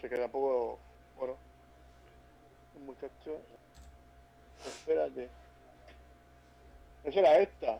Se 0.00 0.08
queda 0.08 0.26
un 0.26 0.30
poco. 0.32 0.78
Bueno. 1.16 1.36
Muchacho. 2.86 3.40
Espérate. 4.66 5.28
Esa 7.04 7.18
era 7.20 7.38
esta. 7.40 7.78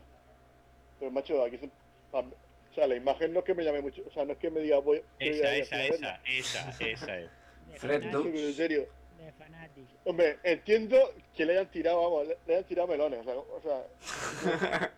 Pero 0.99 1.11
macho, 1.11 1.43
aquí 1.43 1.57
se- 1.57 1.69
O 2.11 2.75
sea, 2.75 2.87
la 2.87 2.95
imagen 2.95 3.33
no 3.33 3.39
es 3.39 3.45
que 3.45 3.53
me 3.53 3.63
llame 3.63 3.81
mucho. 3.81 4.01
O 4.07 4.11
sea, 4.11 4.25
no 4.25 4.33
es 4.33 4.37
que 4.39 4.49
me 4.49 4.59
diga 4.61 4.79
voy. 4.79 5.01
voy 5.19 5.27
a 5.27 5.29
Esa, 5.29 5.55
esa, 5.55 5.75
a 5.75 5.79
verla. 5.79 6.21
esa, 6.25 6.69
esa, 6.69 6.85
esa 6.85 7.17
es. 7.19 7.29
De 7.67 7.75
Fred 7.79 8.03
en 8.03 8.53
serio. 8.53 8.87
De 9.17 9.31
Fanatic. 9.33 9.85
Hombre, 10.05 10.39
entiendo 10.43 10.97
que 11.35 11.45
le 11.45 11.53
hayan 11.53 11.71
tirado, 11.71 12.01
vamos, 12.01 12.27
le, 12.27 12.37
le 12.45 12.53
hayan 12.55 12.67
tirado 12.67 12.87
melones. 12.87 13.19
O 13.21 13.23
sea, 13.23 13.35
o 13.35 13.61
sea 13.61 14.91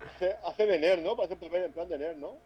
hace, 0.16 0.36
hace 0.44 0.66
de 0.66 0.78
nerd, 0.78 1.00
¿no? 1.02 1.16
Parece 1.16 1.36
en 1.42 1.72
plan 1.72 1.88
de 1.88 1.98
nerd, 1.98 2.16
¿no? 2.16 2.36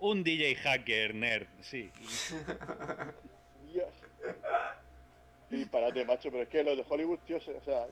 Un 0.00 0.22
DJ 0.24 0.54
hacker 0.56 1.14
nerd, 1.14 1.46
sí. 1.62 1.90
Disparate, 5.56 6.04
macho, 6.04 6.30
pero 6.30 6.42
es 6.44 6.48
que 6.48 6.62
los 6.62 6.76
de 6.76 6.84
Hollywood, 6.88 7.18
tío, 7.26 7.40
se- 7.40 7.54
o 7.56 7.62
sea, 7.62 7.86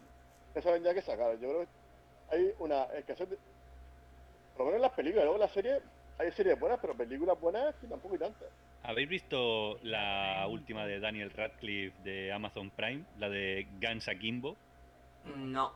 no 0.55 0.63
saben 0.63 0.83
ya 0.83 0.95
qué 0.95 1.03
sacar. 1.03 1.33
Yo 1.39 1.49
creo 1.49 1.61
que 1.61 1.69
hay 2.37 2.55
una 2.59 2.85
escasez 2.85 3.29
de... 3.31 3.37
Por 4.57 4.61
lo 4.61 4.65
menos 4.67 4.77
en 4.77 4.83
las 4.83 4.93
películas, 4.93 5.25
luego 5.25 5.37
en 5.37 5.41
las 5.43 5.53
series 5.53 5.83
hay 6.19 6.33
series 6.33 6.59
buenas, 6.59 6.79
pero 6.81 6.97
películas 6.97 7.41
buenas 7.41 7.75
que 7.77 7.87
tampoco 7.87 8.15
hay 8.15 8.21
tantas. 8.21 8.49
¿Habéis 8.83 9.09
visto 9.09 9.79
la 9.83 10.47
última 10.49 10.87
de 10.87 10.99
Daniel 11.01 11.31
Radcliffe 11.31 12.03
de 12.03 12.33
Amazon 12.33 12.71
Prime? 12.71 13.05
La 13.19 13.29
de 13.29 13.67
Guns 13.81 14.09
Akimbo. 14.09 14.57
No. 15.25 15.73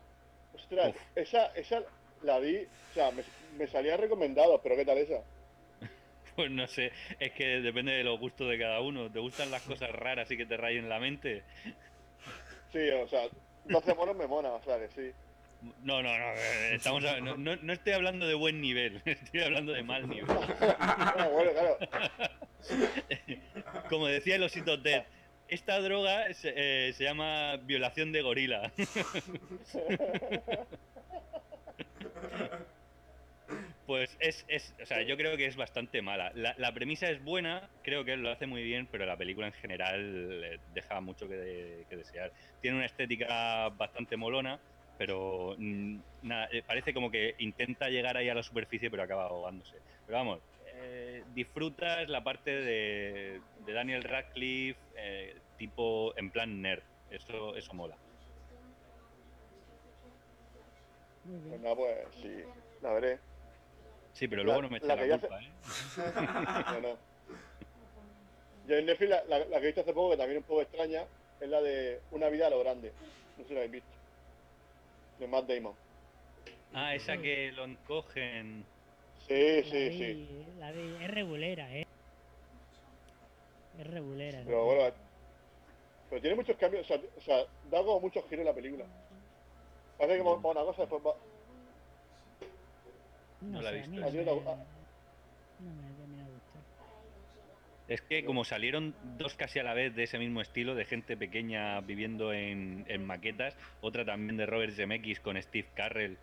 Ostras, 0.54 0.90
Uf. 0.90 1.02
esa, 1.16 1.46
esa 1.54 1.82
la 2.22 2.38
vi, 2.38 2.56
o 2.90 2.92
sea, 2.92 3.10
me, 3.10 3.22
me 3.56 3.66
salía 3.66 3.96
recomendado, 3.96 4.60
pero 4.62 4.76
¿qué 4.76 4.84
tal 4.84 4.98
esa? 4.98 5.22
Pues 6.36 6.50
no 6.50 6.66
sé, 6.66 6.92
es 7.20 7.32
que 7.32 7.60
depende 7.60 7.92
de 7.92 8.04
los 8.04 8.18
gustos 8.18 8.48
de 8.48 8.58
cada 8.58 8.80
uno. 8.80 9.10
¿Te 9.10 9.18
gustan 9.18 9.50
las 9.50 9.62
cosas 9.62 9.90
raras 9.90 10.30
y 10.30 10.36
que 10.36 10.46
te 10.46 10.56
rayen 10.56 10.88
la 10.88 10.98
mente? 10.98 11.42
Sí, 12.72 12.88
o 12.90 13.06
sea, 13.08 13.22
12 13.66 13.94
monos 13.94 14.16
me 14.16 14.26
mona, 14.26 14.48
o 14.50 14.62
sea 14.64 14.78
que 14.78 14.88
sí. 14.88 15.12
No, 15.84 16.02
no, 16.02 16.08
no, 16.18 16.24
eh, 16.34 16.74
estamos 16.74 17.04
a- 17.04 17.20
no, 17.20 17.36
no- 17.36 17.56
no 17.56 17.72
estoy 17.72 17.92
hablando 17.92 18.26
de 18.26 18.34
buen 18.34 18.60
nivel, 18.60 19.00
estoy 19.04 19.42
hablando 19.42 19.72
de 19.72 19.82
mal 19.82 20.08
nivel. 20.08 20.26
Ah, 20.60 21.28
bueno, 21.32 21.50
claro. 21.52 21.78
Como 23.88 24.06
decía 24.06 24.36
el 24.36 24.42
osito 24.42 24.80
Ted, 24.80 25.02
esta 25.48 25.78
droga 25.80 26.32
se, 26.34 26.52
eh, 26.56 26.92
se 26.94 27.04
llama 27.04 27.56
violación 27.58 28.10
de 28.12 28.22
gorila. 28.22 28.72
Pues 33.84 34.16
es, 34.20 34.44
es, 34.46 34.74
o 34.80 34.86
sea, 34.86 35.02
yo 35.02 35.16
creo 35.16 35.36
que 35.36 35.46
es 35.46 35.56
bastante 35.56 36.02
mala. 36.02 36.30
La, 36.34 36.54
la 36.56 36.72
premisa 36.72 37.10
es 37.10 37.22
buena, 37.22 37.72
creo 37.82 38.04
que 38.04 38.16
lo 38.16 38.30
hace 38.30 38.46
muy 38.46 38.62
bien, 38.62 38.88
pero 38.90 39.06
la 39.06 39.16
película 39.18 39.48
en 39.48 39.52
general 39.54 40.44
eh, 40.44 40.58
deja 40.66 41.00
mucho 41.00 41.28
que, 41.28 41.34
de- 41.36 41.86
que 41.88 41.96
desear. 41.96 42.32
Tiene 42.60 42.76
una 42.76 42.86
estética 42.86 43.70
bastante 43.70 44.16
molona, 44.16 44.62
pero 44.96 45.56
mm, 45.58 46.00
nada, 46.20 46.48
eh, 46.52 46.62
parece 46.64 46.94
como 46.94 47.10
que 47.10 47.34
intenta 47.38 47.88
llegar 47.90 48.16
ahí 48.16 48.28
a 48.28 48.34
la 48.34 48.42
superficie, 48.44 48.88
pero 48.90 49.02
acaba 49.02 49.24
ahogándose. 49.26 49.82
Pero 50.06 50.18
vamos, 50.18 50.44
eh, 50.74 51.24
disfrutas 51.26 52.08
la 52.08 52.22
parte 52.22 52.50
de, 52.52 53.42
de 53.52 53.72
Daniel 53.72 54.04
Radcliffe, 54.04 54.80
eh, 54.96 55.40
tipo 55.56 56.16
en 56.16 56.30
plan 56.30 56.60
nerd. 56.60 56.84
Eso, 57.08 57.56
eso 57.56 57.74
mola. 57.74 57.98
Muy 61.24 61.40
Pues 61.46 61.60
bien. 61.60 61.60
nada, 61.60 61.76
pues 61.76 62.16
sí, 62.16 62.28
la 62.80 62.92
veré. 62.94 63.20
Sí, 64.12 64.28
pero 64.28 64.42
La- 64.42 64.44
luego 64.44 64.62
no 64.62 64.70
me 64.70 64.78
echa 64.78 64.86
la 64.88 64.96
la, 65.06 65.18
culpa, 65.18 65.40
¿eh? 65.42 65.52
No, 66.80 66.80
no. 66.80 66.98
Yo 68.66 68.76
en 68.76 68.86
Netflix, 68.86 69.10
la, 69.10 69.24
la- 69.24 69.38
la 69.46 69.58
que 69.58 69.64
he 69.64 69.66
visto 69.66 69.80
hace 69.80 69.92
poco, 69.92 70.10
que 70.10 70.16
también 70.16 70.38
es 70.38 70.42
un 70.44 70.48
poco 70.48 70.62
extraña, 70.62 71.06
es 71.40 71.48
la 71.48 71.60
de 71.60 72.00
Una 72.10 72.28
vida 72.28 72.46
a 72.46 72.50
lo 72.50 72.60
grande. 72.60 72.92
No 73.36 73.42
sé 73.42 73.48
si 73.48 73.54
la 73.54 73.60
habéis 73.60 73.72
visto. 73.72 73.96
De 75.18 75.26
Matt 75.26 75.46
Damon. 75.48 75.74
Ah, 76.74 76.94
esa 76.94 77.16
que 77.18 77.52
lo 77.52 77.64
encogen. 77.64 78.64
Sí, 79.26 79.34
La 79.34 79.62
sí, 79.64 79.88
vi, 79.88 79.98
sí. 79.98 80.46
La 80.58 80.72
vi, 80.72 80.96
es 81.02 81.10
regulera, 81.10 81.76
¿eh? 81.76 81.84
Es 83.78 83.86
regulera. 83.86 84.40
¿no? 84.40 84.46
Pero 84.46 84.64
bueno, 84.64 84.94
pero 86.08 86.20
tiene 86.20 86.36
muchos 86.36 86.56
cambios, 86.56 86.84
o 86.90 86.94
sea, 86.94 87.02
o 87.16 87.20
sea, 87.20 87.38
da 87.70 87.78
como 87.84 88.00
muchos 88.00 88.24
giros 88.28 88.44
la 88.44 88.54
película. 88.54 88.84
Parece 89.98 90.18
que 90.18 90.24
va 90.24 90.34
va 90.36 90.50
una 90.50 90.62
cosa, 90.64 90.82
después 90.82 91.02
va. 91.04 91.31
No, 93.42 93.58
no 93.58 93.62
la 93.62 93.70
he 93.70 93.72
sé, 93.72 93.78
a 93.78 93.86
visto. 93.86 94.06
¿A 94.06 94.10
no 94.10 94.12
me, 94.12 94.18
no 94.18 94.24
te 94.24 94.30
gusta? 94.32 94.56
no 95.58 95.70
me 95.74 95.92
termina 95.96 96.24
de 96.26 96.32
gustar. 96.32 96.62
Es 97.88 98.00
que 98.02 98.24
como 98.24 98.44
salieron 98.44 98.94
dos 99.18 99.34
casi 99.34 99.58
a 99.58 99.64
la 99.64 99.74
vez 99.74 99.94
de 99.94 100.04
ese 100.04 100.18
mismo 100.18 100.40
estilo, 100.40 100.74
de 100.74 100.84
gente 100.84 101.16
pequeña 101.16 101.80
viviendo 101.80 102.32
en, 102.32 102.84
en 102.88 103.04
maquetas, 103.04 103.56
otra 103.80 104.04
también 104.04 104.36
de 104.36 104.46
Robert 104.46 104.72
Zemeckis 104.74 105.20
con 105.20 105.40
Steve 105.42 105.68
Carrell, 105.74 106.16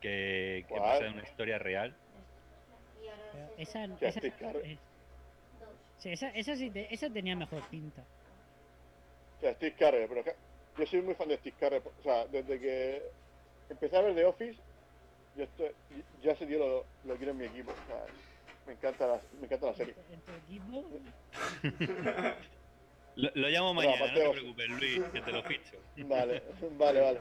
que, 0.00 0.64
que 0.68 0.74
pasa 0.74 1.04
de 1.04 1.10
una 1.10 1.22
historia 1.22 1.58
real. 1.58 1.94
Esa, 3.56 3.84
esa, 3.84 4.20
esa, 6.04 6.28
esa 6.30 6.56
sí 6.56 6.70
te- 6.70 6.92
esa 6.92 7.08
tenía 7.10 7.36
mejor 7.36 7.62
pinta. 7.68 8.02
O 9.36 9.40
sea, 9.40 9.54
Steve 9.54 9.74
Carell, 9.78 10.08
pero 10.08 10.24
que- 10.24 10.34
yo 10.78 10.86
soy 10.86 11.02
muy 11.02 11.14
fan 11.14 11.28
de 11.28 11.36
Steve 11.38 11.56
Carell. 11.60 11.82
O 11.98 12.02
sea, 12.02 12.26
desde 12.26 12.58
que 12.58 13.02
empecé 13.70 13.96
a 13.96 14.02
ver 14.02 14.14
The 14.14 14.24
Office, 14.24 14.60
yo 15.36 15.44
estoy, 15.44 15.68
ya 16.22 16.32
ese 16.32 16.46
tío 16.46 16.58
lo, 16.58 16.84
lo 17.04 17.16
quiero 17.16 17.32
en 17.32 17.38
mi 17.38 17.44
equipo. 17.46 17.70
O 17.72 17.86
sea, 17.86 18.04
me 18.66 18.72
encanta 18.74 19.06
la, 19.06 19.20
me 19.40 19.46
encanta 19.46 19.66
la 19.66 19.74
serie. 19.74 19.94
En 20.12 20.20
tu 20.20 20.32
equipo, 20.32 20.84
Lo, 23.16 23.28
lo 23.34 23.48
llamo 23.48 23.74
mañana, 23.74 24.06
no 24.06 24.14
te 24.14 24.30
preocupes, 24.30 24.68
Luis, 24.70 25.00
que 25.12 25.20
te 25.20 25.32
lo 25.32 25.42
ficho. 25.42 25.76
Vale, 26.08 26.42
vale, 26.78 27.00
vale. 27.00 27.20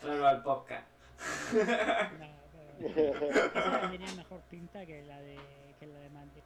Tráelo 0.00 0.26
al 0.28 0.42
podcast. 0.42 0.86
no, 2.20 2.28
pero 2.94 3.30
esa 3.30 3.90
tenía 3.90 4.12
mejor 4.14 4.40
pinta 4.50 4.86
que 4.86 5.02
la 5.02 5.18
de 5.20 5.36
que 5.80 5.86
la 5.86 5.98
de 5.98 6.10
Mandy. 6.10 6.40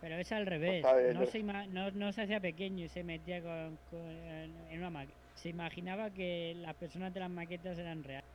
Pero 0.00 0.16
es 0.16 0.32
al 0.32 0.46
revés. 0.46 0.82
Bien, 0.96 1.14
No 1.14 1.24
yo- 1.24 1.30
se, 1.30 1.38
ima- 1.40 1.66
no, 1.66 1.90
no 1.90 2.12
se 2.12 2.22
hacía 2.22 2.40
pequeño 2.40 2.84
y 2.84 2.88
se 2.88 3.02
metía 3.04 3.42
con, 3.42 3.76
con- 3.90 4.00
en, 4.08 4.56
en 4.70 4.78
una 4.78 4.90
maqueta. 4.90 5.18
Se 5.34 5.48
imaginaba 5.50 6.10
que 6.10 6.54
las 6.56 6.74
personas 6.76 7.12
de 7.12 7.20
las 7.20 7.30
maquetas 7.30 7.78
eran 7.78 8.02
reales. 8.04 8.30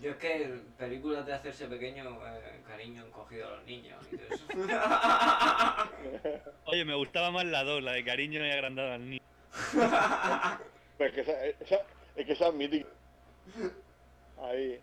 Yo 0.00 0.12
es 0.12 0.16
que 0.18 0.60
películas 0.78 1.26
de 1.26 1.32
hacerse 1.34 1.66
pequeño, 1.66 2.04
eh, 2.24 2.60
cariño 2.66 3.04
encogido 3.04 3.48
a 3.48 3.56
los 3.56 3.64
niños 3.64 4.00
y 4.12 4.16
todo 4.16 4.28
eso. 4.28 4.44
Oye, 6.66 6.84
me 6.84 6.94
gustaba 6.94 7.32
más 7.32 7.44
la 7.46 7.64
2, 7.64 7.82
la 7.82 7.92
de 7.92 8.04
cariño 8.04 8.46
y 8.46 8.50
agrandado 8.50 8.92
al 8.92 9.10
niño. 9.10 9.18
Pues 10.96 11.12
que 11.12 11.20
esa, 11.22 11.44
esa- 11.46 11.82
es 12.14 12.26
que 12.26 12.32
esa 12.32 12.48
es 12.48 12.54
mítica. 12.54 12.88
Ahí, 14.40 14.80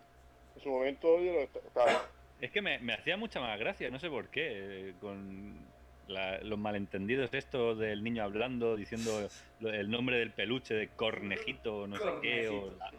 en 0.56 0.62
su 0.62 0.68
momento 0.68 1.18
yo 1.20 1.32
lo 1.32 1.40
est- 1.40 1.56
estaba. 1.56 2.10
Es 2.38 2.50
que 2.50 2.60
me, 2.60 2.78
me 2.80 2.92
hacía 2.92 3.16
mucha 3.16 3.40
más 3.40 3.58
gracia, 3.58 3.88
no 3.88 3.98
sé 3.98 4.10
por 4.10 4.28
qué, 4.28 4.90
eh, 4.90 4.94
con 5.00 5.65
la- 6.06 6.38
los 6.38 6.58
malentendidos 6.58 7.32
estos 7.32 7.78
del 7.78 8.02
niño 8.04 8.22
hablando, 8.22 8.76
diciendo 8.76 9.28
lo- 9.60 9.72
el 9.72 9.90
nombre 9.90 10.18
del 10.18 10.32
peluche 10.32 10.74
de 10.74 10.88
Cornejito, 10.88 11.86
no 11.86 11.96
sé 11.96 12.08
qué, 12.22 12.48
o 12.48 12.70
la- 12.76 12.92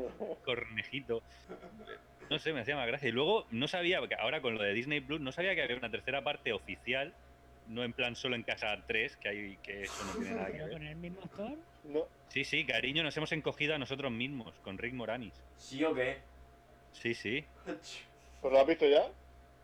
Cornejito. 0.43 1.22
No 2.30 2.39
sé, 2.39 2.51
me 2.51 2.62
hacía 2.62 2.76
más 2.76 2.88
gracia. 2.88 3.08
Y 3.10 3.14
luego 3.14 3.45
no 3.51 3.68
sabía, 3.68 3.99
porque 3.99 4.16
ahora 4.16 4.41
con 4.41 4.55
lo 4.55 4.64
de 4.64 4.74
Disney 4.74 4.99
Plus, 4.99 5.22
no 5.22 5.32
sabía 5.32 5.55
que 5.55 5.62
había 5.62 5.78
una 5.78 5.89
tercera 5.89 6.24
parte 6.24 6.51
oficial, 6.51 7.13
no 7.67 7.84
en 7.84 7.93
plan 7.93 8.16
solo 8.16 8.36
en 8.36 8.43
casa 8.43 8.84
3, 8.88 9.16
que 9.17 9.29
hay 9.29 9.58
que 9.63 9.84
eso 9.84 10.04
no 10.05 10.12
tiene 10.13 10.36
nada 10.36 10.47
que 10.51 10.58
ver. 10.59 10.71
con 10.71 10.84
el 10.84 10.96
mismo 10.97 11.21
actor. 11.24 11.58
No, 11.86 12.05
Sí, 12.29 12.43
sí, 12.43 12.66
cariño, 12.66 13.04
nos 13.04 13.16
hemos 13.16 13.32
encogido 13.32 13.74
a 13.74 13.78
nosotros 13.78 14.12
mismos, 14.12 14.54
con 14.62 14.78
Rick 14.78 14.93
Moranis. 14.93 15.34
¿Sí 15.55 15.82
o 15.86 15.93
qué? 15.96 16.17
Sí, 16.92 17.13
sí. 17.13 17.46
¿pero 18.42 18.54
lo 18.54 18.59
has 18.59 18.67
visto 18.67 18.86
ya? 18.88 19.04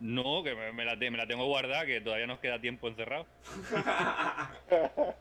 No, 0.03 0.43
que 0.43 0.53
me, 0.53 0.73
me 0.73 0.83
la, 0.83 0.99
te- 0.99 1.09
me 1.09 1.17
la 1.17 1.25
tengo 1.25 1.45
guardada, 1.45 1.85
que 1.85 2.01
todavía 2.01 2.27
nos 2.27 2.39
queda 2.39 2.59
tiempo 2.59 2.89
encerrado. 2.89 3.25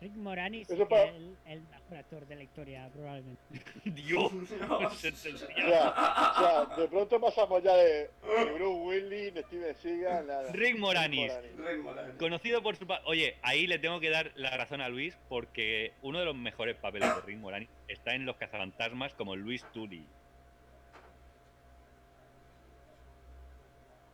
Rick 0.00 0.14
Moranis 0.16 0.70
es 0.70 0.78
el, 0.80 1.36
el 1.44 1.60
mejor 1.62 1.96
actor 1.98 2.26
de 2.26 2.36
la 2.36 2.42
historia, 2.44 2.88
probablemente. 2.92 3.42
Dios, 3.84 4.32
Dios. 4.48 4.96
se 4.96 5.12
te- 5.12 5.34
O 5.34 5.38
sea, 5.38 5.50
o 5.50 6.40
sea, 6.40 6.76
de 6.76 6.88
pronto 6.88 7.20
pasamos 7.20 7.62
ya 7.62 7.74
de, 7.74 7.84
de 8.04 8.44
Bruce 8.54 8.64
Willis, 8.64 9.34
de 9.34 9.42
Steven 9.42 9.74
Seagal, 9.74 10.26
nada. 10.26 10.52
Rick 10.52 10.78
Moranis. 10.78 11.32
Rick 11.58 11.82
Moranis. 11.82 12.14
Conocido 12.14 12.62
por 12.62 12.76
su... 12.76 12.86
pa- 12.86 13.02
Oye, 13.06 13.36
ahí 13.42 13.66
le 13.66 13.78
tengo 13.78 13.98
que 14.00 14.08
dar 14.10 14.30
la 14.36 14.56
razón 14.56 14.80
a 14.80 14.88
Luis 14.88 15.18
porque 15.28 15.92
uno 16.00 16.20
de 16.20 16.24
los 16.26 16.36
mejores 16.36 16.76
papeles 16.76 17.14
de 17.16 17.20
Rick 17.22 17.38
Moranis 17.38 17.68
está 17.88 18.14
en 18.14 18.24
Los 18.24 18.36
cazafantasmas 18.36 19.12
como 19.14 19.36
Luis 19.36 19.64
Turi. 19.72 20.06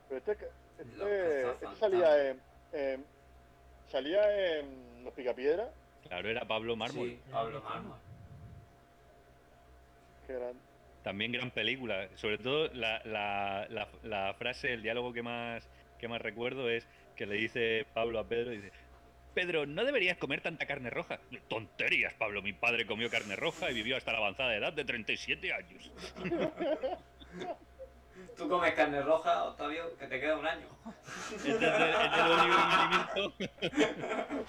Pero 0.09 0.19
este, 0.19 0.33
este, 0.79 1.51
este 1.51 1.77
salía 1.79 2.31
en, 2.31 2.41
en- 2.73 3.05
salía 3.91 4.59
en 4.59 5.05
Los 5.05 5.13
Picapiedras, 5.15 5.69
Claro, 6.09 6.29
era 6.29 6.45
Pablo 6.45 6.77
Mármol. 6.77 7.09
Sí, 7.09 7.19
Pablo 7.33 7.61
Mármol. 7.63 7.97
que 10.27 10.33
eran 10.35 10.53
También 11.03 11.33
gran 11.33 11.51
película. 11.51 12.09
Sobre 12.17 12.39
todo 12.39 12.69
la, 12.75 13.01
la- 13.05 13.67
la- 13.71 13.89
la 14.05 14.35
frase, 14.35 14.73
el 14.73 14.83
diálogo 14.83 15.13
que 15.13 15.23
más, 15.23 15.69
que 15.99 16.07
más 16.09 16.21
recuerdo 16.23 16.69
es 16.71 16.87
que 17.17 17.27
le 17.27 17.35
dice 17.37 17.87
Pablo 17.95 18.19
a 18.21 18.25
Pedro, 18.29 18.51
dice, 18.51 18.71
Pedro, 19.35 19.67
no 19.67 19.85
deberías 19.85 20.17
comer 20.17 20.41
tanta 20.41 20.65
carne 20.67 20.91
roja. 20.91 21.19
Tonterías, 21.49 22.15
Pablo. 22.15 22.41
Mi 22.43 22.53
padre 22.53 22.87
comió 22.87 23.11
carne 23.11 23.35
roja 23.37 23.71
y 23.71 23.75
vivió 23.75 23.97
hasta 23.97 24.13
la 24.13 24.19
avanzada 24.19 24.55
edad 24.55 24.73
de 24.73 24.85
37 24.85 25.53
años. 25.53 25.91
Tú 28.37 28.49
comes 28.49 28.75
carne 28.75 29.03
roja, 29.03 29.45
Octavio, 29.45 29.97
que 29.97 30.07
te 30.07 30.21
queda 30.21 30.37
un 30.37 30.47
año. 30.47 30.67
Este 31.35 31.51
es 31.51 31.63
el, 31.63 31.63
es 31.63 32.19
el 32.19 32.31
único 32.33 33.35
impedimento. 33.41 34.45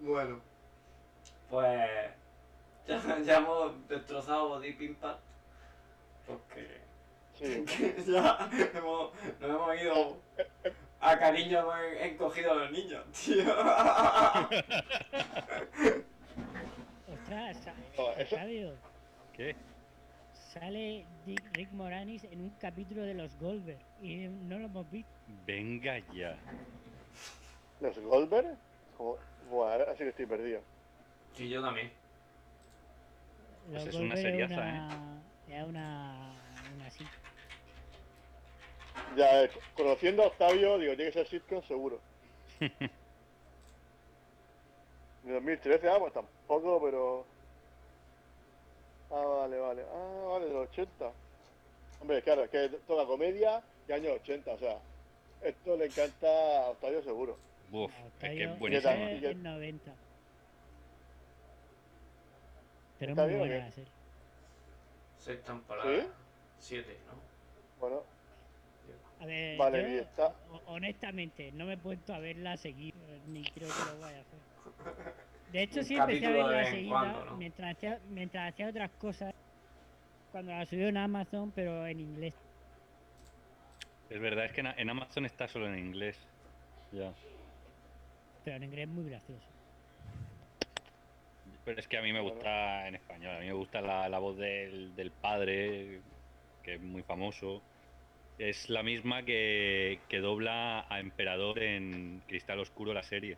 Bueno. 0.00 0.40
Pues 1.50 2.10
ya, 2.86 3.18
ya 3.20 3.36
hemos 3.38 3.88
destrozado 3.88 4.48
Body 4.48 4.76
Impact. 4.80 5.20
Porque 6.26 6.80
sí. 7.38 7.64
ya 8.06 8.50
hemos, 8.74 9.12
nos 9.40 9.50
hemos 9.50 9.80
ido 9.80 10.16
a 11.00 11.18
cariño, 11.18 11.58
hemos 11.60 11.78
encogido 12.00 12.52
a 12.52 12.54
los 12.54 12.70
niños, 12.70 13.04
tío. 13.12 13.44
Ostras, 17.12 17.58
Octavio, 17.96 18.74
¿Qué? 19.36 19.56
sale 20.32 21.04
Dick- 21.26 21.52
Rick 21.54 21.72
Moranis 21.72 22.22
en 22.24 22.40
un 22.40 22.50
capítulo 22.60 23.02
de 23.02 23.14
los 23.14 23.36
Goldberg 23.40 23.80
y 24.00 24.28
no 24.28 24.58
lo 24.58 24.66
hemos 24.66 24.88
visto. 24.90 25.10
Venga 25.44 25.98
ya. 26.12 26.38
¿Los 27.80 27.98
Goldberg? 27.98 28.56
Buah, 29.50 29.72
ahora 29.72 29.92
sí 29.92 30.04
que 30.04 30.10
estoy 30.10 30.26
perdido. 30.26 30.60
Sí, 31.34 31.48
yo 31.48 31.60
también. 31.60 31.90
Los 33.72 33.82
Pues 33.84 33.94
es 33.96 34.00
una 34.00 34.16
seriaza, 34.16 34.54
una, 34.54 35.22
es 35.48 35.64
una, 35.64 36.34
una 36.76 36.90
sí. 36.90 37.04
Ya, 39.16 39.42
eh, 39.42 39.50
conociendo 39.74 40.22
a 40.22 40.26
Octavio, 40.28 40.78
digo, 40.78 40.94
tiene 40.94 41.10
que 41.10 41.18
ser 41.18 41.26
sitcom 41.26 41.62
seguro. 41.64 41.98
De 45.24 45.32
2013, 45.32 45.88
ah, 45.88 45.98
pues 45.98 46.12
tampoco, 46.12 46.80
pero... 46.82 47.33
Ah, 49.10 49.24
vale, 49.26 49.58
vale. 49.58 49.82
Ah, 49.82 50.24
vale, 50.28 50.46
de 50.46 50.52
los 50.52 50.68
80. 50.68 51.12
Hombre, 52.00 52.22
claro, 52.22 52.44
es 52.44 52.50
que 52.50 52.68
toda 52.86 53.06
comedia 53.06 53.64
y 53.86 53.92
años 53.92 54.12
80, 54.20 54.52
o 54.54 54.58
sea, 54.58 54.78
esto 55.40 55.76
le 55.76 55.86
encanta 55.86 56.26
a 56.66 56.70
Octavio 56.70 57.02
seguro. 57.02 57.38
Uf, 57.70 57.92
A 57.92 58.00
es 58.00 58.06
Octavio 58.06 58.36
que 58.36 58.44
es 58.44 58.58
¿Qué 58.58 58.58
buenísimo. 58.58 58.92
es 58.92 59.12
¿Y 59.18 59.20
qué- 59.20 59.30
en 59.30 59.42
90. 59.42 59.94
Pero 62.98 63.12
es 63.12 63.18
¿Está 63.18 63.26
muy 63.26 63.38
buena 63.38 63.54
qué? 63.54 63.60
la 63.60 63.72
serie. 63.72 63.92
Temporadas. 65.44 66.04
¿Sí? 66.04 66.08
Siete, 66.58 66.98
¿no? 67.06 67.12
Bueno, 67.78 68.02
A 69.20 69.26
ver, 69.26 69.58
Vale, 69.58 69.82
yo, 69.96 70.02
está- 70.02 70.36
ho- 70.48 70.62
honestamente, 70.66 71.50
no 71.52 71.64
me 71.66 71.74
he 71.74 71.78
puesto 71.78 72.12
a 72.12 72.18
verla 72.18 72.56
seguir, 72.56 72.94
ni 73.26 73.42
creo 73.44 73.68
que 73.68 73.84
lo 73.84 73.98
vaya 74.00 74.18
a 74.18 74.20
hacer. 74.22 74.40
De 75.54 75.62
hecho, 75.62 75.84
sí 75.84 75.94
empecé 75.94 76.26
a 76.26 76.30
verla 76.30 76.64
seguida 76.64 76.90
cuando, 76.90 77.24
¿no? 77.26 77.36
mientras, 77.36 77.76
hacía, 77.76 78.00
mientras 78.10 78.52
hacía 78.52 78.68
otras 78.68 78.90
cosas. 78.98 79.32
Cuando 80.32 80.50
la 80.50 80.66
subió 80.66 80.88
en 80.88 80.96
Amazon, 80.96 81.52
pero 81.54 81.86
en 81.86 82.00
inglés. 82.00 82.34
Es 84.10 84.20
verdad, 84.20 84.46
es 84.46 84.52
que 84.52 84.62
en, 84.62 84.90
Amazon 84.90 85.26
está 85.26 85.46
solo 85.46 85.68
en 85.68 85.78
inglés. 85.78 86.18
Ya. 86.90 87.12
Pero 88.44 88.56
en 88.56 88.64
inglés 88.64 88.88
muy 88.88 89.08
gracioso. 89.08 89.46
Pero 91.64 91.78
es 91.78 91.86
que 91.86 91.98
a 91.98 92.02
mí 92.02 92.12
me 92.12 92.20
gusta 92.20 92.88
en 92.88 92.96
español. 92.96 93.36
A 93.36 93.38
mí 93.38 93.46
me 93.46 93.52
gusta 93.52 93.80
la, 93.80 94.08
la 94.08 94.18
voz 94.18 94.36
del, 94.36 94.96
del 94.96 95.12
padre, 95.12 96.00
que 96.64 96.74
es 96.74 96.80
muy 96.80 97.04
famoso. 97.04 97.62
Es 98.38 98.68
la 98.68 98.82
misma 98.82 99.22
que, 99.22 100.00
que 100.08 100.18
dobla 100.18 100.84
a 100.88 100.98
Emperador 100.98 101.60
en 101.60 102.24
Cristal 102.26 102.58
Oscuro 102.58 102.92
la 102.92 103.04
serie. 103.04 103.36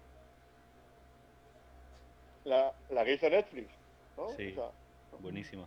La, 2.53 2.77
la 2.89 3.05
que 3.05 3.15
hizo 3.15 3.29
Netflix, 3.31 3.75
¿no? 4.17 4.27
Sí. 4.37 4.51
O 4.51 4.55
sea, 4.55 4.73
Buenísima. 5.19 5.67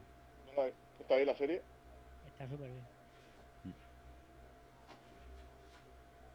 ¿no 0.56 0.66
¿Está 0.98 1.16
bien 1.16 1.28
la 1.28 1.36
serie? 1.36 1.66
Está 2.24 2.48
súper 2.48 2.72
bien. 2.72 2.90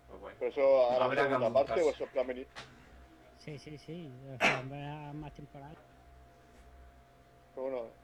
Pues 0.06 0.20
bueno. 0.20 0.36
¿Pero 0.38 0.50
eso 0.50 0.90
a 0.90 0.98
la 1.00 1.04
Habrá 1.04 1.22
que 1.22 1.28
segunda 1.28 1.52
parte 1.52 1.80
o 1.82 1.90
eso 1.90 2.04
es 2.04 2.10
plan 2.10 2.26
mini? 2.26 2.46
Sí, 3.36 3.58
sí, 3.58 3.78
sí. 3.78 4.22
habrá 4.40 5.12
más 5.12 5.32
temporadas. 5.34 5.76
Pero 7.54 7.62
bueno, 7.70 7.94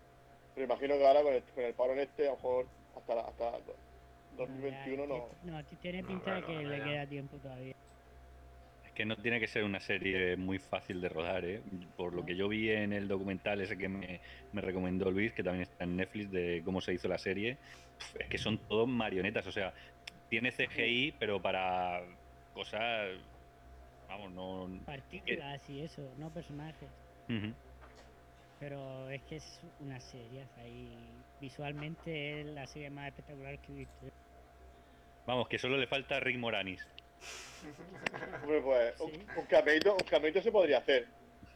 pero 0.55 0.67
imagino 0.67 0.97
que 0.99 1.07
ahora 1.07 1.23
con 1.23 1.35
el, 1.35 1.45
con 1.53 1.65
el 1.65 1.75
parón 1.77 2.01
este, 2.01 2.25
a 2.29 2.31
lo 2.33 2.37
mejor 2.37 2.73
hasta, 2.95 3.15
la- 3.17 3.23
hasta 3.23 3.61
2021 4.31 5.07
no. 5.07 5.29
No, 5.43 5.65
tiene 5.65 6.03
No, 6.03 6.09
pinta 6.09 6.35
de 6.35 6.43
bueno, 6.43 6.47
que 6.47 6.53
bueno, 6.55 6.71
le 6.71 6.83
queda 6.85 7.09
tiempo 7.09 7.41
todavía. 7.41 7.75
Que 8.95 9.05
no 9.07 9.17
tiene 9.17 9.41
que 9.41 9.47
ser 9.47 9.65
una 9.65 9.81
serie 9.81 10.37
muy 10.37 10.59
fácil 10.59 11.01
de 11.01 11.09
rodar, 11.09 11.45
¿eh? 11.45 11.63
Por 11.97 12.13
lo 12.13 12.25
que 12.25 12.37
yo 12.37 12.49
vi 12.49 12.71
en 12.71 12.93
el 12.93 13.09
documental 13.09 13.61
ese 13.61 13.79
que 13.79 13.89
me, 13.89 14.21
me 14.53 14.61
recomendó 14.61 15.11
Luis, 15.11 15.33
que 15.33 15.43
también 15.43 15.63
está 15.63 15.85
en 15.85 15.97
Netflix, 15.97 16.31
de 16.31 16.63
cómo 16.65 16.81
se 16.81 16.93
hizo 16.93 17.09
la 17.09 17.19
serie, 17.19 17.57
es 18.19 18.29
que 18.29 18.39
son 18.39 18.59
todos 18.59 18.89
marionetas, 18.89 19.47
o 19.47 19.53
sea, 19.53 19.73
tiene 20.29 20.53
CGI, 20.53 21.15
pero 21.19 21.41
para 21.41 22.03
cosas, 22.55 23.11
vamos, 24.09 24.33
no... 24.33 24.69
Partículas 24.85 25.69
y 25.71 25.83
eso, 25.83 26.03
no 26.19 26.31
personajes. 26.31 26.89
Pero 28.59 29.09
es 29.09 29.23
que 29.23 29.37
es 29.37 29.61
una 29.81 30.01
serie 30.01 30.45
y 30.67 30.89
visualmente 31.41 32.41
es 32.41 32.47
la 32.47 32.67
serie 32.67 32.91
más 32.91 33.09
espectacular 33.09 33.59
que 33.59 33.73
he 33.73 33.77
visto. 33.77 34.07
Vamos, 35.27 35.49
que 35.49 35.59
solo 35.59 35.77
le 35.77 35.87
falta 35.87 36.21
Rick 36.21 36.39
Moranis. 36.39 36.87
Hombre, 38.43 38.61
pues 38.63 39.01
un, 39.01 39.11
Sí. 39.13 39.27
un 39.37 39.47
cameito, 39.47 39.97
un 39.97 40.05
cameito 40.05 40.41
se 40.43 40.53
podría 40.53 40.79
hacer. 40.79 41.07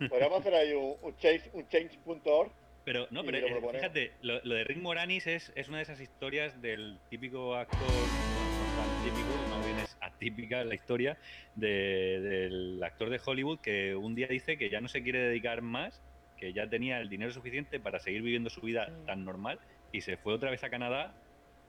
Podríamos 0.09 0.41
hacer 0.41 0.55
ahí 0.55 0.73
un, 0.73 0.97
un 1.03 1.17
change, 1.17 1.51
un 1.53 1.67
change.org. 1.69 2.53
Pero, 2.85 3.07
no, 3.11 3.25
pero 3.25 3.41
lo 3.49 3.71
eh, 3.71 3.75
fíjate, 3.75 4.13
lo, 4.21 4.41
lo 4.45 4.55
de 4.57 4.65
Rick 4.65 4.79
Moranis 4.79 5.27
es, 5.27 5.51
es 5.57 5.69
una 5.69 5.79
de 5.79 5.85
esas 5.85 6.01
historias 6.01 6.61
del 6.61 6.99
típico 7.09 7.55
actor, 7.55 7.79
no 7.81 8.83
tan 8.83 9.05
típico, 9.05 9.29
más 9.49 9.65
bien 9.65 9.79
es 9.79 9.97
atípica 10.03 10.65
la 10.65 10.75
historia, 10.75 11.17
de- 11.55 12.21
del 12.21 12.83
actor 12.83 13.09
de 13.09 13.19
Hollywood 13.25 13.61
que 13.61 13.95
un 13.95 14.15
día 14.15 14.27
dice 14.27 14.59
que 14.59 14.69
ya 14.69 14.83
no 14.83 14.89
se 14.89 15.03
quiere 15.03 15.21
dedicar 15.21 15.63
más, 15.63 16.03
que 16.37 16.53
ya 16.53 16.69
tenía 16.69 17.01
el 17.01 17.09
dinero 17.09 17.31
suficiente 17.33 17.81
para 17.81 17.99
seguir 18.01 18.21
viviendo 18.21 18.51
su 18.51 18.61
vida 18.61 18.87
Sí. 18.87 19.07
tan 19.07 19.25
normal 19.25 19.59
y 19.91 20.03
se 20.03 20.19
fue 20.19 20.35
otra 20.35 20.51
vez 20.51 20.63
a 20.65 20.69
Canadá 20.69 21.15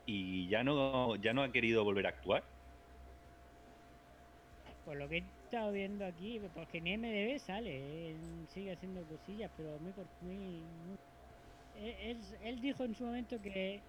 y 0.05 0.49
ya 0.49 0.65
no, 0.65 1.15
ya 1.15 1.31
no 1.33 1.43
ha 1.43 1.51
querido 1.53 1.85
volver 1.85 2.07
a 2.07 2.09
actuar. 2.09 2.43
Por 4.85 4.95
lo 4.97 5.09
que 5.09 5.17
he 5.17 5.23
estado 5.45 5.71
viendo 5.71 6.05
aquí, 6.05 6.39
porque 6.53 6.77
en 6.77 7.01
MDB 7.01 7.39
sale, 7.39 8.11
él 8.11 8.45
sigue 8.49 8.71
haciendo 8.73 9.01
cosillas, 9.03 9.49
pero 9.57 9.77
muy 9.79 9.91
muy, 10.21 10.37
muy- 10.37 10.97
Él, 11.83 11.95
él- 12.01 12.37
él 12.43 12.61
dijo 12.61 12.83
en 12.85 12.93
su 12.95 13.03
momento 13.03 13.41
que 13.41 13.81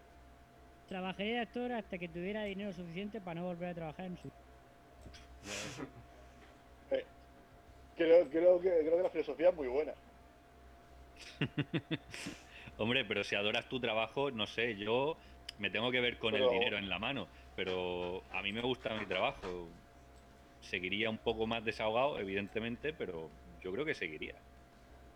trabajaría 0.89 1.35
de 1.35 1.41
actor 1.41 1.73
hasta 1.73 1.99
que 1.99 2.09
tuviera 2.09 2.45
dinero 2.45 2.73
suficiente 2.73 3.21
para 3.21 3.41
no 3.41 3.47
volver 3.47 3.69
a 3.71 3.75
trabajar 3.75 4.07
en 4.07 4.17
su... 4.17 4.31
Creo, 7.97 8.29
creo, 8.29 8.61
que, 8.61 8.69
creo 8.69 8.97
que 8.99 9.03
la 9.03 9.09
filosofía 9.09 9.49
es 9.49 9.55
muy 9.57 9.69
buena. 9.69 9.95
Hombre, 12.79 13.07
pero 13.07 13.25
si 13.25 13.35
adoras 13.35 13.67
tu 13.71 13.81
trabajo, 13.81 14.31
no 14.31 14.47
sé, 14.47 14.77
yo 14.77 15.17
me 15.59 15.71
tengo 15.71 15.91
que 15.91 16.01
ver 16.03 16.19
con 16.19 16.33
Pero- 16.33 16.45
el 16.53 16.59
dinero 16.59 16.77
en 16.77 16.91
la 16.91 16.99
mano, 16.99 17.27
pero 17.55 18.23
a 18.33 18.43
mí 18.43 18.53
me 18.53 18.61
gusta 18.61 18.95
mi 18.99 19.07
trabajo. 19.07 19.67
Seguiría 20.69 21.11
un 21.11 21.19
poco 21.19 21.47
más 21.47 21.65
desahogado, 21.65 22.19
evidentemente, 22.19 22.93
pero 22.93 23.31
yo 23.63 23.73
creo 23.73 23.85
que 23.85 23.95
seguiría. 23.95 24.35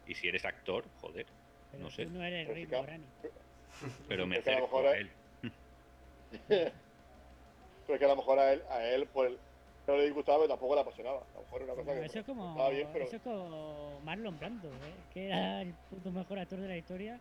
Y 0.06 0.14
si 0.14 0.28
eres 0.28 0.44
actor, 0.44 0.84
joder, 1.00 1.26
Pero 1.70 1.82
No 1.84 1.90
sé. 1.90 2.04
tú 2.04 2.10
no 2.10 2.24
eres 2.24 2.68
Moranis. 2.68 3.08
pero 4.08 4.26
me 4.26 4.40
que 4.42 4.50
a 4.50 4.58
lo 4.58 4.66
acerco 4.66 4.76
mejor 4.76 4.86
a 4.86 4.98
él. 4.98 5.10
Pero 6.48 7.94
es 7.94 7.98
que 7.98 8.04
a 8.04 8.08
lo 8.08 8.16
mejor 8.16 8.38
a 8.38 8.52
él, 8.52 8.62
a 8.70 8.84
él 8.86 9.08
pues, 9.12 9.32
no 9.88 9.96
le 9.96 10.04
disgustaba, 10.04 10.38
pero 10.38 10.48
tampoco 10.48 10.74
le 10.76 10.80
apasionaba. 10.82 11.18
A 11.18 11.38
lo 11.38 11.42
mejor 11.42 11.62
era 11.62 11.72
una 11.72 11.82
cosa 11.82 11.94
No, 11.94 12.00
que 12.00 12.06
eso 12.06 12.18
es 12.20 12.24
como, 12.24 12.50
estaba 12.50 12.70
bien, 12.70 12.88
pero 12.92 13.04
eso 13.04 13.16
es 13.16 13.22
como 13.22 14.00
Marlon 14.00 14.38
Brando, 14.38 14.68
¿eh? 14.68 14.94
que 15.12 15.26
era 15.26 15.62
el 15.62 15.74
puto 15.88 16.12
mejor 16.12 16.38
actor 16.38 16.60
de 16.60 16.68
la 16.68 16.76
historia. 16.76 17.20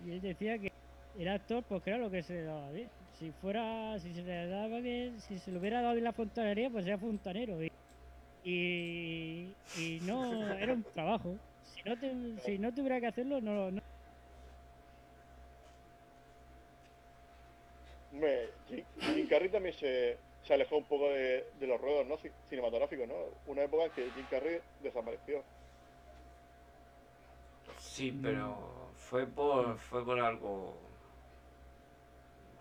Y 0.00 0.10
él 0.10 0.20
decía 0.20 0.58
que 0.58 0.72
era 1.16 1.34
actor 1.34 1.62
porque 1.68 1.90
era 1.90 1.98
lo 1.98 2.10
que 2.10 2.22
se 2.24 2.34
le 2.34 2.42
daba 2.42 2.70
bien. 2.72 2.90
Si 3.14 3.32
fuera, 3.32 3.98
si 4.00 4.12
se 4.14 4.22
le 4.22 4.46
daba 4.48 4.80
bien, 4.80 5.20
si 5.20 5.38
se 5.38 5.52
le 5.52 5.58
hubiera 5.58 5.80
dado 5.82 5.94
bien 5.94 6.04
la 6.04 6.12
fontanería, 6.12 6.70
pues 6.70 6.86
era 6.86 6.98
fontanero. 6.98 7.62
Y, 7.62 7.68
y, 8.42 9.58
y 9.72 10.00
no, 10.02 10.54
era 10.56 10.74
un 10.74 10.84
trabajo. 10.92 11.40
Si 11.62 11.82
no, 11.84 11.98
te, 11.98 12.38
si 12.40 12.58
no 12.58 12.72
tuviera 12.74 13.00
que 13.00 13.06
hacerlo, 13.08 13.40
no, 13.40 13.70
no. 13.70 13.80
Hombre, 18.10 18.54
Jim, 18.66 19.26
Carrey 19.28 19.50
también 19.50 19.74
se, 19.74 20.18
se 20.40 20.54
alejó 20.54 20.76
un 20.78 20.86
poco 20.86 21.10
de, 21.10 21.50
de 21.54 21.66
los 21.66 21.80
ruedos 21.80 22.06
¿no? 22.06 22.16
Ci- 22.16 22.34
cinematográficos, 22.44 23.08
¿no? 23.08 23.14
Una 23.44 23.64
época 23.64 23.84
en 23.86 23.92
que 23.92 24.12
Jim 24.12 24.26
Carrey 24.26 24.60
desapareció. 24.78 25.44
Sí, 27.78 28.12
pero 28.12 28.92
fue 28.94 29.26
por, 29.26 29.78
fue 29.78 30.04
por 30.04 30.18
algo 30.20 30.76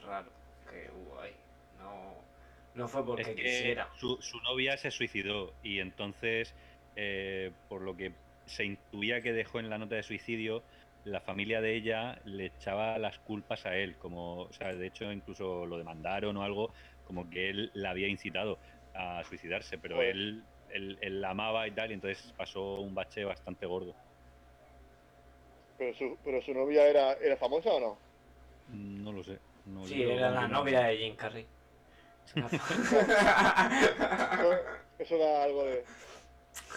raro 0.01 0.42
no 2.73 2.87
fue 2.87 3.05
porque 3.05 3.21
Es 3.23 3.35
que 3.35 3.43
quisiera. 3.43 3.89
su, 3.97 4.17
su 4.21 4.39
novia 4.41 4.77
se 4.77 4.91
suicidó 4.91 5.57
y 5.61 5.79
entonces, 5.79 6.55
eh, 6.95 7.55
por 7.67 7.81
lo 7.83 7.95
que 7.95 8.21
se 8.45 8.65
intuía 8.65 9.21
que 9.21 9.33
dejó 9.33 9.59
en 9.59 9.69
la 9.69 9.77
nota 9.77 9.95
de 9.95 10.03
suicidio, 10.03 10.65
la 11.03 11.21
familia 11.21 11.61
de 11.61 11.75
ella 11.75 12.19
le 12.23 12.45
echaba 12.47 12.97
las 12.97 13.19
culpas 13.19 13.65
a 13.65 13.77
él, 13.77 13.97
como, 13.97 14.43
o 14.43 14.53
sea, 14.53 14.73
de 14.73 14.87
hecho 14.87 15.11
incluso 15.11 15.65
lo 15.65 15.77
demandaron 15.77 16.37
o 16.37 16.43
algo, 16.43 16.73
como 17.03 17.29
que 17.29 17.49
él 17.49 17.71
la 17.73 17.91
había 17.91 18.07
incitado 18.07 18.59
a 18.93 19.23
suicidarse, 19.23 19.77
pero 19.77 19.95
Joder. 19.97 20.11
él, 20.15 20.47
él, 20.69 20.97
él 21.01 21.21
la 21.21 21.31
amaba 21.31 21.67
y 21.67 21.71
tal, 21.75 21.91
y 21.91 21.93
entonces 21.95 22.33
pasó 22.33 22.81
un 22.81 22.93
bache 22.95 23.23
bastante 23.25 23.65
gordo. 23.65 23.95
Pero 25.77 25.93
su, 25.93 26.19
pero 26.23 26.41
su 26.41 26.53
novia 26.53 26.87
era, 26.87 27.13
era 27.13 27.37
famosa 27.37 27.73
o 27.73 27.79
no? 27.79 27.99
No 28.67 29.11
lo 29.11 29.23
sé. 29.23 29.39
no- 29.65 29.87
Sí, 29.87 30.01
era 30.01 30.29
la 30.31 30.47
novia 30.47 30.81
de 30.81 30.97
Jim 30.97 31.15
Carrey. 31.15 31.47
Eso, 34.99 35.17
da 35.17 35.43
algo 35.43 35.63
de. 35.65 35.83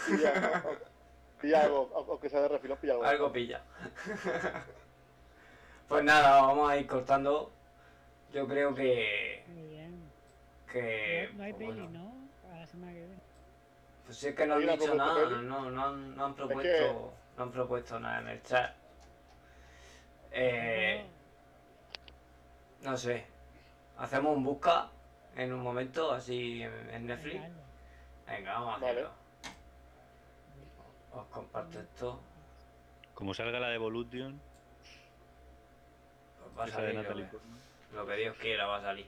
Pilla, 0.07 0.63
o- 0.65 1.41
pilla 1.41 1.63
algo, 1.65 1.91
aunque 2.09 2.29
sea 2.29 2.41
de 2.41 2.49
refilón, 2.49 2.79
pilla 2.79 2.93
algo. 2.95 3.05
Algo 3.05 3.33
pilla. 3.33 3.63
Pues 5.89 6.05
nada, 6.05 6.41
vamos 6.43 6.71
a 6.71 6.77
ir 6.77 6.87
cortando. 6.87 7.53
Yo 8.33 8.47
creo 8.49 8.75
que. 8.75 9.45
Muy 9.49 9.69
bien. 9.69 10.11
que 10.73 11.29
no, 11.33 11.39
no 11.39 11.45
hay 11.45 11.53
pues 11.53 11.69
peli, 11.69 11.81
bueno, 11.81 11.99
¿no? 11.99 12.13
Para 12.43 12.61
la 12.61 12.67
semana 12.67 12.93
que 12.93 12.99
viene. 12.99 13.17
Pues 14.05 14.19
si 14.19 14.29
es 14.29 14.35
que 14.35 14.47
no 14.47 14.55
han 14.55 14.61
¿Alguien 14.61 14.79
ha 14.79 14.83
dicho 14.83 14.95
nada, 14.95 15.29
no, 15.43 15.71
no, 15.71 15.85
han, 15.87 16.17
no 16.17 16.25
han 16.27 16.35
que- 16.35 16.43
propuesto. 16.43 17.13
No 17.37 17.43
han 17.43 17.53
propuesto 17.53 18.01
nada 18.01 18.21
en 18.21 18.29
el 18.29 18.43
chat. 18.43 18.75
Eh, 20.33 21.05
no 22.83 22.97
sé. 22.97 23.27
Hacemos 23.99 24.37
un 24.37 24.45
busca 24.45 24.89
en 25.37 25.53
un 25.53 25.61
momento, 25.63 26.11
así 26.13 26.63
en, 26.63 27.07
Netflix. 27.07 27.41
Venga, 28.27 28.53
vamos 28.55 28.75
a 28.75 28.77
hacerlo. 28.77 29.11
Os 31.13 31.27
comparto 31.27 31.81
esto. 31.81 32.21
Como 33.15 33.33
salga 33.35 33.61
la 33.61 33.69
de 33.69 33.77
Evolution, 33.77 34.41
Pues 36.43 36.59
va 36.59 36.65
a 36.65 36.69
salir 36.69 36.95
lo 36.95 37.03
que, 37.03 37.09
Portman. 37.25 37.59
lo 37.95 38.07
que 38.07 38.17
Dios 38.17 38.37
quiera, 38.39 38.67
va 38.67 38.77
a 38.79 38.83
salir. 38.83 39.07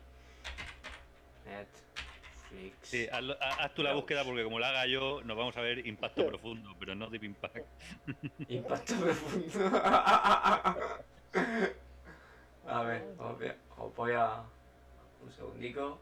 Netflix. 1.45 2.89
Sí, 2.89 3.07
haz 3.11 3.75
tú 3.75 3.83
la 3.83 3.93
búsqueda 3.93 4.25
porque 4.25 4.43
como 4.45 4.59
la 4.59 4.69
haga 4.71 4.87
yo, 4.87 5.23
nos 5.25 5.37
vamos 5.37 5.57
a 5.57 5.61
ver 5.61 5.87
impacto 5.87 6.27
profundo, 6.29 6.75
pero 6.79 6.95
no 6.95 7.09
deep 7.11 7.25
impact. 7.25 7.67
Impacto 8.49 8.95
profundo. 9.01 9.81
a 12.67 12.83
ver, 12.85 13.05
os 13.77 13.95
voy 13.97 14.13
a- 14.13 14.43
Un 15.23 15.33
segundico. 15.33 16.01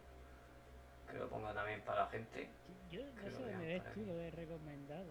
Que 1.10 1.18
lo 1.18 1.28
pongo 1.28 1.52
también 1.52 1.80
para 1.82 2.02
la 2.04 2.06
gente. 2.08 2.48
Yo 2.90 3.00
no 3.02 3.22
Que 3.22 3.30
sé 3.30 3.38
lo 3.40 3.46
dónde 3.46 3.66
ves 3.66 3.92
tú 3.94 4.00
lo 4.04 4.20
he 4.20 4.30
recomendado. 4.30 5.04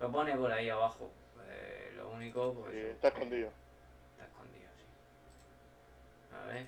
Lo 0.00 0.12
pone 0.12 0.36
por 0.36 0.52
ahí 0.52 0.68
abajo. 0.68 1.10
Eh, 1.48 1.92
lo 1.96 2.10
único, 2.10 2.52
pues. 2.54 2.72
Sí, 2.72 2.78
está 2.80 3.08
escondido. 3.08 3.50
Está 4.12 4.24
escondido, 4.26 4.68
sí. 4.76 6.34
A 6.34 6.46
ver. 6.46 6.66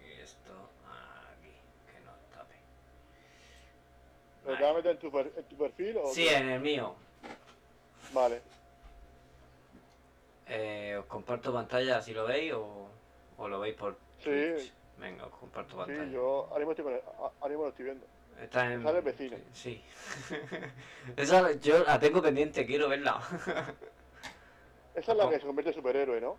Y 0.00 0.20
esto 0.20 0.52
aquí, 0.84 1.52
que 1.92 2.00
no 2.04 2.12
tape. 2.34 2.54
¿Pero 4.44 4.56
te 4.56 4.62
vas 4.62 4.72
a 4.72 4.74
meter 4.76 4.90
en 4.92 4.98
tu, 4.98 5.12
per- 5.12 5.32
en 5.36 5.44
tu 5.44 5.56
perfil 5.56 5.96
o 5.98 6.14
Sí, 6.14 6.28
en 6.28 6.48
el 6.50 6.60
mío. 6.60 6.94
Vale. 8.12 8.42
Eh, 10.52 10.96
os 10.98 11.06
comparto 11.06 11.52
pantalla 11.52 12.02
si 12.02 12.12
lo 12.12 12.26
veis 12.26 12.52
o, 12.52 12.90
o 13.38 13.48
lo 13.48 13.60
veis 13.60 13.76
por 13.76 13.96
Sí. 14.18 14.24
Twitch. 14.24 14.72
Venga, 14.98 15.26
os 15.26 15.34
comparto 15.34 15.76
pantalla. 15.76 16.04
Sí, 16.04 16.10
yo 16.10 16.48
ahora 16.50 16.66
mismo, 16.66 16.72
estoy 16.72 17.00
ahora 17.40 17.54
lo 17.54 17.68
estoy 17.68 17.84
viendo. 17.84 18.06
Está 18.42 18.72
en... 18.72 18.82
Sale 18.82 18.98
el 18.98 19.04
vecino. 19.04 19.36
Sí. 19.52 19.82
Esa 21.16 21.52
yo 21.52 21.84
la 21.84 22.00
tengo 22.00 22.20
pendiente, 22.20 22.66
quiero 22.66 22.88
verla. 22.88 23.20
Esa 24.94 25.12
es 25.12 25.18
la 25.18 25.30
que 25.30 25.38
se 25.38 25.46
convierte 25.46 25.70
en 25.70 25.76
superhéroe, 25.76 26.20
¿no? 26.20 26.36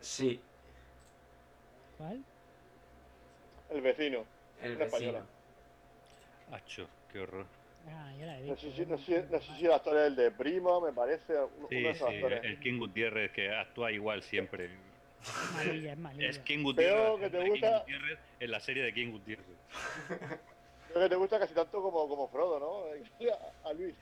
sí, 0.00 0.40
¿Cuál? 1.96 2.22
El 3.70 3.80
vecino. 3.80 4.24
el 4.62 4.76
vecino. 4.76 4.84
española. 4.84 5.22
Acho, 6.52 6.86
qué 7.10 7.20
horror. 7.20 7.46
Ah, 7.90 8.12
yo 8.18 8.26
la 8.26 8.38
he 8.38 8.42
No 8.46 8.56
sé, 8.56 8.72
si, 8.72 8.86
no, 8.86 8.98
sé, 8.98 9.26
no 9.30 9.40
sé 9.40 9.54
si 9.56 9.66
el 9.66 9.72
actor 9.72 9.96
es 9.96 10.06
el 10.08 10.16
de 10.16 10.30
Primo, 10.30 10.80
me 10.80 10.92
parece. 10.92 11.34
Uno, 11.34 11.50
uno 11.58 11.68
Sí, 11.68 11.74
de 11.82 11.90
esos 11.90 12.08
sí, 12.08 12.14
actores. 12.16 12.44
el 12.44 12.60
King 12.60 12.78
Gutiérrez 12.78 13.32
que 13.32 13.50
actúa 13.54 13.92
igual 13.92 14.22
siempre. 14.22 14.66
Es 15.22 15.52
malilla, 15.54 15.92
es 15.92 15.98
malilla. 15.98 16.28
Es 16.30 16.38
King 16.40 16.62
Gutiérrez. 16.62 16.94
Veo 16.96 17.18
que 17.18 17.30
te 17.30 17.38
King 17.42 17.50
gusta- 17.50 17.78
Gutiérrez 17.80 18.18
en 18.40 18.50
la 18.50 18.60
serie 18.60 18.82
de 18.84 18.94
King 18.94 19.10
Gutiérrez. 19.12 19.46
Creo 20.88 21.02
que 21.02 21.08
te 21.10 21.16
gusta 21.16 21.38
casi 21.38 21.54
tanto 21.54 21.82
como, 21.82 22.08
como 22.08 22.28
Frodo, 22.28 22.58
¿no? 22.58 23.28
A, 23.64 23.68
a 23.68 23.72
Luis. 23.74 23.94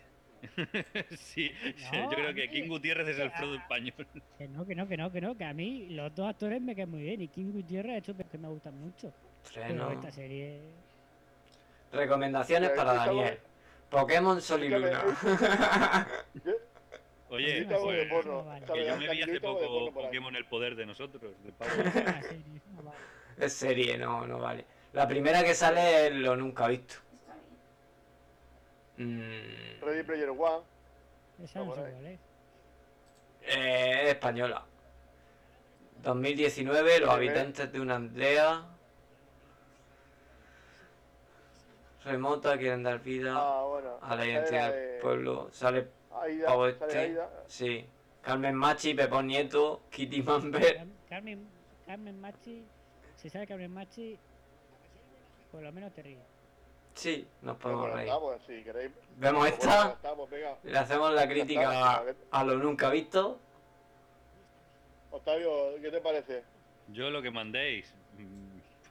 sí, 1.16 1.50
No, 1.92 2.02
yo 2.04 2.08
creo 2.10 2.34
que 2.34 2.48
King 2.50 2.68
Gutiérrez 2.68 3.08
es 3.08 3.18
el. 3.18 3.30
Frodo 3.32 3.56
español. 3.56 3.94
Que 4.38 4.46
no, 4.46 4.66
que 4.66 4.74
no, 4.74 4.86
que 4.86 4.96
no, 4.96 5.10
que 5.10 5.20
no, 5.20 5.36
que 5.36 5.44
a 5.44 5.52
mí 5.54 5.88
los 5.90 6.14
dos 6.14 6.28
actores 6.28 6.60
me 6.60 6.74
quedan 6.76 6.90
muy 6.90 7.02
bien 7.02 7.22
y 7.22 7.28
King 7.28 7.52
Gutiérrez 7.52 7.92
ha 7.94 7.96
hecho 7.98 8.14
que 8.16 8.38
me 8.38 8.48
gustan 8.48 8.78
mucho. 8.78 9.12
Pero 9.54 9.90
esta 9.92 10.10
serie... 10.12 10.60
Recomendaciones 11.92 12.70
para 12.70 12.92
Daniel. 12.94 13.38
Pokémon 13.90 14.40
Sol 14.42 14.64
y 14.64 14.68
Luna. 14.68 15.02
Oye, 17.28 17.66
algo 17.68 17.90
de 17.90 18.06
pues, 18.06 18.24
porno. 18.24 18.44
vale. 18.44 18.64
que 18.66 18.86
yo 18.86 18.96
me 18.96 19.08
vi 19.08 19.22
hace 19.22 19.40
poco. 19.40 19.92
Pokémon 19.92 20.34
El 20.36 20.46
Poder 20.46 20.76
de 20.76 20.86
Nosotros, 20.86 21.32
de 21.42 21.52
Pablo. 21.58 21.84
es 23.36 23.52
serie, 23.52 23.98
no 23.98 24.26
no, 24.26 24.38
vale. 24.38 24.64
La 24.92 25.06
primera 25.08 25.42
que 25.42 25.54
sale 25.54 26.06
es 26.06 26.14
lo 26.14 26.36
nunca 26.36 26.68
visto. 26.68 26.94
Mm, 28.96 29.80
Ready 29.82 30.02
Player 30.04 30.30
One. 30.30 30.64
Esa 31.42 31.58
no 31.64 31.74
sé 31.74 31.80
cuál 31.80 32.06
es. 32.06 32.20
eh, 33.42 34.02
es 34.04 34.08
española. 34.10 34.64
2019, 36.02 37.00
los 37.00 37.08
Sí, 37.08 37.14
habitantes 37.14 37.72
de 37.72 37.80
una 37.80 37.96
aldea 37.96 38.64
remota 42.06 42.56
quieren 42.56 42.82
dar 42.82 43.00
vida 43.00 43.34
Ah, 43.36 43.64
bueno. 43.64 43.98
a 44.00 44.16
la 44.16 44.24
identidad 44.26 44.72
del 44.72 44.92
de 44.94 44.98
pueblo. 45.00 45.48
Sale 45.52 45.88
Aida, 46.22 46.48
sale 46.48 46.68
este. 46.70 46.98
Aida. 46.98 47.30
Sí. 47.46 47.86
Carmen 48.22 48.54
Machi, 48.54 48.94
Pepón 48.94 49.26
Nieto, 49.26 49.82
Kitty 49.90 50.22
Mamber. 50.22 50.76
Car- 50.76 50.86
Carmen, 51.08 51.48
Carmen 51.86 52.20
Machi, 52.20 52.64
si 53.16 53.28
sale 53.30 53.46
Carmen 53.46 53.72
Machi, 53.72 54.18
por 55.52 55.62
lo 55.62 55.70
menos 55.72 55.92
te 55.92 56.02
ríes. 56.02 56.18
Sí, 56.94 57.26
nos 57.42 57.56
podemos 57.58 57.92
reír. 57.92 58.10
si 58.46 58.62
queréis. 58.64 58.90
Vemos 59.16 59.40
pues, 59.48 59.52
esta, 59.52 59.96
pues, 60.16 60.30
venga. 60.30 60.56
le 60.64 60.78
hacemos 60.78 61.12
la 61.12 61.28
crítica 61.28 61.70
a, 61.70 62.04
a 62.30 62.44
lo 62.44 62.54
nunca 62.56 62.88
visto. 62.90 63.38
Octavio, 65.10 65.80
¿qué 65.80 65.90
te 65.90 66.00
parece? 66.00 66.42
Yo 66.88 67.10
lo 67.10 67.20
que 67.22 67.30
mandéis. 67.30 67.92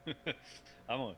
Vamos. 0.88 1.18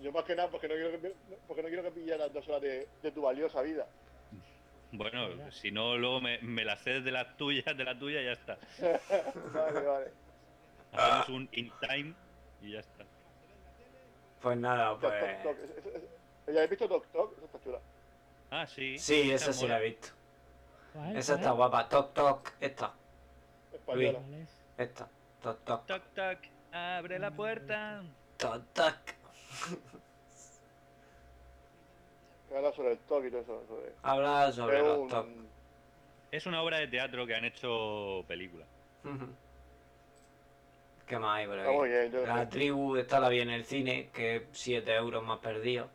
Yo 0.00 0.12
más 0.12 0.24
que 0.24 0.36
nada 0.36 0.50
porque 0.50 0.68
no 0.68 0.74
quiero 0.74 0.90
que, 1.00 1.14
porque 1.46 1.62
no 1.62 1.68
quiero 1.68 1.82
que 1.82 1.90
pilles 1.90 2.18
las 2.18 2.32
dos 2.32 2.46
horas 2.48 2.60
de, 2.62 2.88
de 3.02 3.10
tu 3.12 3.22
valiosa 3.22 3.62
vida. 3.62 3.86
Bueno, 4.92 5.50
si 5.50 5.70
no, 5.72 5.96
luego 5.96 6.20
me, 6.20 6.38
me 6.38 6.64
la 6.64 6.76
cedes 6.76 7.04
de 7.04 7.10
las 7.12 7.36
tuyas, 7.36 7.76
de 7.76 7.84
la 7.84 7.98
tuya 7.98 8.20
y 8.22 8.24
ya 8.26 8.32
está. 8.32 8.58
vale, 9.52 9.80
vale. 9.80 10.12
Hacemos 10.92 11.28
un 11.30 11.48
in 11.52 11.72
time 11.80 12.14
y 12.62 12.72
ya 12.72 12.80
está. 12.80 13.04
Pues 14.40 14.56
nada, 14.58 14.90
Toc, 14.90 15.00
toc, 15.00 15.10
pues. 15.18 15.42
toc. 15.42 15.56
¿Ya 16.46 16.52
habéis 16.52 16.70
visto 16.70 16.88
Toc 16.88 17.06
Toc? 17.10 17.36
Esa 17.36 17.46
está 17.46 17.60
chula. 17.60 17.80
Ah, 18.50 18.66
sí. 18.66 18.98
Sí, 18.98 19.30
esa 19.32 19.52
sí 19.52 19.66
la 19.66 19.80
he 19.80 19.84
visto. 19.90 20.08
¿Cuál? 20.92 21.16
Esa 21.16 21.32
cuál? 21.32 21.40
está 21.40 21.52
guapa. 21.52 21.88
Toc 21.88 22.14
toc, 22.14 22.52
esta, 22.60 22.94
Española. 23.72 24.20
Esta. 24.78 25.08
Toc 25.42 25.64
toc, 25.64 25.86
Toc, 25.86 26.02
toc, 26.14 26.38
abre 26.72 27.18
la 27.18 27.32
puerta. 27.32 28.02
toc 28.36 28.62
toc. 28.72 28.94
Habla 32.54 32.72
sobre 32.72 32.92
el 32.92 32.98
toc 32.98 33.24
y 33.24 33.30
todo 33.30 33.40
eso. 33.40 33.62
Sobre... 33.68 33.92
Habla 34.02 34.52
sobre 34.52 34.78
Es 34.78 34.84
los 34.84 34.98
un- 34.98 35.08
toc. 35.08 35.26
Es 36.30 36.46
una 36.46 36.62
obra 36.62 36.78
de 36.78 36.88
teatro 36.88 37.26
que 37.26 37.34
han 37.34 37.44
hecho 37.44 38.24
película. 38.26 38.64
¿Qué 41.06 41.18
más 41.18 41.38
hay 41.38 41.46
por 41.46 41.58
Está 41.58 42.06
yo- 42.08 42.26
La 42.26 42.48
tribu, 42.48 42.96
esta 42.96 43.20
la 43.20 43.28
vi 43.28 43.40
en 43.40 43.50
el 43.50 43.64
cine, 43.64 44.10
que 44.12 44.36
es 44.36 44.42
7 44.52 44.94
euros 44.94 45.22
más 45.22 45.38
perdido. 45.38 45.88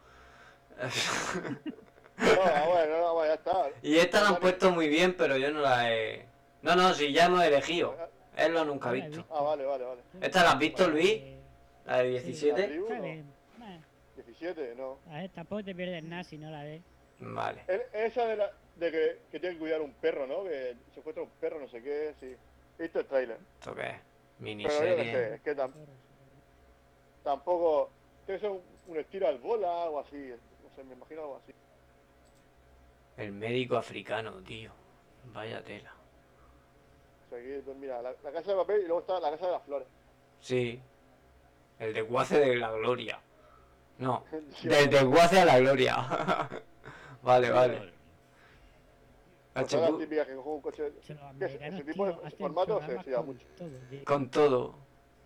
No, 2.18 2.28
ah, 2.44 2.66
bueno, 2.68 2.98
no, 3.00 3.14
no, 3.16 3.26
ya 3.26 3.34
está. 3.34 3.70
y 3.82 3.98
esta 3.98 4.22
la 4.22 4.30
han 4.30 4.36
puesto 4.38 4.72
muy 4.72 4.88
bien, 4.88 5.16
pero 5.18 5.38
yo 5.38 5.52
no 5.52 5.60
la 5.62 5.92
he. 5.92 6.26
No, 6.62 6.76
no, 6.76 6.94
si 6.94 7.12
ya 7.12 7.26
hemos 7.26 7.44
elegido. 7.44 7.96
Es 8.38 8.50
lo 8.50 8.64
nunca 8.64 8.92
la 8.92 8.98
he 8.98 9.02
visto. 9.08 9.26
Ah, 9.32 9.42
vale, 9.42 9.66
vale, 9.66 9.84
vale. 9.84 10.02
¿Esta 10.22 10.44
la 10.44 10.52
has 10.52 10.60
visto, 10.60 10.88
Luis? 10.88 11.22
La 11.86 11.98
de 11.98 12.04
La 12.06 12.10
17. 12.22 12.64
tribu, 12.68 12.86
Está 12.86 13.00
no. 13.00 13.24
Bien. 14.42 14.54
Bah, 14.56 14.62
17, 14.64 14.76
no. 14.76 15.00
A 15.12 15.20
ver, 15.22 15.30
tampoco 15.32 15.64
te 15.64 15.76
pierdes 15.76 16.04
nada 16.04 16.24
si 16.24 16.38
no 16.38 16.50
la 16.50 16.64
ves. 16.64 16.82
Vale. 17.20 17.64
El- 17.68 17.84
esa 17.94 18.26
de, 18.26 18.36
la, 18.38 18.52
de 18.78 18.92
que, 18.92 19.20
que 19.32 19.40
tiene 19.40 19.56
que 19.56 19.60
cuidar 19.60 19.82
un 19.82 19.94
perro, 19.94 20.26
¿no? 20.28 20.44
Que 20.44 20.76
se 20.94 21.00
encuentra 21.00 21.24
un 21.24 21.30
perro, 21.40 21.60
no 21.60 21.68
sé 21.68 21.82
qué, 21.82 22.14
sí. 22.20 22.36
He 22.80 22.84
visto 22.84 23.00
el 23.00 23.06
trailer. 23.06 23.38
¿Esto 23.60 23.76
qué 23.76 23.82
es? 23.90 23.96
Pero 23.96 24.00
yo 24.00 24.68
qué 24.68 24.70
sé, 24.70 24.84
Miniserie. 24.96 25.36
es 25.36 25.42
que 25.42 25.56
tam- 25.56 25.74
tampoco. 27.24 27.92
Tiene 28.26 28.40
que 28.42 28.48
ser 28.48 28.52
un, 28.56 28.62
un 28.88 28.98
estilo 28.98 29.28
al 29.28 29.38
bola 29.40 29.68
o 29.70 29.84
algo 29.84 30.00
así. 30.00 30.16
No 30.64 30.76
sé, 30.76 30.84
me 30.84 30.94
imagino 30.96 31.22
algo 31.22 31.36
así. 31.44 31.54
El 33.18 33.32
médico 33.34 33.78
africano, 33.78 34.42
tío. 34.44 34.72
Vaya 35.26 35.62
tela. 35.64 35.94
O 37.28 37.30
sea, 37.30 37.40
que, 37.40 37.62
pues, 37.64 37.78
mira, 37.78 38.02
la, 38.02 38.14
la 38.24 38.32
casa 38.32 38.52
de 38.52 38.58
papel 38.58 38.82
y 38.82 38.86
luego 38.86 39.02
está 39.02 39.20
la 39.20 39.30
casa 39.32 39.46
de 39.46 39.52
las 39.52 39.64
flores. 39.64 39.88
Sí. 40.40 40.80
El 41.80 41.94
desguace 41.94 42.40
de 42.40 42.56
la 42.56 42.72
gloria. 42.72 43.20
No. 43.98 44.24
Sí, 44.56 44.68
Del 44.68 44.90
desguace 44.90 45.40
a 45.42 45.46
la 45.46 45.60
gloria. 45.60 45.96
vale, 47.22 47.50
vale. 47.52 47.92
Pues 49.54 49.70
son 49.70 49.82
las 49.82 49.90
HQ, 49.92 50.00
típicas 50.00 50.28
que 50.28 50.36
cogen 50.36 50.52
un 50.54 50.62
coche. 50.62 50.94
Ese 51.40 51.84
tipo 51.84 52.06
de 52.08 52.32
formato 52.32 52.82
se- 52.86 53.18
mucho. 53.22 53.46
con 54.06 54.30
todo. 54.30 54.76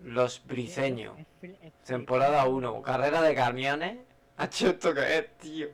Los 0.02 0.40
es 0.40 1.86
Temporada 1.86 2.42
flipante. 2.44 2.68
1. 2.68 2.82
Carrera 2.82 3.22
de 3.22 3.36
camiones. 3.36 3.98
Hacho, 4.38 4.68
¿esto 4.68 4.94
qué 4.94 5.18
es, 5.20 5.38
tío? 5.38 5.68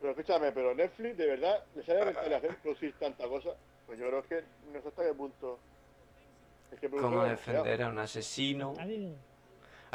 Pero 0.00 0.10
escúchame, 0.10 0.50
pero 0.52 0.74
Netflix, 0.74 1.16
de 1.16 1.26
verdad, 1.26 1.64
¿le 1.76 1.82
sale 1.84 2.04
rentable 2.04 2.34
hacer 2.34 2.56
producir 2.56 2.94
tanta 2.98 3.28
cosa? 3.28 3.50
Pues 3.86 3.98
yo 3.98 4.08
creo 4.08 4.22
que 4.24 4.44
no 4.72 4.82
sé 4.82 4.88
hasta 4.88 5.02
qué 5.04 5.14
punto. 5.14 5.58
Es 6.72 6.80
que 6.80 6.90
¿Cómo 6.90 7.22
defender 7.24 7.82
a 7.82 7.88
un 7.88 7.98
asesino? 7.98 8.74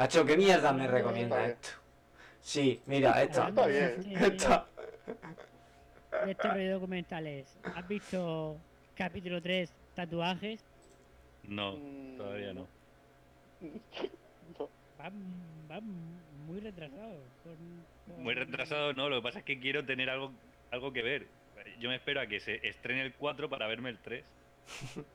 Hacho, 0.00 0.24
¿qué 0.24 0.34
mierda 0.34 0.72
me 0.72 0.86
recomienda 0.86 1.44
esto? 1.44 1.68
Sí, 2.40 2.80
mira, 2.86 3.22
esta. 3.22 3.48
Está 3.48 3.66
bien. 3.66 4.02
Esta. 4.18 4.66
Estos 6.26 6.52
documentales. 6.70 7.58
¿Has 7.76 7.86
visto 7.86 8.56
capítulo 8.96 9.42
3, 9.42 9.70
tatuajes? 9.94 10.64
No, 11.44 11.76
Mm. 11.76 12.16
todavía 12.16 12.54
no. 12.54 12.66
No. 13.60 14.68
Van, 14.98 15.12
van 15.68 15.82
muy 16.46 16.60
retrasados. 16.60 17.18
con- 17.44 18.14
con- 18.14 18.22
Muy 18.24 18.32
retrasado, 18.34 18.94
no. 18.94 19.10
Lo 19.10 19.16
que 19.16 19.22
pasa 19.22 19.38
es 19.40 19.44
que 19.44 19.60
quiero 19.60 19.84
tener 19.84 20.08
algo, 20.08 20.32
algo 20.70 20.92
que 20.94 21.02
ver. 21.02 21.26
Yo 21.78 21.90
me 21.90 21.96
espero 21.96 22.20
a 22.22 22.26
que 22.26 22.40
se 22.40 22.66
estrene 22.66 23.02
el 23.02 23.12
4 23.14 23.50
para 23.50 23.66
verme 23.66 23.90
el 23.90 23.98
3. 23.98 24.24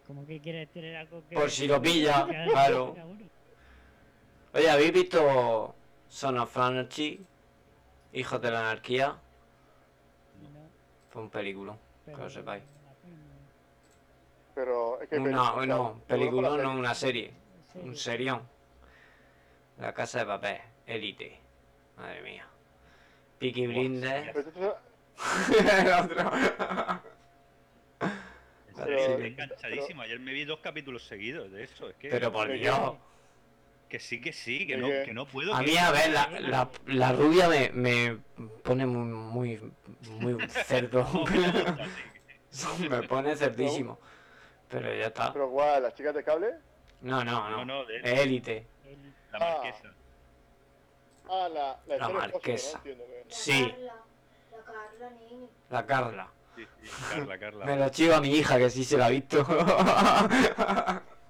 Como 0.06 0.26
que 0.28 0.40
quieres 0.40 0.70
tener 0.70 0.96
algo 0.96 1.24
que. 1.28 1.36
Por 1.36 1.50
si 1.50 1.68
lo 1.68 1.82
pilla, 1.82 2.28
Cada- 2.28 2.46
claro. 2.48 2.96
Oye, 4.56 4.70
¿habéis 4.70 4.94
visto 4.94 5.76
Son 6.08 6.38
of 6.40 6.58
Anarchy? 6.58 7.20
Hijos 8.14 8.42
de 8.42 8.52
la 8.52 8.60
anarquía. 8.62 9.08
No, 9.08 9.20
Fue 11.10 11.22
un 11.24 11.30
película, 11.30 11.76
que 12.06 12.12
lo 12.16 12.30
sepáis. 12.30 12.64
Pero 14.54 15.02
es 15.02 15.10
que. 15.10 15.18
Una, 15.18 15.54
pero- 15.56 15.66
no, 15.66 16.02
película, 16.08 16.50
no 16.58 16.72
una 16.72 16.96
serie. 16.96 17.34
Un 17.76 17.98
serión. 17.98 18.42
La 19.78 19.94
casa 19.94 20.20
de 20.20 20.26
papel, 20.26 20.62
élite. 20.88 21.38
Madre 21.98 22.22
mía. 22.22 22.48
Pero 23.40 24.40
esto- 24.40 24.78
El 25.70 25.94
otro. 25.94 26.32
Pero- 28.78 29.20
enganchadísimo. 29.20 30.02
Ayer 30.04 30.20
me 30.22 30.32
vi 30.32 30.46
dos 30.46 30.60
capítulos 30.60 31.06
seguidos 31.06 31.52
de 31.52 31.66
eso. 31.66 31.90
Es 31.90 31.96
que, 31.98 32.08
Pero 32.10 32.32
por 32.32 32.50
Dios. 32.50 32.94
Que 33.90 34.00
sí, 34.00 34.20
que 34.22 34.34
sí, 34.34 34.66
que 34.68 34.76
¿De 34.76 34.82
no, 34.82 34.88
que 34.88 35.14
no 35.14 35.26
puedo. 35.26 35.54
A 35.54 35.62
mí, 35.62 35.78
a 35.78 35.92
ver, 35.92 36.10
la, 36.12 36.30
la, 36.40 36.70
la 36.88 37.12
rubia 37.14 37.48
me, 37.48 37.70
me 37.72 38.18
pone 38.64 38.86
muy, 38.86 39.58
muy, 40.10 40.34
muy 40.34 40.48
cerdo. 40.66 41.08
me 42.90 43.04
pone 43.04 43.36
cerdísimo. 43.36 44.00
Pero 44.70 44.94
ya 44.94 45.08
está. 45.08 45.32
Pero 45.34 45.50
guau, 45.50 45.82
las 45.82 45.94
chicas 45.94 46.14
de 46.16 46.24
cable. 46.24 46.56
No, 47.02 47.24
no, 47.24 47.50
No, 47.50 47.58
no. 47.58 47.66
no, 47.66 47.86
de 47.86 47.98
Élite. 48.22 48.68
La 49.32 49.40
marquesa. 49.40 49.94
Ah, 51.30 51.50
la, 51.52 51.80
la, 51.88 52.06
del 52.08 52.14
marquesa. 52.16 52.82
La 52.86 52.94
Sí. 53.30 53.74
Carla, 53.76 53.94
la 54.50 54.64
Carla. 54.64 55.52
La 55.70 55.86
Carla. 55.86 56.28
Sí, 56.56 56.68
sí, 56.84 56.90
Carla, 57.12 57.38
Carla. 57.40 57.66
Me 57.66 57.76
lo 57.78 57.90
chiva 57.90 58.22
mi 58.22 58.30
hija 58.30 58.58
que 58.58 58.70
sí 58.70 58.84
se 58.84 58.98
la 58.98 59.08
ha 59.08 59.10
visto. 59.10 59.40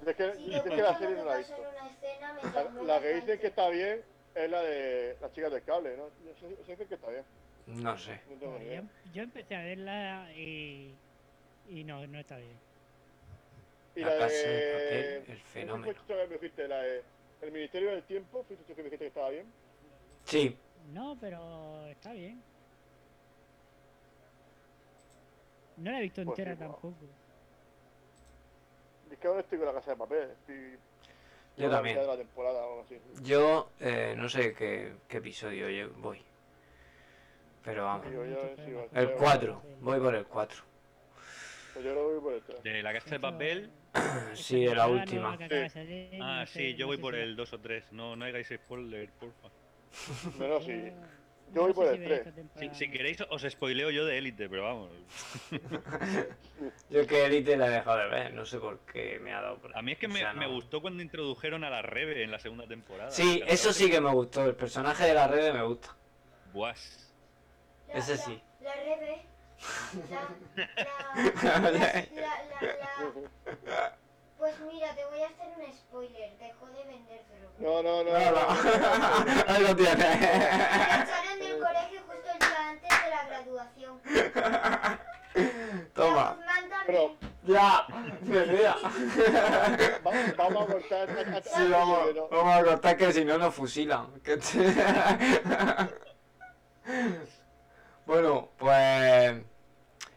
Es 0.06 0.16
que, 0.16 0.34
Si 0.36 0.54
es 0.54 0.64
te 0.64 0.70
que 0.70 0.82
la 0.84 0.98
serie 1.00 1.16
no 1.16 1.26
la 1.26 1.32
pasa 1.32 1.38
visto. 1.40 1.56
en 1.56 1.68
una 1.68 1.90
escena, 1.90 2.34
me 2.34 2.35
La, 2.54 3.00
que 3.00 3.08
dicen 3.08 3.38
bastante. 3.38 3.40
que 3.40 3.48
está 3.48 3.70
bien 3.70 4.02
es 4.36 4.50
la 4.52 4.62
de 4.62 5.18
las 5.22 5.32
chicas 5.34 5.52
del 5.52 5.64
cable, 5.64 5.98
¿no? 5.98 6.08
Eso 6.32 6.48
dicen 6.68 6.88
que 6.88 6.96
está 6.96 7.10
bien. 7.10 7.24
No 7.68 7.98
sé. 7.98 8.22
No 8.30 8.36
tengo 8.38 8.60
ni 8.60 8.66
yo, 8.66 8.72
idea. 8.72 8.84
yo 9.14 9.24
empecé 9.24 9.56
a 9.56 9.62
verla 9.64 10.32
y. 10.36 10.94
Y 11.70 11.84
no, 11.84 12.06
no 12.06 12.20
está 12.20 12.38
bien. 12.38 12.58
Y 13.96 14.02
La 14.02 14.10
la 14.16 14.20
casa 14.28 14.36
de 14.36 14.74
papel, 14.74 15.16
el 15.16 15.24
¿Quién 15.26 15.38
fenómeno. 15.48 15.94
tú 15.94 16.06
que 16.08 16.16
me 16.16 16.28
dijiste? 16.28 16.68
La 16.68 16.78
de. 16.80 17.02
El 17.42 17.52
Ministerio 17.52 17.92
del 17.92 18.04
Tiempo, 18.04 18.44
fuiste 18.44 18.64
tú 18.66 18.76
que 18.76 18.82
me 18.84 18.86
dijiste 18.90 19.06
que 19.06 19.08
estaba 19.10 19.30
bien. 19.30 19.46
Sí, 20.26 20.58
No, 20.94 21.18
pero 21.20 21.86
está 21.88 22.14
bien. 22.14 22.42
No 25.78 25.92
la 25.92 26.00
he 26.00 26.04
visto 26.04 26.24
Pues 26.24 26.40
entera 26.40 26.56
sí, 26.56 26.58
guau. 26.64 26.72
tampoco. 26.72 27.06
Es 29.12 29.18
que 29.20 29.28
ahora 29.28 29.40
estoy 29.42 29.58
con 29.58 29.68
la 29.68 29.74
casa 29.74 29.92
de 29.92 29.98
papel. 29.98 30.30
Estoy. 30.32 30.78
Yo 31.58 31.68
la 31.68 31.76
también. 31.76 31.98
de 31.98 32.08
la 32.08 32.18
temporada 32.18 32.66
o 32.66 32.82
así. 32.82 32.98
Yo 33.24 33.70
eh, 33.80 34.14
no 34.18 34.28
sé 34.30 34.54
qué, 34.54 34.94
qué 35.08 35.18
episodio 35.18 35.70
yo 35.70 35.90
voy. 35.98 36.22
Pero 37.64 37.86
vamos. 37.86 38.10
Digo, 38.10 38.26
yo, 38.26 38.38
sí, 38.58 38.72
El 38.94 39.06
creo. 39.08 39.18
4. 39.18 39.62
Voy 39.82 40.00
por 40.00 40.16
el 40.16 40.26
4. 40.26 40.64
Pues 41.74 41.86
yo 41.86 41.94
lo 41.94 42.04
voy 42.04 42.20
por 42.22 42.34
el 42.34 42.42
3. 42.42 42.64
De 42.64 42.84
la 42.84 42.94
casa 42.94 43.10
de 43.16 43.20
papel. 43.20 43.72
Sí, 44.34 44.66
de 44.66 44.76
la 44.76 44.88
última. 44.88 45.38
Ah, 46.22 46.46
sí, 46.48 46.76
yo 46.76 46.88
voy 46.88 46.98
por 46.98 47.16
el 47.16 47.36
2 47.36 47.54
o 47.54 47.60
3. 47.60 47.92
No, 47.94 48.16
no 48.16 48.26
hagáis 48.26 48.48
spoiler, 48.54 49.10
porfa. 49.12 49.50
No, 50.38 50.62
sí. 50.62 50.92
Yo 51.56 51.62
voy 51.62 51.74
por 51.74 51.88
el 51.88 52.04
tres. 52.04 52.28
Si, 52.60 52.70
si 52.74 52.92
queréis, 52.92 53.22
os 53.30 53.42
spoileo 53.50 53.90
yo 53.90 54.06
de 54.06 54.18
élite, 54.18 54.50
pero 54.50 54.64
vamos. 54.64 54.90
Yo 56.90 57.08
que 57.08 57.26
Elite 57.26 57.56
la 57.58 57.68
he 57.68 57.70
dejado 57.70 57.98
de 58.00 58.08
ver, 58.08 58.34
no 58.34 58.46
sé 58.46 58.58
por 58.60 58.80
qué 58.80 59.20
me 59.22 59.34
ha 59.34 59.42
dado 59.42 59.58
por 59.60 59.76
A 59.78 59.82
mí 59.82 59.94
es 59.94 59.98
que 59.98 60.08
o 60.08 60.10
me, 60.10 60.20
sea, 60.20 60.34
me 60.34 60.46
no. 60.48 60.54
gustó 60.54 60.82
cuando 60.82 61.02
introdujeron 61.02 61.64
a 61.64 61.70
la 61.70 61.82
Rebe 61.82 62.24
en 62.24 62.32
la 62.32 62.40
segunda 62.40 62.68
temporada. 62.68 63.10
Sí, 63.12 63.42
eso 63.48 63.72
sí 63.74 63.90
que 63.90 64.02
me 64.02 64.12
gustó. 64.12 64.44
El 64.46 64.56
personaje 64.56 65.06
de 65.06 65.14
la 65.14 65.28
red 65.28 65.54
me 65.54 65.64
gusta. 65.64 65.96
Buas. 66.54 67.14
La- 67.88 67.94
Ese 67.96 68.18
sí. 68.18 68.42
La 68.62 68.74
Rebe. 68.74 69.22
La, 70.10 70.22
la, 70.56 71.62
la, 71.72 71.72
la- 71.72 72.06
la- 73.66 73.98
Pues 74.38 74.54
mira, 74.72 74.94
te 74.96 75.06
voy 75.06 75.22
a 75.22 75.28
hacer 75.28 75.48
un 75.58 75.74
spoiler. 75.74 76.38
Dejó 76.38 76.68
de 76.68 76.84
vender 76.84 77.22
droga. 77.30 77.56
No, 77.60 77.82
no, 77.82 78.04
no. 78.04 78.12
No, 78.20 78.32
no. 78.32 79.44
Ahí 79.48 79.64
lo 79.64 79.76
tienes. 79.76 79.96
Del 81.56 81.64
colegio 81.64 82.02
justo 82.08 82.32
el 82.34 82.40
día 82.40 82.70
antes 82.70 82.90
de 83.04 83.10
la 83.10 83.26
graduación. 83.28 84.02
Toma. 85.94 86.38
Pero 86.86 87.16
Ya. 87.44 87.86
Mira. 88.22 88.76
va- 90.06 90.34
vamos 90.38 90.64
a 90.64 90.72
cortar. 90.74 91.10
a- 91.10 91.38
a- 91.38 91.42
Sí, 91.42 91.68
vamos, 91.70 92.00
vamos 92.32 92.56
a 92.56 92.64
cortar 92.64 92.98
que 92.98 93.12
si 93.12 93.26
no 93.26 93.38
nos 93.38 93.54
fusilan. 93.54 94.08
Que 94.24 94.38
te- 94.38 94.74
bueno, 98.06 98.50
pues. 98.58 99.42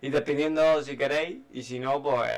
Y 0.01 0.11
despidiendo 0.11 0.83
si 0.83 0.97
queréis, 0.97 1.39
y 1.53 1.63
si 1.63 1.79
no, 1.81 2.03
pues. 2.03 2.31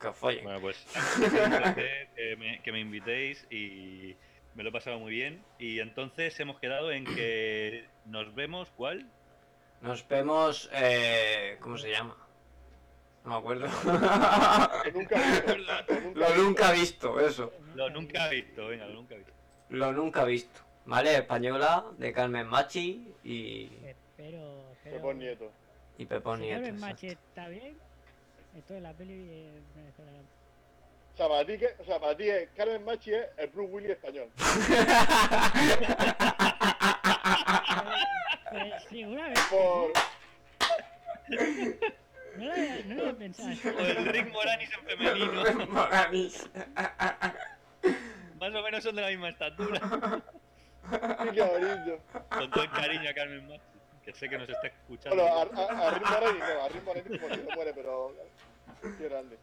Que 0.00 0.12
follen. 0.12 0.44
Bueno, 0.44 0.60
pues 0.60 0.84
un 1.18 1.30
placer 1.50 2.08
que 2.16 2.36
me, 2.36 2.62
que 2.62 2.72
me 2.72 2.80
invitéis 2.80 3.46
y 3.50 4.16
me 4.54 4.62
lo 4.62 4.70
he 4.70 4.72
pasado 4.72 4.98
muy 4.98 5.12
bien. 5.12 5.44
Y 5.58 5.80
entonces 5.80 6.38
hemos 6.40 6.58
quedado 6.58 6.90
en 6.92 7.04
que 7.04 7.86
nos 8.06 8.34
vemos, 8.34 8.70
¿cuál? 8.76 9.06
Nos 9.80 10.06
vemos. 10.08 10.68
Eh, 10.72 11.56
¿Cómo 11.60 11.78
se 11.78 11.90
llama? 11.90 12.16
No 13.24 13.30
me 13.30 13.36
acuerdo. 13.36 13.66
Lo 14.84 14.92
nunca 14.92 15.20
visto, 15.22 15.56
lo 15.56 16.12
Lo 16.14 16.34
nunca 16.36 16.72
visto, 16.72 17.20
eso. 17.20 17.52
Lo 17.74 17.90
nunca 17.90 18.28
he 18.30 18.34
visto, 18.42 18.66
venga, 18.68 18.86
lo 18.86 18.94
nunca 18.94 19.14
he 19.14 19.18
visto. 19.18 19.32
Lo 19.70 19.92
nunca 19.92 20.24
visto. 20.24 20.60
¿Vale? 20.84 21.16
Española, 21.16 21.84
de 21.98 22.12
Carmen 22.12 22.46
Machi 22.48 23.14
y, 23.22 23.70
Espero. 23.86 24.64
Nieto. 25.14 25.50
y 25.96 26.06
Pepón 26.06 26.40
si 26.40 26.46
Nieto. 26.46 26.62
Carmen. 26.62 26.80
Machi 26.80 27.06
está 27.08 27.48
bien, 27.48 27.76
entonces 28.54 28.82
la 28.82 28.92
peli 28.92 29.48
pena. 29.96 30.10
O 31.14 31.16
sea, 31.16 31.28
para 31.28 31.44
ti, 31.46 31.58
que, 31.58 31.68
o 31.78 31.84
sea, 31.84 32.00
para 32.00 32.16
ti 32.16 32.28
es- 32.28 32.48
Carmen 32.56 32.84
Machi 32.84 33.14
es 33.14 33.26
el 33.36 33.48
Bruce 33.50 33.72
Willis 33.72 33.90
español. 33.90 34.28
Pues 38.52 38.84
seguramente. 38.90 39.40
Por, 39.50 39.92
No 42.36 42.46
lo 42.46 42.52
había, 42.52 42.82
no 42.86 42.94
lo 42.94 43.00
había 43.02 43.18
pensado. 43.18 43.50
O 43.76 43.80
el 43.80 44.06
Rick 44.06 44.32
Moranis 44.32 44.70
en 44.72 44.86
femenino. 44.86 45.66
Moranis. 45.68 46.50
Más 48.40 48.54
o 48.54 48.62
menos 48.62 48.82
son 48.82 48.96
de 48.96 49.02
la 49.02 49.08
misma 49.08 49.28
estatura. 49.28 49.80
qué 51.34 51.42
bonito. 51.42 52.00
Con 52.30 52.50
todo 52.50 52.64
el 52.64 52.70
cariño 52.70 53.10
a 53.10 53.14
Carmen 53.14 53.46
Machi, 53.48 53.60
que 54.04 54.12
sé 54.14 54.28
que 54.28 54.38
nos 54.38 54.48
está 54.48 54.66
escuchando. 54.66 55.22
Bueno, 55.22 55.38
a, 55.38 55.42
a, 55.60 55.88
a 55.88 55.90
Rick 55.90 56.08
Moranis 56.08 56.38
no, 56.40 56.62
a 56.64 56.68
Rick 56.68 56.84
Moranis 56.84 57.20
porque 57.20 57.36
no 57.36 57.54
muere, 57.54 57.72
pero. 57.74 58.14
Qué 58.98 59.08
grande. 59.08 59.38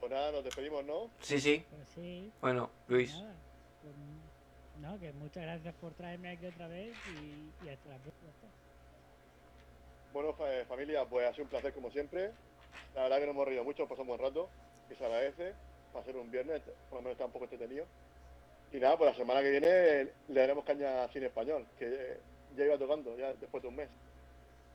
Pues 0.00 0.12
nada, 0.12 0.32
nos 0.32 0.44
despedimos, 0.44 0.84
¿no? 0.84 1.10
Sí, 1.20 1.40
sí. 1.40 1.64
Pues 1.70 1.88
sí. 1.94 2.32
Bueno, 2.40 2.70
Luis. 2.88 3.14
Nada, 3.14 3.34
pues, 3.82 3.94
no, 4.80 4.98
que 4.98 5.12
muchas 5.12 5.42
gracias 5.44 5.74
por 5.74 5.92
traerme 5.94 6.30
aquí 6.30 6.46
otra 6.46 6.68
vez 6.68 6.94
y, 7.06 7.52
y 7.64 7.68
hasta 7.68 7.88
la 7.90 7.98
próxima. 7.98 8.30
Bueno, 10.12 10.32
fa- 10.34 10.64
familia, 10.68 11.04
pues 11.04 11.28
ha 11.28 11.32
sido 11.32 11.44
un 11.44 11.50
placer 11.50 11.72
como 11.72 11.90
siempre. 11.90 12.30
La 12.94 13.02
verdad 13.02 13.18
que 13.18 13.26
nos 13.26 13.34
hemos 13.34 13.46
reído 13.46 13.64
mucho, 13.64 13.82
pasamos 13.86 14.00
un 14.00 14.16
buen 14.16 14.20
rato, 14.20 14.48
que 14.88 14.94
se 14.94 15.04
agradece. 15.04 15.52
Para 15.92 16.04
ser 16.04 16.16
un 16.16 16.30
viernes, 16.30 16.60
por 16.90 16.98
lo 16.98 17.02
menos 17.02 17.12
está 17.12 17.24
un 17.26 17.32
poco 17.32 17.44
entretenido. 17.44 17.86
Y 18.72 18.78
nada, 18.78 18.96
pues 18.98 19.10
la 19.10 19.16
semana 19.16 19.40
que 19.40 19.50
viene 19.50 19.68
le 20.28 20.40
daremos 20.40 20.64
caña 20.64 21.04
a 21.04 21.08
cine 21.08 21.26
español, 21.26 21.64
que 21.78 22.18
ya 22.56 22.64
iba 22.64 22.76
tocando, 22.76 23.16
ya 23.16 23.32
después 23.34 23.62
de 23.62 23.68
un 23.68 23.76
mes. 23.76 23.88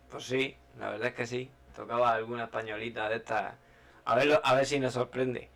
Pues 0.10 0.24
sí, 0.24 0.56
la 0.80 0.92
verdad 0.92 1.10
es 1.10 1.14
que 1.14 1.28
sí. 1.28 1.50
Tocaba 1.76 2.14
alguna 2.14 2.46
españolita 2.46 3.08
de 3.10 3.18
estas. 3.18 3.54
A 4.06 4.16
ver, 4.16 4.40
a 4.44 4.56
ver 4.56 4.66
si 4.66 4.80
nos 4.80 4.94
sorprende. 4.94 5.50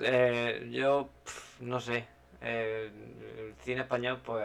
Eh, 0.00 0.68
yo, 0.70 1.08
pf, 1.24 1.62
no 1.64 1.80
sé. 1.80 2.06
Eh, 2.44 2.90
el 3.38 3.54
cine 3.62 3.80
español, 3.82 4.20
pues. 4.24 4.44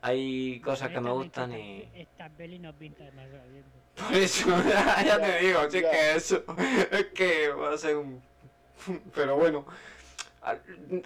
Hay 0.00 0.60
cosas 0.60 0.90
que 0.90 1.00
me 1.00 1.10
gustan 1.10 1.52
y. 1.52 1.88
Esta 1.94 2.28
peli 2.30 2.58
no 2.58 2.72
pinta 2.72 3.04
demasiado 3.04 3.48
bien. 3.50 3.64
Por 3.96 4.14
eso, 4.14 4.48
ya 5.04 5.20
te 5.20 5.38
digo, 5.40 5.68
si 5.70 5.78
es 5.78 5.82
Ya. 5.82 5.90
que 5.90 6.14
eso. 6.14 6.44
Es 6.92 7.04
que 7.06 7.48
va 7.48 7.72
a 7.72 7.78
ser 7.78 7.96
un. 7.96 8.22
Pero 9.14 9.36
bueno. 9.36 9.66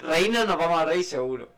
Reírnos 0.02 0.46
nos 0.46 0.58
vamos 0.58 0.78
a 0.80 0.84
reír 0.84 1.04
seguro. 1.04 1.48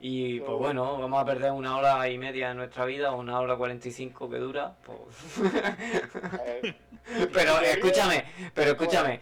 Y 0.00 0.38
pues 0.40 0.46
Seguro. 0.46 0.58
bueno, 0.58 0.98
vamos 0.98 1.22
a 1.22 1.24
perder 1.24 1.50
una 1.52 1.76
hora 1.76 2.08
y 2.08 2.18
media 2.18 2.48
de 2.50 2.54
nuestra 2.54 2.84
vida, 2.84 3.12
o 3.12 3.18
una 3.18 3.40
hora 3.40 3.56
cuarenta 3.56 3.88
y 3.88 3.92
cinco 3.92 4.30
que 4.30 4.38
dura. 4.38 4.74
Pues... 4.84 4.98
Pero 7.32 7.60
escúchame, 7.60 8.24
pero 8.54 8.72
escúchame, 8.72 9.20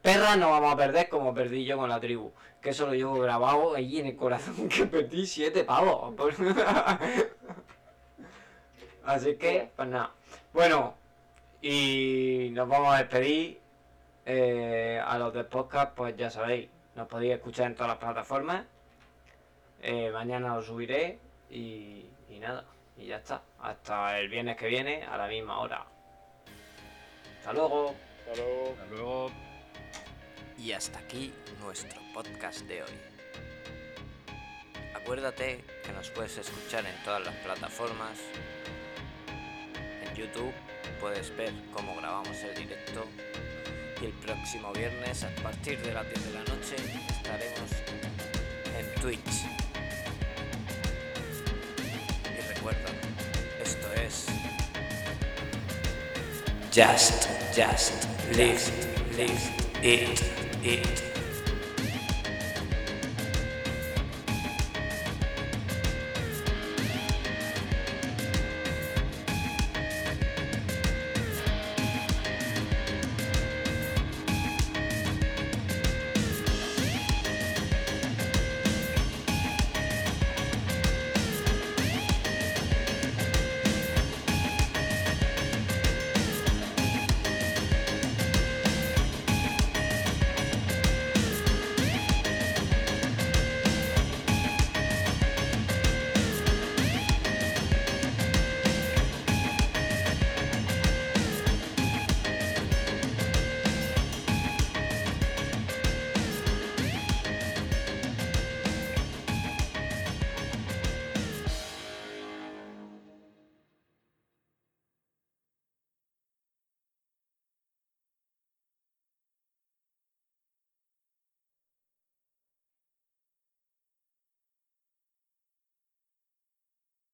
perra 0.00 0.36
no 0.36 0.50
vamos 0.50 0.72
a 0.72 0.76
perder 0.76 1.08
como 1.08 1.34
perdí 1.34 1.64
yo 1.64 1.76
con 1.76 1.88
la 1.88 2.00
tribu. 2.00 2.32
Que 2.60 2.70
eso 2.70 2.86
lo 2.86 2.94
llevo 2.94 3.18
grabado 3.18 3.74
ahí 3.74 3.98
en 3.98 4.06
el 4.06 4.16
corazón, 4.16 4.68
que 4.68 4.86
perdí 4.86 5.26
siete 5.26 5.64
pavos. 5.64 6.14
Así 9.04 9.36
que, 9.36 9.70
pues 9.76 9.88
nada. 9.88 10.12
Bueno, 10.52 10.94
y 11.60 12.50
nos 12.52 12.68
vamos 12.68 12.94
a 12.94 12.98
despedir. 12.98 13.60
Eh, 14.26 15.02
a 15.04 15.18
los 15.18 15.34
del 15.34 15.44
podcast, 15.44 15.92
pues 15.94 16.16
ya 16.16 16.30
sabéis, 16.30 16.70
nos 16.94 17.06
podéis 17.08 17.34
escuchar 17.34 17.66
en 17.66 17.74
todas 17.74 17.88
las 17.88 17.98
plataformas. 17.98 18.64
Eh, 19.86 20.10
mañana 20.10 20.54
lo 20.54 20.62
subiré 20.62 21.18
y, 21.50 22.06
y 22.30 22.38
nada, 22.40 22.64
y 22.96 23.04
ya 23.04 23.16
está. 23.16 23.42
Hasta 23.60 24.18
el 24.18 24.30
viernes 24.30 24.56
que 24.56 24.66
viene 24.66 25.02
a 25.02 25.18
la 25.18 25.28
misma 25.28 25.58
hora. 25.60 25.84
Hasta 27.38 27.52
luego. 27.52 27.94
hasta 28.20 28.42
luego. 28.42 28.72
Hasta 28.72 28.94
luego. 28.94 29.30
Y 30.56 30.72
hasta 30.72 30.98
aquí 31.00 31.34
nuestro 31.60 32.00
podcast 32.14 32.62
de 32.62 32.82
hoy. 32.82 32.92
Acuérdate 34.94 35.62
que 35.84 35.92
nos 35.92 36.08
puedes 36.12 36.38
escuchar 36.38 36.86
en 36.86 37.04
todas 37.04 37.22
las 37.22 37.34
plataformas. 37.44 38.18
En 40.02 40.14
YouTube 40.14 40.54
puedes 40.98 41.36
ver 41.36 41.52
cómo 41.74 41.94
grabamos 41.96 42.38
el 42.42 42.54
directo. 42.54 43.04
Y 44.00 44.06
el 44.06 44.12
próximo 44.12 44.72
viernes 44.72 45.24
a 45.24 45.42
partir 45.42 45.78
de 45.82 45.92
las 45.92 46.06
10 46.06 46.24
de 46.24 46.32
la 46.32 46.44
noche 46.44 46.76
estaremos 47.10 47.70
en 48.78 49.02
Twitch. 49.02 49.63
Esto 53.62 53.88
es 53.94 54.26
Just, 56.72 57.28
just, 57.54 58.08
list, 58.36 58.72
list, 59.16 59.52
it, 59.82 60.20
it. 60.62 61.13